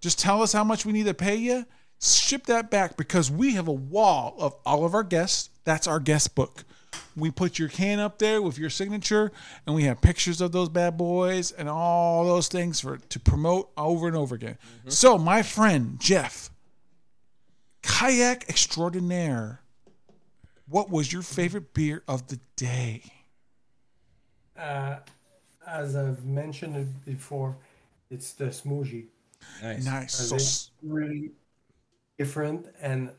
Just 0.00 0.18
tell 0.18 0.42
us 0.42 0.52
how 0.52 0.64
much 0.64 0.84
we 0.84 0.92
need 0.92 1.06
to 1.06 1.14
pay 1.14 1.36
you. 1.36 1.66
Ship 2.00 2.44
that 2.46 2.70
back 2.70 2.96
because 2.96 3.30
we 3.30 3.54
have 3.54 3.68
a 3.68 3.72
wall 3.72 4.36
of 4.38 4.54
all 4.66 4.84
of 4.84 4.94
our 4.94 5.02
guests. 5.02 5.50
That's 5.64 5.86
our 5.86 5.98
guest 5.98 6.34
book. 6.34 6.64
We 7.16 7.30
put 7.30 7.58
your 7.58 7.68
can 7.68 7.98
up 7.98 8.18
there 8.18 8.42
with 8.42 8.58
your 8.58 8.70
signature, 8.70 9.32
and 9.66 9.74
we 9.74 9.84
have 9.84 10.00
pictures 10.00 10.40
of 10.40 10.52
those 10.52 10.68
bad 10.68 10.96
boys 10.96 11.50
and 11.50 11.68
all 11.68 12.24
those 12.26 12.48
things 12.48 12.80
for 12.80 12.98
to 12.98 13.20
promote 13.20 13.70
over 13.76 14.06
and 14.06 14.16
over 14.16 14.34
again. 14.34 14.58
So, 14.88 15.16
my 15.16 15.42
friend 15.42 15.98
Jef, 15.98 16.50
kayak 17.82 18.48
extraordinaire, 18.48 19.60
what 20.68 20.90
was 20.90 21.12
your 21.12 21.22
favorite 21.22 21.72
beer 21.72 22.02
of 22.06 22.28
the 22.28 22.38
day? 22.56 23.02
Uh, 24.58 24.96
as 25.66 25.96
I've 25.96 26.24
mentioned 26.24 26.76
it 26.76 27.04
before, 27.04 27.56
it's 28.10 28.32
the 28.32 28.46
smoothie. 28.46 29.06
Nice. 29.62 29.84
Nice. 29.84 30.14
So, 30.14 30.36
It's 30.36 30.70
really 30.82 31.32
different, 32.18 32.66
and 32.80 33.10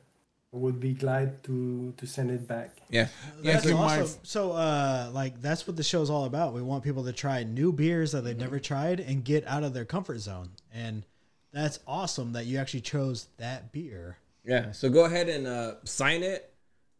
would 0.52 0.80
be 0.80 0.94
glad 0.94 1.44
to 1.44 1.94
to 1.98 2.08
send 2.08 2.32
it 2.32 2.48
back. 2.48 2.78
Yeah. 2.90 3.08
That's 3.44 3.66
you, 3.66 3.76
my- 3.76 4.02
awesome. 4.02 4.20
So, 4.24 4.52
uh, 4.54 5.12
like, 5.14 5.42
that's 5.42 5.68
what 5.68 5.76
the 5.76 5.84
show's 5.84 6.10
all 6.10 6.26
about. 6.26 6.54
We 6.54 6.62
want 6.62 6.84
people 6.84 7.04
to 7.06 7.14
try 7.14 7.44
new 7.44 7.72
beers 7.72 8.14
that 8.14 8.24
they've 8.24 8.38
never 8.38 8.60
tried 8.60 9.00
and 9.00 9.24
get 9.24 9.46
out 9.46 9.64
of 9.64 9.74
their 9.74 9.86
comfort 9.86 10.20
zone. 10.20 10.52
And 10.74 11.04
that's 11.52 11.80
awesome 11.86 12.34
that 12.34 12.46
you 12.46 12.58
actually 12.58 12.82
chose 12.82 13.28
that 13.38 13.72
beer. 13.72 14.18
Yeah. 14.46 14.72
So 14.72 14.90
go 14.90 15.06
ahead 15.06 15.28
and 15.28 15.46
uh, 15.46 15.76
sign 15.84 16.24
it, 16.24 16.54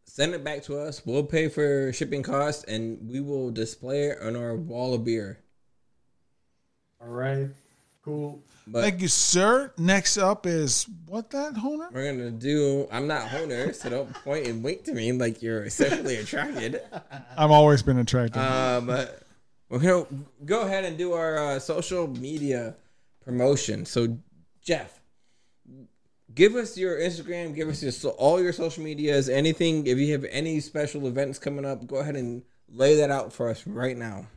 send 0.04 0.34
it 0.34 0.44
back 0.44 0.64
to 0.64 0.78
us. 0.78 1.06
We'll 1.06 1.24
pay 1.24 1.48
for 1.48 1.94
shipping 1.94 2.22
costs, 2.24 2.64
and 2.66 3.10
we 3.10 3.22
will 3.22 3.50
display 3.50 4.08
it 4.08 4.20
on 4.22 4.36
our 4.36 4.56
wall 4.56 4.94
of 4.94 5.06
beer. 5.06 5.40
All 7.00 7.08
right, 7.08 7.50
cool. 8.08 8.44
But 8.66 8.82
thank 8.82 9.02
you, 9.02 9.08
sir. 9.08 9.72
Next 9.78 10.18
up 10.18 10.46
is 10.46 10.88
what 11.08 11.30
that 11.32 11.56
Honer? 11.56 11.90
we're 11.92 12.12
gonna 12.12 12.32
do. 12.32 12.88
I'm 12.92 13.08
not 13.08 13.28
Honer, 13.30 13.74
so 13.74 13.90
don't 13.90 14.14
point 14.24 14.48
and 14.48 14.64
wink 14.64 14.84
to 14.86 14.94
me 14.94 15.12
like 15.12 15.42
you're 15.42 15.70
sexually 15.70 16.18
attracted. 16.18 16.82
I've 17.38 17.52
always 17.52 17.84
been 17.84 17.98
attracted. 17.98 18.42
Um, 18.42 18.88
we're 19.70 19.80
gonna 19.80 20.06
go 20.46 20.62
ahead 20.62 20.86
and 20.86 20.98
do 20.98 21.14
our 21.14 21.38
uh, 21.38 21.60
social 21.60 22.08
media 22.08 22.76
promotion. 23.24 23.86
So, 23.86 24.18
Jef, 24.62 25.02
give 26.34 26.56
us 26.56 26.78
your 26.78 26.98
Instagram, 26.98 27.56
give 27.56 27.70
us 27.70 27.84
your 27.84 27.92
so, 27.92 28.10
all 28.12 28.42
your 28.42 28.54
social 28.54 28.84
medias, 28.84 29.30
anything. 29.30 29.88
If 29.88 29.98
you 29.98 30.14
have 30.14 30.26
any 30.26 30.60
special 30.60 31.08
events 31.08 31.40
coming 31.40 31.66
up, 31.66 31.86
go 31.88 31.98
ahead 31.98 32.16
and 32.16 32.44
lay 32.70 32.96
that 32.98 33.12
out 33.12 33.32
for 33.34 33.50
us 33.50 33.66
right 33.66 33.98
now. 33.98 34.28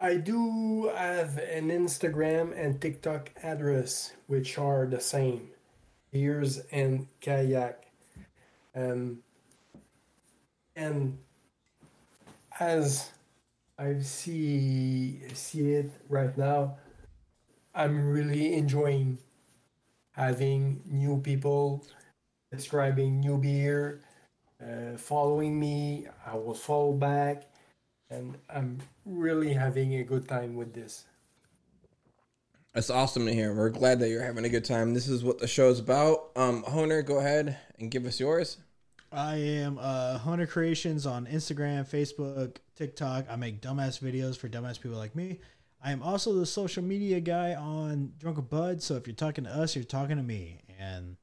I 0.00 0.16
do 0.16 0.90
have 0.94 1.38
an 1.38 1.70
Instagram 1.70 2.56
and 2.56 2.80
TikTok 2.80 3.30
address, 3.42 4.12
which 4.26 4.58
are 4.58 4.86
the 4.86 5.00
same, 5.00 5.50
Beers 6.12 6.60
and 6.70 7.08
Kayak. 7.20 7.84
Um, 8.74 9.18
and 10.76 11.18
as 12.60 13.10
I 13.78 14.00
see 14.00 15.20
see 15.34 15.70
it 15.74 15.92
right 16.08 16.36
now. 16.36 16.76
I'm 17.74 18.10
really 18.10 18.54
enjoying 18.54 19.18
having 20.12 20.82
new 20.84 21.20
people 21.20 21.86
describing 22.50 23.20
new 23.20 23.38
beer, 23.38 24.00
uh, 24.60 24.96
following 24.96 25.60
me. 25.60 26.06
I 26.26 26.34
will 26.34 26.54
follow 26.54 26.92
back, 26.92 27.44
and 28.10 28.36
I'm 28.50 28.80
really 29.08 29.52
having 29.52 29.94
a 29.94 30.04
good 30.04 30.28
time 30.28 30.56
with 30.56 30.74
this. 30.74 31.04
That's 32.74 32.90
awesome 32.90 33.26
to 33.26 33.32
hear. 33.32 33.54
We're 33.54 33.70
glad 33.70 33.98
that 34.00 34.08
you're 34.10 34.22
having 34.22 34.44
a 34.44 34.48
good 34.48 34.64
time. 34.64 34.94
This 34.94 35.08
is 35.08 35.24
what 35.24 35.38
the 35.38 35.48
show's 35.48 35.80
about. 35.80 36.30
Um, 36.36 36.62
Honer, 36.62 37.02
go 37.02 37.18
ahead 37.18 37.56
and 37.78 37.90
give 37.90 38.06
us 38.06 38.20
yours. 38.20 38.58
I 39.10 39.36
am 39.36 39.78
uh, 39.80 40.18
Hunter 40.18 40.46
Creations 40.46 41.06
on 41.06 41.26
Instagram, 41.26 41.88
Facebook, 41.88 42.56
TikTok. 42.76 43.24
I 43.30 43.36
make 43.36 43.62
dumbass 43.62 44.00
videos 44.00 44.36
for 44.36 44.48
dumbass 44.48 44.80
people 44.80 44.98
like 44.98 45.16
me. 45.16 45.40
I 45.82 45.92
am 45.92 46.02
also 46.02 46.34
the 46.34 46.44
social 46.44 46.82
media 46.82 47.20
guy 47.20 47.54
on 47.54 48.12
Drunken 48.18 48.44
Bud. 48.44 48.82
So 48.82 48.96
if 48.96 49.06
you're 49.06 49.16
talking 49.16 49.44
to 49.44 49.50
us, 49.50 49.74
you're 49.74 49.84
talking 49.84 50.18
to 50.18 50.22
me, 50.22 50.60
and 50.78 51.16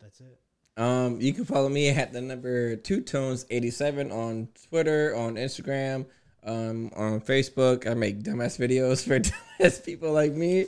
that's 0.00 0.20
it. 0.20 0.38
Um, 0.76 1.20
you 1.20 1.32
can 1.32 1.44
follow 1.44 1.68
me 1.68 1.88
at 1.88 2.12
the 2.12 2.20
number 2.20 2.76
two 2.76 3.00
tones 3.00 3.44
eighty 3.50 3.70
seven 3.70 4.12
on 4.12 4.48
Twitter, 4.68 5.14
on 5.16 5.34
Instagram, 5.34 6.06
um, 6.44 6.90
on 6.96 7.20
Facebook. 7.20 7.90
I 7.90 7.94
make 7.94 8.22
dumbass 8.22 8.58
videos 8.58 9.06
for 9.06 9.20
dumbass 9.60 9.84
people 9.84 10.12
like 10.12 10.32
me. 10.32 10.66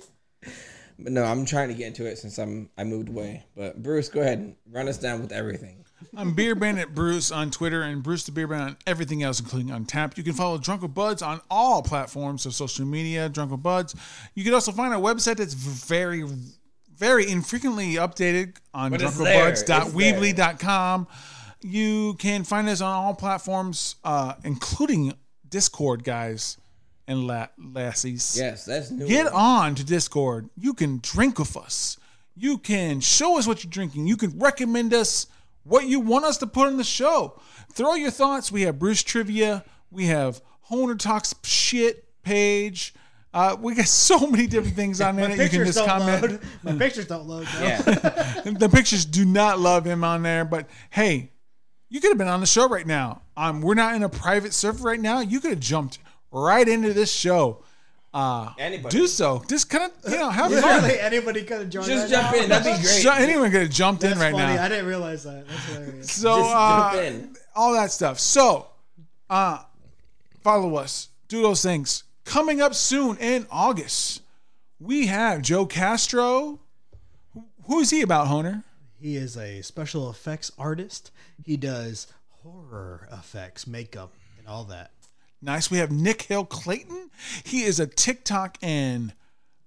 But 0.99 1.13
no, 1.13 1.25
I'm 1.25 1.45
trying 1.45 1.69
to 1.69 1.75
get 1.75 1.89
into 1.89 2.07
it 2.07 2.19
since 2.19 2.39
I'm 2.39 2.71
I 2.77 2.85
moved 2.85 3.09
away. 3.09 3.45
But 3.57 3.83
Bruce, 3.83 4.09
go 4.09 4.21
ahead 4.21 4.39
and 4.39 4.57
run 4.71 4.89
us 4.89 4.99
down 4.99 5.21
with 5.21 5.33
everything. 5.33 5.85
I'm 6.17 6.35
Beer 6.35 6.55
Bandit 6.55 6.95
Bruce 6.95 7.31
on 7.31 7.51
Twitter 7.51 7.83
and 7.83 8.03
Bruce 8.03 8.25
the 8.25 8.33
Beer 8.33 8.47
Bandit 8.47 8.69
on 8.69 8.77
everything 8.87 9.23
else, 9.23 9.41
including 9.41 9.69
Untappd. 9.69 10.19
You 10.19 10.25
can 10.25 10.33
follow 10.33 10.59
Drunken 10.59 10.91
Buds 10.91 11.23
on 11.23 11.41
all 11.51 11.83
platforms 11.83 12.45
of 12.45 12.55
social 12.55 12.85
media, 12.85 13.29
Drunken 13.29 13.59
Buds. 13.59 13.95
You 14.35 14.45
can 14.45 14.53
also 14.53 14.73
find 14.73 14.93
our 14.93 15.01
website 15.01 15.37
that's 15.37 15.55
very, 15.55 16.25
very 16.97 17.31
infrequently 17.31 17.95
updated 17.95 18.57
on 18.75 18.91
But 18.91 19.03
it's 19.03 19.17
there. 19.17 19.49
It's 19.49 19.63
drunkenbuds.weebly.com. 19.63 21.07
You 21.63 22.15
can 22.19 22.45
find 22.45 22.69
us 22.69 22.81
on 22.81 22.93
all 22.93 23.15
platforms, 23.15 23.97
uh, 24.05 24.35
including 24.45 25.15
Discord, 25.53 26.03
guys 26.03 26.57
and 27.07 27.27
la- 27.27 27.49
lassies. 27.59 28.37
Yes, 28.37 28.65
that's 28.65 28.91
new. 28.91 29.07
Get 29.07 29.27
on 29.29 29.75
to 29.77 29.85
Discord. 29.85 30.49
You 30.59 30.73
can 30.75 30.99
drink 31.03 31.39
with 31.39 31.57
us. 31.57 31.99
You 32.35 32.59
can 32.59 33.01
show 33.01 33.39
us 33.39 33.47
what 33.47 33.63
you're 33.63 33.71
drinking. 33.71 34.07
You 34.07 34.17
can 34.17 34.39
recommend 34.39 34.95
us 34.95 35.27
what 35.65 35.87
you 35.87 36.01
want 36.01 36.25
us 36.25 36.39
to 36.39 36.47
put 36.47 36.69
in 36.69 36.79
the 36.79 36.85
show. 36.85 37.39
Throw 37.73 37.95
your 37.95 38.11
thoughts. 38.11 38.51
We 38.51 38.63
have 38.63 38.79
Bruce 38.79 39.03
Trivia. 39.03 39.65
We 39.91 40.07
have 40.07 40.41
Honer 40.63 40.95
Talks 40.97 41.35
Shit 41.45 42.05
page. 42.23 42.95
Uh, 43.35 43.57
we 43.61 43.75
got 43.75 43.87
so 43.89 44.27
many 44.27 44.47
different 44.47 44.77
things 44.77 45.03
on 45.03 45.17
there 45.17 45.29
that 45.29 45.33
you 45.33 45.49
can 45.49 45.49
Pictures 45.51 45.75
just 45.75 45.87
comment. 45.87 46.23
load. 46.23 46.41
My 46.63 46.73
pictures 46.73 47.07
don't 47.07 47.27
load. 47.27 47.47
though. 47.47 47.63
Yeah. 47.63 47.81
the 48.45 48.71
pictures 48.73 49.05
do 49.05 49.27
not 49.27 49.59
love 49.59 49.85
him 49.85 50.03
on 50.03 50.23
there, 50.23 50.47
but 50.47 50.67
hey, 50.89 51.32
you 51.93 52.01
could 52.01 52.09
have 52.11 52.19
been 52.19 52.29
on 52.29 52.41
the 52.41 52.47
show 52.47 52.69
right 52.69 52.87
now. 52.87 53.23
Um, 53.37 53.61
we're 53.61 53.75
not 53.75 53.95
in 53.95 54.03
a 54.03 54.09
private 54.09 54.53
server 54.55 54.83
right 54.89 54.99
now. 55.01 55.21
You 55.21 55.41
could 55.41 55.51
have 55.51 55.61
jumped 55.61 55.99
right 56.31 56.67
into 56.67 56.93
this 56.93 57.13
show. 57.13 57.63
Uh, 58.15 58.53
Anybody. 58.59 58.97
do 58.99 59.07
so. 59.07 59.43
Just 59.49 59.71
kind 59.71 59.91
of 60.05 60.13
you 60.13 60.19
know 60.19 60.29
have 60.31 60.51
fun. 60.53 60.61
Literally 60.83 61.01
anybody 61.01 61.45
could 61.45 61.61
have 61.61 61.71
joined. 61.71 61.87
Just 61.87 62.13
right 62.13 62.23
jump 62.23 62.37
now. 62.37 62.43
in. 62.43 62.49
That'd 62.49 62.77
be 62.77 62.83
great. 62.83 63.07
Anyone 63.07 63.51
could 63.51 63.63
have 63.63 63.71
jumped 63.71 64.03
That's 64.03 64.15
in 64.15 64.21
right 64.21 64.33
funny. 64.33 64.55
now. 64.55 64.65
I 64.65 64.69
didn't 64.69 64.87
realize 64.87 65.25
that. 65.25 65.47
That's 65.49 65.65
hilarious. 65.67 66.13
So 66.13 66.37
Just 66.39 66.51
uh, 66.55 66.93
jump 66.93 67.03
in. 67.05 67.37
all 67.55 67.73
that 67.75 67.91
stuff. 67.91 68.19
So 68.19 68.67
uh, 69.31 69.63
follow 70.43 70.75
us. 70.77 71.09
Do 71.29 71.41
those 71.43 71.63
things. 71.63 72.05
Coming 72.25 72.61
up 72.61 72.75
soon 72.75 73.17
in 73.17 73.47
August, 73.51 74.21
we 74.79 75.07
have 75.07 75.41
Joe 75.43 75.65
Castro. 75.67 76.61
Who- 77.33 77.47
Who 77.67 77.81
is 77.81 77.89
he 77.91 78.03
about, 78.03 78.27
Honer? 78.29 78.63
He 79.03 79.17
is 79.17 79.37
a 79.37 79.63
special 79.63 80.09
effects 80.09 80.53
artist. 80.57 81.11
He 81.45 81.57
does 81.57 82.07
horror 82.45 83.09
effects, 83.11 83.67
makeup, 83.67 84.13
and 84.39 84.47
all 84.47 84.63
that. 84.65 84.93
Nice. 85.43 85.73
We 85.73 85.79
have 85.79 85.91
Nick 85.91 86.23
Hill 86.23 86.45
Clayton. 86.45 87.11
He 87.43 87.65
is 87.65 87.81
a 87.81 87.87
TikTok 87.89 88.59
and 88.63 89.13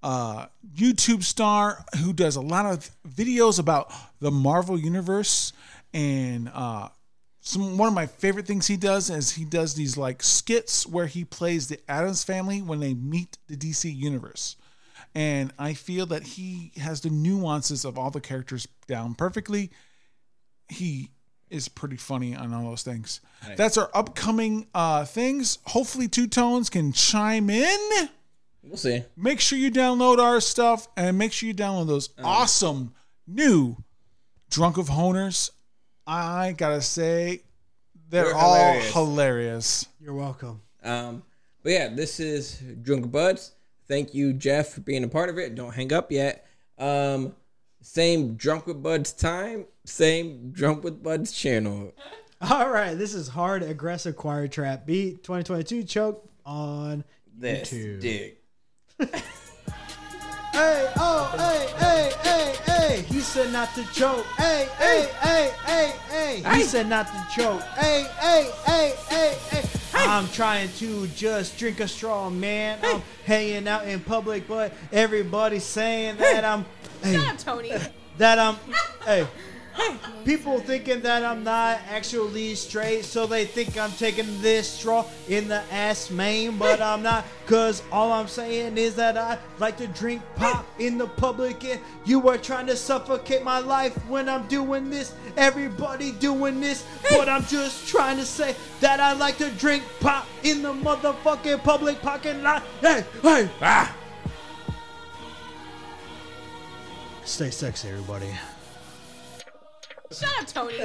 uh, 0.02 0.46
YouTube 0.74 1.24
star 1.24 1.84
who 1.98 2.14
does 2.14 2.38
a 2.38 2.42
lot 2.42 2.66
of 2.66 2.90
videos 3.06 3.60
about 3.60 3.92
the 4.22 4.32
Marvel 4.32 4.80
Universe. 4.80 5.52
And 5.94 6.50
uh, 6.54 6.88
some 7.42 7.78
one 7.78 7.90
of 7.90 7.94
my 7.94 8.06
favorite 8.06 8.48
things 8.48 8.68
he 8.68 8.78
does 8.78 9.10
is 9.10 9.32
he 9.32 9.44
does 9.44 9.74
these 9.74 9.98
like 9.98 10.24
skits 10.24 10.88
where 10.88 11.08
he 11.08 11.26
plays 11.26 11.68
the 11.68 11.80
Addams 11.90 12.24
family 12.24 12.62
when 12.62 12.80
they 12.80 12.94
meet 12.94 13.38
the 13.48 13.58
DC 13.58 13.94
Universe. 13.94 14.56
And 15.16 15.54
I 15.58 15.74
feel 15.74 16.06
that 16.08 16.24
he 16.24 16.74
has 16.78 17.00
the 17.02 17.10
nuances 17.10 17.86
of 17.86 17.98
all 17.98 18.12
the 18.12 18.20
characters 18.20 18.68
down 18.86 19.16
perfectly. 19.16 19.72
He 20.68 21.10
is 21.50 21.70
pretty 21.70 21.96
funny 21.96 22.36
on 22.36 22.54
all 22.54 22.64
those 22.70 22.84
things. 22.84 23.22
That's 23.56 23.78
our 23.78 23.90
upcoming 23.94 24.68
uh, 24.76 25.06
things. 25.06 25.60
Hopefully, 25.68 26.08
Two 26.10 26.28
Tones 26.28 26.70
can 26.70 26.92
chime 26.92 27.50
in. 27.50 28.10
We'll 28.62 28.76
see. 28.78 29.04
Make 29.16 29.40
sure 29.40 29.58
you 29.58 29.72
download 29.72 30.18
our 30.18 30.42
stuff 30.42 30.88
and 30.98 31.18
make 31.18 31.32
sure 31.32 31.48
you 31.48 31.54
download 31.54 31.88
those 31.88 32.10
awesome 32.24 32.94
new 33.28 33.78
Drunk 34.50 34.78
of 34.78 34.88
Honers. 34.88 35.52
I 36.08 36.54
gotta 36.58 36.82
say, 36.82 37.44
they're 38.10 38.26
They're 38.26 38.36
all 38.36 38.54
hilarious. 38.56 38.94
hilarious. 38.94 39.86
You're 40.00 40.14
welcome. 40.16 40.62
Um, 40.84 41.24
but 41.64 41.72
yeah, 41.72 41.88
this 41.90 42.20
is 42.20 42.60
Drunk 42.82 43.12
Buds. 43.12 43.52
Thank 43.88 44.14
you, 44.14 44.34
Jef, 44.34 44.70
for 44.70 44.82
being 44.82 45.04
a 45.04 45.08
part 45.08 45.30
of 45.30 45.38
it. 45.38 45.56
Don't 45.56 45.74
hang 45.74 45.94
up 45.94 46.12
yet. 46.12 46.46
Um, 46.78 47.36
same 47.82 48.36
Drunk 48.36 48.66
with 48.68 48.82
Buds 48.82 49.14
time, 49.14 49.66
same 49.86 50.52
Drunk 50.52 50.84
with 50.84 51.04
Buds 51.04 51.32
channel. 51.32 51.94
All 52.42 52.70
right, 52.70 52.96
this 52.96 53.14
is 53.14 53.28
hard 53.30 53.64
aggressive 53.64 54.16
choir 54.16 54.48
trap 54.48 54.86
beat 54.86 55.24
2022 55.24 55.84
choke 55.84 56.30
on 56.46 57.04
This 57.38 57.72
YouTube. 57.72 58.02
dick. 58.02 58.42
Hey, 60.56 60.90
oh, 60.98 61.36
hey, 61.38 61.68
hey, 61.78 62.12
hey, 62.24 62.56
hey. 62.66 63.02
He 63.10 63.20
said 63.20 63.52
not 63.52 63.76
to 63.76 63.84
choke. 63.92 64.26
Hey, 64.38 64.70
hey, 64.78 65.10
hey, 65.20 65.52
hey, 65.66 65.94
hey. 66.08 66.56
He 66.56 66.64
said 66.64 66.88
not 66.88 67.08
to 67.08 67.28
choke. 67.36 67.62
Hey, 67.78 68.08
hey, 68.22 68.50
hey, 68.66 68.94
hey, 69.10 69.38
hey. 69.50 69.70
I'm 69.94 70.30
trying 70.30 70.70
to 70.78 71.08
just 71.08 71.58
drink 71.58 71.82
a 71.82 71.90
straw, 71.90 72.30
man. 72.30 72.80
I'm 72.84 73.02
hanging 73.26 73.68
out 73.68 73.86
in 73.86 74.00
public, 74.00 74.48
but 74.48 74.72
everybody's 74.94 75.66
saying 75.66 76.16
that 76.20 76.46
I'm. 76.46 76.66
Hey, 77.04 77.16
Shut 77.16 77.28
up, 77.28 77.38
Tony. 77.38 77.74
that 78.18 78.40
I'm. 78.40 78.56
Hey. 79.04 79.28
People 80.24 80.60
thinking 80.60 81.02
that 81.02 81.24
I'm 81.24 81.44
not 81.44 81.80
actually 81.90 82.56
straight, 82.56 83.06
so 83.06 83.28
they 83.28 83.46
think 83.46 83.78
I'm 83.78 83.92
taking 83.92 84.42
this 84.42 84.68
straw 84.68 85.06
in 85.28 85.48
the 85.48 85.62
ass 85.72 86.10
main, 86.10 86.58
but 86.58 86.82
I'm 86.82 87.04
not. 87.04 87.26
Cause 87.46 87.84
all 87.92 88.12
I'm 88.12 88.28
saying 88.28 88.78
is 88.78 88.96
that 88.96 89.18
I 89.18 89.38
like 89.60 89.78
to 89.78 89.88
drink 89.88 90.24
pop 90.36 90.66
in 90.80 90.98
the 90.98 91.08
public, 91.08 91.64
and 91.64 91.80
you 92.06 92.28
are 92.28 92.38
trying 92.38 92.66
to 92.68 92.76
suffocate 92.76 93.44
my 93.44 93.60
life 93.60 93.96
when 94.08 94.28
I'm 94.28 94.48
doing 94.48 94.90
this. 94.90 95.14
Everybody 95.38 96.12
doing 96.14 96.60
this, 96.60 96.86
but 97.10 97.30
I'm 97.30 97.44
just 97.46 97.88
trying 97.88 98.18
to 98.18 98.26
say 98.26 98.56
that 98.80 99.00
I 99.00 99.14
like 99.14 99.38
to 99.38 99.52
drink 99.52 99.84
pop 100.00 100.28
in 100.44 100.64
the 100.64 100.74
motherfucking 100.74 101.64
public 101.64 102.02
parking 102.02 102.42
lot. 102.42 102.64
Hey, 102.82 103.06
hey, 103.22 103.50
ah! 103.62 103.96
Stay 107.26 107.52
sexy, 107.52 107.90
everybody. 107.90 108.32
Shut 110.18 110.30
up, 110.40 110.48
Tony. 110.48 110.80